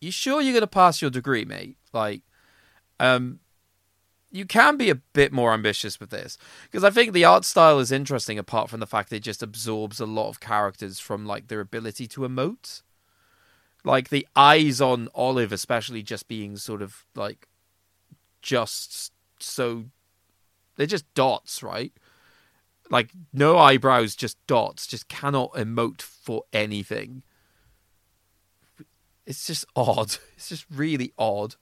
you 0.00 0.10
sure 0.10 0.42
you're 0.42 0.54
gonna 0.54 0.66
pass 0.66 1.00
your 1.00 1.10
degree, 1.10 1.44
mate? 1.44 1.78
Like, 1.92 2.22
um, 3.00 3.40
you 4.30 4.44
can 4.44 4.76
be 4.76 4.90
a 4.90 4.96
bit 4.96 5.32
more 5.32 5.52
ambitious 5.52 6.00
with 6.00 6.10
this 6.10 6.36
because 6.64 6.82
I 6.82 6.90
think 6.90 7.12
the 7.12 7.24
art 7.24 7.44
style 7.44 7.78
is 7.78 7.92
interesting. 7.92 8.38
Apart 8.38 8.68
from 8.68 8.80
the 8.80 8.86
fact 8.86 9.10
that 9.10 9.16
it 9.16 9.20
just 9.20 9.42
absorbs 9.42 10.00
a 10.00 10.06
lot 10.06 10.28
of 10.28 10.40
characters 10.40 10.98
from 10.98 11.24
like 11.24 11.46
their 11.46 11.60
ability 11.60 12.08
to 12.08 12.22
emote, 12.22 12.82
like 13.84 14.08
the 14.08 14.26
eyes 14.34 14.80
on 14.80 15.08
Olive, 15.14 15.52
especially 15.52 16.02
just 16.02 16.26
being 16.26 16.56
sort 16.56 16.82
of 16.82 17.06
like 17.14 17.46
just 18.42 19.12
so 19.38 19.84
they're 20.76 20.86
just 20.86 21.12
dots, 21.14 21.62
right? 21.62 21.92
Like 22.90 23.10
no 23.32 23.58
eyebrows, 23.58 24.14
just 24.14 24.44
dots, 24.46 24.86
just 24.86 25.08
cannot 25.08 25.52
emote 25.54 26.02
for 26.02 26.44
anything. 26.52 27.22
It's 29.26 29.46
just 29.46 29.64
odd. 29.74 30.16
It's 30.36 30.48
just 30.48 30.66
really 30.70 31.14
odd. 31.18 31.54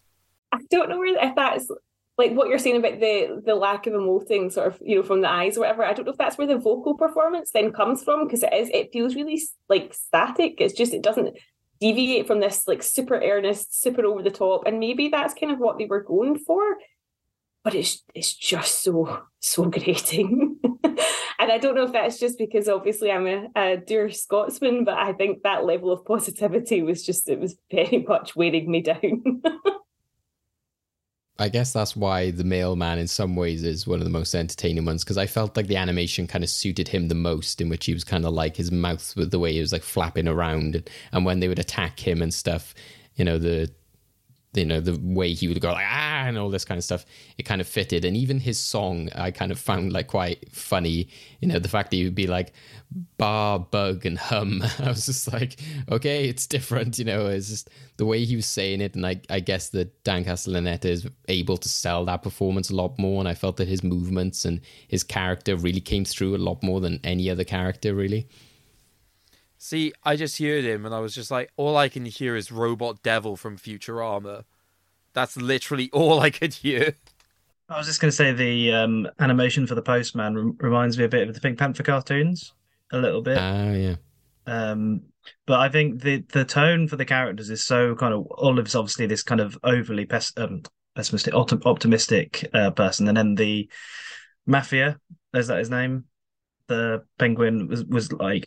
I 0.51 0.59
don't 0.71 0.89
know 0.89 1.03
if 1.05 1.35
that's 1.37 1.71
like 2.19 2.33
what 2.33 2.49
you're 2.49 2.59
saying 2.59 2.77
about 2.77 3.01
the 3.01 3.43
the 3.45 3.55
lack 3.55 3.87
of 3.87 3.95
emoting, 3.95 4.53
sort 4.53 4.69
of 4.69 4.83
you 4.85 4.97
know 4.97 5.03
from 5.03 5.21
the 5.23 5.31
eyes 5.31 5.57
or 5.57 5.61
whatever. 5.61 5.85
I 5.85 5.93
don't 5.93 6.05
know 6.05 6.13
if 6.13 6.19
that's 6.19 6.37
where 6.37 6.47
the 6.47 6.59
vocal 6.59 6.95
performance 6.95 7.51
then 7.53 7.73
comes 7.73 8.03
from 8.03 8.27
because 8.27 8.43
it 8.43 8.53
is 8.53 8.69
it 8.71 8.93
feels 8.93 9.15
really 9.15 9.41
like 9.69 9.95
static. 9.95 10.57
It's 10.59 10.75
just 10.75 10.93
it 10.93 11.03
doesn't 11.03 11.37
deviate 11.81 12.27
from 12.27 12.41
this 12.41 12.69
like 12.69 12.83
super 12.83 13.21
earnest, 13.21 13.81
super 13.81 14.05
over 14.05 14.23
the 14.23 14.31
top, 14.31 14.67
and 14.67 14.79
maybe 14.79 15.09
that's 15.09 15.35
kind 15.35 15.53
of 15.53 15.59
what 15.59 15.79
they 15.79 15.87
were 15.87 16.03
going 16.03 16.39
for. 16.39 16.77
But 17.65 17.75
it's 17.75 18.03
it's 18.15 18.35
just 18.35 18.83
so 18.83 19.25
so 19.41 19.65
grating, 19.71 20.59
and 20.85 21.53
I 21.53 21.59
don't 21.59 21.75
know 21.75 21.85
if 21.85 21.93
that's 21.93 22.19
just 22.19 22.39
because 22.39 22.69
obviously 22.69 23.11
I'm 23.11 23.27
a, 23.27 23.49
a 23.57 23.77
dear 23.77 24.11
Scotsman, 24.11 24.85
but 24.85 24.99
I 24.99 25.13
think 25.13 25.43
that 25.43 25.65
level 25.65 25.91
of 25.91 26.05
positivity 26.05 26.83
was 26.83 27.05
just 27.05 27.29
it 27.29 27.41
was 27.41 27.57
very 27.71 28.05
much 28.09 28.37
wearing 28.37 28.71
me 28.71 28.83
down. 28.83 29.43
I 31.39 31.49
guess 31.49 31.73
that's 31.73 31.97
why 31.97 32.31
the 32.31 32.45
mailman 32.45 32.99
in 32.99 33.09
some 33.09 33.35
ways 33.35 33.65
is 33.65 33.87
one 33.87 33.99
of 33.99 34.05
the 34.05 34.11
most 34.11 34.35
entertaining 34.35 34.85
ones 34.85 35.03
because 35.03 35.19
I 35.19 35.27
felt 35.27 35.57
like 35.57 35.67
the 35.67 35.77
animation 35.77 36.27
kind 36.27 36.45
of 36.45 36.51
suited 36.51 36.87
him 36.87 37.09
the 37.09 37.15
most, 37.15 37.61
in 37.61 37.69
which 37.69 37.87
he 37.87 37.95
was 37.95 38.05
kind 38.05 38.25
of 38.25 38.33
like 38.33 38.55
his 38.55 38.71
mouth 38.71 39.17
with 39.17 39.31
the 39.31 39.39
way 39.39 39.53
he 39.53 39.61
was 39.61 39.73
like 39.73 39.83
flapping 39.83 40.29
around, 40.29 40.77
and, 40.77 40.91
and 41.11 41.25
when 41.25 41.41
they 41.41 41.49
would 41.49 41.59
attack 41.59 41.99
him 41.99 42.23
and 42.23 42.33
stuff, 42.33 42.75
you 43.17 43.25
know 43.25 43.39
the 43.39 43.71
you 44.55 44.67
know 44.67 44.81
the 44.81 44.99
way 45.03 45.33
he 45.33 45.49
would 45.49 45.61
go 45.61 45.73
like 45.73 45.87
ah 45.89 46.25
and 46.27 46.37
all 46.37 46.51
this 46.51 46.65
kind 46.65 46.79
of 46.79 46.85
stuff 46.85 47.07
it 47.39 47.45
kind 47.45 47.61
of 47.61 47.67
fitted. 47.67 48.05
And 48.05 48.17
even 48.17 48.39
his 48.39 48.59
song 48.59 49.09
i 49.15 49.31
kind 49.31 49.51
of 49.51 49.59
found 49.59 49.93
like 49.93 50.09
quite 50.09 50.53
funny. 50.53 51.09
You 51.41 51.49
know 51.49 51.59
the 51.59 51.69
fact 51.69 51.91
that 51.91 51.97
he 51.97 52.05
would 52.05 52.15
be 52.15 52.27
like 52.27 52.53
bar 53.17 53.59
bug 53.59 54.05
and 54.05 54.19
hum. 54.19 54.63
I 54.79 54.89
was 54.89 55.07
just 55.07 55.33
like 55.33 55.59
okay 55.91 56.29
it's 56.29 56.47
different 56.47 56.99
you 56.99 57.07
know 57.07 57.27
it's 57.27 57.49
just 57.49 57.71
the 57.97 58.07
way 58.07 58.25
he 58.25 58.37
was 58.37 58.47
saying 58.47 58.81
it. 58.81 58.95
And 58.95 59.07
i, 59.07 59.21
I 59.31 59.41
guess 59.41 59.71
that 59.71 60.05
dan 60.05 60.25
castellaneta 60.25 60.87
is 60.87 61.07
able 61.29 61.57
to 61.57 61.69
sell 61.69 62.05
that 62.05 62.23
performance 62.23 62.71
a 62.71 62.77
lot 62.77 62.99
more. 62.99 63.21
And 63.21 63.29
i 63.29 63.35
felt 63.35 63.57
that 63.57 63.69
his 63.69 63.83
movements 63.83 64.45
and 64.45 64.61
his 64.89 65.03
character 65.03 65.57
really 65.57 65.81
came 65.81 66.05
through 66.05 66.37
a 66.37 66.39
lot 66.39 66.63
more 66.63 66.81
than 66.81 67.01
any 67.05 67.31
other 67.31 67.45
character 67.45 67.95
really 67.95 68.29
See, 69.65 69.93
I 70.03 70.17
just 70.17 70.41
heard 70.41 70.65
him 70.65 70.85
and 70.85 70.93
I 70.93 70.99
was 70.99 71.15
just 71.15 71.31
like, 71.31 71.53
all 71.57 71.77
I 71.77 71.89
can 71.89 72.05
hear 72.05 72.35
is 72.35 72.51
Robot 72.51 73.01
Devil 73.05 73.37
from 73.37 73.57
Futurama. 73.57 74.43
That's 75.13 75.37
literally 75.37 75.89
all 75.93 76.19
I 76.19 76.31
could 76.31 76.53
hear. 76.53 76.97
I 77.69 77.79
was 77.79 77.87
just 77.87 78.01
going 78.01 78.11
to 78.11 78.17
say 78.17 78.33
the 78.33 78.73
um, 78.73 79.09
animation 79.21 79.69
for 79.69 79.77
the 79.77 79.83
postman 79.83 80.35
rem- 80.35 80.57
reminds 80.59 80.99
me 80.99 81.05
a 81.05 81.09
bit 81.09 81.29
of 81.29 81.35
the 81.37 81.41
Pink 81.41 81.61
Panther 81.61 81.85
cartoons, 81.85 82.55
a 82.91 82.99
little 82.99 83.23
bit. 83.23 83.39
Oh 83.39 83.73
yeah. 83.73 83.95
Um, 84.49 85.03
but 85.47 85.61
I 85.61 85.69
think 85.69 86.03
the 86.03 86.25
the 86.33 86.45
tone 86.45 86.89
for 86.89 86.97
the 86.97 87.05
characters 87.05 87.49
is 87.49 87.65
so 87.65 87.95
kind 87.95 88.13
of 88.13 88.27
Olive's 88.33 88.75
obviously 88.75 89.07
this 89.07 89.23
kind 89.23 89.41
of 89.41 89.57
overly 89.63 90.07
pes- 90.07 90.33
um, 90.39 90.63
pessimistic, 90.97 91.35
optim- 91.35 91.65
optimistic 91.65 92.45
uh, 92.53 92.73
person, 92.73 93.07
and 93.07 93.17
then 93.17 93.37
the 93.37 93.71
mafia 94.45 94.99
is 95.35 95.47
that 95.47 95.61
his 95.61 95.71
name? 95.71 96.07
The 96.67 97.05
penguin 97.17 97.69
was 97.69 97.85
was 97.85 98.13
like 98.13 98.45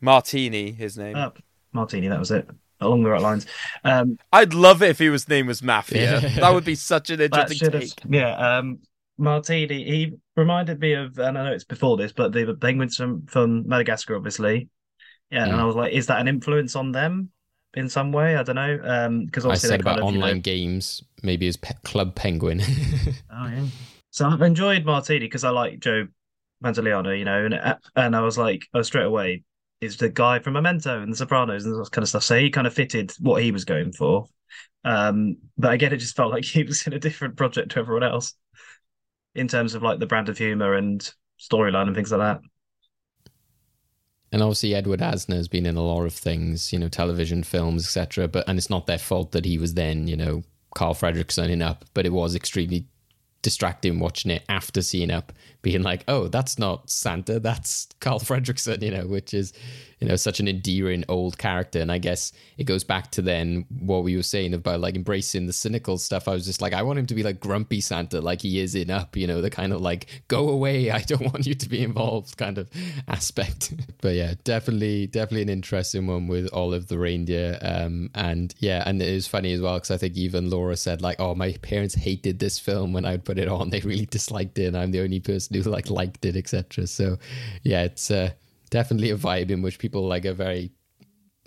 Martini, 0.00 0.72
his 0.72 0.96
name. 0.98 1.16
uh, 1.16 1.30
Martini. 1.72 2.08
That 2.08 2.18
was 2.18 2.30
it. 2.30 2.48
Along 2.80 3.02
the 3.02 3.08
right 3.10 3.22
lines. 3.22 3.46
Um, 3.84 4.18
I'd 4.32 4.52
love 4.52 4.82
it 4.82 4.90
if 4.90 4.98
he 4.98 5.08
was 5.08 5.28
name 5.28 5.46
was 5.46 5.62
Mafia. 5.62 6.20
Yeah. 6.20 6.28
that 6.40 6.52
would 6.52 6.64
be 6.64 6.74
such 6.74 7.08
an 7.10 7.20
interesting 7.20 7.56
should 7.56 7.72
have- 7.74 7.82
take. 7.82 8.00
yeah. 8.10 8.58
Um, 8.58 8.80
Martini. 9.18 9.82
He 9.84 10.12
reminded 10.36 10.78
me 10.78 10.92
of, 10.92 11.18
and 11.18 11.38
I 11.38 11.44
know 11.44 11.52
it's 11.52 11.64
before 11.64 11.96
this, 11.96 12.12
but 12.12 12.32
the 12.32 12.54
penguins 12.60 12.96
from 12.96 13.24
from 13.26 13.66
Madagascar, 13.66 14.14
obviously. 14.16 14.68
Yeah, 15.30 15.44
and 15.44 15.52
Mm. 15.52 15.58
I 15.58 15.64
was 15.64 15.74
like, 15.74 15.92
is 15.94 16.06
that 16.08 16.20
an 16.20 16.28
influence 16.28 16.76
on 16.76 16.92
them 16.92 17.30
in 17.74 17.88
some 17.88 18.12
way? 18.12 18.36
I 18.36 18.42
don't 18.42 18.56
know. 18.56 18.78
Um, 18.84 19.24
because 19.24 19.44
i 19.44 19.48
obviously 19.48 19.70
said 19.70 19.80
they 19.80 19.84
kind 19.84 19.98
about 19.98 20.08
of, 20.08 20.14
you 20.14 20.18
know- 20.20 20.26
online 20.26 20.40
games 20.40 21.02
maybe 21.22 21.46
his 21.46 21.56
pe- 21.56 21.72
club 21.82 22.14
penguin 22.14 22.60
Oh 23.32 23.46
yeah. 23.48 23.64
So 24.10 24.28
I've 24.28 24.42
enjoyed 24.42 24.84
Martini 24.84 25.20
because 25.20 25.44
I 25.44 25.50
like 25.50 25.80
Joe 25.80 26.06
Pantoliano, 26.62 27.18
you 27.18 27.24
know, 27.24 27.46
and 27.46 27.78
and 27.96 28.14
I 28.14 28.20
was 28.20 28.36
like, 28.38 28.66
oh, 28.74 28.82
straight 28.82 29.04
away 29.06 29.42
is 29.80 29.96
the 29.98 30.08
guy 30.08 30.38
from 30.38 30.54
Memento 30.54 31.02
and 31.02 31.12
The 31.12 31.16
Sopranos 31.16 31.64
and 31.64 31.74
that 31.74 31.90
kind 31.92 32.02
of 32.02 32.08
stuff. 32.08 32.24
So 32.24 32.38
he 32.38 32.50
kind 32.50 32.66
of 32.66 32.74
fitted 32.74 33.12
what 33.20 33.42
he 33.42 33.52
was 33.52 33.64
going 33.64 33.92
for. 33.92 34.26
Um, 34.84 35.38
but 35.58 35.72
again, 35.72 35.92
it 35.92 35.98
just 35.98 36.16
felt 36.16 36.32
like 36.32 36.44
he 36.46 36.64
was 36.64 36.86
in 36.86 36.92
a 36.92 36.98
different 36.98 37.36
project 37.36 37.72
to 37.72 37.80
everyone 37.80 38.04
else 38.04 38.34
in 39.34 39.48
terms 39.48 39.74
of 39.74 39.82
like 39.82 39.98
the 39.98 40.06
brand 40.06 40.28
of 40.28 40.38
humor 40.38 40.74
and 40.74 41.12
storyline 41.38 41.86
and 41.86 41.94
things 41.94 42.10
like 42.10 42.20
that. 42.20 42.40
and 44.32 44.42
obviously 44.42 44.74
edward 44.74 45.00
asner 45.00 45.36
has 45.36 45.48
been 45.48 45.66
in 45.66 45.76
a 45.76 45.82
lot 45.82 46.04
of 46.04 46.12
things 46.12 46.72
you 46.72 46.78
know 46.78 46.88
television 46.88 47.42
films 47.42 47.84
etc 47.84 48.28
but 48.28 48.44
and 48.48 48.58
it's 48.58 48.70
not 48.70 48.86
their 48.86 48.98
fault 48.98 49.32
that 49.32 49.44
he 49.44 49.58
was 49.58 49.74
then 49.74 50.06
you 50.08 50.16
know 50.16 50.42
carl 50.74 50.94
fredricksen 50.94 51.48
in 51.48 51.62
up 51.62 51.84
but 51.94 52.06
it 52.06 52.12
was 52.12 52.34
extremely 52.34 52.86
distracting 53.42 54.00
watching 54.00 54.30
it 54.30 54.42
after 54.48 54.82
seeing 54.82 55.10
up 55.10 55.32
being 55.62 55.82
like 55.82 56.04
oh 56.08 56.28
that's 56.28 56.58
not 56.58 56.90
santa 56.90 57.38
that's 57.38 57.88
carl 58.00 58.18
fredricksen 58.18 58.82
you 58.82 58.90
know 58.90 59.06
which 59.06 59.32
is 59.32 59.52
you 60.00 60.08
know 60.08 60.16
such 60.16 60.40
an 60.40 60.48
endearing 60.48 61.04
old 61.08 61.38
character. 61.38 61.80
And 61.80 61.90
i 61.90 61.98
guess 61.98 62.32
it 62.58 62.64
goes 62.64 62.84
back 62.84 63.10
to 63.12 63.22
then 63.22 63.64
what 63.80 64.04
we 64.04 64.16
were 64.16 64.22
saying 64.22 64.54
about 64.54 64.80
like 64.80 64.94
embracing 64.94 65.46
the 65.46 65.52
cynical 65.52 65.98
stuff. 65.98 66.28
I 66.28 66.32
was 66.32 66.44
just 66.44 66.60
like 66.60 66.72
i 66.72 66.82
want 66.82 66.98
him 66.98 67.06
to 67.06 67.14
be 67.14 67.22
like 67.22 67.40
grumpy 67.40 67.80
santa 67.80 68.20
like 68.20 68.42
he 68.42 68.58
is 68.60 68.74
in 68.74 68.90
up 68.90 69.16
you 69.16 69.26
know 69.26 69.40
the 69.40 69.50
kind 69.50 69.72
of 69.72 69.80
like 69.80 70.22
go 70.28 70.48
away 70.48 70.90
i 70.90 71.00
don't 71.00 71.22
want 71.22 71.46
you 71.46 71.54
to 71.54 71.68
be 71.68 71.82
involved 71.82 72.36
kind 72.36 72.58
of 72.58 72.70
aspect. 73.08 73.72
But 74.02 74.14
yeah 74.14 74.34
definitely 74.44 75.06
definitely 75.06 75.42
an 75.42 75.48
interesting 75.48 76.06
one 76.06 76.28
with 76.28 76.46
all 76.48 76.74
of 76.74 76.88
the 76.88 76.98
reindeer. 76.98 77.58
Um 77.62 78.10
and 78.14 78.54
yeah 78.58 78.82
and 78.86 79.00
it 79.00 79.12
was 79.12 79.26
funny 79.26 79.52
as 79.52 79.60
well 79.60 79.74
because 79.74 79.90
i 79.90 79.96
think 79.96 80.16
even 80.16 80.50
laura 80.50 80.76
said 80.76 81.02
like 81.02 81.18
oh 81.18 81.34
my 81.34 81.52
parents 81.62 81.94
hated 81.94 82.38
this 82.38 82.58
film 82.58 82.92
when 82.92 83.04
i 83.04 83.12
would 83.12 83.24
put 83.24 83.38
it 83.38 83.48
on. 83.48 83.70
They 83.70 83.80
really 83.80 84.06
disliked 84.06 84.58
it 84.58 84.66
and 84.66 84.76
i'm 84.76 84.90
the 84.90 85.00
only 85.00 85.20
person 85.20 85.56
who 85.56 85.62
like 85.62 85.90
liked 85.90 86.24
it 86.24 86.36
etc 86.36 86.86
so 86.86 87.18
yeah 87.62 87.82
it's 87.82 88.10
uh 88.10 88.30
definitely 88.70 89.10
a 89.10 89.16
vibe 89.16 89.50
in 89.50 89.62
which 89.62 89.78
people 89.78 90.06
like 90.06 90.24
are 90.24 90.32
very 90.34 90.70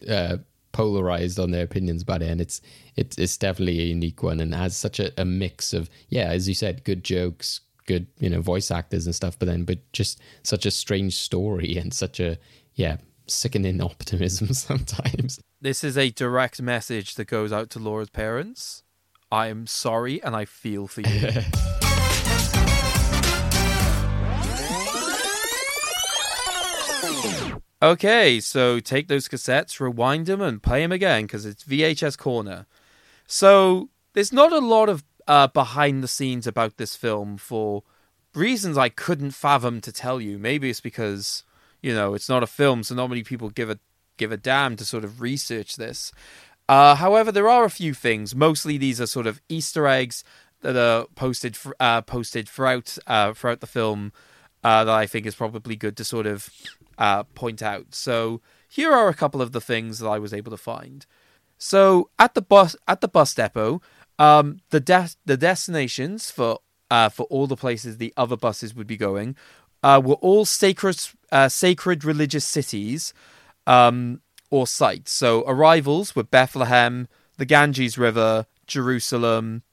uh 0.07 0.37
polarized 0.71 1.39
on 1.39 1.51
their 1.51 1.63
opinions 1.63 2.01
about 2.01 2.21
it, 2.21 2.29
and 2.29 2.41
it's 2.41 2.61
it's 2.95 3.17
it's 3.17 3.37
definitely 3.37 3.79
a 3.79 3.85
unique 3.85 4.23
one 4.23 4.39
and 4.39 4.53
has 4.53 4.75
such 4.77 4.99
a, 4.99 5.11
a 5.19 5.25
mix 5.25 5.73
of 5.73 5.89
yeah, 6.09 6.27
as 6.29 6.47
you 6.47 6.53
said, 6.55 6.83
good 6.83 7.03
jokes, 7.03 7.61
good 7.85 8.07
you 8.19 8.29
know 8.29 8.41
voice 8.41 8.71
actors 8.71 9.05
and 9.05 9.15
stuff, 9.15 9.37
but 9.37 9.47
then 9.47 9.63
but 9.63 9.79
just 9.93 10.19
such 10.43 10.65
a 10.65 10.71
strange 10.71 11.15
story 11.15 11.77
and 11.81 11.93
such 11.93 12.19
a 12.19 12.37
yeah 12.75 12.97
sickening 13.27 13.81
optimism 13.91 14.53
sometimes. 14.53 15.39
This 15.61 15.83
is 15.83 15.97
a 15.97 16.09
direct 16.11 16.61
message 16.61 17.15
that 17.15 17.25
goes 17.25 17.51
out 17.51 17.69
to 17.71 17.79
Laura's 17.79 18.09
parents. 18.09 18.83
I 19.31 19.47
am 19.47 19.67
sorry 19.67 20.23
and 20.23 20.35
I 20.35 20.45
feel 20.45 20.87
for 20.87 21.01
you. 21.01 21.41
Okay, 27.81 28.39
so 28.39 28.79
take 28.79 29.07
those 29.07 29.27
cassettes, 29.27 29.79
rewind 29.79 30.25
them, 30.25 30.41
and 30.41 30.61
play 30.61 30.81
them 30.81 30.91
again 30.91 31.23
because 31.23 31.45
it's 31.45 31.63
VHS 31.63 32.17
Corner. 32.17 32.65
So 33.27 33.89
there's 34.13 34.33
not 34.33 34.51
a 34.51 34.59
lot 34.59 34.89
of 34.89 35.03
uh, 35.27 35.47
behind 35.47 36.03
the 36.03 36.07
scenes 36.07 36.47
about 36.47 36.77
this 36.77 36.95
film 36.95 37.37
for 37.37 37.83
reasons 38.33 38.77
I 38.77 38.89
couldn't 38.89 39.31
fathom 39.31 39.81
to 39.81 39.91
tell 39.91 40.19
you. 40.19 40.37
Maybe 40.37 40.69
it's 40.69 40.81
because 40.81 41.43
you 41.81 41.93
know 41.93 42.13
it's 42.13 42.29
not 42.29 42.43
a 42.43 42.47
film, 42.47 42.83
so 42.83 42.95
not 42.95 43.09
many 43.09 43.23
people 43.23 43.49
give 43.49 43.69
a 43.69 43.79
give 44.17 44.31
a 44.31 44.37
damn 44.37 44.75
to 44.75 44.85
sort 44.85 45.03
of 45.03 45.21
research 45.21 45.75
this. 45.75 46.11
Uh, 46.67 46.95
however, 46.95 47.31
there 47.31 47.49
are 47.49 47.63
a 47.63 47.69
few 47.69 47.93
things. 47.93 48.35
Mostly 48.35 48.77
these 48.77 49.01
are 49.01 49.07
sort 49.07 49.25
of 49.25 49.41
Easter 49.49 49.87
eggs 49.87 50.23
that 50.61 50.75
are 50.75 51.07
posted 51.15 51.57
uh, 51.79 52.01
posted 52.01 52.47
throughout 52.47 52.97
uh, 53.07 53.33
throughout 53.33 53.61
the 53.61 53.67
film 53.67 54.11
uh, 54.63 54.83
that 54.83 54.93
I 54.93 55.05
think 55.05 55.25
is 55.25 55.35
probably 55.35 55.75
good 55.75 55.97
to 55.97 56.03
sort 56.03 56.27
of 56.27 56.49
uh, 56.99 57.23
point 57.23 57.63
out. 57.63 57.95
So 57.95 58.41
here 58.67 58.93
are 58.93 59.09
a 59.09 59.15
couple 59.15 59.41
of 59.41 59.51
the 59.51 59.61
things 59.61 59.97
that 59.99 60.07
I 60.07 60.19
was 60.19 60.33
able 60.33 60.51
to 60.51 60.57
find. 60.57 61.05
So 61.57 62.09
at 62.19 62.35
the 62.35 62.41
bus 62.41 62.75
at 62.87 63.01
the 63.01 63.07
bus 63.07 63.33
depot, 63.33 63.81
um, 64.19 64.59
the 64.69 64.79
de- 64.79 65.09
the 65.25 65.37
destinations 65.37 66.29
for 66.29 66.59
uh, 66.91 67.09
for 67.09 67.23
all 67.23 67.47
the 67.47 67.57
places 67.57 67.97
the 67.97 68.13
other 68.15 68.37
buses 68.37 68.75
would 68.75 68.87
be 68.87 68.97
going 68.97 69.35
uh, 69.83 70.01
were 70.03 70.15
all 70.15 70.45
sacred 70.45 70.99
uh, 71.31 71.49
sacred 71.49 72.03
religious 72.03 72.45
cities 72.45 73.13
um, 73.65 74.21
or 74.51 74.67
sites. 74.67 75.11
So 75.11 75.43
arrivals 75.47 76.15
were 76.15 76.23
Bethlehem, 76.23 77.07
the 77.37 77.45
Ganges 77.45 77.97
River, 77.97 78.45
Jerusalem, 78.67 79.63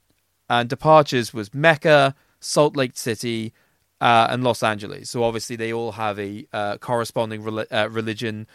and 0.49 0.69
departures 0.69 1.35
was 1.35 1.55
Mecca, 1.55 2.15
Salt 2.41 2.77
Lake 2.77 2.97
City, 2.97 3.53
uh, 4.01 4.29
and 4.31 4.45
Los 4.45 4.63
Angeles. 4.63 5.11
So 5.11 5.25
obviously 5.25 5.57
they 5.57 5.73
all 5.73 5.93
have 5.93 6.19
a 6.19 6.47
uh, 6.53 6.79
corresponding 6.79 7.43
rel- 7.43 7.67
uh, 7.71 7.89
religion 7.91 8.47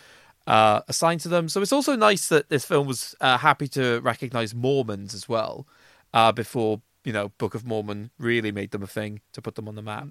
uh, 0.48 0.82
assigned 0.88 1.22
to 1.22 1.30
them. 1.30 1.50
So 1.50 1.62
it's 1.62 1.74
also 1.74 1.96
nice 1.96 2.28
that 2.30 2.50
this 2.50 2.66
film 2.66 2.88
was 2.88 3.16
uh, 3.22 3.38
happy 3.38 3.68
to 3.70 4.00
recognize 4.02 4.54
Mormons 4.54 5.14
as 5.14 5.28
well 5.28 5.68
uh, 6.14 6.32
before 6.32 6.82
you 7.04 7.14
know 7.14 7.30
Book 7.38 7.56
of 7.56 7.66
Mormon 7.66 8.12
really 8.20 8.52
made 8.52 8.72
them 8.72 8.84
a 8.84 8.88
thing 8.88 9.22
to 9.34 9.42
put 9.42 9.56
them 9.56 9.68
on 9.68 9.76
the 9.76 9.82
map. 9.82 10.10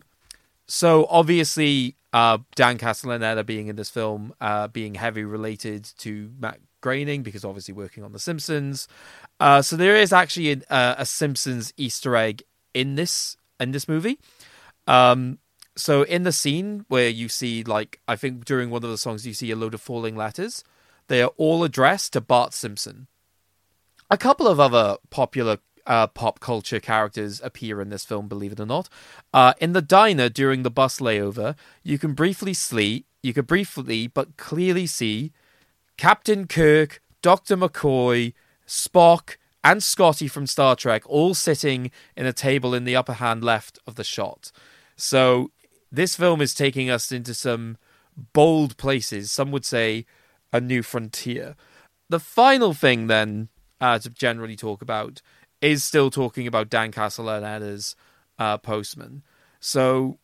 So 0.67 1.07
obviously 1.11 1.97
Dan 2.13 2.45
Castellaneta 2.79 3.45
being 3.45 3.67
in 3.67 3.75
this 3.75 3.91
film, 3.91 4.35
being 4.73 4.95
heavy 4.95 5.25
related 5.25 5.85
to 5.99 6.31
Matt 6.39 6.61
Groening 6.81 7.25
because 7.25 7.45
obviously 7.45 7.75
working 7.75 8.05
on 8.05 8.13
The 8.13 8.21
Simpsons. 8.21 8.87
so 9.41 9.77
there 9.77 9.97
is 9.97 10.13
actually 10.13 10.63
a 10.71 11.05
Simpsons 11.05 11.73
Easter 11.77 12.15
egg 12.15 12.45
in 12.73 12.95
this 12.95 13.37
in 13.59 13.73
this 13.73 13.89
movie. 13.89 14.19
Um, 14.87 15.39
so 15.77 16.03
in 16.03 16.25
the 16.25 16.33
scene 16.33 16.85
where 16.89 17.09
you 17.09 17.29
see, 17.29 17.63
like, 17.63 18.01
I 18.07 18.17
think 18.17 18.45
during 18.45 18.71
one 18.71 18.85
of 18.85 18.91
the 18.91 18.99
songs, 18.99 19.27
you 19.27 19.35
see 19.35 19.51
a 19.51 19.57
load 19.57 19.75
of 19.75 19.81
falling 19.81 20.17
letters. 20.17 20.65
They 21.09 21.23
are 21.23 21.33
all 21.37 21.65
addressed 21.65 22.13
to 22.13 22.21
Bart 22.21 22.53
Simpson. 22.53 23.07
A 24.11 24.19
couple 24.19 24.49
of 24.49 24.61
other 24.61 24.97
popular 25.11 25.59
uh, 25.87 26.07
pop 26.07 26.41
culture 26.41 26.81
characters 26.81 27.41
appear 27.43 27.81
in 27.81 27.89
this 27.89 28.05
film, 28.05 28.29
believe 28.29 28.53
it 28.53 28.61
or 28.61 28.67
not. 28.67 28.89
Uh, 29.33 29.55
in 29.61 29.73
the 29.73 29.83
diner 29.83 30.29
during 30.29 30.63
the 30.63 30.71
bus 30.71 31.01
layover, 31.01 31.57
you 31.83 31.99
can 31.99 32.13
briefly 32.13 32.55
see, 32.55 33.07
you 33.23 33.33
can 33.33 33.45
briefly 33.45 34.07
but 34.07 34.37
clearly 34.37 34.87
see 34.87 35.33
Captain 35.97 36.47
Kirk, 36.47 37.01
Doctor 37.23 37.57
McCoy, 37.57 38.35
Spock, 38.67 39.37
and 39.63 39.83
Scotty 39.83 40.29
from 40.29 40.47
Star 40.47 40.75
Trek 40.75 41.03
all 41.07 41.35
sitting 41.35 41.91
in 42.17 42.25
a 42.25 42.33
table 42.33 42.75
in 42.75 42.85
the 42.85 42.97
upper 42.97 43.15
hand 43.15 43.45
left 43.45 43.79
of 43.87 43.97
the 43.97 44.05
shot. 44.05 44.53
So 45.01 45.51
this 45.91 46.17
film 46.17 46.41
is 46.41 46.55
taking 46.55 46.91
us 46.91 47.11
into 47.11 47.35
some 47.35 47.77
bold 48.33 48.77
places. 48.77 49.33
Some 49.33 49.51
would 49.51 49.65
say 49.65 50.07
a 50.53 50.61
new 50.61 50.83
frontier. 50.83 51.57
The 52.09 52.21
final 52.21 52.75
thing, 52.75 53.07
then, 53.07 53.49
uh, 53.81 53.99
to 54.01 54.11
generally 54.11 54.57
talk 54.57 54.83
about 54.83 55.23
is 55.61 55.85
still 55.85 56.11
talking 56.11 56.47
about 56.47 56.71
Dan 56.71 56.93
Castellaneta's 56.93 57.95
uh, 58.39 58.59
Postman. 58.59 59.23
So, 59.61 60.19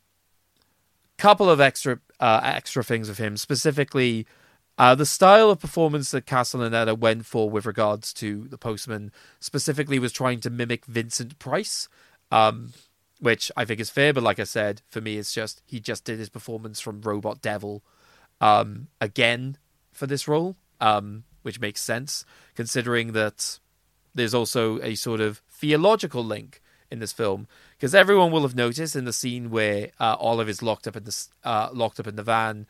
couple 1.18 1.48
of 1.48 1.60
extra 1.60 2.00
uh, 2.20 2.40
extra 2.42 2.82
things 2.82 3.08
of 3.08 3.18
him, 3.18 3.36
specifically 3.36 4.26
uh, 4.78 4.94
the 4.94 5.06
style 5.06 5.50
of 5.50 5.60
performance 5.60 6.10
that 6.10 6.26
Castellaneta 6.26 6.98
went 6.98 7.24
for 7.24 7.48
with 7.48 7.64
regards 7.64 8.12
to 8.14 8.46
the 8.48 8.58
Postman, 8.58 9.10
specifically, 9.40 9.98
was 9.98 10.12
trying 10.12 10.40
to 10.40 10.50
mimic 10.50 10.84
Vincent 10.84 11.38
Price. 11.38 11.88
Um, 12.30 12.72
which 13.20 13.50
I 13.56 13.64
think 13.64 13.80
is 13.80 13.90
fair. 13.90 14.12
But 14.12 14.22
like 14.22 14.38
I 14.38 14.44
said, 14.44 14.82
for 14.88 15.00
me, 15.00 15.16
it's 15.16 15.32
just 15.32 15.62
he 15.66 15.80
just 15.80 16.04
did 16.04 16.18
his 16.18 16.28
performance 16.28 16.80
from 16.80 17.00
Robot 17.00 17.40
Devil 17.42 17.82
um, 18.40 18.88
again 19.00 19.58
for 19.92 20.06
this 20.06 20.28
role, 20.28 20.56
um, 20.80 21.24
which 21.42 21.60
makes 21.60 21.82
sense 21.82 22.24
considering 22.54 23.12
that 23.12 23.58
there's 24.14 24.34
also 24.34 24.80
a 24.82 24.94
sort 24.94 25.20
of 25.20 25.42
theological 25.50 26.24
link 26.24 26.60
in 26.90 26.98
this 27.00 27.12
film 27.12 27.46
because 27.76 27.94
everyone 27.94 28.30
will 28.30 28.42
have 28.42 28.54
noticed 28.54 28.96
in 28.96 29.04
the 29.04 29.12
scene 29.12 29.50
where 29.50 29.90
uh, 30.00 30.16
Olive 30.18 30.48
is 30.48 30.62
locked 30.62 30.86
up 30.86 30.96
in 30.96 31.04
the 31.04 31.26
uh, 31.44 31.68
locked 31.72 32.00
up 32.00 32.06
in 32.06 32.16
the 32.16 32.22
van, 32.22 32.66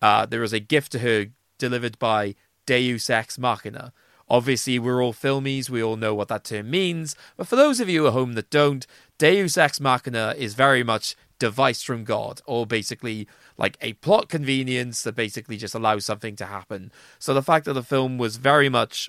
uh, 0.00 0.26
there 0.26 0.42
is 0.42 0.52
a 0.52 0.60
gift 0.60 0.92
to 0.92 0.98
her 0.98 1.26
delivered 1.58 1.98
by 1.98 2.34
Deus 2.66 3.08
Ex 3.08 3.38
Machina. 3.38 3.92
Obviously, 4.28 4.78
we're 4.78 5.02
all 5.02 5.12
filmies, 5.12 5.68
we 5.68 5.82
all 5.82 5.96
know 5.96 6.14
what 6.14 6.28
that 6.28 6.44
term 6.44 6.70
means, 6.70 7.14
but 7.36 7.46
for 7.46 7.56
those 7.56 7.80
of 7.80 7.88
you 7.88 8.06
at 8.06 8.12
home 8.12 8.32
that 8.32 8.50
don't, 8.50 8.86
Deus 9.22 9.56
Ex 9.56 9.78
Machina 9.78 10.34
is 10.36 10.54
very 10.54 10.82
much 10.82 11.14
device 11.38 11.80
from 11.80 12.02
God, 12.02 12.40
or 12.44 12.66
basically 12.66 13.28
like 13.56 13.76
a 13.80 13.92
plot 13.92 14.28
convenience 14.28 15.04
that 15.04 15.14
basically 15.14 15.56
just 15.56 15.76
allows 15.76 16.04
something 16.04 16.34
to 16.34 16.46
happen. 16.46 16.90
So 17.20 17.32
the 17.32 17.40
fact 17.40 17.66
that 17.66 17.74
the 17.74 17.84
film 17.84 18.18
was 18.18 18.36
very 18.36 18.68
much 18.68 19.08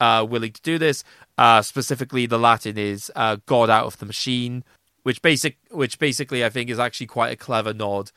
uh, 0.00 0.26
willing 0.26 0.52
to 0.52 0.62
do 0.62 0.78
this, 0.78 1.04
uh, 1.36 1.60
specifically 1.60 2.24
the 2.24 2.38
Latin 2.38 2.78
is 2.78 3.12
uh, 3.14 3.36
God 3.44 3.68
out 3.68 3.84
of 3.84 3.98
the 3.98 4.06
machine, 4.06 4.64
which 5.02 5.20
basic, 5.20 5.58
which 5.70 5.98
basically 5.98 6.42
I 6.42 6.48
think 6.48 6.70
is 6.70 6.78
actually 6.78 7.08
quite 7.08 7.34
a 7.34 7.36
clever 7.36 7.74
nod 7.74 8.12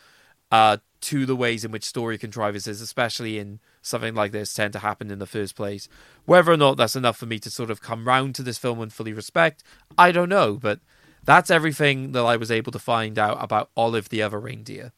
uh, 0.49 0.77
to 1.01 1.25
the 1.25 1.35
ways 1.35 1.65
in 1.65 1.71
which 1.71 1.83
story 1.83 2.17
contrivances, 2.17 2.79
especially 2.79 3.37
in 3.37 3.59
something 3.81 4.15
like 4.15 4.31
this, 4.31 4.53
tend 4.53 4.71
to 4.71 4.79
happen 4.79 5.11
in 5.11 5.19
the 5.19 5.25
first 5.25 5.57
place. 5.57 5.89
Whether 6.23 6.53
or 6.53 6.57
not 6.57 6.77
that's 6.77 6.95
enough 6.95 7.17
for 7.17 7.25
me 7.25 7.37
to 7.39 7.51
sort 7.51 7.69
of 7.69 7.81
come 7.81 8.07
round 8.07 8.33
to 8.35 8.43
this 8.43 8.57
film 8.57 8.79
and 8.79 8.93
fully 8.93 9.11
respect, 9.11 9.61
I 9.97 10.13
don't 10.13 10.29
know. 10.29 10.53
But 10.53 10.79
that's 11.25 11.49
everything 11.49 12.11
that 12.13 12.23
I 12.23 12.37
was 12.37 12.51
able 12.51 12.71
to 12.71 12.79
find 12.79 13.17
out 13.17 13.37
about 13.41 13.69
Olive 13.75 14.09
the 14.09 14.21
Other 14.21 14.39
Reindeer. 14.39 14.91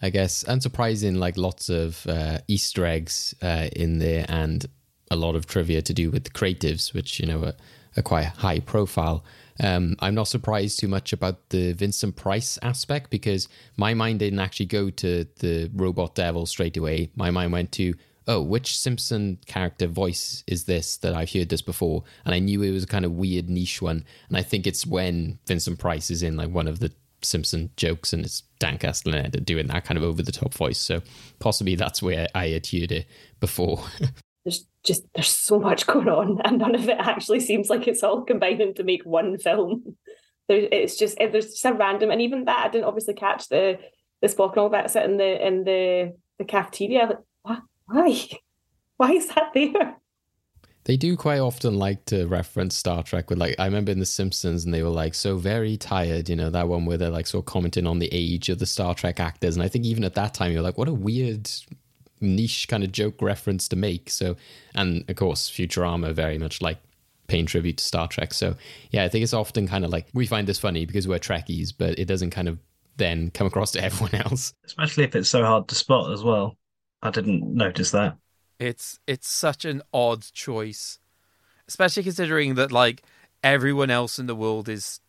I 0.00 0.10
guess 0.10 0.44
unsurprising, 0.44 1.16
like 1.16 1.36
lots 1.36 1.68
of 1.68 2.06
uh, 2.08 2.38
Easter 2.48 2.84
eggs 2.84 3.34
uh, 3.40 3.68
in 3.74 3.98
there, 3.98 4.26
and 4.28 4.66
a 5.10 5.16
lot 5.16 5.36
of 5.36 5.46
trivia 5.46 5.80
to 5.82 5.94
do 5.94 6.10
with 6.10 6.24
the 6.24 6.30
creatives, 6.30 6.92
which 6.92 7.20
you 7.20 7.26
know 7.26 7.44
are, 7.44 7.54
are 7.96 8.02
quite 8.02 8.26
high 8.26 8.58
profile. 8.58 9.24
Um, 9.60 9.96
I'm 10.00 10.14
not 10.14 10.28
surprised 10.28 10.80
too 10.80 10.88
much 10.88 11.12
about 11.12 11.50
the 11.50 11.72
Vincent 11.72 12.16
Price 12.16 12.58
aspect 12.62 13.10
because 13.10 13.48
my 13.76 13.94
mind 13.94 14.18
didn't 14.18 14.40
actually 14.40 14.66
go 14.66 14.90
to 14.90 15.26
the 15.38 15.70
robot 15.74 16.14
devil 16.14 16.46
straight 16.46 16.76
away. 16.76 17.10
My 17.14 17.30
mind 17.30 17.52
went 17.52 17.70
to, 17.72 17.94
oh, 18.26 18.42
which 18.42 18.78
Simpson 18.78 19.38
character 19.46 19.86
voice 19.86 20.44
is 20.46 20.64
this 20.64 20.96
that 20.98 21.14
I've 21.14 21.32
heard 21.32 21.48
this 21.48 21.62
before? 21.62 22.04
And 22.24 22.34
I 22.34 22.38
knew 22.38 22.62
it 22.62 22.70
was 22.70 22.84
a 22.84 22.88
kind 22.88 23.04
of 23.04 23.12
weird 23.12 23.48
niche 23.48 23.82
one. 23.82 24.04
And 24.28 24.36
I 24.36 24.42
think 24.42 24.66
it's 24.66 24.86
when 24.86 25.38
Vincent 25.46 25.78
Price 25.78 26.10
is 26.10 26.22
in 26.22 26.36
like 26.36 26.50
one 26.50 26.68
of 26.68 26.80
the 26.80 26.92
Simpson 27.22 27.70
jokes 27.76 28.12
and 28.12 28.24
it's 28.24 28.42
Dan 28.58 28.78
Castellaneta 28.78 29.44
doing 29.44 29.68
that 29.68 29.84
kind 29.84 29.96
of 29.96 30.04
over 30.04 30.22
the 30.22 30.32
top 30.32 30.54
voice. 30.54 30.78
So 30.78 31.02
possibly 31.38 31.74
that's 31.74 32.02
where 32.02 32.26
I 32.34 32.48
had 32.48 32.66
heard 32.66 32.92
it 32.92 33.06
before. 33.40 33.84
there's 34.44 34.66
just 34.84 35.04
there's 35.14 35.28
so 35.28 35.58
much 35.58 35.86
going 35.86 36.08
on 36.08 36.40
and 36.44 36.58
none 36.58 36.74
of 36.74 36.88
it 36.88 36.98
actually 36.98 37.40
seems 37.40 37.70
like 37.70 37.86
it's 37.86 38.02
all 38.02 38.22
combining 38.22 38.74
to 38.74 38.84
make 38.84 39.02
one 39.04 39.38
film 39.38 39.96
there, 40.48 40.68
it's 40.70 40.96
just 40.96 41.16
there's 41.18 41.50
just 41.50 41.64
a 41.64 41.72
random 41.72 42.10
and 42.10 42.20
even 42.20 42.44
that 42.44 42.66
i 42.66 42.68
didn't 42.68 42.86
obviously 42.86 43.14
catch 43.14 43.48
the 43.48 43.78
the 44.20 44.28
spock 44.28 44.50
and 44.50 44.58
all 44.58 44.70
that 44.70 44.90
sit 44.90 45.04
in 45.04 45.16
the 45.16 45.46
in 45.46 45.64
the 45.64 46.12
the 46.38 46.44
cafeteria 46.44 47.06
like 47.06 47.18
what 47.42 47.62
why 47.92 48.28
why 48.96 49.12
is 49.12 49.28
that 49.28 49.52
there 49.54 49.96
they 50.84 50.96
do 50.96 51.16
quite 51.16 51.38
often 51.38 51.78
like 51.78 52.04
to 52.06 52.26
reference 52.26 52.76
Star 52.76 53.02
Trek 53.02 53.30
with 53.30 53.38
like 53.38 53.54
I 53.58 53.66
remember 53.66 53.92
in 53.92 54.00
The 54.00 54.06
Simpsons 54.06 54.64
and 54.64 54.74
they 54.74 54.82
were 54.82 54.88
like 54.88 55.14
so 55.14 55.36
very 55.36 55.76
tired, 55.76 56.28
you 56.28 56.34
know, 56.34 56.50
that 56.50 56.66
one 56.66 56.86
where 56.86 56.98
they're 56.98 57.08
like 57.08 57.28
sort 57.28 57.42
of 57.42 57.46
commenting 57.46 57.86
on 57.86 58.00
the 58.00 58.08
age 58.10 58.48
of 58.48 58.58
the 58.58 58.66
Star 58.66 58.92
Trek 58.92 59.20
actors. 59.20 59.54
And 59.54 59.62
I 59.62 59.68
think 59.68 59.84
even 59.84 60.02
at 60.02 60.14
that 60.14 60.34
time 60.34 60.50
you're 60.50 60.62
like, 60.62 60.78
what 60.78 60.88
a 60.88 60.92
weird 60.92 61.48
niche 62.20 62.66
kind 62.66 62.82
of 62.82 62.90
joke 62.90 63.22
reference 63.22 63.68
to 63.68 63.76
make. 63.76 64.10
So, 64.10 64.36
and 64.74 65.04
of 65.08 65.14
course, 65.14 65.48
Futurama 65.48 66.12
very 66.14 66.38
much 66.38 66.60
like 66.60 66.78
paying 67.28 67.46
tribute 67.46 67.78
to 67.78 67.84
Star 67.84 68.08
Trek. 68.08 68.34
So, 68.34 68.56
yeah, 68.90 69.04
I 69.04 69.08
think 69.08 69.22
it's 69.22 69.34
often 69.34 69.68
kind 69.68 69.84
of 69.84 69.92
like 69.92 70.08
we 70.14 70.26
find 70.26 70.48
this 70.48 70.58
funny 70.58 70.84
because 70.84 71.06
we're 71.06 71.20
Trekkies, 71.20 71.72
but 71.76 71.96
it 71.96 72.06
doesn't 72.06 72.30
kind 72.30 72.48
of 72.48 72.58
then 72.96 73.30
come 73.30 73.46
across 73.46 73.70
to 73.72 73.84
everyone 73.84 74.14
else. 74.14 74.52
Especially 74.64 75.04
if 75.04 75.14
it's 75.14 75.28
so 75.28 75.44
hard 75.44 75.68
to 75.68 75.76
spot 75.76 76.12
as 76.12 76.24
well. 76.24 76.56
I 77.02 77.10
didn't 77.10 77.54
notice 77.54 77.90
that. 77.90 78.16
It's 78.58 79.00
it's 79.06 79.28
such 79.28 79.64
an 79.64 79.82
odd 79.92 80.24
choice, 80.32 80.98
especially 81.66 82.04
considering 82.04 82.54
that 82.54 82.70
like 82.70 83.02
everyone 83.42 83.90
else 83.90 84.18
in 84.18 84.26
the 84.26 84.36
world 84.36 84.68
is. 84.68 85.00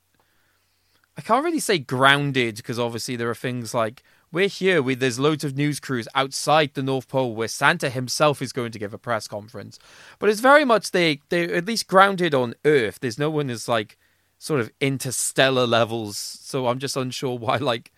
I 1.15 1.21
can't 1.21 1.45
really 1.45 1.59
say 1.59 1.77
grounded 1.77 2.55
because 2.55 2.79
obviously 2.79 3.15
there 3.15 3.29
are 3.29 3.35
things 3.35 3.75
like 3.75 4.01
we're 4.31 4.47
here. 4.47 4.81
We, 4.81 4.95
there's 4.95 5.19
loads 5.19 5.43
of 5.43 5.55
news 5.55 5.79
crews 5.79 6.07
outside 6.15 6.73
the 6.73 6.81
North 6.81 7.07
Pole 7.07 7.35
where 7.35 7.47
Santa 7.47 7.91
himself 7.91 8.41
is 8.41 8.51
going 8.51 8.71
to 8.71 8.79
give 8.79 8.95
a 8.95 8.97
press 8.97 9.27
conference, 9.27 9.77
but 10.17 10.29
it's 10.29 10.39
very 10.39 10.65
much 10.65 10.89
they 10.89 11.21
they're 11.29 11.53
at 11.53 11.65
least 11.65 11.87
grounded 11.87 12.33
on 12.33 12.55
Earth. 12.65 12.99
There's 12.99 13.19
no 13.19 13.29
one 13.29 13.51
is 13.51 13.67
like 13.67 13.97
sort 14.39 14.59
of 14.59 14.71
interstellar 14.81 15.67
levels, 15.67 16.17
so 16.17 16.65
I'm 16.65 16.79
just 16.79 16.97
unsure 16.97 17.37
why 17.37 17.57
like 17.57 17.91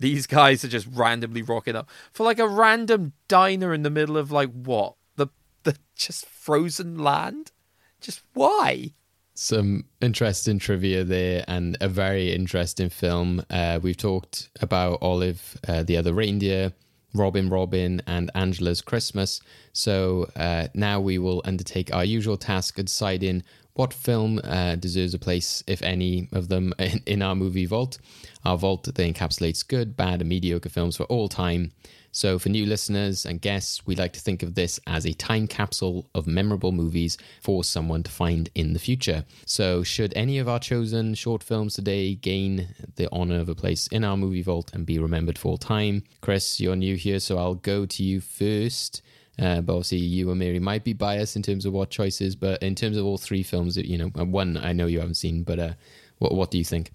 these 0.00 0.26
guys 0.26 0.64
are 0.64 0.68
just 0.68 0.88
randomly 0.90 1.42
rocking 1.42 1.76
up 1.76 1.88
for 2.12 2.24
like 2.24 2.38
a 2.38 2.48
random 2.48 3.12
diner 3.28 3.72
in 3.72 3.82
the 3.82 3.90
middle 3.90 4.16
of 4.16 4.32
like 4.32 4.50
what 4.50 4.94
the 5.16 5.28
the 5.62 5.76
just 5.94 6.26
frozen 6.26 6.98
land. 6.98 7.52
Just 8.00 8.22
why? 8.32 8.92
some 9.40 9.86
interesting 10.02 10.58
trivia 10.58 11.02
there 11.02 11.42
and 11.48 11.76
a 11.80 11.88
very 11.88 12.30
interesting 12.30 12.90
film. 12.90 13.42
Uh, 13.48 13.80
we've 13.82 13.96
talked 13.96 14.50
about 14.60 14.98
Olive, 15.00 15.56
uh, 15.66 15.82
the 15.82 15.96
other 15.96 16.12
reindeer, 16.12 16.72
Robin 17.14 17.48
Robin, 17.48 18.02
and 18.06 18.30
Angela's 18.34 18.82
Christmas. 18.82 19.40
So 19.72 20.30
uh, 20.36 20.68
now 20.74 21.00
we 21.00 21.18
will 21.18 21.40
undertake 21.46 21.92
our 21.94 22.04
usual 22.04 22.36
task 22.36 22.78
of 22.78 22.84
deciding 22.84 23.42
what 23.72 23.94
film 23.94 24.40
uh, 24.44 24.74
deserves 24.76 25.14
a 25.14 25.18
place, 25.18 25.64
if 25.66 25.80
any 25.80 26.28
of 26.32 26.48
them, 26.48 26.74
in, 26.78 27.02
in 27.06 27.22
our 27.22 27.34
movie 27.34 27.66
vault. 27.66 27.96
Our 28.44 28.56
vault 28.56 28.84
that 28.84 28.94
encapsulates 28.96 29.66
good, 29.66 29.96
bad, 29.96 30.20
and 30.20 30.28
mediocre 30.28 30.68
films 30.68 30.96
for 30.96 31.04
all 31.04 31.28
time. 31.28 31.72
So, 32.12 32.40
for 32.40 32.48
new 32.48 32.66
listeners 32.66 33.24
and 33.24 33.40
guests, 33.40 33.86
we 33.86 33.94
like 33.94 34.12
to 34.14 34.20
think 34.20 34.42
of 34.42 34.56
this 34.56 34.80
as 34.86 35.06
a 35.06 35.12
time 35.12 35.46
capsule 35.46 36.10
of 36.12 36.26
memorable 36.26 36.72
movies 36.72 37.16
for 37.40 37.62
someone 37.62 38.02
to 38.02 38.10
find 38.10 38.50
in 38.54 38.72
the 38.72 38.80
future. 38.80 39.24
So, 39.46 39.84
should 39.84 40.12
any 40.16 40.38
of 40.38 40.48
our 40.48 40.58
chosen 40.58 41.14
short 41.14 41.44
films 41.44 41.74
today 41.74 42.16
gain 42.16 42.74
the 42.96 43.08
honor 43.12 43.38
of 43.38 43.48
a 43.48 43.54
place 43.54 43.86
in 43.88 44.02
our 44.02 44.16
movie 44.16 44.42
vault 44.42 44.72
and 44.74 44.84
be 44.84 44.98
remembered 44.98 45.38
for 45.38 45.50
all 45.50 45.58
time? 45.58 46.02
Chris, 46.20 46.58
you're 46.60 46.74
new 46.74 46.96
here, 46.96 47.20
so 47.20 47.38
I'll 47.38 47.54
go 47.54 47.86
to 47.86 48.02
you 48.02 48.20
first. 48.20 49.02
Uh, 49.38 49.60
but 49.60 49.72
obviously, 49.74 49.98
you 49.98 50.30
and 50.30 50.38
Mary 50.38 50.58
might 50.58 50.84
be 50.84 50.92
biased 50.92 51.36
in 51.36 51.42
terms 51.42 51.64
of 51.64 51.72
what 51.72 51.90
choices, 51.90 52.34
but 52.34 52.60
in 52.62 52.74
terms 52.74 52.96
of 52.96 53.06
all 53.06 53.18
three 53.18 53.42
films, 53.42 53.76
you 53.76 53.96
know, 53.96 54.10
uh, 54.18 54.24
one 54.24 54.56
I 54.56 54.72
know 54.72 54.86
you 54.86 54.98
haven't 54.98 55.14
seen, 55.14 55.44
but 55.44 55.58
uh, 55.58 55.72
what 56.18 56.34
what 56.34 56.50
do 56.50 56.58
you 56.58 56.64
think? 56.64 56.90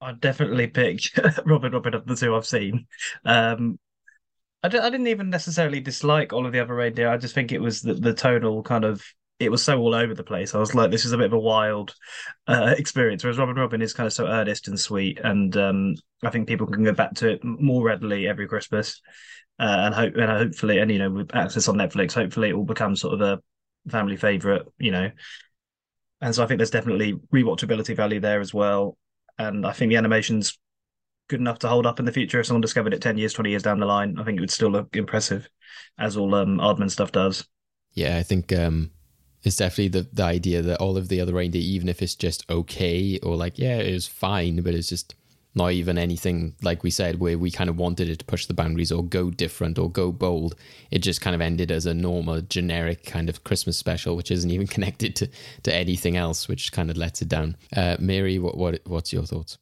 I'd 0.00 0.20
definitely 0.20 0.66
pick 0.66 1.00
Robin 1.44 1.72
Robin 1.72 1.94
of 1.94 2.06
the 2.06 2.16
two 2.16 2.34
I've 2.34 2.46
seen. 2.46 2.86
Um, 3.24 3.78
I, 4.62 4.68
d- 4.68 4.78
I 4.78 4.90
didn't 4.90 5.08
even 5.08 5.30
necessarily 5.30 5.80
dislike 5.80 6.32
Olive 6.32 6.52
the 6.52 6.60
Other 6.60 6.74
Reindeer. 6.74 7.08
I 7.08 7.16
just 7.16 7.34
think 7.34 7.52
it 7.52 7.60
was 7.60 7.82
the, 7.82 7.94
the 7.94 8.14
tonal 8.14 8.62
kind 8.62 8.84
of. 8.84 9.04
It 9.38 9.50
was 9.50 9.62
so 9.62 9.78
all 9.80 9.94
over 9.94 10.14
the 10.14 10.24
place. 10.24 10.54
I 10.54 10.58
was 10.58 10.74
like, 10.74 10.90
this 10.90 11.06
is 11.06 11.12
a 11.12 11.16
bit 11.16 11.26
of 11.26 11.32
a 11.32 11.38
wild 11.38 11.94
uh, 12.46 12.74
experience. 12.78 13.24
Whereas 13.24 13.38
Robin 13.38 13.56
Robin 13.56 13.82
is 13.82 13.94
kind 13.94 14.06
of 14.06 14.12
so 14.12 14.26
earnest 14.26 14.68
and 14.68 14.78
sweet, 14.78 15.20
and 15.22 15.56
um, 15.56 15.94
I 16.22 16.30
think 16.30 16.48
people 16.48 16.66
can 16.66 16.84
go 16.84 16.92
back 16.92 17.14
to 17.16 17.30
it 17.30 17.44
more 17.44 17.82
readily 17.82 18.28
every 18.28 18.46
Christmas. 18.48 19.00
Uh, 19.58 19.76
and 19.86 19.94
hope 19.94 20.14
and 20.16 20.30
hopefully, 20.30 20.78
and 20.78 20.90
you 20.90 20.98
know, 20.98 21.10
with 21.10 21.34
access 21.34 21.68
on 21.68 21.76
Netflix, 21.76 22.14
hopefully 22.14 22.48
it 22.48 22.56
will 22.56 22.64
become 22.64 22.96
sort 22.96 23.14
of 23.14 23.20
a 23.20 23.90
family 23.90 24.16
favorite. 24.16 24.66
You 24.78 24.90
know, 24.92 25.10
and 26.20 26.34
so 26.34 26.42
I 26.42 26.46
think 26.46 26.58
there's 26.58 26.70
definitely 26.70 27.14
rewatchability 27.32 27.96
value 27.96 28.20
there 28.20 28.40
as 28.40 28.52
well. 28.52 28.96
And 29.38 29.66
I 29.66 29.72
think 29.72 29.90
the 29.90 29.96
animation's 29.96 30.58
good 31.28 31.40
enough 31.40 31.60
to 31.60 31.68
hold 31.68 31.86
up 31.86 31.98
in 31.98 32.04
the 32.04 32.12
future. 32.12 32.40
If 32.40 32.46
someone 32.46 32.60
discovered 32.60 32.94
it 32.94 33.00
10 33.00 33.18
years, 33.18 33.32
20 33.32 33.50
years 33.50 33.62
down 33.62 33.80
the 33.80 33.86
line, 33.86 34.18
I 34.18 34.24
think 34.24 34.38
it 34.38 34.40
would 34.40 34.50
still 34.50 34.70
look 34.70 34.96
impressive, 34.96 35.48
as 35.98 36.16
all 36.16 36.34
um, 36.34 36.58
Aardman 36.58 36.90
stuff 36.90 37.12
does. 37.12 37.46
Yeah, 37.94 38.16
I 38.16 38.22
think 38.22 38.52
um, 38.52 38.90
it's 39.42 39.56
definitely 39.56 39.88
the, 39.88 40.08
the 40.12 40.24
idea 40.24 40.62
that 40.62 40.80
Olive 40.80 41.08
the 41.08 41.20
Other 41.20 41.34
Reindeer, 41.34 41.62
even 41.62 41.88
if 41.88 42.02
it's 42.02 42.14
just 42.14 42.48
okay 42.50 43.18
or 43.22 43.36
like, 43.36 43.58
yeah, 43.58 43.78
it 43.78 43.92
was 43.92 44.06
fine, 44.06 44.62
but 44.62 44.74
it's 44.74 44.88
just 44.88 45.14
not 45.54 45.72
even 45.72 45.98
anything, 45.98 46.54
like 46.62 46.82
we 46.82 46.90
said, 46.90 47.20
where 47.20 47.36
we 47.36 47.50
kind 47.50 47.68
of 47.68 47.76
wanted 47.76 48.08
it 48.08 48.20
to 48.20 48.24
push 48.24 48.46
the 48.46 48.54
boundaries 48.54 48.92
or 48.92 49.04
go 49.04 49.30
different 49.30 49.78
or 49.78 49.90
go 49.90 50.12
bold. 50.12 50.54
It 50.90 51.00
just 51.00 51.20
kind 51.20 51.34
of 51.34 51.40
ended 51.40 51.70
as 51.70 51.86
a 51.86 51.94
normal, 51.94 52.40
generic 52.42 53.04
kind 53.04 53.28
of 53.28 53.42
Christmas 53.44 53.76
special, 53.76 54.16
which 54.16 54.30
isn't 54.30 54.50
even 54.50 54.66
connected 54.68 55.16
to, 55.16 55.28
to 55.64 55.74
anything 55.74 56.16
else, 56.16 56.48
which 56.48 56.72
kind 56.72 56.90
of 56.90 56.96
lets 56.96 57.22
it 57.22 57.28
down. 57.28 57.56
Uh, 57.74 57.96
Mary, 57.98 58.38
what, 58.38 58.56
what 58.56 58.80
what's 58.86 59.12
your 59.12 59.24
thoughts? 59.24 59.58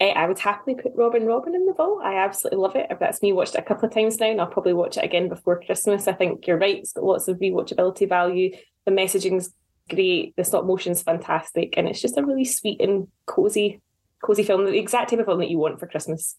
I 0.00 0.28
would 0.28 0.38
happily 0.38 0.76
put 0.76 0.92
Robin 0.94 1.26
Robin 1.26 1.56
in 1.56 1.66
the 1.66 1.72
vault. 1.72 2.02
I 2.04 2.18
absolutely 2.18 2.58
love 2.58 2.76
it. 2.76 2.86
If 2.88 3.00
that's 3.00 3.20
me, 3.20 3.32
watched 3.32 3.56
it 3.56 3.60
a 3.60 3.64
couple 3.64 3.88
of 3.88 3.94
times 3.94 4.20
now, 4.20 4.30
and 4.30 4.40
I'll 4.40 4.46
probably 4.46 4.72
watch 4.72 4.96
it 4.96 5.04
again 5.04 5.28
before 5.28 5.60
Christmas. 5.60 6.06
I 6.06 6.12
think 6.12 6.46
you're 6.46 6.58
right. 6.58 6.78
It's 6.78 6.92
got 6.92 7.02
lots 7.02 7.26
of 7.26 7.38
rewatchability 7.38 8.08
value. 8.08 8.52
The 8.86 8.92
messaging's 8.92 9.52
great. 9.90 10.36
The 10.36 10.44
stop 10.44 10.64
motion's 10.64 11.02
fantastic, 11.02 11.74
and 11.76 11.88
it's 11.88 12.00
just 12.00 12.16
a 12.16 12.24
really 12.24 12.44
sweet 12.44 12.80
and 12.80 13.08
cozy, 13.26 13.80
cozy 14.24 14.42
film. 14.42 14.64
The 14.64 14.78
exact 14.78 15.10
type 15.10 15.18
of 15.18 15.26
film 15.26 15.38
that 15.40 15.50
you 15.50 15.58
want 15.58 15.78
for 15.78 15.86
Christmas. 15.86 16.36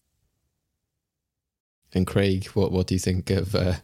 And 1.94 2.06
Craig, 2.06 2.46
what 2.48 2.72
what 2.72 2.88
do 2.88 2.96
you 2.96 3.00
think 3.00 3.30
of 3.30 3.56
uh, 3.56 3.76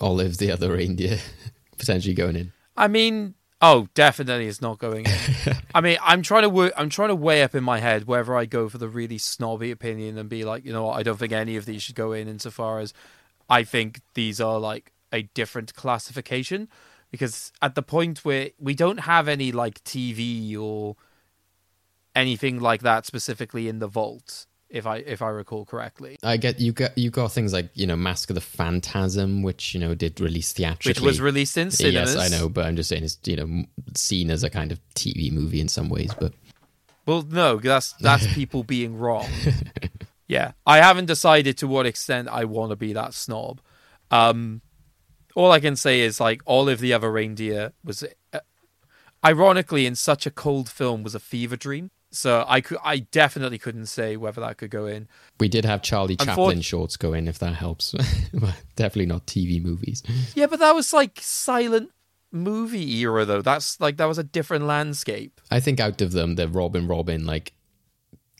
Olive, 0.00 0.38
the 0.38 0.52
other 0.52 0.72
reindeer, 0.72 1.18
potentially 1.76 2.14
going 2.14 2.36
in? 2.36 2.52
I 2.76 2.88
mean, 2.88 3.34
oh, 3.60 3.88
definitely 3.94 4.46
it's 4.46 4.62
not 4.62 4.78
going 4.78 5.06
in. 5.06 5.54
I 5.74 5.80
mean, 5.80 5.98
I'm 6.02 6.22
trying 6.22 6.42
to 6.42 6.48
work. 6.48 6.72
I'm 6.76 6.88
trying 6.88 7.08
to 7.08 7.14
weigh 7.14 7.42
up 7.42 7.54
in 7.54 7.64
my 7.64 7.80
head 7.80 8.06
whether 8.06 8.36
I 8.36 8.44
go 8.44 8.68
for 8.68 8.78
the 8.78 8.88
really 8.88 9.18
snobby 9.18 9.70
opinion 9.70 10.18
and 10.18 10.28
be 10.28 10.44
like, 10.44 10.64
you 10.64 10.72
know 10.72 10.84
what, 10.84 10.98
I 10.98 11.02
don't 11.02 11.18
think 11.18 11.32
any 11.32 11.56
of 11.56 11.66
these 11.66 11.82
should 11.82 11.96
go 11.96 12.12
in. 12.12 12.28
Insofar 12.28 12.78
as 12.78 12.92
I 13.48 13.64
think 13.64 14.00
these 14.14 14.40
are 14.40 14.60
like 14.60 14.92
a 15.12 15.22
different 15.22 15.74
classification, 15.74 16.68
because 17.10 17.52
at 17.60 17.74
the 17.74 17.82
point 17.82 18.24
where 18.24 18.50
we 18.58 18.74
don't 18.74 19.00
have 19.00 19.26
any 19.26 19.50
like 19.50 19.82
TV 19.82 20.56
or 20.56 20.96
anything 22.14 22.60
like 22.60 22.82
that 22.82 23.06
specifically 23.06 23.68
in 23.68 23.78
the 23.78 23.88
vault 23.88 24.46
if 24.74 24.86
I 24.86 24.96
if 24.98 25.22
I 25.22 25.28
recall 25.28 25.64
correctly. 25.64 26.18
I 26.22 26.36
get 26.36 26.58
you 26.60 26.72
got 26.72 26.98
you 26.98 27.10
got 27.10 27.32
things 27.32 27.52
like 27.52 27.70
you 27.74 27.86
know 27.86 27.96
Mask 27.96 28.28
of 28.30 28.34
the 28.34 28.40
Phantasm, 28.40 29.42
which 29.42 29.72
you 29.72 29.80
know 29.80 29.94
did 29.94 30.20
release 30.20 30.52
theatrically, 30.52 30.90
Which 30.90 31.00
was 31.00 31.20
released 31.20 31.56
in 31.56 31.70
cinemas. 31.70 32.14
Yes, 32.14 32.32
I 32.32 32.36
know, 32.36 32.48
but 32.48 32.66
I'm 32.66 32.74
just 32.74 32.88
saying 32.88 33.04
it's 33.04 33.18
you 33.24 33.36
know 33.36 33.64
seen 33.96 34.30
as 34.30 34.42
a 34.42 34.50
kind 34.50 34.72
of 34.72 34.80
TV 34.94 35.32
movie 35.32 35.60
in 35.60 35.68
some 35.68 35.88
ways. 35.88 36.12
But 36.18 36.34
Well, 37.06 37.22
no, 37.22 37.58
that's 37.58 37.92
that's 37.94 38.26
people 38.34 38.64
being 38.64 38.98
wrong. 38.98 39.28
yeah, 40.26 40.52
I 40.66 40.78
haven't 40.78 41.06
decided 41.06 41.56
to 41.58 41.68
what 41.68 41.86
extent 41.86 42.28
I 42.28 42.44
want 42.44 42.70
to 42.70 42.76
be 42.76 42.92
that 42.94 43.14
snob. 43.14 43.60
Um, 44.10 44.60
all 45.36 45.52
I 45.52 45.60
can 45.60 45.76
say 45.76 46.00
is 46.00 46.20
like 46.20 46.42
Olive 46.46 46.80
the 46.80 46.92
Other 46.92 47.10
Reindeer 47.10 47.72
was, 47.84 48.04
uh, 48.32 48.40
ironically, 49.24 49.86
in 49.86 49.94
such 49.94 50.26
a 50.26 50.30
cold 50.30 50.68
film, 50.68 51.02
was 51.02 51.14
a 51.14 51.20
fever 51.20 51.56
dream. 51.56 51.90
So 52.14 52.44
I 52.46 52.60
could, 52.60 52.78
I 52.84 52.98
definitely 52.98 53.58
couldn't 53.58 53.86
say 53.86 54.16
whether 54.16 54.40
that 54.40 54.56
could 54.56 54.70
go 54.70 54.86
in. 54.86 55.08
we 55.40 55.48
did 55.48 55.64
have 55.64 55.82
Charlie 55.82 56.16
Chaplin 56.16 56.60
shorts 56.60 56.96
go 56.96 57.12
in 57.12 57.26
if 57.28 57.38
that 57.40 57.54
helps. 57.54 57.92
Definitely 58.76 59.06
not 59.06 59.26
TV 59.26 59.62
movies. 59.62 60.02
Yeah, 60.34 60.46
but 60.46 60.60
that 60.60 60.74
was 60.74 60.92
like 60.92 61.18
silent 61.20 61.90
movie 62.32 62.98
era 62.98 63.24
though. 63.24 63.42
That's 63.42 63.80
like 63.80 63.96
that 63.98 64.06
was 64.06 64.18
a 64.18 64.24
different 64.24 64.64
landscape. 64.66 65.40
I 65.50 65.60
think 65.60 65.80
out 65.80 66.00
of 66.00 66.12
them, 66.12 66.36
the 66.36 66.48
Robin 66.48 66.86
Robin 66.86 67.24
like 67.26 67.52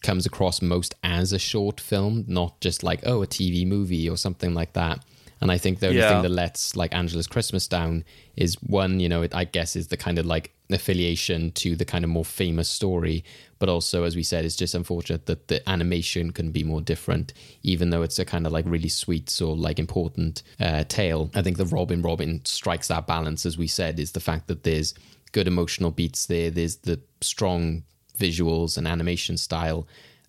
comes 0.02 0.26
across 0.26 0.60
most 0.62 0.94
as 1.02 1.32
a 1.32 1.38
short 1.38 1.80
film, 1.80 2.24
not 2.28 2.60
just 2.60 2.82
like 2.82 3.00
oh 3.04 3.22
a 3.22 3.26
TV 3.26 3.66
movie 3.66 4.08
or 4.08 4.16
something 4.16 4.54
like 4.54 4.72
that. 4.74 5.04
And 5.40 5.50
I 5.50 5.58
think 5.58 5.80
the 5.80 5.88
only 5.88 5.98
Yeah. 5.98 6.08
thing 6.08 6.22
that 6.22 6.30
lets 6.30 6.76
like 6.76 6.94
Angela's 6.94 7.26
Christmas 7.26 7.66
down 7.68 8.04
is 8.36 8.54
one, 8.62 9.00
you 9.00 9.08
know, 9.08 9.22
it, 9.22 9.34
I 9.34 9.44
guess 9.44 9.76
is 9.76 9.88
the 9.88 9.96
kind 9.96 10.18
of 10.18 10.24
like 10.26 10.53
affiliation 10.70 11.52
to 11.52 11.76
the 11.76 11.84
kind 11.84 12.04
of 12.04 12.10
more 12.10 12.24
famous 12.24 12.68
story, 12.68 13.24
but 13.58 13.68
also 13.68 14.04
as 14.04 14.16
we 14.16 14.22
said, 14.22 14.44
it's 14.44 14.56
just 14.56 14.74
unfortunate 14.74 15.26
that 15.26 15.48
the 15.48 15.66
animation 15.68 16.32
can 16.32 16.50
be 16.50 16.64
more 16.64 16.80
different, 16.80 17.32
even 17.62 17.90
though 17.90 18.02
it's 18.02 18.18
a 18.18 18.24
kind 18.24 18.46
of 18.46 18.52
like 18.52 18.64
really 18.66 18.88
sweet 18.88 19.40
or 19.42 19.56
like 19.56 19.78
important 19.78 20.42
uh, 20.60 20.84
tale. 20.84 21.30
I 21.34 21.42
think 21.42 21.58
the 21.58 21.66
Robin 21.66 22.02
Robin 22.02 22.44
strikes 22.44 22.88
that 22.88 23.06
balance, 23.06 23.44
as 23.44 23.58
we 23.58 23.66
said, 23.66 23.98
is 23.98 24.12
the 24.12 24.20
fact 24.20 24.48
that 24.48 24.62
there's 24.62 24.94
good 25.32 25.48
emotional 25.48 25.90
beats 25.90 26.26
there. 26.26 26.50
There's 26.50 26.76
the 26.76 27.00
strong 27.20 27.84
visuals 28.18 28.78
and 28.78 28.86
animation 28.86 29.36
style. 29.36 29.86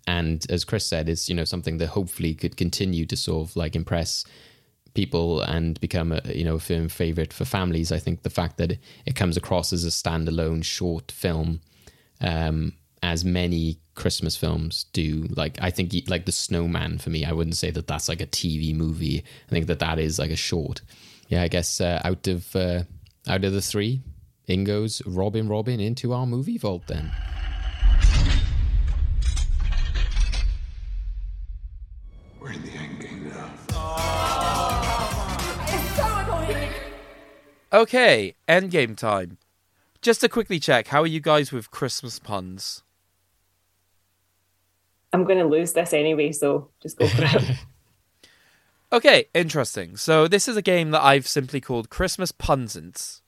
And 0.07 0.45
as 0.51 0.65
Chris 0.65 0.85
said, 0.85 1.09
is 1.09 1.29
you 1.29 1.35
know 1.35 1.45
something 1.45 1.77
that 1.77 1.87
hopefully 1.87 2.33
could 2.35 2.57
continue 2.57 3.05
to 3.05 3.15
sort 3.15 3.49
of 3.49 3.55
like 3.55 3.75
impress 3.75 4.25
people 4.95 5.41
and 5.41 5.79
become 5.79 6.11
a 6.11 6.21
you 6.25 6.43
know 6.43 6.55
a 6.55 6.59
film 6.59 6.89
favorite 6.89 7.31
for 7.31 7.45
families. 7.45 7.91
I 7.91 7.99
think 7.99 8.23
the 8.23 8.29
fact 8.29 8.57
that 8.57 8.79
it, 9.05 9.15
comes 9.15 9.37
across 9.37 9.71
as 9.71 9.85
a 9.85 9.89
standalone 9.89 10.63
short 10.63 11.11
film 11.11 11.61
um, 12.21 12.73
as 13.03 13.23
many 13.23 13.77
Christmas 13.93 14.35
films 14.35 14.85
do. 14.93 15.27
Like 15.29 15.59
I 15.61 15.69
think 15.69 15.93
like 16.07 16.25
The 16.25 16.31
Snowman 16.31 16.97
for 16.97 17.11
me, 17.11 17.23
I 17.23 17.33
wouldn't 17.33 17.57
say 17.57 17.69
that 17.71 17.87
that's 17.87 18.09
like 18.09 18.21
a 18.21 18.27
TV 18.27 18.73
movie. 18.73 19.23
I 19.47 19.51
think 19.51 19.67
that 19.67 19.79
that 19.79 19.99
is 19.99 20.17
like 20.17 20.31
a 20.31 20.35
short. 20.35 20.81
Yeah, 21.27 21.43
I 21.43 21.47
guess 21.47 21.79
uh, 21.79 22.01
out 22.03 22.27
of 22.27 22.55
uh, 22.55 22.83
out 23.27 23.43
of 23.43 23.53
the 23.53 23.61
three, 23.61 24.01
in 24.47 24.63
goes 24.63 25.01
Robin 25.05 25.47
Robin 25.47 25.79
into 25.79 26.13
our 26.13 26.25
movie 26.25 26.57
vault 26.57 26.83
then. 26.87 27.11
We're 32.39 32.51
in 32.51 32.61
the 32.61 32.84
Okay, 37.75 38.35
endgame 38.47 38.95
time. 38.95 39.37
Just 40.01 40.21
to 40.21 40.29
quickly 40.29 40.61
check, 40.61 40.87
how 40.87 41.01
are 41.01 41.07
you 41.07 41.19
guys 41.19 41.51
with 41.51 41.71
Christmas 41.71 42.19
puns? 42.19 42.83
I'm 45.11 45.25
going 45.25 45.39
to 45.39 45.45
lose 45.45 45.73
this 45.73 45.91
anyway, 45.91 46.31
so 46.31 46.69
just 46.81 46.97
go 46.97 47.05
for 47.07 47.25
it. 47.25 47.57
Okay, 48.93 49.25
interesting. 49.33 49.97
So 49.97 50.25
this 50.25 50.47
is 50.47 50.55
a 50.55 50.61
game 50.61 50.91
that 50.91 51.03
I've 51.03 51.27
simply 51.27 51.59
called 51.59 51.89
Christmas 51.89 52.31
Punsants. 52.31 53.21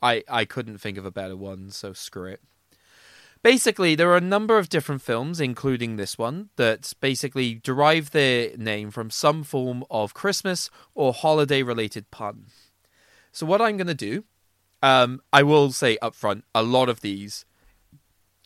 I 0.00 0.22
I 0.30 0.46
couldn't 0.46 0.78
think 0.78 0.96
of 0.96 1.04
a 1.04 1.10
better 1.10 1.36
one, 1.36 1.70
so 1.70 1.92
screw 1.92 2.30
it. 2.30 2.40
Basically, 3.42 3.94
there 3.94 4.08
are 4.10 4.16
a 4.16 4.22
number 4.22 4.56
of 4.56 4.70
different 4.70 5.02
films, 5.02 5.40
including 5.40 5.96
this 5.96 6.16
one, 6.16 6.48
that 6.56 6.94
basically 7.00 7.56
derive 7.56 8.12
their 8.12 8.56
name 8.56 8.90
from 8.90 9.10
some 9.10 9.42
form 9.42 9.84
of 9.90 10.14
Christmas 10.14 10.70
or 10.94 11.12
holiday 11.12 11.62
related 11.62 12.10
pun. 12.10 12.46
So 13.34 13.44
what 13.44 13.60
I'm 13.60 13.76
going 13.76 13.88
to 13.88 13.94
do, 13.94 14.24
um, 14.80 15.20
I 15.32 15.42
will 15.42 15.72
say 15.72 15.98
up 16.00 16.14
front, 16.14 16.44
a 16.54 16.62
lot 16.62 16.88
of 16.88 17.00
these, 17.00 17.44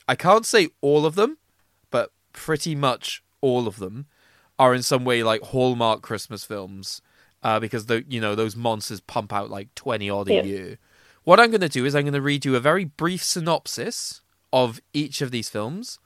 I 0.08 0.14
can't 0.16 0.46
say 0.46 0.70
all 0.80 1.04
of 1.04 1.14
them, 1.14 1.36
but 1.90 2.10
pretty 2.32 2.74
much 2.74 3.22
all 3.42 3.68
of 3.68 3.76
them 3.76 4.06
are 4.58 4.74
in 4.74 4.82
some 4.82 5.04
way 5.04 5.22
like 5.22 5.42
Hallmark 5.42 6.00
Christmas 6.00 6.46
films, 6.46 7.02
uh, 7.42 7.60
because 7.60 7.84
the 7.86 8.02
you 8.08 8.20
know 8.20 8.34
those 8.34 8.56
monsters 8.56 9.00
pump 9.00 9.30
out 9.32 9.50
like 9.50 9.72
twenty 9.74 10.08
odd 10.08 10.28
a 10.28 10.34
Yeah. 10.34 10.42
year. 10.42 10.78
What 11.22 11.38
I'm 11.38 11.50
going 11.50 11.60
to 11.60 11.68
do 11.68 11.84
is 11.84 11.94
I'm 11.94 12.04
going 12.04 12.14
to 12.14 12.22
read 12.22 12.46
you 12.46 12.56
a 12.56 12.60
very 12.60 12.84
brief 12.86 13.22
synopsis 13.22 14.22
of 14.52 14.80
each 14.94 15.20
of 15.20 15.30
these 15.30 15.50
films, 15.50 15.98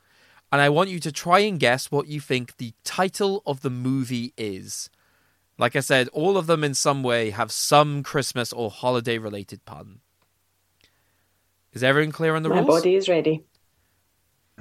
and 0.50 0.60
I 0.60 0.68
want 0.68 0.90
you 0.90 0.98
to 0.98 1.12
try 1.12 1.38
and 1.38 1.60
guess 1.60 1.92
what 1.92 2.08
you 2.08 2.20
think 2.20 2.56
the 2.56 2.74
title 2.82 3.42
of 3.46 3.62
the 3.62 3.70
movie 3.70 4.34
is. 4.36 4.90
Like 5.58 5.76
I 5.76 5.80
said, 5.80 6.08
all 6.08 6.36
of 6.36 6.46
them 6.46 6.64
in 6.64 6.74
some 6.74 7.02
way 7.02 7.30
have 7.30 7.52
some 7.52 8.02
Christmas 8.02 8.52
or 8.52 8.70
holiday 8.70 9.18
related 9.18 9.64
pun. 9.64 10.00
Is 11.72 11.82
everyone 11.82 12.12
clear 12.12 12.34
on 12.34 12.42
the 12.42 12.48
My 12.48 12.56
rules? 12.56 12.80
body 12.80 12.96
is 12.96 13.08
ready. 13.08 13.44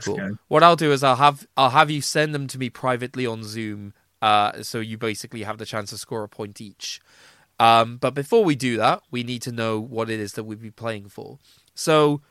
Cool. 0.02 0.38
What 0.48 0.64
I'll 0.64 0.76
do 0.76 0.92
is 0.92 1.04
I'll 1.04 1.18
have 1.18 1.46
I'll 1.58 1.70
have 1.72 1.92
you 1.92 2.02
send 2.02 2.34
them 2.34 2.48
to 2.48 2.58
me 2.58 2.70
privately 2.70 3.26
on 3.26 3.44
Zoom, 3.44 3.94
uh, 4.22 4.64
so 4.64 4.80
you 4.80 4.98
basically 4.98 5.44
have 5.44 5.58
the 5.58 5.66
chance 5.66 5.90
to 5.90 5.98
score 5.98 6.24
a 6.24 6.30
point 6.30 6.62
each. 6.62 7.02
Um, 7.60 7.98
but 7.98 8.14
before 8.16 8.44
we 8.44 8.56
do 8.56 8.78
that, 8.78 9.04
we 9.12 9.24
need 9.24 9.42
to 9.44 9.52
know 9.52 9.80
what 9.80 10.10
it 10.10 10.20
is 10.20 10.34
that 10.34 10.46
we'd 10.46 10.62
be 10.62 10.72
playing 10.72 11.10
for. 11.10 11.38
So, 11.76 12.22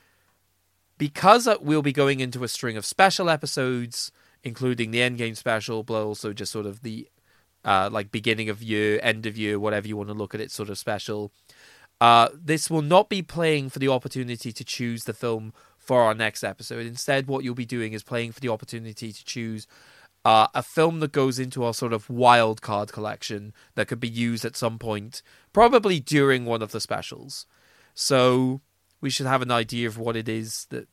because 0.99 1.47
uh, 1.47 1.57
we'll 1.61 1.83
be 1.83 1.93
going 1.93 2.19
into 2.19 2.43
a 2.43 2.49
string 2.49 2.77
of 2.77 2.85
special 2.85 3.31
episodes, 3.31 4.11
including 4.43 4.91
the 4.91 4.99
Endgame 4.99 5.37
special, 5.37 5.85
but 5.85 6.03
also 6.03 6.33
just 6.33 6.51
sort 6.51 6.67
of 6.67 6.83
the 6.83 7.09
uh, 7.65 7.89
like 7.93 8.11
beginning 8.11 8.49
of 8.49 8.63
year, 8.63 8.99
end 9.03 9.27
of 9.27 9.37
year, 9.37 9.59
whatever 9.59 9.87
you 9.87 9.97
want 9.97 10.09
to 10.09 10.15
look 10.15 10.35
at 10.35 10.41
it, 10.41 10.51
sort 10.51 10.71
of 10.71 10.79
special. 10.79 11.33
Uh, 12.01 12.29
this 12.35 12.71
will 12.71 12.83
not 12.83 13.09
be 13.09 13.23
playing 13.23 13.69
for 13.69 13.79
the 13.79 13.89
opportunity 13.89 14.53
to 14.53 14.65
choose 14.65 15.05
the 15.05 15.13
film 15.13 15.53
for 15.79 16.03
our 16.03 16.15
next 16.15 16.43
episode. 16.43 16.87
Instead, 16.87 17.27
what 17.27 17.45
you'll 17.45 17.55
be 17.55 17.67
doing 17.67 17.93
is 17.93 18.03
playing 18.03 18.33
for 18.33 18.41
the 18.41 18.49
opportunity 18.49 19.13
to 19.13 19.25
choose 19.25 19.67
uh, 20.25 20.47
a 20.55 20.63
film 20.63 21.01
that 21.01 21.13
goes 21.13 21.39
into 21.39 21.65
our 21.65 21.75
sort 21.75 21.93
of 21.93 22.09
wild 22.09 22.63
card 22.63 22.93
collection 22.93 23.53
that 23.75 23.89
could 23.89 24.01
be 24.01 24.09
used 24.09 24.45
at 24.45 24.57
some 24.57 24.79
point, 24.79 25.23
probably 25.53 26.01
during 26.01 26.45
one 26.45 26.63
of 26.63 26.73
the 26.73 26.81
specials. 26.81 27.47
So 27.95 28.61
we 29.01 29.11
should 29.11 29.27
have 29.27 29.43
an 29.43 29.51
idea 29.51 29.89
of 29.89 29.99
what 29.99 30.17
it 30.17 30.29
is 30.29 30.67
that 30.71 30.89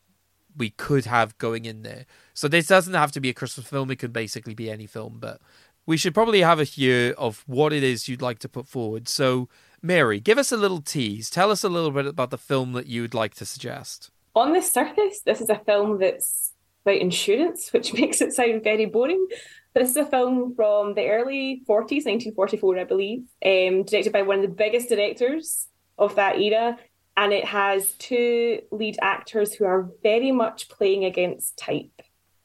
we 0.55 0.71
could 0.71 1.05
have 1.05 1.37
going 1.37 1.65
in 1.65 1.83
there. 1.83 2.05
So 2.33 2.47
this 2.47 2.67
doesn't 2.67 2.93
have 2.93 3.11
to 3.11 3.19
be 3.19 3.29
a 3.29 3.33
Christmas 3.33 3.67
film; 3.67 3.91
it 3.91 3.97
could 3.97 4.13
basically 4.13 4.55
be 4.55 4.71
any 4.71 4.87
film. 4.87 5.17
But 5.19 5.39
we 5.87 5.97
should 5.97 6.13
probably 6.13 6.41
have 6.41 6.59
a 6.59 6.65
hear 6.65 7.15
of 7.17 7.43
what 7.47 7.73
it 7.73 7.81
is 7.81 8.07
you'd 8.07 8.21
like 8.21 8.39
to 8.39 8.49
put 8.49 8.67
forward. 8.67 9.07
So, 9.07 9.47
Mary, 9.81 10.19
give 10.19 10.37
us 10.37 10.51
a 10.51 10.57
little 10.57 10.81
tease. 10.81 11.29
Tell 11.29 11.49
us 11.49 11.63
a 11.63 11.69
little 11.69 11.91
bit 11.91 12.05
about 12.05 12.29
the 12.29 12.37
film 12.37 12.73
that 12.73 12.87
you 12.87 13.01
would 13.01 13.13
like 13.13 13.33
to 13.35 13.45
suggest. 13.45 14.11
On 14.35 14.51
the 14.51 14.61
surface, 14.61 15.21
this 15.25 15.41
is 15.41 15.49
a 15.49 15.59
film 15.65 15.97
that's 15.97 16.51
about 16.85 16.97
insurance, 16.97 17.69
which 17.73 17.93
makes 17.93 18.21
it 18.21 18.33
sound 18.33 18.63
very 18.63 18.85
boring. 18.85 19.25
But 19.73 19.81
this 19.81 19.91
is 19.91 19.97
a 19.97 20.05
film 20.05 20.53
from 20.55 20.93
the 20.93 21.07
early 21.07 21.63
40s, 21.67 22.05
1944, 22.05 22.79
I 22.79 22.83
believe, 22.83 23.19
um, 23.45 23.83
directed 23.83 24.11
by 24.11 24.23
one 24.23 24.37
of 24.37 24.41
the 24.41 24.55
biggest 24.55 24.89
directors 24.89 25.67
of 25.97 26.15
that 26.15 26.39
era. 26.39 26.77
And 27.15 27.31
it 27.31 27.45
has 27.45 27.93
two 27.93 28.59
lead 28.71 28.97
actors 29.01 29.53
who 29.53 29.65
are 29.65 29.89
very 30.03 30.31
much 30.31 30.69
playing 30.69 31.05
against 31.05 31.57
type. 31.57 32.01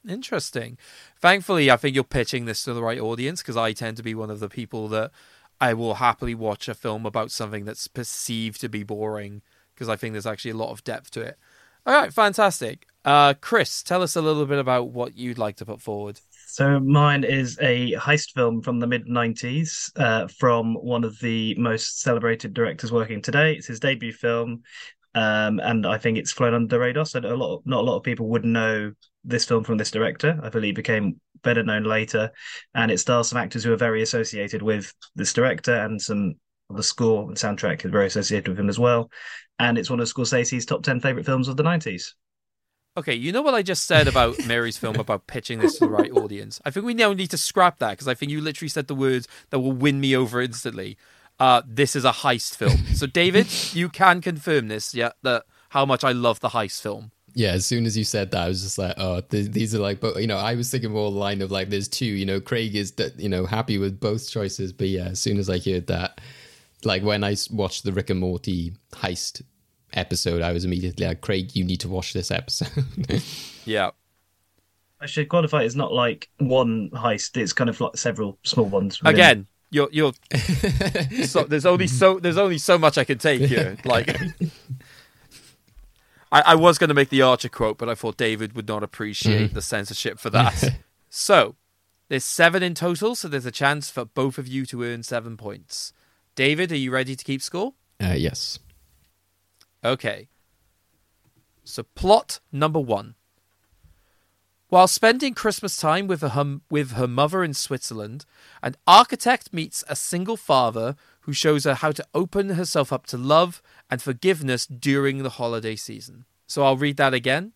Interesting. 0.08 0.78
Thankfully, 1.20 1.70
I 1.70 1.76
think 1.76 1.94
you're 1.94 2.04
pitching 2.04 2.44
this 2.44 2.64
to 2.64 2.74
the 2.74 2.82
right 2.82 3.00
audience 3.00 3.40
because 3.40 3.56
I 3.56 3.72
tend 3.72 3.96
to 3.98 4.02
be 4.02 4.14
one 4.14 4.30
of 4.30 4.40
the 4.40 4.48
people 4.48 4.88
that 4.88 5.12
I 5.60 5.74
will 5.74 5.94
happily 5.94 6.34
watch 6.34 6.68
a 6.68 6.74
film 6.74 7.06
about 7.06 7.30
something 7.30 7.64
that's 7.64 7.86
perceived 7.86 8.60
to 8.62 8.68
be 8.68 8.82
boring 8.82 9.42
because 9.74 9.88
I 9.88 9.96
think 9.96 10.12
there's 10.12 10.26
actually 10.26 10.50
a 10.50 10.56
lot 10.56 10.70
of 10.70 10.82
depth 10.82 11.10
to 11.12 11.20
it. 11.20 11.38
All 11.86 11.94
right, 11.94 12.12
fantastic. 12.12 12.86
Uh, 13.04 13.34
Chris, 13.40 13.82
tell 13.82 14.02
us 14.02 14.14
a 14.14 14.22
little 14.22 14.46
bit 14.46 14.58
about 14.58 14.90
what 14.90 15.16
you'd 15.16 15.38
like 15.38 15.56
to 15.56 15.66
put 15.66 15.80
forward. 15.80 16.20
So 16.46 16.78
mine 16.78 17.24
is 17.24 17.58
a 17.60 17.92
heist 17.92 18.32
film 18.32 18.62
from 18.62 18.78
the 18.78 18.86
mid 18.86 19.06
'90s 19.06 19.90
uh, 19.96 20.28
from 20.28 20.74
one 20.74 21.02
of 21.02 21.18
the 21.20 21.54
most 21.56 22.00
celebrated 22.00 22.54
directors 22.54 22.92
working 22.92 23.22
today. 23.22 23.54
It's 23.54 23.66
his 23.66 23.80
debut 23.80 24.12
film, 24.12 24.62
um, 25.14 25.60
and 25.60 25.86
I 25.86 25.98
think 25.98 26.18
it's 26.18 26.30
flown 26.30 26.54
under 26.54 26.68
the 26.68 26.78
radar. 26.78 27.06
So 27.06 27.20
a 27.20 27.34
lot, 27.34 27.62
not 27.64 27.80
a 27.80 27.86
lot 27.86 27.96
of 27.96 28.02
people 28.02 28.28
would 28.28 28.44
know 28.44 28.92
this 29.24 29.44
film 29.44 29.64
from 29.64 29.78
this 29.78 29.90
director. 29.90 30.38
I 30.42 30.48
believe 30.48 30.74
became 30.74 31.20
better 31.42 31.62
known 31.62 31.84
later, 31.84 32.30
and 32.74 32.90
it 32.90 32.98
stars 32.98 33.28
some 33.28 33.38
actors 33.38 33.64
who 33.64 33.72
are 33.72 33.76
very 33.76 34.02
associated 34.02 34.62
with 34.62 34.92
this 35.14 35.32
director, 35.32 35.74
and 35.74 36.00
some 36.00 36.34
the 36.70 36.82
score 36.82 37.28
and 37.28 37.36
soundtrack 37.36 37.84
is 37.84 37.90
very 37.90 38.06
associated 38.06 38.48
with 38.48 38.58
him 38.58 38.68
as 38.68 38.78
well. 38.78 39.10
And 39.58 39.76
it's 39.76 39.90
one 39.90 40.00
of 40.00 40.08
Scorsese's 40.08 40.64
top 40.64 40.82
ten 40.82 41.00
favorite 41.00 41.26
films 41.26 41.48
of 41.48 41.56
the 41.56 41.62
'90s. 41.62 42.14
Okay, 42.94 43.14
you 43.14 43.32
know 43.32 43.40
what 43.40 43.54
I 43.54 43.62
just 43.62 43.86
said 43.86 44.06
about 44.06 44.36
Mary's 44.46 44.76
film 44.76 44.96
about 44.96 45.26
pitching 45.26 45.60
this 45.60 45.78
to 45.78 45.86
the 45.86 45.90
right 45.90 46.12
audience? 46.12 46.60
I 46.64 46.70
think 46.70 46.84
we 46.84 46.94
now 46.94 47.12
need 47.12 47.30
to 47.30 47.38
scrap 47.38 47.78
that 47.78 47.90
because 47.90 48.08
I 48.08 48.14
think 48.14 48.30
you 48.30 48.40
literally 48.40 48.68
said 48.68 48.86
the 48.86 48.94
words 48.94 49.26
that 49.50 49.60
will 49.60 49.72
win 49.72 50.00
me 50.00 50.14
over 50.14 50.42
instantly. 50.42 50.98
Uh, 51.40 51.62
this 51.66 51.96
is 51.96 52.04
a 52.04 52.12
heist 52.12 52.56
film. 52.56 52.86
So, 52.94 53.06
David, 53.06 53.46
you 53.72 53.88
can 53.88 54.20
confirm 54.20 54.68
this, 54.68 54.94
yeah, 54.94 55.12
that 55.22 55.44
how 55.70 55.86
much 55.86 56.04
I 56.04 56.12
love 56.12 56.40
the 56.40 56.50
heist 56.50 56.82
film. 56.82 57.11
Yeah, 57.34 57.52
as 57.52 57.64
soon 57.64 57.86
as 57.86 57.96
you 57.96 58.04
said 58.04 58.30
that, 58.32 58.42
I 58.42 58.48
was 58.48 58.62
just 58.62 58.76
like, 58.78 58.94
oh, 58.98 59.20
th- 59.20 59.50
these 59.52 59.74
are 59.74 59.78
like, 59.78 60.00
but 60.00 60.20
you 60.20 60.26
know, 60.26 60.36
I 60.36 60.54
was 60.54 60.70
thinking 60.70 60.90
more 60.90 61.10
the 61.10 61.16
line 61.16 61.40
of 61.40 61.50
like, 61.50 61.70
there's 61.70 61.88
two. 61.88 62.04
You 62.04 62.26
know, 62.26 62.40
Craig 62.40 62.74
is 62.76 62.92
that 62.92 63.18
you 63.18 63.28
know 63.28 63.46
happy 63.46 63.78
with 63.78 63.98
both 64.00 64.30
choices, 64.30 64.72
but 64.72 64.88
yeah, 64.88 65.06
as 65.06 65.20
soon 65.20 65.38
as 65.38 65.48
I 65.48 65.58
heard 65.58 65.86
that, 65.86 66.20
like 66.84 67.02
when 67.02 67.24
I 67.24 67.36
watched 67.50 67.84
the 67.84 67.92
Rick 67.92 68.10
and 68.10 68.20
Morty 68.20 68.74
heist 68.92 69.42
episode, 69.94 70.42
I 70.42 70.52
was 70.52 70.64
immediately 70.64 71.06
like, 71.06 71.20
Craig, 71.22 71.54
you 71.56 71.64
need 71.64 71.80
to 71.80 71.88
watch 71.88 72.12
this 72.12 72.30
episode. 72.30 72.84
yeah. 73.64 73.90
I 75.00 75.06
should 75.06 75.28
qualify. 75.28 75.62
It's 75.62 75.74
not 75.74 75.92
like 75.92 76.28
one 76.38 76.90
heist. 76.90 77.36
It's 77.36 77.52
kind 77.52 77.68
of 77.68 77.80
like 77.80 77.96
several 77.96 78.38
small 78.44 78.66
ones. 78.66 79.00
within- 79.02 79.14
Again, 79.14 79.46
you're 79.70 79.88
you're. 79.90 80.12
so, 81.26 81.42
there's 81.44 81.66
only 81.66 81.86
so 81.88 82.20
there's 82.20 82.36
only 82.36 82.58
so 82.58 82.78
much 82.78 82.98
I 82.98 83.04
can 83.04 83.18
take 83.18 83.40
here. 83.40 83.76
Like, 83.84 84.16
I, 86.32 86.40
I 86.40 86.54
was 86.56 86.78
going 86.78 86.88
to 86.88 86.94
make 86.94 87.10
the 87.10 87.22
Archer 87.22 87.48
quote, 87.48 87.78
but 87.78 87.88
I 87.88 87.94
thought 87.94 88.16
David 88.16 88.54
would 88.54 88.66
not 88.66 88.82
appreciate 88.82 89.50
Mhm. 89.50 89.54
the 89.54 89.62
censorship 89.62 90.18
for 90.18 90.30
that. 90.30 90.76
so, 91.10 91.54
there's 92.08 92.24
seven 92.24 92.62
in 92.62 92.74
total, 92.74 93.14
so 93.14 93.28
there's 93.28 93.46
a 93.46 93.50
chance 93.52 93.90
for 93.90 94.04
both 94.04 94.38
of 94.38 94.48
you 94.48 94.66
to 94.66 94.82
earn 94.82 95.02
seven 95.02 95.36
points. 95.36 95.92
David, 96.34 96.72
are 96.72 96.76
you 96.76 96.90
ready 96.90 97.14
to 97.14 97.24
keep 97.24 97.42
score? 97.42 97.74
uh, 98.02 98.14
yes. 98.16 98.58
Okay. 99.84 100.28
So, 101.64 101.82
plot 101.94 102.40
number 102.50 102.80
one. 102.80 103.14
While 104.68 104.88
spending 104.88 105.34
Christmas 105.34 105.76
time 105.76 106.06
with 106.06 106.22
her, 106.22 106.60
with 106.70 106.92
her 106.92 107.06
mother 107.06 107.44
in 107.44 107.52
Switzerland, 107.52 108.24
an 108.62 108.74
architect 108.86 109.52
meets 109.52 109.84
a 109.86 109.94
single 109.94 110.36
father 110.38 110.96
who 111.20 111.32
shows 111.34 111.64
her 111.64 111.74
how 111.74 111.92
to 111.92 112.04
open 112.14 112.50
herself 112.50 112.90
up 112.92 113.06
to 113.08 113.18
love 113.18 113.62
and 113.92 114.00
forgiveness 114.00 114.64
during 114.64 115.22
the 115.22 115.28
holiday 115.28 115.76
season. 115.76 116.24
So, 116.46 116.62
I'll 116.62 116.78
read 116.78 116.96
that 116.96 117.12
again. 117.12 117.52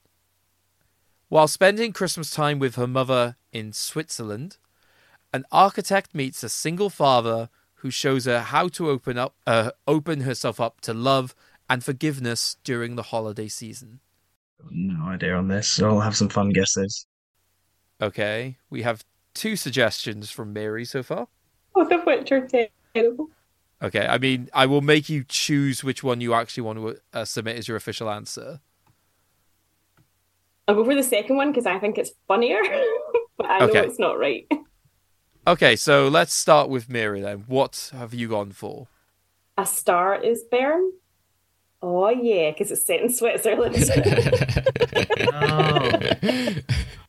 While 1.31 1.49
spending 1.49 1.95
Christmas 1.95 2.31
time 2.31 2.59
with 2.59 2.75
her 2.75 2.87
mother 2.87 3.37
in 3.53 3.73
Switzerland, 3.73 4.59
an 5.33 5.47
architect 5.51 6.15
meets 6.15 6.43
a 6.43 6.51
single 6.51 6.91
father 6.91 7.49
who 7.77 7.91
shows 7.91 8.27
her 8.27 8.41
how 8.41 8.69
to 8.69 8.91
open 8.91 9.17
up, 9.17 9.35
uh, 9.47 9.71
open 9.89 10.21
herself 10.21 10.61
up 10.61 10.83
to 10.83 10.93
love 10.93 11.35
and 11.71 11.83
forgiveness 11.83 12.59
during 12.65 12.97
the 12.97 13.05
holiday 13.05 13.49
season. 13.49 14.01
No 14.71 15.07
idea 15.07 15.35
on 15.37 15.49
this. 15.49 15.81
I'll 15.81 16.01
have 16.01 16.17
some 16.17 16.29
fun 16.29 16.51
guesses. 16.51 17.07
Okay, 18.03 18.59
we 18.69 18.83
have 18.83 19.07
two 19.33 19.57
suggestions 19.57 20.31
from 20.31 20.53
Mary 20.53 20.85
so 20.85 21.03
far. 21.03 21.29
Both 21.75 21.93
of 21.93 22.05
which 22.05 22.31
are 22.31 22.47
terrible. 22.95 23.31
Okay, 23.83 24.07
I 24.07 24.17
mean, 24.19 24.49
I 24.55 24.67
will 24.67 24.81
make 24.81 25.09
you 25.09 25.25
choose 25.29 25.85
which 25.85 26.03
one 26.03 26.21
you 26.21 26.33
actually 26.35 26.63
want 26.63 26.79
to 26.79 26.97
uh, 27.13 27.25
submit 27.27 27.57
as 27.59 27.69
your 27.69 27.77
official 27.77 28.09
answer. 28.11 28.61
I'll 30.67 30.75
go 30.75 30.85
for 30.85 30.95
the 30.95 31.03
second 31.03 31.37
one 31.37 31.53
because 31.53 31.67
I 31.67 31.79
think 31.79 31.99
it's 31.99 32.11
funnier, 32.27 32.61
but 33.37 33.47
I 33.47 33.59
know 33.61 33.67
Okay. 33.67 33.85
it's 33.87 33.99
not 33.99 34.19
right. 34.19 34.47
Okay, 35.49 35.77
so 35.77 36.09
let's 36.09 36.33
start 36.35 36.69
with 36.69 36.89
Mary 36.89 37.21
then. 37.21 37.45
What 37.47 37.93
have 37.97 38.13
you 38.13 38.27
gone 38.29 38.51
for? 38.51 38.89
A 39.57 39.65
star 39.65 40.17
is 40.21 40.43
born. 40.51 40.91
Oh 41.81 42.09
yeah, 42.09 42.51
because 42.51 42.73
it's 42.73 42.85
set 42.85 43.01
in 43.01 43.11
Switzerland. 43.13 43.77
Oh, 45.33 45.91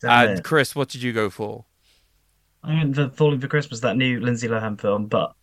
And 0.04 0.40
it. 0.40 0.44
Chris, 0.44 0.76
what 0.76 0.90
did 0.90 1.02
you 1.02 1.14
go 1.14 1.32
for? 1.32 1.66
I 2.64 2.76
went 2.76 2.96
for 2.96 3.10
Falling 3.10 3.40
for 3.40 3.48
Christmas, 3.48 3.80
that 3.80 3.98
new 3.98 4.20
Lindsay 4.20 4.48
Lohan 4.48 4.80
film, 4.80 5.08
but 5.08 5.34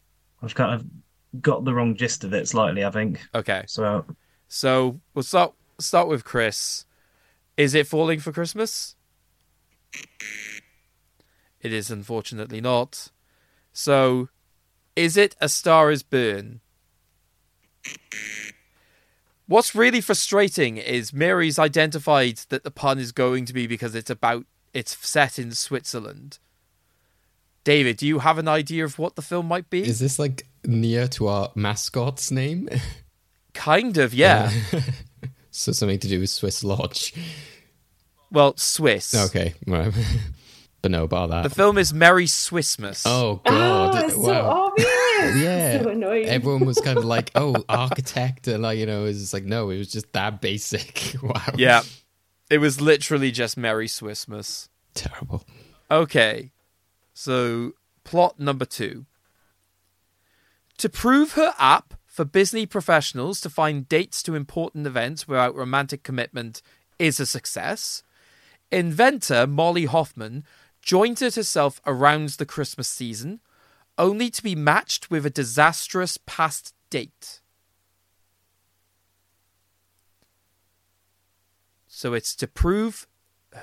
I've 0.41 0.55
kind 0.55 0.75
of 0.75 0.87
got 1.41 1.65
the 1.65 1.75
wrong 1.75 1.97
gist 1.97 2.25
of 2.25 2.33
it 2.33 2.49
slightly, 2.49 2.85
I 2.85 2.91
think. 2.91 3.21
Okay, 3.35 3.65
So 3.67 3.85
uh, 3.85 4.03
so 4.49 5.01
we'll 5.15 5.23
start 5.23 5.55
start 5.79 6.09
with 6.09 6.25
Chris. 6.25 6.87
Is 7.57 7.75
it 7.75 7.87
falling 7.87 8.21
for 8.21 8.33
Christmas? 8.33 8.97
It 11.61 11.73
is 11.73 11.91
unfortunately 11.91 12.61
not. 12.61 13.11
So, 13.73 14.29
is 14.95 15.17
it 15.17 15.35
A 15.41 15.49
Star 15.49 15.91
Is 15.91 16.03
Born? 16.03 16.61
What's 19.47 19.75
really 19.75 20.01
frustrating 20.01 20.77
is 20.79 21.13
Mary's 21.13 21.59
identified 21.59 22.39
that 22.49 22.65
the 22.65 22.71
pun 22.71 22.99
is 22.99 23.13
going 23.13 23.45
to 23.47 23.53
be 23.53 23.67
because 23.67 23.95
it's 23.95 24.11
about 24.11 24.47
it's 24.73 24.97
set 25.07 25.39
in 25.39 25.53
Switzerland. 25.53 26.39
David, 27.65 27.97
do 27.97 28.07
you 28.07 28.19
have 28.19 28.37
an 28.39 28.47
idea 28.47 28.85
of 28.85 28.99
what 28.99 29.17
the 29.17 29.23
film 29.23 29.47
might 29.47 29.71
be? 29.71 29.83
Is 29.83 29.99
this 29.99 30.19
like 30.19 30.47
near 30.65 31.09
to 31.09 31.29
our 31.29 31.51
mascot's 31.55 32.31
name? 32.31 32.69
Kind 33.55 33.97
of, 33.99 34.13
yeah. 34.13 34.51
so 35.51 35.73
something 35.73 35.99
to 36.01 36.09
do 36.09 36.21
with 36.21 36.29
Swiss 36.29 36.63
Lodge. 36.63 37.15
Well, 38.31 38.55
Swiss. 38.57 39.15
Okay, 39.15 39.55
right. 39.67 39.95
but 40.83 40.91
no, 40.91 41.05
about 41.05 41.31
that. 41.31 41.45
The 41.45 41.51
film 41.51 41.79
is 41.79 41.95
Merry 41.95 42.27
Swissmas. 42.27 43.05
Oh 43.07 43.41
god! 43.47 43.95
Oh, 43.95 44.05
it's 44.05 44.15
so 44.15 44.33
obvious. 44.33 45.43
Yeah. 45.43 45.83
So 45.83 45.89
annoying. 45.91 46.27
Everyone 46.27 46.67
was 46.67 46.81
kind 46.81 46.99
of 46.99 47.05
like, 47.05 47.31
"Oh, 47.37 47.55
architect," 47.69 48.49
and 48.49 48.63
like 48.65 48.79
you 48.79 48.87
know, 48.87 49.05
it's 49.05 49.21
just 49.21 49.33
like, 49.33 49.45
no, 49.45 49.71
it 49.71 49.79
was 49.79 49.93
just 49.93 50.13
that 50.13 50.41
basic. 50.41 51.15
wow. 51.23 51.41
Yeah. 51.57 51.83
It 52.51 52.59
was 52.59 52.81
literally 52.81 53.31
just 53.31 53.57
Merry 53.57 53.87
Swissmas. 53.87 54.69
Terrible. 54.95 55.45
Okay. 55.91 56.51
So, 57.15 57.73
plot 58.03 58.39
number 58.39 58.65
two. 58.65 59.07
To 60.79 60.89
prove 60.89 61.33
her 61.33 61.55
app 61.59 61.95
for 62.05 62.25
Disney 62.25 62.67
professionals 62.67 63.41
to 63.41 63.49
find 63.49 63.89
dates 63.89 64.23
to 64.25 64.35
important 64.35 64.87
events 64.87 65.27
without 65.27 65.55
romantic 65.55 66.03
commitment 66.03 66.61
is 66.99 67.21
a 67.21 67.27
success, 67.27 68.03
inventor 68.71 69.47
Molly 69.47 69.87
Hoffman 69.87 70.45
jointed 70.83 71.37
herself 71.37 71.81
around 71.87 72.31
the 72.31 72.45
Christmas 72.45 72.89
season, 72.89 73.41
only 73.97 74.29
to 74.31 74.43
be 74.43 74.57
matched 74.57 75.11
with 75.11 75.25
a 75.25 75.31
disastrous 75.31 76.19
past 76.27 76.75
date. 76.91 77.41
So 81.87 82.13
it's 82.13 82.35
to 82.37 82.49
prove 82.49 83.07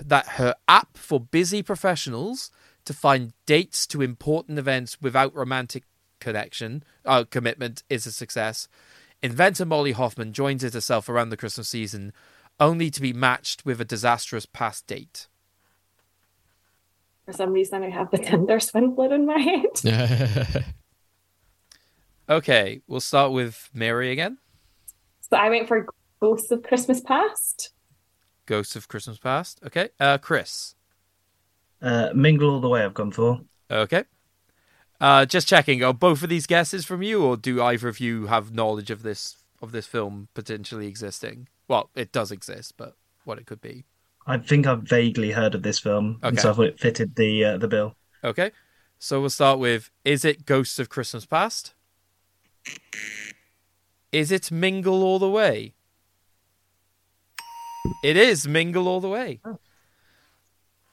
that 0.02 0.28
her 0.40 0.56
app 0.70 0.98
for 0.98 1.20
busy 1.20 1.62
professionals 1.62 2.50
to 2.86 2.94
find 2.94 3.34
dates 3.46 3.86
to 3.88 4.02
important 4.02 4.60
events 4.60 5.02
without 5.02 5.36
romantic 5.36 5.84
connection 6.20 6.84
uh, 7.06 7.24
commitment 7.30 7.84
is 7.90 8.06
a 8.06 8.12
success. 8.12 8.68
Inventor 9.24 9.66
Molly 9.66 9.92
Hoffman 9.92 10.34
joins 10.34 10.64
it 10.64 10.74
herself 10.74 11.10
around 11.10 11.30
the 11.30 11.38
Christmas 11.38 11.70
season, 11.70 12.14
only 12.60 12.90
to 12.90 13.02
be 13.02 13.14
matched 13.14 13.66
with 13.66 13.82
a 13.82 13.86
disastrous 13.86 14.46
past 14.46 14.88
date. 14.88 15.28
For 17.26 17.34
some 17.34 17.54
reason, 17.54 17.84
I 17.84 17.90
have 17.90 18.10
the 18.12 18.18
Tinder 18.18 18.60
swindler 18.60 19.14
in 19.14 19.26
my 19.26 19.38
head. 19.38 20.66
Okay, 22.32 22.80
we'll 22.88 23.02
start 23.02 23.34
with 23.34 23.70
Mary 23.74 24.10
again. 24.10 24.38
So 25.20 25.36
I 25.36 25.50
went 25.50 25.68
for 25.68 25.86
Ghosts 26.22 26.50
of 26.52 26.64
Christmas 26.64 27.02
Past. 27.02 27.74
Ghosts 28.46 28.78
of 28.78 28.88
Christmas 28.88 29.18
Past. 29.18 29.60
Okay, 29.66 29.90
uh, 30.00 30.18
Chris. 30.18 30.76
Uh, 31.82 32.10
Mingle 32.14 32.50
All 32.50 32.60
the 32.62 32.70
Way 32.70 32.84
I've 32.84 32.94
gone 32.94 33.12
for. 33.12 33.42
Okay. 33.70 34.04
Uh, 35.00 35.26
just 35.26 35.48
checking. 35.48 35.84
Are 35.84 35.94
both 35.94 36.22
of 36.24 36.30
these 36.30 36.46
guesses 36.46 36.86
from 36.86 37.02
you, 37.02 37.24
or 37.24 37.36
do 37.38 37.62
either 37.62 37.88
of 37.88 38.00
you 38.00 38.28
have 38.28 38.54
knowledge 38.54 38.92
of 38.92 39.02
this 39.04 39.38
of 39.62 39.72
this 39.72 39.88
film 39.88 40.28
potentially 40.34 40.88
existing? 40.88 41.48
Well, 41.68 41.90
it 41.96 42.12
does 42.12 42.32
exist, 42.32 42.74
but 42.78 42.96
what 43.26 43.38
it 43.40 43.46
could 43.46 43.62
be. 43.62 43.86
I 44.28 44.38
think 44.38 44.68
I've 44.68 44.84
vaguely 44.84 45.32
heard 45.32 45.56
of 45.56 45.64
this 45.64 45.80
film, 45.80 46.20
and 46.22 46.38
Okay. 46.38 46.42
so 46.44 46.52
I 46.52 46.54
thought 46.54 46.66
it 46.66 46.80
fitted 46.80 47.16
the 47.16 47.46
uh, 47.46 47.58
the 47.58 47.68
bill. 47.68 47.96
Okay. 48.24 48.52
So 49.00 49.20
we'll 49.20 49.32
start 49.32 49.58
with 49.58 49.90
Is 50.06 50.24
it 50.24 50.46
Ghosts 50.46 50.78
of 50.78 50.90
Christmas 50.90 51.26
Past? 51.26 51.74
Is 54.12 54.32
it 54.32 54.52
Mingle 54.52 55.02
All 55.02 55.18
the 55.18 55.30
Way? 55.30 55.74
It 58.04 58.16
is 58.16 58.48
Mingle 58.48 58.88
All 58.88 59.00
the 59.02 59.10
Way. 59.10 59.40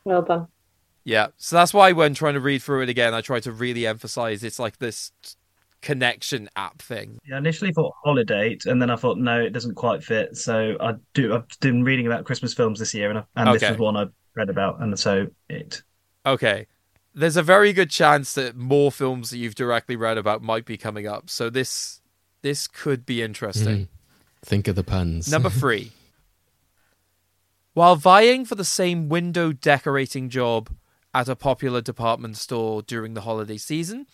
Well 0.05 0.23
done. 0.23 0.49
Yeah. 1.09 1.29
So 1.39 1.57
that's 1.57 1.73
why 1.73 1.93
when 1.93 2.13
trying 2.13 2.35
to 2.35 2.41
read 2.41 2.63
through 2.63 2.83
it 2.83 2.91
again, 2.91 3.15
I 3.15 3.23
try 3.23 3.41
to 3.41 3.51
really 3.51 3.87
emphasize 3.87 4.45
it's 4.45 4.59
like 4.59 4.77
this 4.77 5.11
connection 5.81 6.51
app 6.55 6.83
thing. 6.83 7.19
Yeah, 7.27 7.37
I 7.37 7.39
initially 7.39 7.73
thought 7.73 7.95
Holidate, 8.05 8.67
and 8.67 8.83
then 8.83 8.91
I 8.91 8.97
thought 8.97 9.17
no, 9.17 9.41
it 9.41 9.55
doesn't 9.55 9.75
quite 9.75 10.05
fit. 10.05 10.37
So 10.37 10.77
I 10.79 10.97
do. 11.15 11.35
I've 11.35 11.47
been 11.61 11.83
reading 11.83 12.07
about 12.07 12.27
Christmas 12.27 12.53
films 12.53 12.79
this 12.79 12.93
year, 12.93 13.09
and, 13.09 13.21
I, 13.21 13.25
and 13.37 13.55
this 13.55 13.63
Okay. 13.63 13.73
was 13.73 13.81
one 13.81 13.97
I 13.97 14.05
read 14.35 14.51
about, 14.51 14.83
and 14.83 14.99
so 14.99 15.29
it. 15.49 15.83
Okay. 16.27 16.67
There's 17.15 17.39
a 17.39 17.43
very 17.43 17.73
good 17.73 17.89
chance 17.89 18.35
that 18.35 18.55
more 18.55 18.93
films 18.93 19.31
that 19.31 19.39
you've 19.39 19.55
directly 19.55 19.97
read 19.97 20.19
about 20.19 20.43
might 20.43 20.67
be 20.67 20.77
coming 20.77 21.07
up. 21.07 21.31
So 21.31 21.49
this 21.49 22.03
this 22.43 22.69
could 22.69 23.07
be 23.07 23.23
interesting. 23.23 23.77
Mm. 23.79 23.89
Think 24.45 24.69
of 24.69 24.77
the 24.77 24.85
puns. 24.85 25.31
Number 25.31 25.49
three. 25.63 25.93
While 27.73 27.97
vying 27.97 28.45
for 28.45 28.57
the 28.57 28.65
same 28.65 29.09
window 29.09 29.53
decorating 29.53 30.29
job 30.29 30.69
at 31.19 31.29
a 31.29 31.35
popular 31.35 31.81
department 31.81 32.37
store 32.37 32.81
during 32.81 33.15
the 33.15 33.23
holiday 33.23 33.57
season, 33.57 34.07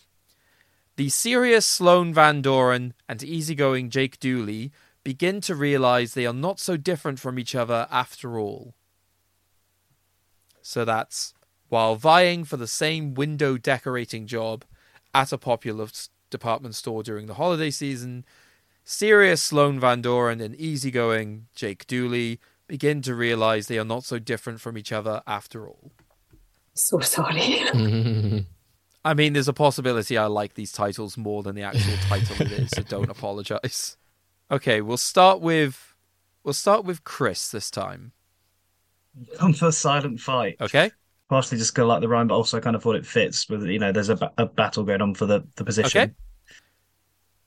the 0.97 1.11
serious 1.11 1.67
Sloan 1.67 2.15
Van 2.15 2.41
Doren 2.41 2.95
and 3.07 3.23
easygoing 3.23 3.91
Jake 3.91 4.19
Dooley 4.19 4.73
begin 5.03 5.43
to 5.43 5.55
realize 5.55 6.15
they 6.15 6.25
are 6.25 6.33
not 6.33 6.59
so 6.59 6.79
different 6.79 7.21
from 7.21 7.39
each 7.39 7.55
other 7.55 7.87
after 7.91 8.39
all. 8.39 8.75
So 10.63 10.87
that's 10.87 11.35
while 11.69 11.97
vying 11.97 12.43
for 12.45 12.57
the 12.57 12.67
same 12.67 13.13
window 13.13 13.59
decorating 13.59 14.27
job 14.27 14.65
at 15.13 15.31
a 15.31 15.37
popular 15.37 15.89
department 16.31 16.75
store 16.75 17.03
during 17.03 17.27
the 17.27 17.35
holiday 17.35 17.71
season, 17.71 18.25
serious 18.83 19.43
Sloan 19.43 19.79
Van 19.79 20.01
Doren 20.01 20.41
and 20.41 20.57
easygoing 20.57 21.49
Jake 21.55 21.87
Dooley 21.87 22.41
begin 22.67 23.03
to 23.03 23.15
realize 23.15 23.67
they 23.67 23.79
are 23.79 23.85
not 23.85 24.05
so 24.05 24.19
different 24.19 24.63
from 24.63 24.79
each 24.79 24.91
other 24.91 25.23
after 25.27 25.69
all. 25.69 25.93
So 26.75 27.01
sorry. 27.01 27.65
I 29.05 29.15
mean, 29.15 29.35
there's 29.35 29.49
a 29.49 29.53
possibility 29.53 30.17
I 30.17 30.27
like 30.27 30.55
these 30.55 30.73
titles 30.73 31.17
more 31.17 31.43
than 31.43 31.55
the 31.55 31.63
actual 31.63 31.97
title 32.09 32.47
it 32.47 32.53
is, 32.53 32.71
so 32.71 32.83
don't 32.89 33.11
apologize. 33.11 33.97
Okay, 34.51 34.81
we'll 34.81 34.97
start 34.97 35.41
with 35.41 35.95
we'll 36.43 36.55
start 36.55 36.85
with 36.85 37.05
Chris 37.05 37.51
this 37.51 37.71
time. 37.71 38.13
Come 39.39 39.53
for 39.53 39.69
a 39.69 39.73
Silent 39.73 40.21
Fight. 40.21 40.57
Okay. 40.61 40.91
Partially 41.29 41.59
just 41.59 41.75
because 41.75 41.85
I 41.85 41.87
like 41.87 42.01
the 42.01 42.09
rhyme, 42.09 42.29
but 42.29 42.35
also 42.35 42.57
I 42.57 42.61
kind 42.61 42.77
of 42.77 42.83
thought 42.83 42.97
it 42.97 43.07
fits 43.07 43.49
with 43.49 43.65
you 43.65 43.79
know 43.79 43.93
there's 43.93 44.09
a, 44.09 44.17
ba- 44.17 44.33
a 44.39 44.47
battle 44.47 44.85
going 44.85 45.03
on 45.03 45.15
for 45.15 45.27
the 45.27 45.47
the 45.57 45.65
position. 45.65 46.01
Okay. 46.01 46.13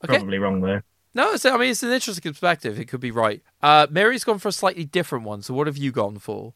Okay. 0.04 0.18
Probably 0.18 0.38
wrong 0.38 0.60
though. 0.60 0.80
No, 1.14 1.32
it's, 1.32 1.44
I 1.44 1.56
mean 1.56 1.70
it's 1.70 1.82
an 1.82 1.90
interesting 1.90 2.32
perspective. 2.32 2.78
It 2.78 2.86
could 2.86 3.00
be 3.00 3.10
right. 3.10 3.42
Uh, 3.60 3.88
Mary's 3.90 4.22
gone 4.22 4.38
for 4.38 4.48
a 4.48 4.52
slightly 4.52 4.84
different 4.84 5.24
one. 5.24 5.42
So 5.42 5.54
what 5.54 5.66
have 5.66 5.76
you 5.76 5.90
gone 5.90 6.18
for? 6.18 6.54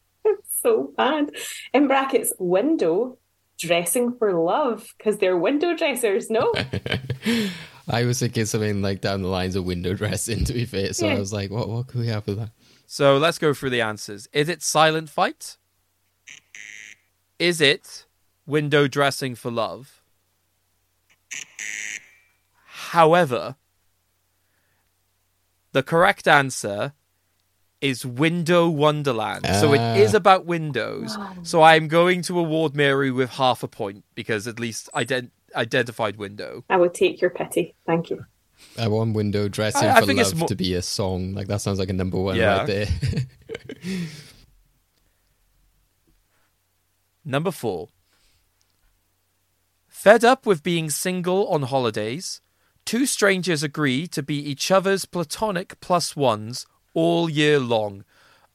So 0.63 0.93
bad. 0.97 1.31
In 1.73 1.87
brackets, 1.87 2.33
window 2.39 3.17
dressing 3.59 4.15
for 4.17 4.33
love 4.33 4.93
because 4.97 5.17
they're 5.17 5.37
window 5.37 5.75
dressers. 5.75 6.29
No, 6.29 6.51
I 7.87 8.03
was 8.05 8.19
thinking 8.19 8.45
something 8.45 8.81
like 8.81 9.01
down 9.01 9.21
the 9.21 9.27
lines 9.27 9.55
of 9.55 9.65
window 9.65 9.93
dressing. 9.93 10.43
To 10.45 10.53
be 10.53 10.65
fair, 10.65 10.93
so 10.93 11.05
Yeah. 11.07 11.13
I 11.13 11.19
was 11.19 11.31
like, 11.31 11.51
what 11.51 11.69
what 11.69 11.87
could 11.87 12.01
we 12.01 12.07
have 12.07 12.25
with 12.25 12.37
that? 12.39 12.49
So 12.87 13.17
let's 13.17 13.37
go 13.37 13.53
through 13.53 13.69
the 13.71 13.81
answers. 13.81 14.27
Is 14.33 14.49
it 14.49 14.61
silent 14.63 15.09
fight? 15.09 15.57
Is 17.39 17.59
it 17.61 18.05
window 18.45 18.87
dressing 18.87 19.35
for 19.35 19.51
love? 19.51 20.01
However, 22.65 23.55
the 25.71 25.81
correct 25.83 26.27
answer 26.27 26.93
is 27.83 28.05
Window 28.05 28.69
Wonderland. 28.69 29.45
So 29.59 29.69
Ah. 29.69 29.73
it 29.73 29.99
is 29.99 30.13
about 30.13 30.45
windows. 30.45 31.17
So 31.43 31.61
I'm 31.61 31.87
going 31.87 32.21
to 32.23 32.39
award 32.39 32.75
Mary 32.75 33.11
with 33.11 33.31
half 33.31 33.61
a 33.63 33.67
point 33.67 34.05
because 34.15 34.47
at 34.47 34.59
least 34.59 34.89
ident- 34.95 35.31
identified 35.55 36.15
window. 36.15 36.63
I 36.69 36.77
would 36.77 36.93
take 36.93 37.19
your 37.21 37.29
pity. 37.29 37.75
Thank 37.85 38.09
you. 38.09 38.25
I 38.79 38.87
want 38.87 39.13
window 39.15 39.49
dressing 39.49 39.89
I- 39.89 39.97
I 39.97 39.99
for 39.99 40.05
think 40.07 40.19
it's 40.21 40.31
love 40.31 40.39
mo- 40.41 40.47
to 40.47 40.55
be 40.55 40.73
a 40.75 40.81
song. 40.81 41.33
Like 41.33 41.47
that 41.47 41.59
sounds 41.61 41.77
like 41.79 41.89
a 41.89 41.93
number 41.93 42.17
one 42.19 42.37
Yeah. 42.37 42.59
right 42.59 42.67
there. 42.67 42.87
Number 47.25 47.51
four. 47.51 47.89
Fed 49.87 50.25
up 50.25 50.45
with 50.45 50.63
being 50.63 50.89
single 50.89 51.47
on 51.47 51.63
holidays, 51.63 52.41
two 52.85 53.05
strangers 53.05 53.63
agree 53.63 54.07
to 54.07 54.21
be 54.21 54.35
each 54.37 54.71
other's 54.71 55.05
platonic 55.05 55.79
plus 55.79 56.15
ones 56.15 56.65
all 56.93 57.29
year 57.29 57.59
long, 57.59 58.03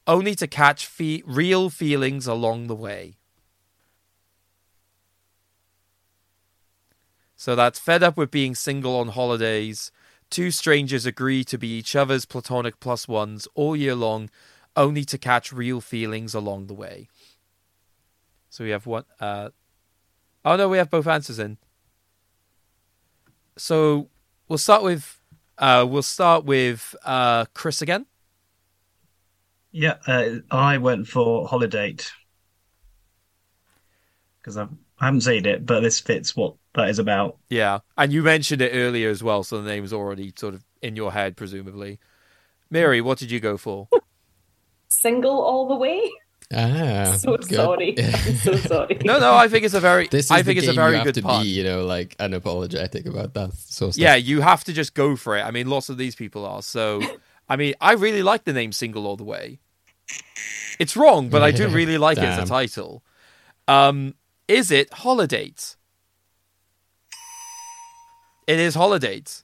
only 0.07 0.35
to 0.35 0.47
catch 0.47 0.85
fe- 0.85 1.23
real 1.25 1.69
feelings 1.69 2.27
along 2.27 2.67
the 2.67 2.75
way. 2.75 3.15
So 7.35 7.55
that's 7.55 7.79
fed 7.79 8.03
up 8.03 8.17
with 8.17 8.31
being 8.31 8.53
single 8.53 8.97
on 8.97 9.09
holidays. 9.09 9.91
Two 10.29 10.51
strangers 10.51 11.05
agree 11.05 11.43
to 11.45 11.57
be 11.57 11.69
each 11.69 11.95
other's 11.95 12.25
platonic 12.25 12.79
plus 12.81 13.07
ones 13.07 13.47
all 13.55 13.75
year 13.77 13.95
long, 13.95 14.29
only 14.75 15.05
to 15.05 15.17
catch 15.17 15.53
real 15.53 15.79
feelings 15.79 16.33
along 16.33 16.67
the 16.67 16.73
way. 16.73 17.07
So 18.49 18.65
we 18.65 18.71
have 18.71 18.85
one. 18.85 19.05
Uh, 19.19 19.49
oh 20.43 20.57
no, 20.57 20.67
we 20.67 20.77
have 20.79 20.89
both 20.89 21.07
answers 21.07 21.39
in. 21.39 21.57
So 23.55 24.09
we'll 24.47 24.57
start 24.57 24.83
with. 24.83 25.19
Uh, 25.57 25.85
we'll 25.87 26.01
start 26.01 26.45
with 26.45 26.95
uh, 27.05 27.45
Chris 27.53 27.81
again. 27.81 28.05
Yeah, 29.71 29.95
uh, 30.07 30.35
I 30.49 30.77
went 30.77 31.07
for 31.07 31.47
Holidate 31.47 32.11
because 34.41 34.57
I 34.57 34.67
haven't 34.99 35.21
seen 35.21 35.45
it, 35.45 35.65
but 35.65 35.81
this 35.81 35.99
fits 35.99 36.35
what 36.35 36.55
that 36.75 36.89
is 36.89 36.99
about. 36.99 37.37
Yeah, 37.49 37.79
and 37.97 38.11
you 38.11 38.23
mentioned 38.23 38.61
it 38.61 38.71
earlier 38.73 39.09
as 39.09 39.21
well, 39.23 39.43
so 39.43 39.61
the 39.61 39.69
name's 39.69 39.93
already 39.93 40.33
sort 40.37 40.53
of 40.53 40.63
in 40.81 40.95
your 40.95 41.11
head, 41.11 41.37
presumably. 41.37 41.99
Mary, 42.69 43.01
what 43.01 43.17
did 43.17 43.31
you 43.31 43.39
go 43.39 43.57
for? 43.57 43.87
Single 44.87 45.39
all 45.41 45.67
the 45.67 45.75
way. 45.75 46.09
ah, 46.53 47.15
so 47.17 47.37
good. 47.37 47.55
sorry. 47.55 47.95
I'm 48.03 48.35
so 48.35 48.55
sorry. 48.55 48.97
No, 49.03 49.19
no, 49.19 49.35
I 49.35 49.47
think 49.47 49.65
it's 49.65 49.75
a 49.75 49.79
very. 49.79 50.07
This 50.07 50.25
is 50.25 50.31
I 50.31 50.41
think 50.41 50.57
it's 50.57 50.67
a 50.67 50.71
game 50.71 50.75
very 50.75 50.91
you 50.91 50.97
have 50.97 51.05
good 51.05 51.15
to 51.15 51.21
pun. 51.21 51.43
be, 51.43 51.49
you 51.49 51.63
know, 51.63 51.85
like 51.85 52.17
unapologetic 52.17 53.05
about 53.07 53.33
that 53.35 53.53
sort 53.53 53.89
of 53.89 53.93
stuff. 53.93 53.97
Yeah, 53.97 54.15
you 54.15 54.41
have 54.41 54.63
to 54.63 54.73
just 54.73 54.95
go 54.95 55.15
for 55.15 55.37
it. 55.37 55.41
I 55.41 55.51
mean, 55.51 55.69
lots 55.69 55.89
of 55.89 55.97
these 55.97 56.15
people 56.15 56.45
are. 56.45 56.61
So, 56.63 57.01
I 57.49 57.55
mean, 57.55 57.73
I 57.81 57.93
really 57.93 58.21
like 58.21 58.43
the 58.43 58.53
name 58.53 58.71
Single 58.71 59.07
All 59.07 59.17
the 59.17 59.23
Way. 59.23 59.59
It's 60.77 60.95
wrong, 60.95 61.29
but 61.29 61.41
I 61.41 61.51
do 61.51 61.67
really 61.79 61.97
like 61.97 62.17
it 62.17 62.23
as 62.23 62.37
a 62.37 62.45
title. 62.45 63.03
Um, 63.67 64.15
is 64.47 64.71
it 64.71 64.93
Holidays? 64.93 65.75
It 68.47 68.59
is 68.59 68.75
Holidays. 68.75 69.43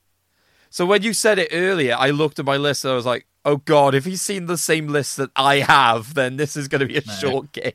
So 0.69 0.85
when 0.85 1.03
you 1.03 1.13
said 1.13 1.39
it 1.39 1.49
earlier, 1.51 1.95
I 1.97 2.09
looked 2.09 2.39
at 2.39 2.45
my 2.45 2.57
list 2.57 2.83
and 2.85 2.91
I 2.91 2.95
was 2.95 3.05
like, 3.05 3.25
oh 3.43 3.57
God, 3.57 3.95
if 3.95 4.05
he's 4.05 4.21
seen 4.21 4.45
the 4.47 4.57
same 4.57 4.87
list 4.87 5.17
that 5.17 5.29
I 5.35 5.57
have, 5.59 6.13
then 6.15 6.37
this 6.37 6.57
is 6.57 6.67
going 6.67 6.81
to 6.81 6.85
be 6.87 6.97
a 6.97 7.03
No. 7.05 7.13
short 7.13 7.51
game. 7.51 7.73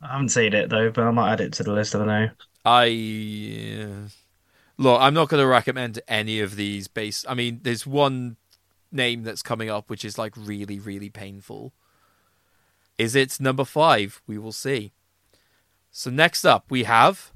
I 0.00 0.12
haven't 0.12 0.28
seen 0.30 0.52
it 0.54 0.70
though, 0.70 0.90
but 0.90 1.04
I 1.04 1.10
might 1.10 1.32
add 1.32 1.40
it 1.40 1.52
to 1.54 1.64
the 1.64 1.72
list. 1.72 1.94
I 1.94 1.98
don't 1.98 2.06
know. 2.06 2.30
I 2.64 3.84
uh, 3.84 4.08
look. 4.76 5.00
I'm 5.00 5.14
not 5.14 5.28
going 5.28 5.42
to 5.42 5.46
recommend 5.46 6.00
any 6.06 6.40
of 6.40 6.54
these. 6.54 6.86
Based, 6.86 7.26
I 7.28 7.34
mean, 7.34 7.60
there's 7.62 7.84
one 7.86 8.36
name 8.90 9.22
that's 9.22 9.42
coming 9.42 9.68
up 9.68 9.90
which 9.90 10.04
is 10.04 10.18
like 10.18 10.34
really, 10.36 10.78
really 10.78 11.10
painful. 11.10 11.72
Is 12.96 13.14
it 13.14 13.40
number 13.40 13.64
five? 13.64 14.20
We 14.26 14.38
will 14.38 14.52
see. 14.52 14.92
So 15.90 16.10
next 16.10 16.44
up, 16.44 16.66
we 16.70 16.84
have 16.84 17.32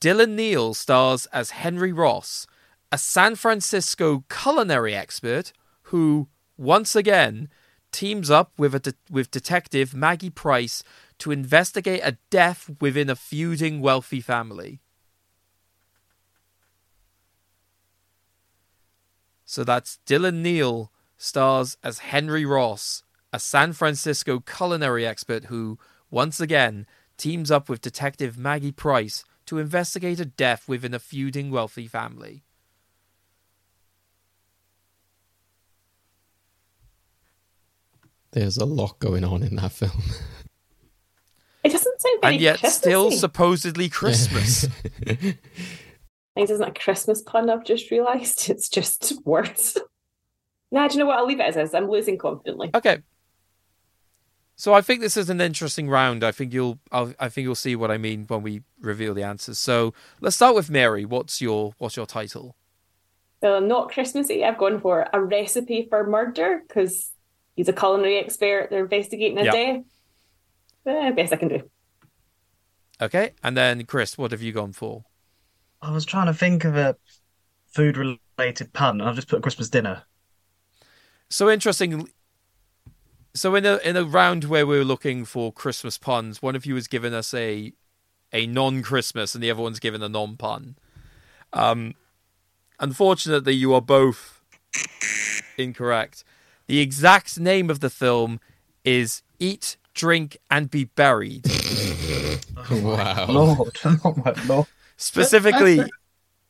Dylan 0.00 0.30
Neal 0.30 0.74
stars 0.74 1.26
as 1.26 1.50
Henry 1.50 1.92
Ross, 1.92 2.46
a 2.92 2.98
San 2.98 3.34
Francisco 3.34 4.24
culinary 4.28 4.94
expert 4.94 5.52
who, 5.84 6.28
once 6.56 6.94
again, 6.94 7.48
teams 7.90 8.30
up 8.30 8.52
with 8.58 8.74
a 8.74 8.80
de- 8.80 8.94
with 9.10 9.30
detective 9.30 9.94
Maggie 9.94 10.30
Price 10.30 10.82
to 11.18 11.30
investigate 11.30 12.00
a 12.04 12.18
death 12.28 12.70
within 12.80 13.08
a 13.08 13.16
feuding 13.16 13.80
wealthy 13.80 14.20
family. 14.20 14.80
So 19.54 19.62
that's 19.62 20.00
Dylan 20.04 20.42
Neal 20.42 20.90
stars 21.16 21.76
as 21.84 22.00
Henry 22.00 22.44
Ross, 22.44 23.04
a 23.32 23.38
San 23.38 23.72
Francisco 23.72 24.40
culinary 24.40 25.06
expert 25.06 25.44
who, 25.44 25.78
once 26.10 26.40
again, 26.40 26.88
teams 27.16 27.52
up 27.52 27.68
with 27.68 27.80
detective 27.80 28.36
Maggie 28.36 28.72
Price 28.72 29.24
to 29.46 29.58
investigate 29.58 30.18
a 30.18 30.24
death 30.24 30.66
within 30.66 30.92
a 30.92 30.98
feuding 30.98 31.52
wealthy 31.52 31.86
family. 31.86 32.42
There's 38.32 38.56
a 38.56 38.64
lot 38.64 38.98
going 38.98 39.22
on 39.22 39.44
in 39.44 39.54
that 39.54 39.70
film. 39.70 40.02
It 41.62 41.70
doesn't 41.70 42.00
sound 42.00 42.20
very 42.22 42.34
and 42.34 42.42
yet 42.42 42.66
still 42.72 43.12
supposedly 43.12 43.88
Christmas. 43.88 44.66
It 46.36 46.50
isn't 46.50 46.68
a 46.68 46.72
Christmas 46.72 47.22
pun. 47.22 47.48
I've 47.48 47.64
just 47.64 47.90
realised 47.90 48.48
it's 48.50 48.68
just 48.68 49.14
words. 49.24 49.78
Nah, 50.70 50.88
do 50.88 50.94
you 50.94 51.00
know 51.00 51.06
what? 51.06 51.18
I'll 51.18 51.26
leave 51.26 51.40
it 51.40 51.46
as 51.46 51.56
is. 51.56 51.74
I'm 51.74 51.88
losing 51.88 52.18
confidently. 52.18 52.70
Okay. 52.74 52.98
So 54.56 54.72
I 54.72 54.82
think 54.82 55.00
this 55.00 55.16
is 55.16 55.30
an 55.30 55.40
interesting 55.40 55.88
round. 55.88 56.22
I 56.22 56.30
think 56.30 56.52
you'll 56.52 56.78
I'll, 56.92 57.12
I 57.18 57.28
think 57.28 57.44
you'll 57.44 57.54
see 57.56 57.74
what 57.74 57.90
I 57.90 57.98
mean 57.98 58.24
when 58.28 58.42
we 58.42 58.62
reveal 58.80 59.12
the 59.14 59.22
answers. 59.24 59.58
So 59.58 59.94
let's 60.20 60.36
start 60.36 60.54
with 60.54 60.70
Mary. 60.70 61.04
What's 61.04 61.40
your 61.40 61.74
what's 61.78 61.96
your 61.96 62.06
title? 62.06 62.56
So 63.42 63.58
not 63.58 63.90
Christmassy. 63.92 64.44
I've 64.44 64.58
gone 64.58 64.80
for 64.80 65.08
a 65.12 65.20
recipe 65.20 65.86
for 65.90 66.06
murder 66.06 66.62
because 66.66 67.12
he's 67.56 67.68
a 67.68 67.72
culinary 67.72 68.18
expert. 68.18 68.68
They're 68.70 68.84
investigating 68.84 69.38
a 69.38 69.44
Yeah. 69.44 69.50
death. 69.52 69.82
Eh, 70.86 71.10
best 71.12 71.32
I 71.32 71.36
can 71.36 71.48
do. 71.48 71.70
Okay, 73.02 73.32
and 73.42 73.56
then 73.56 73.84
Chris, 73.86 74.16
what 74.16 74.30
have 74.30 74.40
you 74.40 74.52
gone 74.52 74.72
for? 74.72 75.04
I 75.84 75.90
was 75.90 76.06
trying 76.06 76.26
to 76.26 76.34
think 76.34 76.64
of 76.64 76.76
a 76.76 76.96
food 77.66 77.96
related 77.96 78.72
pun. 78.72 79.00
I've 79.00 79.16
just 79.16 79.28
put 79.28 79.42
Christmas 79.42 79.68
dinner. 79.68 80.02
So 81.28 81.50
interesting. 81.50 82.08
So 83.34 83.54
in 83.54 83.66
a 83.66 83.76
in 83.78 83.96
a 83.96 84.04
round 84.04 84.44
where 84.44 84.66
we 84.66 84.78
were 84.78 84.84
looking 84.84 85.24
for 85.24 85.52
Christmas 85.52 85.98
puns, 85.98 86.40
one 86.40 86.56
of 86.56 86.64
you 86.64 86.74
has 86.76 86.88
given 86.88 87.12
us 87.12 87.34
a 87.34 87.72
a 88.32 88.46
non 88.46 88.82
Christmas, 88.82 89.34
and 89.34 89.44
the 89.44 89.50
other 89.50 89.62
one's 89.62 89.78
given 89.78 90.02
a 90.02 90.08
non 90.08 90.36
pun. 90.36 90.76
Um, 91.52 91.94
unfortunately, 92.80 93.54
you 93.54 93.74
are 93.74 93.82
both 93.82 94.40
incorrect. 95.58 96.24
The 96.66 96.80
exact 96.80 97.38
name 97.38 97.68
of 97.68 97.80
the 97.80 97.90
film 97.90 98.40
is 98.84 99.22
Eat, 99.38 99.76
Drink, 99.92 100.38
and 100.50 100.70
Be 100.70 100.84
Buried. 100.84 101.46
wow. 102.70 103.26
Lord, 103.28 103.78
oh 103.84 104.14
my 104.24 104.34
lord. 104.46 104.66
Specifically, 104.96 105.80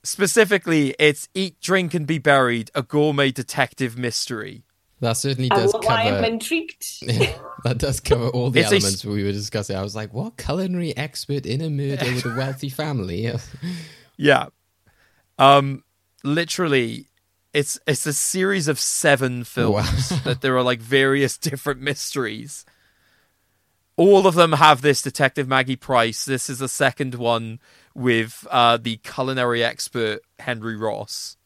specifically, 0.02 0.94
it's 0.98 1.28
Eat, 1.34 1.60
Drink, 1.60 1.94
and 1.94 2.06
Be 2.06 2.18
Buried, 2.18 2.70
a 2.74 2.82
gourmet 2.82 3.30
detective 3.30 3.96
mystery. 3.98 4.64
That 5.00 5.14
certainly 5.14 5.48
does 5.48 5.72
won't 5.72 5.84
lie, 5.84 6.04
I'm 6.04 6.14
cover. 6.14 6.26
intrigued. 6.26 6.84
that 7.64 7.78
does 7.78 8.00
cover 8.00 8.28
all 8.28 8.50
the 8.50 8.60
It's 8.60 8.72
a 8.72 8.76
s- 8.76 8.82
elements 8.84 9.04
we 9.04 9.24
were 9.24 9.32
discussing. 9.32 9.76
I 9.76 9.82
was 9.82 9.94
like, 9.94 10.14
what 10.14 10.36
culinary 10.38 10.96
expert 10.96 11.44
in 11.46 11.60
a 11.60 11.68
murder 11.68 12.04
with 12.14 12.24
a 12.24 12.34
wealthy 12.36 12.68
family? 12.68 13.30
Yeah. 14.16 14.46
Um 15.38 15.82
literally 16.22 17.08
it's 17.52 17.78
it's 17.86 18.06
a 18.06 18.12
series 18.12 18.68
of 18.68 18.78
seven 18.78 19.42
films 19.44 20.10
Wow. 20.12 20.18
that 20.24 20.40
there 20.40 20.56
are 20.56 20.62
like 20.62 20.80
various 20.80 21.36
different 21.36 21.80
mysteries. 21.80 22.64
All 23.96 24.26
of 24.28 24.34
them 24.36 24.52
have 24.52 24.82
this 24.82 25.02
detective 25.02 25.48
Maggie 25.48 25.74
Price. 25.76 26.24
This 26.24 26.48
is 26.48 26.60
the 26.60 26.68
second 26.68 27.16
one 27.16 27.58
with 27.94 28.46
uh 28.50 28.76
the 28.76 28.96
culinary 28.98 29.62
expert 29.64 30.20
Henry 30.38 30.76
Ross. 30.76 31.36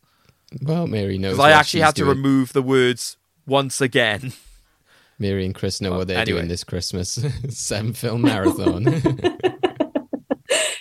well, 0.63 0.87
Mary 0.87 1.19
knows. 1.19 1.33
Because 1.37 1.45
I 1.47 1.51
actually 1.53 1.79
she's 1.81 1.85
had 1.87 1.97
to 1.97 2.05
doing. 2.05 2.17
remove 2.17 2.53
the 2.53 2.63
words 2.63 3.17
once 3.47 3.81
again. 3.81 4.33
Mary 5.19 5.45
and 5.45 5.55
Chris 5.55 5.81
know 5.81 5.91
Well, 5.91 5.99
what 6.01 6.09
they're 6.09 6.19
anyway. 6.19 6.39
doing 6.39 6.49
this 6.49 6.63
Christmas. 6.65 7.19
Seven 7.49 7.93
film 7.93 8.23
marathon. 8.23 8.85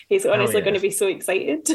He's 0.09 0.25
honestly 0.25 0.57
yeah. 0.57 0.61
going 0.61 0.73
to 0.75 0.79
be 0.79 0.91
so 0.91 1.07
excited. 1.07 1.67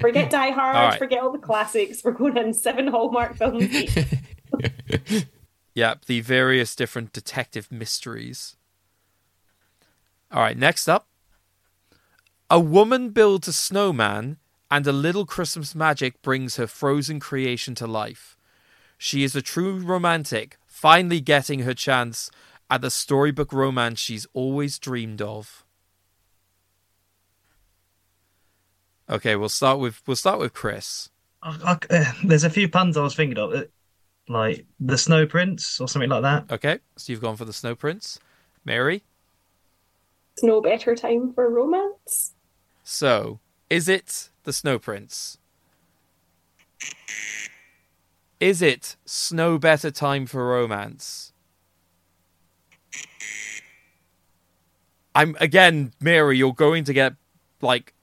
forget 0.00 0.30
Die 0.30 0.50
Hard, 0.50 0.76
All 0.76 0.88
right. 0.90 0.98
forget 0.98 1.22
all 1.22 1.32
the 1.32 1.38
classics. 1.38 2.02
We're 2.04 2.10
going 2.12 2.36
in 2.36 2.52
seven 2.52 2.88
Hallmark 2.88 3.36
films. 3.36 3.72
Yep, 5.74 6.04
the 6.04 6.20
various 6.20 6.76
different 6.76 7.12
detective 7.14 7.72
mysteries. 7.72 8.56
All 10.30 10.40
right, 10.42 10.56
next 10.58 10.86
up. 10.86 11.08
A 12.50 12.60
woman 12.60 13.10
builds 13.10 13.48
a 13.48 13.52
snowman, 13.52 14.36
and 14.70 14.86
a 14.86 14.92
little 14.92 15.24
Christmas 15.24 15.74
magic 15.74 16.20
brings 16.22 16.56
her 16.56 16.66
frozen 16.66 17.20
creation 17.20 17.74
to 17.76 17.86
life. 17.86 18.36
She 18.98 19.24
is 19.24 19.34
a 19.34 19.42
true 19.42 19.78
romantic, 19.78 20.58
finally 20.66 21.20
getting 21.20 21.60
her 21.60 21.74
chance 21.74 22.30
at 22.70 22.80
the 22.80 22.90
storybook 22.90 23.52
romance 23.52 23.98
she's 24.00 24.26
always 24.32 24.78
dreamed 24.78 25.22
of. 25.22 25.64
Okay, 29.08 29.36
we'll 29.36 29.48
start 29.48 29.78
with 29.78 30.02
we'll 30.06 30.16
start 30.16 30.38
with 30.38 30.54
Chris. 30.54 31.10
I, 31.42 31.78
I, 31.90 31.94
uh, 31.94 32.12
there's 32.24 32.44
a 32.44 32.50
few 32.50 32.68
puns 32.68 32.96
I 32.96 33.02
was 33.02 33.14
thinking 33.14 33.38
of, 33.38 33.52
uh, 33.52 33.64
like 34.28 34.64
the 34.80 34.96
Snow 34.96 35.26
Prince 35.26 35.80
or 35.80 35.88
something 35.88 36.08
like 36.08 36.22
that. 36.22 36.50
Okay, 36.50 36.78
so 36.96 37.12
you've 37.12 37.20
gone 37.20 37.36
for 37.36 37.44
the 37.44 37.52
Snow 37.52 37.74
Prince. 37.74 38.18
Mary? 38.64 39.02
It's 40.34 40.42
no 40.42 40.60
better 40.60 40.96
time 40.96 41.32
for 41.32 41.48
romance. 41.48 42.34
So, 42.82 43.38
is 43.70 43.88
it 43.88 44.30
the 44.42 44.52
Snow 44.52 44.80
Prince? 44.80 45.38
Is 48.40 48.60
it 48.60 48.96
Snow 49.04 49.58
Better 49.58 49.92
Time 49.92 50.26
for 50.26 50.44
Romance? 50.48 51.32
I'm 55.14 55.36
again, 55.38 55.92
Mary, 56.00 56.36
you're 56.36 56.52
going 56.52 56.82
to 56.84 56.92
get 56.92 57.14
like 57.60 57.94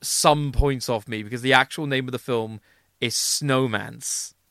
some 0.00 0.52
points 0.52 0.88
off 0.88 1.06
me 1.06 1.22
because 1.22 1.42
the 1.42 1.52
actual 1.52 1.86
name 1.86 2.08
of 2.08 2.12
the 2.12 2.18
film 2.18 2.60
is 2.98 3.14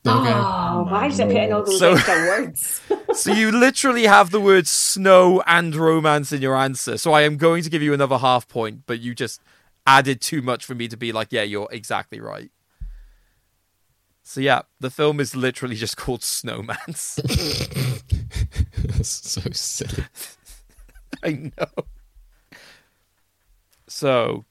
Snowmance. 0.04 0.32
Oh, 0.34 0.84
oh 0.86 0.92
why 0.92 1.08
did 1.08 1.20
I 1.20 1.26
put 1.26 1.36
in 1.36 1.52
all 1.52 1.64
those 1.64 1.78
So- 1.78 1.92
extra 1.94 2.14
words? 2.14 2.80
so 3.14 3.32
you 3.32 3.50
literally 3.50 4.04
have 4.04 4.30
the 4.30 4.40
words 4.40 4.70
snow 4.70 5.42
and 5.46 5.74
romance 5.74 6.32
in 6.32 6.42
your 6.42 6.56
answer. 6.56 6.98
So 6.98 7.12
I 7.12 7.22
am 7.22 7.36
going 7.36 7.62
to 7.62 7.70
give 7.70 7.82
you 7.82 7.94
another 7.94 8.18
half 8.18 8.48
point, 8.48 8.82
but 8.86 9.00
you 9.00 9.14
just 9.14 9.40
added 9.86 10.20
too 10.20 10.42
much 10.42 10.64
for 10.64 10.74
me 10.74 10.88
to 10.88 10.96
be 10.96 11.12
like, 11.12 11.28
yeah, 11.30 11.42
you're 11.42 11.68
exactly 11.70 12.20
right. 12.20 12.50
So 14.22 14.40
yeah, 14.40 14.62
the 14.80 14.90
film 14.90 15.20
is 15.20 15.36
literally 15.36 15.76
just 15.76 15.96
called 15.98 16.20
Snowmance. 16.20 17.16
That's 18.76 19.08
so 19.08 19.42
silly. 19.52 20.04
I 21.22 21.50
know. 21.56 21.84
So, 23.86 24.44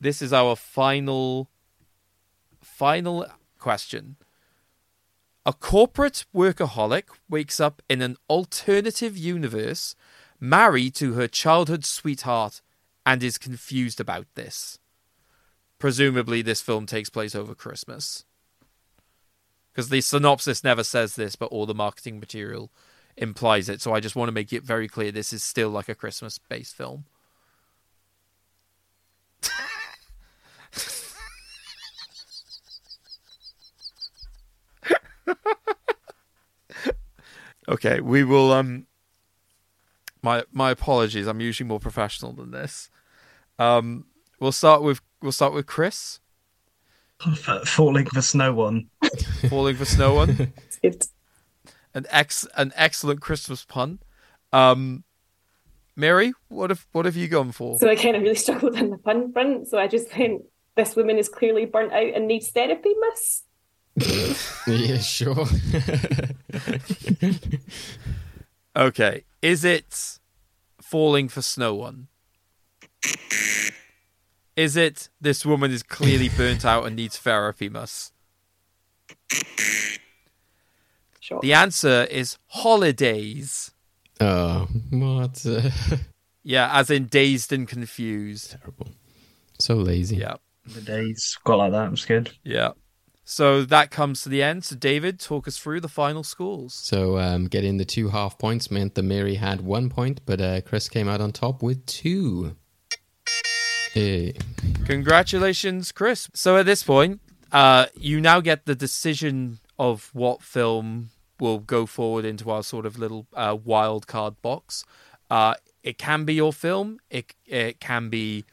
this 0.00 0.22
is 0.22 0.32
our 0.32 0.54
final 0.54 1.50
final 2.62 3.26
question. 3.58 4.16
A 5.46 5.52
corporate 5.52 6.24
workaholic 6.34 7.04
wakes 7.28 7.60
up 7.60 7.80
in 7.88 8.02
an 8.02 8.16
alternative 8.28 9.16
universe, 9.16 9.94
married 10.40 10.96
to 10.96 11.12
her 11.12 11.28
childhood 11.28 11.84
sweetheart, 11.84 12.60
and 13.06 13.22
is 13.22 13.38
confused 13.38 14.00
about 14.00 14.26
this. 14.34 14.80
Presumably, 15.78 16.42
this 16.42 16.60
film 16.60 16.84
takes 16.84 17.10
place 17.10 17.36
over 17.36 17.54
Christmas. 17.54 18.24
Because 19.72 19.88
the 19.88 20.00
synopsis 20.00 20.64
never 20.64 20.82
says 20.82 21.14
this, 21.14 21.36
but 21.36 21.52
all 21.52 21.64
the 21.64 21.74
marketing 21.74 22.18
material 22.18 22.72
implies 23.16 23.68
it. 23.68 23.80
So 23.80 23.94
I 23.94 24.00
just 24.00 24.16
want 24.16 24.26
to 24.26 24.32
make 24.32 24.52
it 24.52 24.64
very 24.64 24.88
clear 24.88 25.12
this 25.12 25.32
is 25.32 25.44
still 25.44 25.70
like 25.70 25.88
a 25.88 25.94
Christmas 25.94 26.38
based 26.38 26.74
film. 26.74 27.04
okay, 37.68 38.00
we 38.00 38.24
will 38.24 38.52
um 38.52 38.86
my 40.22 40.44
my 40.52 40.70
apologies. 40.70 41.26
I'm 41.26 41.40
usually 41.40 41.68
more 41.68 41.80
professional 41.80 42.32
than 42.32 42.50
this. 42.50 42.90
Um 43.58 44.06
we'll 44.40 44.52
start 44.52 44.82
with 44.82 45.00
we'll 45.22 45.32
start 45.32 45.52
with 45.52 45.66
Chris. 45.66 46.20
Falling 47.64 48.06
for 48.06 48.20
Snow 48.20 48.52
one. 48.52 48.88
Falling 49.48 49.76
for 49.76 49.84
Snow 49.84 50.14
one. 50.14 50.52
an 51.94 52.06
ex 52.10 52.46
an 52.56 52.72
excellent 52.76 53.20
Christmas 53.20 53.64
pun. 53.64 54.00
Um 54.52 55.04
Mary, 55.96 56.34
what 56.48 56.68
have 56.70 56.86
what 56.92 57.06
have 57.06 57.16
you 57.16 57.26
gone 57.26 57.52
for? 57.52 57.78
So 57.78 57.88
I 57.88 57.96
kind 57.96 58.16
of 58.16 58.22
really 58.22 58.34
struggled 58.34 58.76
on 58.76 58.90
the 58.90 58.98
pun 58.98 59.32
front. 59.32 59.68
So 59.68 59.78
I 59.78 59.88
just 59.88 60.16
went, 60.16 60.42
this 60.76 60.94
woman 60.94 61.16
is 61.16 61.30
clearly 61.30 61.64
burnt 61.64 61.92
out 61.92 62.14
and 62.14 62.28
needs 62.28 62.50
therapy, 62.50 62.90
miss. 63.00 63.44
Yeah, 64.66 64.98
sure. 64.98 65.46
Okay, 68.76 69.24
is 69.40 69.64
it 69.64 70.18
falling 70.82 71.28
for 71.28 71.40
snow 71.40 71.74
one? 71.74 72.08
Is 74.54 74.76
it 74.76 75.08
this 75.20 75.46
woman 75.46 75.70
is 75.70 75.82
clearly 75.82 76.28
burnt 76.28 76.64
out 76.64 76.84
and 76.86 76.96
needs 76.96 77.16
therapy, 77.16 77.68
Mus? 77.68 78.12
Sure. 81.20 81.40
The 81.40 81.54
answer 81.54 82.06
is 82.10 82.38
Holidazed. 82.54 83.72
oh, 84.20 84.68
what? 84.90 85.44
Yeah, 86.48 86.70
as 86.72 86.90
in 86.90 87.06
dazed 87.06 87.52
and 87.52 87.66
confused. 87.66 88.52
Terrible. 88.52 88.86
So 89.58 89.74
lazy. 89.74 90.18
Yeah. 90.18 90.36
The 90.64 90.80
days 90.80 91.36
got 91.42 91.56
like 91.56 91.72
that. 91.72 91.86
I'm 91.88 91.96
scared. 91.96 92.30
Yeah. 92.44 92.70
So 93.28 93.64
that 93.64 93.90
comes 93.90 94.22
to 94.22 94.28
the 94.28 94.40
end. 94.40 94.64
So 94.64 94.76
David, 94.76 95.18
talk 95.18 95.48
us 95.48 95.58
through 95.58 95.80
the 95.80 95.88
final 95.88 96.22
scores. 96.22 96.72
So 96.72 97.18
um, 97.18 97.48
getting 97.48 97.76
the 97.76 97.84
two 97.84 98.08
half 98.08 98.38
points 98.38 98.70
meant 98.70 98.94
that 98.94 99.02
Mary 99.02 99.34
had 99.34 99.62
one 99.62 99.90
point, 99.90 100.20
but 100.24 100.40
uh, 100.40 100.60
Chris 100.60 100.88
came 100.88 101.08
out 101.08 101.20
on 101.20 101.32
top 101.32 101.60
with 101.60 101.84
two. 101.86 102.54
Hey. 103.92 104.34
Congratulations, 104.84 105.90
Chris. 105.90 106.30
So 106.34 106.56
at 106.56 106.66
this 106.66 106.84
point, 106.84 107.20
uh, 107.50 107.86
you 107.96 108.20
now 108.20 108.38
get 108.40 108.64
the 108.64 108.76
decision 108.76 109.58
of 109.76 110.10
what 110.12 110.40
film 110.40 111.10
will 111.40 111.58
go 111.58 111.84
forward 111.84 112.24
into 112.24 112.48
our 112.48 112.62
sort 112.62 112.86
of 112.86 112.96
little 112.96 113.26
uh, 113.34 113.56
wild 113.62 114.06
card 114.06 114.40
box. 114.40 114.84
Uh, 115.28 115.54
it 115.82 115.98
can 115.98 116.24
be 116.24 116.34
your 116.34 116.52
film. 116.52 117.00
It 117.10 117.34
it 117.44 117.80
can 117.80 118.08
be 118.08 118.44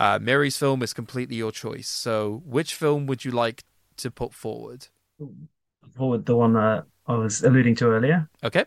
uh, 0.00 0.18
Mary's 0.20 0.56
film. 0.56 0.82
is 0.82 0.92
completely 0.92 1.36
your 1.36 1.52
choice. 1.52 1.88
So, 1.88 2.42
which 2.44 2.74
film 2.74 3.06
would 3.06 3.24
you 3.24 3.30
like 3.30 3.62
to 3.98 4.10
put 4.10 4.32
forward? 4.34 4.88
Forward 5.96 6.26
the 6.26 6.36
one 6.36 6.54
that 6.54 6.84
I 7.06 7.14
was 7.14 7.42
alluding 7.42 7.76
to 7.76 7.86
earlier, 7.86 8.28
Okay, 8.42 8.64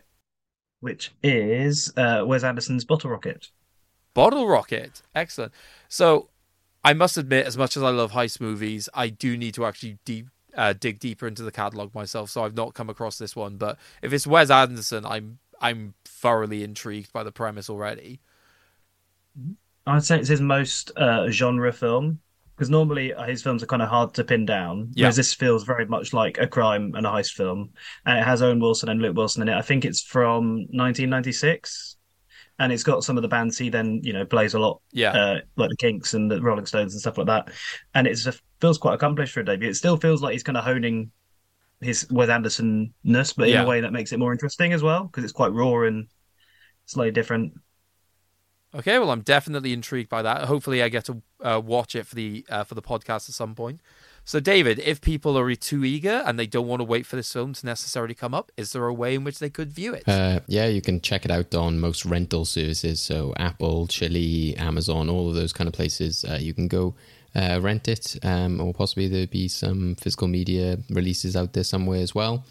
which 0.80 1.12
is 1.22 1.92
uh, 1.96 2.22
Wes 2.26 2.44
Anderson's 2.44 2.84
Bottle 2.84 3.10
Rocket. 3.10 3.48
Bottle 4.14 4.48
Rocket. 4.48 5.02
Excellent. 5.14 5.52
So, 5.88 6.30
I 6.82 6.94
must 6.94 7.16
admit, 7.16 7.46
as 7.46 7.56
much 7.56 7.76
as 7.76 7.82
I 7.82 7.90
love 7.90 8.12
heist 8.12 8.40
movies, 8.40 8.88
I 8.94 9.08
do 9.08 9.36
need 9.36 9.54
to 9.54 9.66
actually 9.66 9.98
deep 10.04 10.28
uh, 10.56 10.72
dig 10.72 10.98
deeper 10.98 11.26
into 11.26 11.42
the 11.42 11.52
catalog 11.52 11.94
myself. 11.94 12.30
So 12.30 12.44
I've 12.44 12.56
not 12.56 12.74
come 12.74 12.90
across 12.90 13.18
this 13.18 13.36
one. 13.36 13.56
But 13.56 13.78
if 14.02 14.12
it's 14.12 14.26
Wes 14.26 14.50
Anderson, 14.50 15.04
I'm 15.06 15.38
I'm 15.60 15.94
thoroughly 16.04 16.64
intrigued 16.64 17.12
by 17.12 17.22
the 17.22 17.32
premise 17.32 17.68
already. 17.68 18.20
I'd 19.86 20.04
say 20.04 20.18
it's 20.18 20.28
his 20.28 20.40
most 20.40 20.92
uh, 20.96 21.30
genre 21.30 21.72
film 21.72 22.20
because 22.60 22.68
normally 22.68 23.14
uh, 23.14 23.24
his 23.24 23.42
films 23.42 23.62
are 23.62 23.66
kind 23.66 23.80
of 23.80 23.88
hard 23.88 24.12
to 24.12 24.22
pin 24.22 24.44
down. 24.44 24.90
Yeah. 24.92 25.04
Whereas 25.04 25.16
this 25.16 25.32
feels 25.32 25.64
very 25.64 25.86
much 25.86 26.12
like 26.12 26.36
a 26.36 26.46
crime 26.46 26.92
and 26.94 27.06
a 27.06 27.08
heist 27.08 27.30
film, 27.32 27.70
and 28.04 28.18
it 28.18 28.22
has 28.22 28.42
Owen 28.42 28.60
Wilson 28.60 28.90
and 28.90 29.00
Luke 29.00 29.16
Wilson 29.16 29.40
in 29.40 29.48
it. 29.48 29.56
I 29.56 29.62
think 29.62 29.86
it's 29.86 30.02
from 30.02 30.66
1996, 30.72 31.96
and 32.58 32.70
it's 32.70 32.82
got 32.82 33.02
some 33.02 33.16
of 33.16 33.22
the 33.22 33.28
bands 33.28 33.56
he 33.56 33.70
then 33.70 34.00
you 34.02 34.12
know 34.12 34.26
plays 34.26 34.52
a 34.52 34.58
lot, 34.58 34.82
Yeah. 34.92 35.12
uh, 35.12 35.40
like 35.56 35.70
the 35.70 35.76
Kinks 35.76 36.12
and 36.12 36.30
the 36.30 36.42
Rolling 36.42 36.66
Stones 36.66 36.92
and 36.92 37.00
stuff 37.00 37.16
like 37.16 37.28
that. 37.28 37.48
And 37.94 38.06
it 38.06 38.18
feels 38.60 38.76
quite 38.76 38.92
accomplished 38.92 39.32
for 39.32 39.40
a 39.40 39.44
debut. 39.46 39.70
It 39.70 39.76
still 39.76 39.96
feels 39.96 40.20
like 40.20 40.32
he's 40.34 40.42
kind 40.42 40.58
of 40.58 40.64
honing 40.64 41.12
his 41.80 42.06
Wes 42.10 42.28
Anderson 42.28 42.92
ness, 43.04 43.32
but 43.32 43.48
in 43.48 43.54
Yeah. 43.54 43.62
a 43.62 43.66
way 43.66 43.80
that 43.80 43.92
makes 43.94 44.12
it 44.12 44.18
more 44.18 44.32
interesting 44.32 44.74
as 44.74 44.82
well 44.82 45.04
because 45.04 45.24
it's 45.24 45.32
quite 45.32 45.52
raw 45.52 45.84
and 45.84 46.08
slightly 46.84 47.10
different. 47.12 47.54
Okay, 48.72 48.98
well, 49.00 49.10
I'm 49.10 49.22
definitely 49.22 49.72
intrigued 49.72 50.08
by 50.08 50.22
that. 50.22 50.42
Hopefully, 50.42 50.82
I 50.82 50.88
get 50.88 51.04
to 51.06 51.22
uh, 51.42 51.60
watch 51.64 51.96
it 51.96 52.06
for 52.06 52.14
the 52.14 52.46
uh, 52.48 52.62
for 52.62 52.74
the 52.74 52.82
podcast 52.82 53.28
at 53.28 53.34
some 53.34 53.54
point. 53.54 53.80
So, 54.24 54.38
David, 54.38 54.78
if 54.78 55.00
people 55.00 55.36
are 55.36 55.54
too 55.56 55.84
eager 55.84 56.22
and 56.24 56.38
they 56.38 56.46
don't 56.46 56.68
want 56.68 56.80
to 56.80 56.84
wait 56.84 57.04
for 57.04 57.16
this 57.16 57.32
film 57.32 57.52
to 57.54 57.66
necessarily 57.66 58.14
come 58.14 58.32
up, 58.32 58.52
is 58.56 58.72
there 58.72 58.86
a 58.86 58.94
way 58.94 59.14
in 59.16 59.24
which 59.24 59.40
they 59.40 59.50
could 59.50 59.72
view 59.72 59.92
it? 59.92 60.04
Uh, 60.06 60.40
yeah, 60.46 60.66
you 60.66 60.80
can 60.80 61.00
check 61.00 61.24
it 61.24 61.32
out 61.32 61.52
on 61.54 61.80
most 61.80 62.04
rental 62.04 62.44
services. 62.44 63.00
So 63.00 63.34
Apple, 63.38 63.88
Chili, 63.88 64.56
Amazon, 64.56 65.08
all 65.08 65.28
of 65.28 65.34
those 65.34 65.52
kind 65.52 65.66
of 65.66 65.74
places. 65.74 66.24
Uh, 66.24 66.38
you 66.40 66.54
can 66.54 66.68
go 66.68 66.94
uh, 67.34 67.58
rent 67.60 67.88
it, 67.88 68.18
um, 68.22 68.60
or 68.60 68.72
possibly 68.72 69.08
there'll 69.08 69.26
be 69.26 69.48
some 69.48 69.96
physical 69.96 70.28
media 70.28 70.78
releases 70.90 71.34
out 71.34 71.54
there 71.54 71.64
somewhere 71.64 72.00
as 72.00 72.14
well. 72.14 72.44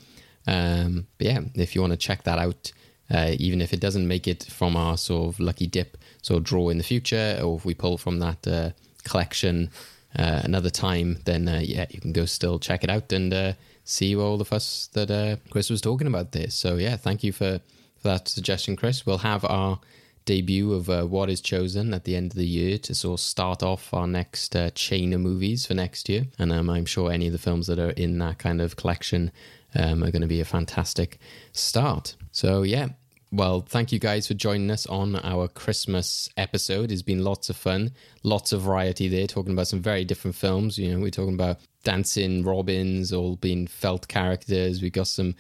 Um, 0.47 1.07
but 1.17 1.27
yeah, 1.27 1.39
if 1.55 1.75
you 1.75 1.81
want 1.81 1.91
to 1.91 1.97
check 1.97 2.23
that 2.23 2.39
out, 2.39 2.71
uh, 3.11 3.31
even 3.39 3.61
if 3.61 3.73
it 3.73 3.79
doesn't 3.79 4.07
make 4.07 4.27
it 4.27 4.43
from 4.43 4.75
our 4.75 4.97
sort 4.97 5.33
of 5.33 5.39
lucky 5.39 5.67
dip 5.67 5.97
sort 6.21 6.37
of 6.37 6.43
draw 6.43 6.69
in 6.69 6.77
the 6.77 6.83
future, 6.83 7.39
or 7.43 7.57
if 7.57 7.65
we 7.65 7.73
pull 7.73 7.97
from 7.97 8.19
that 8.19 8.47
uh, 8.47 8.69
collection 9.03 9.69
uh, 10.17 10.41
another 10.43 10.69
time, 10.69 11.19
then 11.25 11.47
uh, 11.47 11.61
yeah, 11.63 11.85
you 11.89 11.99
can 11.99 12.13
go 12.13 12.25
still 12.25 12.59
check 12.59 12.83
it 12.83 12.89
out 12.89 13.11
and 13.11 13.33
uh, 13.33 13.53
see 13.83 14.15
all 14.15 14.37
the 14.37 14.45
fuss 14.45 14.87
that 14.93 15.39
Chris 15.49 15.69
was 15.69 15.81
talking 15.81 16.07
about 16.07 16.31
there. 16.31 16.49
So 16.49 16.75
yeah, 16.75 16.97
thank 16.97 17.23
you 17.23 17.31
for, 17.31 17.59
for 17.97 18.07
that 18.07 18.27
suggestion, 18.27 18.75
Chris. 18.75 19.05
We'll 19.05 19.19
have 19.19 19.45
our 19.45 19.79
debut 20.25 20.73
of 20.73 20.87
What 21.09 21.29
is 21.29 21.41
Chosen 21.41 21.93
at 21.93 22.03
the 22.03 22.15
end 22.15 22.31
of 22.33 22.37
the 22.37 22.45
year 22.45 22.77
to 22.79 22.93
sort 22.93 23.19
of 23.19 23.23
start 23.23 23.63
off 23.63 23.93
our 23.93 24.05
next 24.05 24.55
chain 24.75 25.13
of 25.13 25.21
movies 25.21 25.65
for 25.65 25.73
next 25.73 26.07
year. 26.09 26.27
And 26.37 26.51
um, 26.51 26.69
I'm 26.69 26.85
sure 26.85 27.11
any 27.11 27.27
of 27.27 27.33
the 27.33 27.39
films 27.39 27.65
that 27.67 27.79
are 27.79 27.91
in 27.91 28.19
that 28.19 28.37
kind 28.37 28.61
of 28.61 28.75
collection 28.75 29.31
um, 29.75 30.03
are 30.03 30.11
going 30.11 30.21
to 30.21 30.27
be 30.27 30.41
a 30.41 30.45
fantastic 30.45 31.17
start. 31.51 32.15
So, 32.31 32.61
yeah. 32.63 32.89
Well, 33.31 33.61
thank 33.61 33.91
you 33.91 33.99
guys 33.99 34.27
for 34.27 34.33
joining 34.33 34.71
us 34.71 34.87
on 34.87 35.15
our 35.17 35.47
Christmas 35.47 36.29
episode. 36.35 36.91
It's 36.91 37.03
been 37.03 37.23
lots 37.23 37.51
of 37.51 37.57
fun, 37.57 37.91
lots 38.23 38.51
of 38.53 38.61
variety 38.61 39.07
there, 39.07 39.27
talking 39.27 39.53
about 39.53 39.67
some 39.67 39.81
very 39.83 40.03
different 40.03 40.35
films. 40.35 40.79
You 40.79 40.93
know, 40.93 40.99
we're 40.99 41.11
talking 41.11 41.35
about 41.35 41.59
dancing 41.83 42.43
robins, 42.43 43.13
all 43.13 43.35
being 43.35 43.67
felt 43.67 44.07
characters. 44.07 44.81
We've 44.81 44.91
got 44.91 45.05
some 45.05 45.35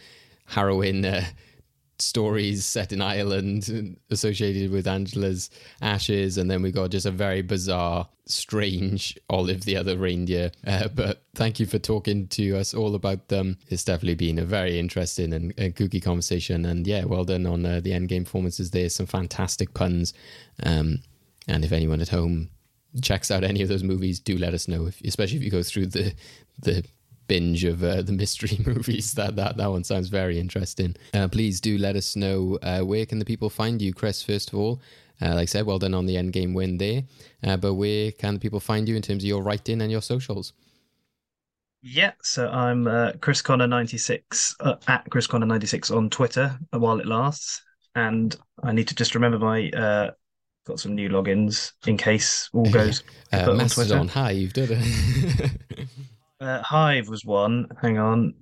harrowing 0.45 1.03
uh, 1.03 1.25
stories 2.01 2.65
set 2.65 2.91
in 2.91 3.01
Ireland 3.01 3.97
associated 4.09 4.71
with 4.71 4.87
Angela's 4.87 5.49
ashes, 5.81 6.37
and 6.37 6.49
then 6.49 6.61
we 6.61 6.71
got 6.71 6.91
just 6.91 7.05
a 7.05 7.11
very 7.11 7.41
bizarre, 7.41 8.07
strange 8.25 9.17
Olive 9.29 9.65
the 9.65 9.77
Other 9.77 9.97
Reindeer. 9.97 10.51
Uh, 10.65 10.87
but 10.87 11.23
thank 11.35 11.59
you 11.59 11.65
for 11.65 11.79
talking 11.79 12.27
to 12.29 12.57
us 12.57 12.73
all 12.73 12.95
about 12.95 13.27
them. 13.27 13.57
It's 13.67 13.83
definitely 13.83 14.15
been 14.15 14.39
a 14.39 14.45
very 14.45 14.79
interesting 14.79 15.33
and, 15.33 15.53
and 15.57 15.75
kooky 15.75 16.01
conversation, 16.01 16.65
and 16.65 16.85
yeah, 16.87 17.05
well 17.05 17.25
done 17.25 17.45
on 17.45 17.65
uh, 17.65 17.79
the 17.79 17.91
endgame 17.91 18.25
performances. 18.25 18.71
There's 18.71 18.95
some 18.95 19.07
fantastic 19.07 19.73
puns, 19.73 20.13
um, 20.63 20.99
and 21.47 21.63
if 21.63 21.71
anyone 21.71 22.01
at 22.01 22.09
home 22.09 22.49
checks 23.01 23.29
out 23.29 23.43
any 23.43 23.61
of 23.61 23.69
those 23.69 23.83
movies, 23.83 24.19
do 24.19 24.37
let 24.37 24.53
us 24.53 24.67
know. 24.67 24.87
If, 24.87 25.01
especially 25.01 25.37
if 25.37 25.43
you 25.43 25.51
go 25.51 25.63
through 25.63 25.87
the 25.87 26.13
the 26.61 26.83
binge 27.29 27.63
of 27.63 27.81
uh, 27.81 28.01
the 28.09 28.11
mystery 28.11 28.59
movies. 28.65 29.13
That 29.13 29.37
that 29.37 29.55
that 29.55 29.71
one 29.71 29.85
sounds 29.85 30.09
very 30.09 30.37
interesting. 30.37 30.97
Uh, 31.13 31.29
please 31.29 31.61
do 31.61 31.77
let 31.77 31.95
us 31.95 32.17
know 32.17 32.59
uh, 32.61 32.81
where 32.81 33.05
can 33.05 33.19
the 33.19 33.25
people 33.25 33.49
find 33.49 33.81
you, 33.81 33.93
Chris. 33.93 34.21
First 34.21 34.51
of 34.51 34.59
all, 34.59 34.81
uh, 35.21 35.29
like 35.35 35.43
I 35.43 35.45
said, 35.45 35.65
well 35.65 35.79
done 35.79 35.93
on 35.93 36.05
the 36.05 36.17
end 36.17 36.33
game 36.33 36.53
win 36.53 36.77
there. 36.77 37.03
Uh, 37.41 37.55
but 37.55 37.75
where 37.75 38.11
can 38.11 38.33
the 38.33 38.39
people 38.39 38.59
find 38.59 38.89
you 38.89 38.97
in 38.97 39.01
terms 39.01 39.23
of 39.23 39.27
your 39.27 39.41
writing 39.41 39.81
and 39.81 39.89
your 39.89 40.01
socials? 40.01 40.51
Yeah, 41.81 42.11
so 42.21 42.49
I'm 42.49 42.87
uh, 42.87 43.13
Chris 43.21 43.41
Connor 43.41 43.67
ninety 43.67 43.97
six 43.97 44.55
uh, 44.59 44.75
at 44.87 45.09
Chris 45.09 45.27
Connor 45.27 45.45
ninety 45.45 45.67
six 45.67 45.91
on 45.91 46.09
Twitter 46.09 46.59
while 46.71 46.99
it 46.99 47.05
lasts, 47.05 47.61
and 47.95 48.35
I 48.61 48.73
need 48.73 48.89
to 48.89 48.95
just 48.95 49.15
remember 49.15 49.39
my 49.39 49.69
uh, 49.69 50.11
got 50.67 50.79
some 50.79 50.93
new 50.93 51.07
logins 51.07 51.71
in 51.87 51.95
case 51.95 52.49
all 52.53 52.65
goes. 52.71 53.03
Uh, 53.31 53.51
on 53.51 53.57
Mastodon 53.57 54.09
Hive, 54.09 54.51
did 54.51 54.71
it? 54.71 55.89
Uh, 56.39 56.61
Hive 56.61 57.09
was 57.09 57.25
one. 57.25 57.67
Hang 57.81 57.97
on, 57.97 58.33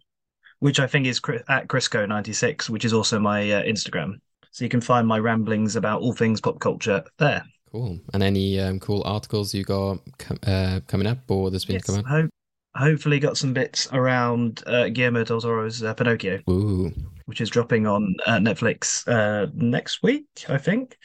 which 0.59 0.79
I 0.79 0.87
think 0.87 1.07
is 1.07 1.19
at 1.49 1.67
Crisco 1.67 2.07
ninety 2.07 2.33
six, 2.33 2.69
which 2.69 2.85
is 2.85 2.93
also 2.93 3.19
my 3.19 3.51
uh, 3.51 3.63
Instagram. 3.63 4.19
So 4.51 4.65
you 4.65 4.69
can 4.69 4.81
find 4.81 5.07
my 5.07 5.19
ramblings 5.19 5.75
about 5.75 6.01
all 6.01 6.13
things 6.13 6.41
pop 6.41 6.59
culture 6.59 7.03
there. 7.17 7.43
Cool. 7.71 7.99
And 8.13 8.23
any 8.23 8.59
um, 8.59 8.79
cool 8.79 9.03
articles 9.05 9.53
you 9.53 9.63
got 9.63 9.99
com- 10.17 10.39
uh, 10.47 10.79
coming 10.87 11.05
up 11.07 11.19
or 11.29 11.51
that's 11.51 11.65
been 11.65 11.75
Yes, 11.75 11.83
coming 11.85 12.01
up? 12.01 12.07
ho- 12.07 12.29
hopefully 12.75 13.19
got 13.19 13.37
some 13.37 13.53
bits 13.53 13.87
around 13.91 14.63
uh, 14.65 14.89
Guillermo 14.89 15.23
del 15.23 15.41
Toro's 15.41 15.83
uh, 15.83 15.93
Pinocchio, 15.93 16.39
Ooh. 16.49 16.91
which 17.25 17.41
is 17.41 17.49
dropping 17.49 17.85
on 17.85 18.15
uh, 18.25 18.37
Netflix 18.37 19.07
uh, 19.07 19.47
next 19.53 20.01
week, 20.01 20.25
I 20.47 20.57
think. 20.57 20.97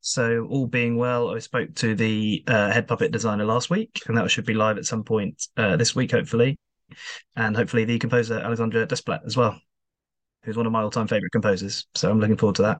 So 0.00 0.46
all 0.50 0.66
being 0.66 0.96
well, 0.96 1.34
I 1.34 1.38
spoke 1.38 1.74
to 1.76 1.94
the 1.94 2.42
uh, 2.46 2.70
head 2.70 2.88
puppet 2.88 3.12
designer 3.12 3.44
last 3.44 3.70
week, 3.70 4.00
and 4.06 4.16
that 4.16 4.30
should 4.30 4.46
be 4.46 4.54
live 4.54 4.78
at 4.78 4.86
some 4.86 5.04
point 5.04 5.46
uh, 5.56 5.76
this 5.76 5.94
week, 5.94 6.12
hopefully. 6.12 6.58
And 7.36 7.56
hopefully 7.56 7.84
the 7.84 7.98
composer 7.98 8.38
Alexandre 8.38 8.86
Desplat 8.86 9.24
as 9.26 9.36
well, 9.36 9.60
who's 10.42 10.56
one 10.56 10.66
of 10.66 10.72
my 10.72 10.82
all-time 10.82 11.06
favorite 11.06 11.32
composers. 11.32 11.86
So 11.94 12.10
I'm 12.10 12.18
looking 12.18 12.36
forward 12.36 12.56
to 12.56 12.62
that. 12.62 12.78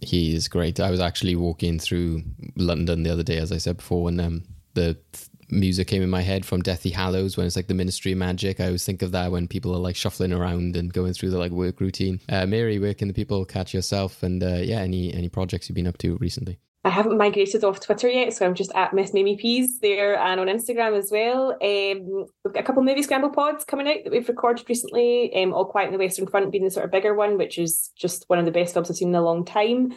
He 0.00 0.34
is 0.34 0.48
great. 0.48 0.80
I 0.80 0.90
was 0.90 1.00
actually 1.00 1.36
walking 1.36 1.78
through 1.78 2.22
London 2.56 3.02
the 3.02 3.10
other 3.10 3.22
day, 3.22 3.38
as 3.38 3.52
I 3.52 3.58
said 3.58 3.78
before, 3.78 4.08
and 4.08 4.20
um, 4.20 4.42
the 4.74 4.98
th- 5.12 5.29
music 5.50 5.88
came 5.88 6.02
in 6.02 6.10
my 6.10 6.22
head 6.22 6.44
from 6.44 6.62
Deathly 6.62 6.90
Hallows 6.90 7.36
when 7.36 7.46
it's 7.46 7.56
like 7.56 7.66
the 7.66 7.74
Ministry 7.74 8.12
of 8.12 8.18
Magic. 8.18 8.60
I 8.60 8.66
always 8.66 8.84
think 8.84 9.02
of 9.02 9.12
that 9.12 9.32
when 9.32 9.48
people 9.48 9.74
are 9.74 9.78
like 9.78 9.96
shuffling 9.96 10.32
around 10.32 10.76
and 10.76 10.92
going 10.92 11.12
through 11.12 11.30
the 11.30 11.38
like 11.38 11.52
work 11.52 11.80
routine. 11.80 12.20
Uh, 12.28 12.46
Mary, 12.46 12.78
where 12.78 12.94
can 12.94 13.08
the 13.08 13.14
people 13.14 13.44
catch 13.44 13.74
yourself? 13.74 14.22
And 14.22 14.42
uh, 14.42 14.60
yeah, 14.62 14.80
any 14.80 15.12
any 15.12 15.28
projects 15.28 15.68
you've 15.68 15.76
been 15.76 15.86
up 15.86 15.98
to 15.98 16.16
recently? 16.16 16.58
I 16.82 16.88
haven't 16.88 17.18
migrated 17.18 17.62
off 17.62 17.80
Twitter 17.80 18.08
yet, 18.08 18.32
so 18.32 18.46
I'm 18.46 18.54
just 18.54 18.72
at 18.74 18.94
Miss 18.94 19.12
Mamie 19.12 19.36
Peas 19.36 19.80
there 19.80 20.18
and 20.18 20.40
on 20.40 20.46
Instagram 20.46 20.96
as 20.96 21.10
well. 21.10 21.50
Um, 21.52 22.26
we've 22.42 22.54
got 22.54 22.60
a 22.60 22.62
couple 22.62 22.80
of 22.80 22.86
movie 22.86 23.02
scramble 23.02 23.28
pods 23.28 23.66
coming 23.66 23.86
out 23.86 23.98
that 24.04 24.10
we've 24.10 24.26
recorded 24.26 24.66
recently. 24.66 25.34
Um, 25.34 25.52
All 25.52 25.66
Quiet 25.66 25.88
on 25.88 25.92
the 25.92 25.98
Western 25.98 26.26
Front 26.26 26.52
being 26.52 26.64
the 26.64 26.70
sort 26.70 26.86
of 26.86 26.90
bigger 26.90 27.14
one, 27.14 27.36
which 27.36 27.58
is 27.58 27.90
just 27.98 28.24
one 28.28 28.38
of 28.38 28.46
the 28.46 28.50
best 28.50 28.72
films 28.72 28.88
I've 28.88 28.96
seen 28.96 29.10
in 29.10 29.14
a 29.14 29.22
long 29.22 29.44
time. 29.44 29.92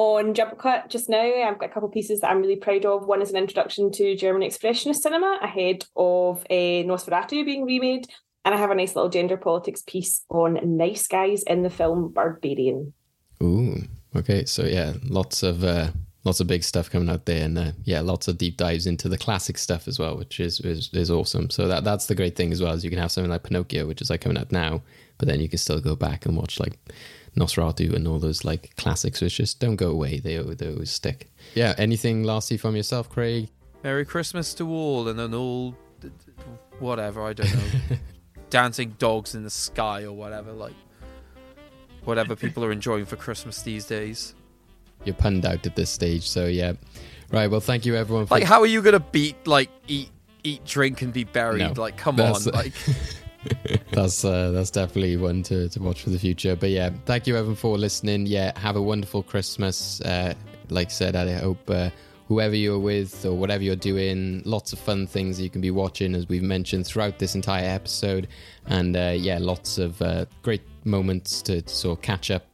On 0.00 0.32
Jump 0.32 0.56
Cut 0.56 0.88
just 0.88 1.10
now, 1.10 1.20
I've 1.20 1.58
got 1.58 1.68
a 1.68 1.72
couple 1.74 1.90
of 1.90 1.92
pieces 1.92 2.20
that 2.20 2.30
I'm 2.30 2.40
really 2.40 2.56
proud 2.56 2.86
of. 2.86 3.04
One 3.04 3.20
is 3.20 3.28
an 3.28 3.36
introduction 3.36 3.92
to 3.92 4.16
German 4.16 4.40
expressionist 4.40 5.02
cinema 5.02 5.38
ahead 5.42 5.84
of 5.94 6.40
uh, 6.48 6.88
Nosferatu 6.88 7.44
being 7.44 7.66
remade, 7.66 8.06
and 8.46 8.54
I 8.54 8.56
have 8.58 8.70
a 8.70 8.74
nice 8.74 8.96
little 8.96 9.10
gender 9.10 9.36
politics 9.36 9.82
piece 9.86 10.24
on 10.30 10.58
nice 10.78 11.06
guys 11.06 11.42
in 11.42 11.64
the 11.64 11.68
film 11.68 12.14
Barbarian. 12.14 12.94
Ooh, 13.42 13.76
okay. 14.16 14.46
So 14.46 14.64
yeah, 14.64 14.94
lots 15.04 15.42
of 15.42 15.64
uh, 15.64 15.90
lots 16.24 16.40
of 16.40 16.46
big 16.46 16.64
stuff 16.64 16.88
coming 16.88 17.10
out 17.10 17.26
there, 17.26 17.44
and 17.44 17.58
uh, 17.58 17.72
yeah, 17.84 18.00
lots 18.00 18.26
of 18.26 18.38
deep 18.38 18.56
dives 18.56 18.86
into 18.86 19.06
the 19.06 19.18
classic 19.18 19.58
stuff 19.58 19.86
as 19.86 19.98
well, 19.98 20.16
which 20.16 20.40
is 20.40 20.60
is, 20.60 20.88
is 20.94 21.10
awesome. 21.10 21.50
So 21.50 21.68
that 21.68 21.84
that's 21.84 22.06
the 22.06 22.14
great 22.14 22.36
thing 22.36 22.52
as 22.52 22.62
well 22.62 22.72
is 22.72 22.84
you 22.84 22.90
can 22.90 22.98
have 23.00 23.12
something 23.12 23.30
like 23.30 23.42
Pinocchio, 23.42 23.86
which 23.86 24.00
is 24.00 24.08
like 24.08 24.22
coming 24.22 24.38
out 24.38 24.50
now, 24.50 24.80
but 25.18 25.28
then 25.28 25.40
you 25.40 25.48
can 25.50 25.58
still 25.58 25.78
go 25.78 25.94
back 25.94 26.24
and 26.24 26.38
watch 26.38 26.58
like 26.58 26.78
Nosferatu 27.36 27.94
and 27.94 28.06
all 28.08 28.18
those 28.18 28.44
like 28.44 28.74
classics, 28.76 29.20
which 29.20 29.36
just 29.36 29.60
don't 29.60 29.76
go 29.76 29.90
away. 29.90 30.18
They 30.18 30.36
they 30.38 30.68
always 30.72 30.90
stick. 30.90 31.30
Yeah. 31.54 31.74
Anything 31.78 32.24
lastly 32.24 32.56
from 32.56 32.76
yourself, 32.76 33.08
Craig? 33.08 33.48
Merry 33.82 34.04
Christmas 34.04 34.52
to 34.54 34.68
all, 34.68 35.08
and 35.08 35.18
an 35.20 35.34
all, 35.34 35.74
whatever 36.80 37.22
I 37.22 37.32
don't 37.32 37.52
know, 37.54 37.96
dancing 38.50 38.94
dogs 38.98 39.34
in 39.34 39.42
the 39.44 39.50
sky 39.50 40.02
or 40.02 40.12
whatever, 40.12 40.52
like 40.52 40.74
whatever 42.04 42.36
people 42.36 42.64
are 42.64 42.72
enjoying 42.72 43.06
for 43.06 43.16
Christmas 43.16 43.62
these 43.62 43.86
days. 43.86 44.34
You're 45.04 45.14
punned 45.14 45.46
out 45.46 45.64
at 45.66 45.76
this 45.76 45.88
stage, 45.90 46.28
so 46.28 46.46
yeah. 46.46 46.72
Right. 47.32 47.50
Well, 47.50 47.60
thank 47.60 47.86
you 47.86 47.94
everyone. 47.96 48.26
For 48.26 48.34
Like, 48.34 48.44
how 48.44 48.60
are 48.60 48.66
you 48.66 48.82
gonna 48.82 49.00
beat 49.00 49.46
like 49.46 49.70
eat, 49.88 50.10
eat, 50.42 50.64
drink, 50.64 51.00
and 51.00 51.12
be 51.12 51.24
buried? 51.24 51.60
No. 51.60 51.72
like, 51.80 51.96
come 51.96 52.16
That's- 52.16 52.46
on, 52.46 52.52
like. 52.52 52.72
that's 53.92 54.24
uh, 54.24 54.50
that's 54.50 54.70
definitely 54.70 55.16
one 55.16 55.42
to, 55.44 55.68
to 55.68 55.82
watch 55.82 56.02
for 56.02 56.10
the 56.10 56.18
future. 56.18 56.56
But 56.56 56.70
yeah, 56.70 56.90
thank 57.06 57.26
you 57.26 57.36
everyone 57.36 57.56
for 57.56 57.78
listening. 57.78 58.26
Yeah, 58.26 58.58
have 58.58 58.76
a 58.76 58.82
wonderful 58.82 59.22
Christmas. 59.22 60.00
Uh, 60.02 60.34
like 60.68 60.88
I 60.88 60.90
said, 60.90 61.16
I 61.16 61.32
hope 61.32 61.68
uh, 61.70 61.90
whoever 62.30 62.54
you're 62.54 62.78
with 62.78 63.26
or 63.26 63.32
whatever 63.32 63.64
you're 63.64 63.74
doing, 63.74 64.40
lots 64.44 64.72
of 64.72 64.78
fun 64.78 65.06
things 65.06 65.40
you 65.40 65.50
can 65.50 65.60
be 65.60 65.72
watching, 65.72 66.14
as 66.14 66.28
we've 66.28 66.44
mentioned 66.44 66.86
throughout 66.86 67.18
this 67.18 67.34
entire 67.34 67.68
episode. 67.68 68.28
And 68.66 68.96
uh, 68.96 69.14
yeah, 69.16 69.38
lots 69.40 69.78
of 69.78 70.00
uh, 70.00 70.26
great 70.42 70.62
moments 70.84 71.42
to 71.42 71.68
sort 71.68 71.98
of 71.98 72.02
catch 72.02 72.30
up 72.30 72.46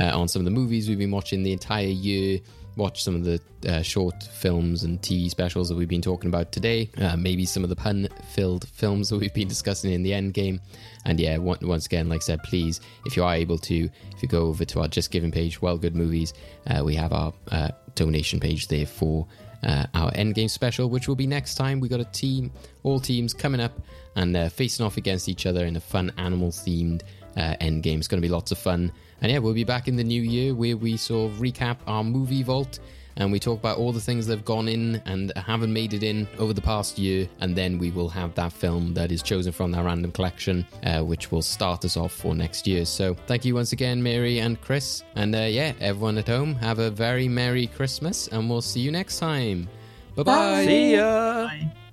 uh, 0.00 0.18
on 0.18 0.28
some 0.28 0.40
of 0.40 0.44
the 0.44 0.50
movies 0.50 0.88
we've 0.88 0.98
been 0.98 1.10
watching 1.10 1.42
the 1.42 1.52
entire 1.52 1.86
year. 1.86 2.40
Watch 2.78 3.02
some 3.02 3.16
of 3.16 3.24
the 3.24 3.40
uh, 3.68 3.82
short 3.82 4.22
films 4.22 4.84
and 4.84 5.02
TV 5.02 5.28
specials 5.28 5.68
that 5.68 5.74
we've 5.74 5.88
been 5.88 6.00
talking 6.00 6.28
about 6.28 6.52
today. 6.52 6.88
Uh, 6.96 7.16
maybe 7.16 7.44
some 7.44 7.64
of 7.64 7.70
the 7.70 7.76
pun-filled 7.76 8.68
films 8.68 9.08
that 9.08 9.18
we've 9.18 9.34
been 9.34 9.48
discussing 9.56 9.92
in 9.92 10.04
the 10.04 10.14
end 10.14 10.32
game. 10.32 10.60
And 11.04 11.18
yeah, 11.18 11.38
once 11.38 11.86
again, 11.86 12.08
like 12.08 12.20
I 12.20 12.24
said, 12.24 12.42
please, 12.44 12.80
if 13.04 13.16
you 13.16 13.24
are 13.24 13.34
able 13.34 13.58
to, 13.58 13.90
if 14.14 14.22
you 14.22 14.28
go 14.28 14.46
over 14.46 14.64
to 14.64 14.80
our 14.80 14.86
Just 14.86 15.10
Giving 15.10 15.32
page, 15.32 15.60
Well 15.60 15.76
Good 15.76 15.96
Movies, 15.96 16.34
uh, 16.68 16.84
we 16.84 16.94
have 16.94 17.12
our 17.12 17.34
uh, 17.50 17.70
donation 17.96 18.38
page 18.38 18.68
there 18.68 18.86
for 18.86 19.26
uh, 19.64 19.86
our 19.94 20.12
Endgame 20.12 20.48
special, 20.48 20.88
which 20.88 21.08
will 21.08 21.16
be 21.16 21.26
next 21.26 21.56
time. 21.56 21.80
We 21.80 21.88
got 21.88 21.98
a 21.98 22.04
team, 22.04 22.52
all 22.84 23.00
teams 23.00 23.34
coming 23.34 23.60
up 23.60 23.72
and 24.14 24.36
uh, 24.36 24.48
facing 24.48 24.86
off 24.86 24.96
against 24.96 25.28
each 25.28 25.46
other 25.46 25.66
in 25.66 25.74
a 25.74 25.80
fun 25.80 26.12
animal 26.16 26.50
themed 26.50 27.02
uh, 27.38 27.56
Endgame. 27.60 27.98
It's 27.98 28.08
going 28.08 28.20
to 28.20 28.26
be 28.26 28.32
lots 28.32 28.52
of 28.52 28.58
fun. 28.58 28.92
And 29.22 29.32
yeah, 29.32 29.38
we'll 29.38 29.54
be 29.54 29.64
back 29.64 29.88
in 29.88 29.96
the 29.96 30.04
new 30.04 30.20
year 30.20 30.54
where 30.54 30.76
we 30.76 30.96
sort 30.96 31.32
of 31.32 31.38
recap 31.38 31.78
our 31.86 32.04
movie 32.04 32.42
vault 32.42 32.78
and 33.18 33.32
we 33.32 33.40
talk 33.40 33.58
about 33.58 33.78
all 33.78 33.92
the 33.92 34.00
things 34.00 34.26
that 34.26 34.36
have 34.36 34.44
gone 34.44 34.68
in 34.68 35.02
and 35.04 35.32
haven't 35.36 35.72
made 35.72 35.92
it 35.92 36.04
in 36.04 36.28
over 36.38 36.52
the 36.52 36.62
past 36.62 36.98
year. 36.98 37.28
And 37.40 37.56
then 37.56 37.78
we 37.78 37.90
will 37.90 38.08
have 38.08 38.34
that 38.36 38.52
film 38.52 38.94
that 38.94 39.10
is 39.10 39.22
chosen 39.22 39.52
from 39.52 39.72
that 39.72 39.84
random 39.84 40.12
collection, 40.12 40.64
uh, 40.84 41.02
which 41.02 41.32
will 41.32 41.42
start 41.42 41.84
us 41.84 41.96
off 41.96 42.12
for 42.12 42.34
next 42.34 42.66
year. 42.66 42.84
So 42.84 43.14
thank 43.26 43.44
you 43.44 43.56
once 43.56 43.72
again, 43.72 44.02
Mary 44.02 44.38
and 44.38 44.60
Chris. 44.60 45.02
And 45.16 45.34
uh, 45.34 45.40
yeah, 45.40 45.72
everyone 45.80 46.16
at 46.18 46.28
home, 46.28 46.54
have 46.56 46.78
a 46.78 46.90
very 46.90 47.28
Merry 47.28 47.66
Christmas 47.66 48.28
and 48.28 48.48
we'll 48.48 48.62
see 48.62 48.80
you 48.80 48.92
next 48.92 49.18
time. 49.18 49.68
Bye 50.14 50.22
bye. 50.22 50.64
See 50.64 50.94
ya. 50.94 51.48
To 51.48 51.87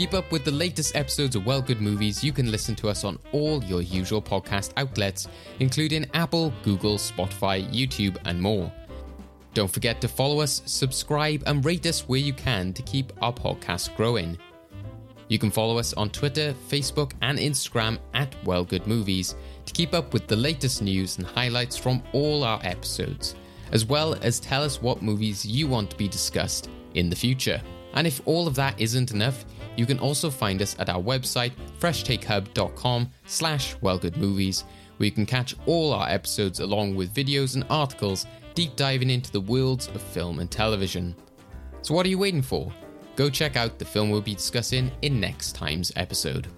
keep 0.00 0.14
up 0.14 0.32
with 0.32 0.46
the 0.46 0.50
latest 0.50 0.96
episodes 0.96 1.36
of 1.36 1.44
Well 1.44 1.60
Good 1.60 1.82
Movies, 1.82 2.24
you 2.24 2.32
can 2.32 2.50
listen 2.50 2.74
to 2.76 2.88
us 2.88 3.04
on 3.04 3.18
all 3.32 3.62
your 3.64 3.82
usual 3.82 4.22
podcast 4.22 4.72
outlets, 4.78 5.28
including 5.58 6.06
Apple, 6.14 6.54
Google, 6.62 6.96
Spotify, 6.96 7.70
YouTube, 7.70 8.16
and 8.24 8.40
more. 8.40 8.72
Don't 9.52 9.70
forget 9.70 10.00
to 10.00 10.08
follow 10.08 10.40
us, 10.40 10.62
subscribe, 10.64 11.42
and 11.44 11.62
rate 11.66 11.84
us 11.84 12.08
where 12.08 12.18
you 12.18 12.32
can 12.32 12.72
to 12.72 12.80
keep 12.80 13.12
our 13.20 13.30
podcast 13.30 13.94
growing. 13.94 14.38
You 15.28 15.38
can 15.38 15.50
follow 15.50 15.76
us 15.76 15.92
on 15.92 16.08
Twitter, 16.08 16.54
Facebook, 16.70 17.12
and 17.20 17.38
Instagram 17.38 17.98
at 18.14 18.34
Well 18.46 18.64
Good 18.64 18.86
Movies 18.86 19.34
to 19.66 19.72
keep 19.74 19.92
up 19.92 20.14
with 20.14 20.26
the 20.26 20.34
latest 20.36 20.80
news 20.80 21.18
and 21.18 21.26
highlights 21.26 21.76
from 21.76 22.02
all 22.14 22.42
our 22.42 22.60
episodes. 22.64 23.34
as 23.72 23.84
well 23.84 24.16
as 24.22 24.40
tell 24.40 24.62
us 24.62 24.82
what 24.82 25.02
movies 25.02 25.44
you 25.44 25.68
want 25.68 25.90
to 25.90 25.96
be 25.96 26.08
discussed 26.08 26.70
in 26.94 27.10
the 27.10 27.14
future. 27.14 27.62
And 27.94 28.06
if 28.06 28.20
all 28.24 28.46
of 28.46 28.54
that 28.56 28.80
isn't 28.80 29.12
enough, 29.12 29.44
you 29.80 29.86
can 29.86 29.98
also 29.98 30.28
find 30.28 30.60
us 30.60 30.76
at 30.78 30.90
our 30.90 31.00
website, 31.02 31.52
freshtakehub.com 31.78 33.10
slash 33.24 33.74
wellgoodmovies, 33.76 34.64
where 34.98 35.06
you 35.06 35.10
can 35.10 35.24
catch 35.24 35.56
all 35.64 35.94
our 35.94 36.06
episodes 36.06 36.60
along 36.60 36.94
with 36.94 37.14
videos 37.14 37.54
and 37.54 37.64
articles 37.70 38.26
deep 38.54 38.76
diving 38.76 39.08
into 39.08 39.32
the 39.32 39.40
worlds 39.40 39.88
of 39.88 40.02
film 40.02 40.38
and 40.38 40.50
television. 40.50 41.16
So 41.80 41.94
what 41.94 42.04
are 42.04 42.10
you 42.10 42.18
waiting 42.18 42.42
for? 42.42 42.70
Go 43.16 43.30
check 43.30 43.56
out 43.56 43.78
the 43.78 43.86
film 43.86 44.10
we'll 44.10 44.20
be 44.20 44.34
discussing 44.34 44.90
in 45.00 45.18
next 45.18 45.54
time's 45.54 45.92
episode. 45.96 46.48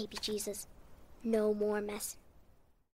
Baby 0.00 0.16
Jesus. 0.20 0.66
No 1.22 1.52
more 1.52 1.80
messing. 1.82 2.18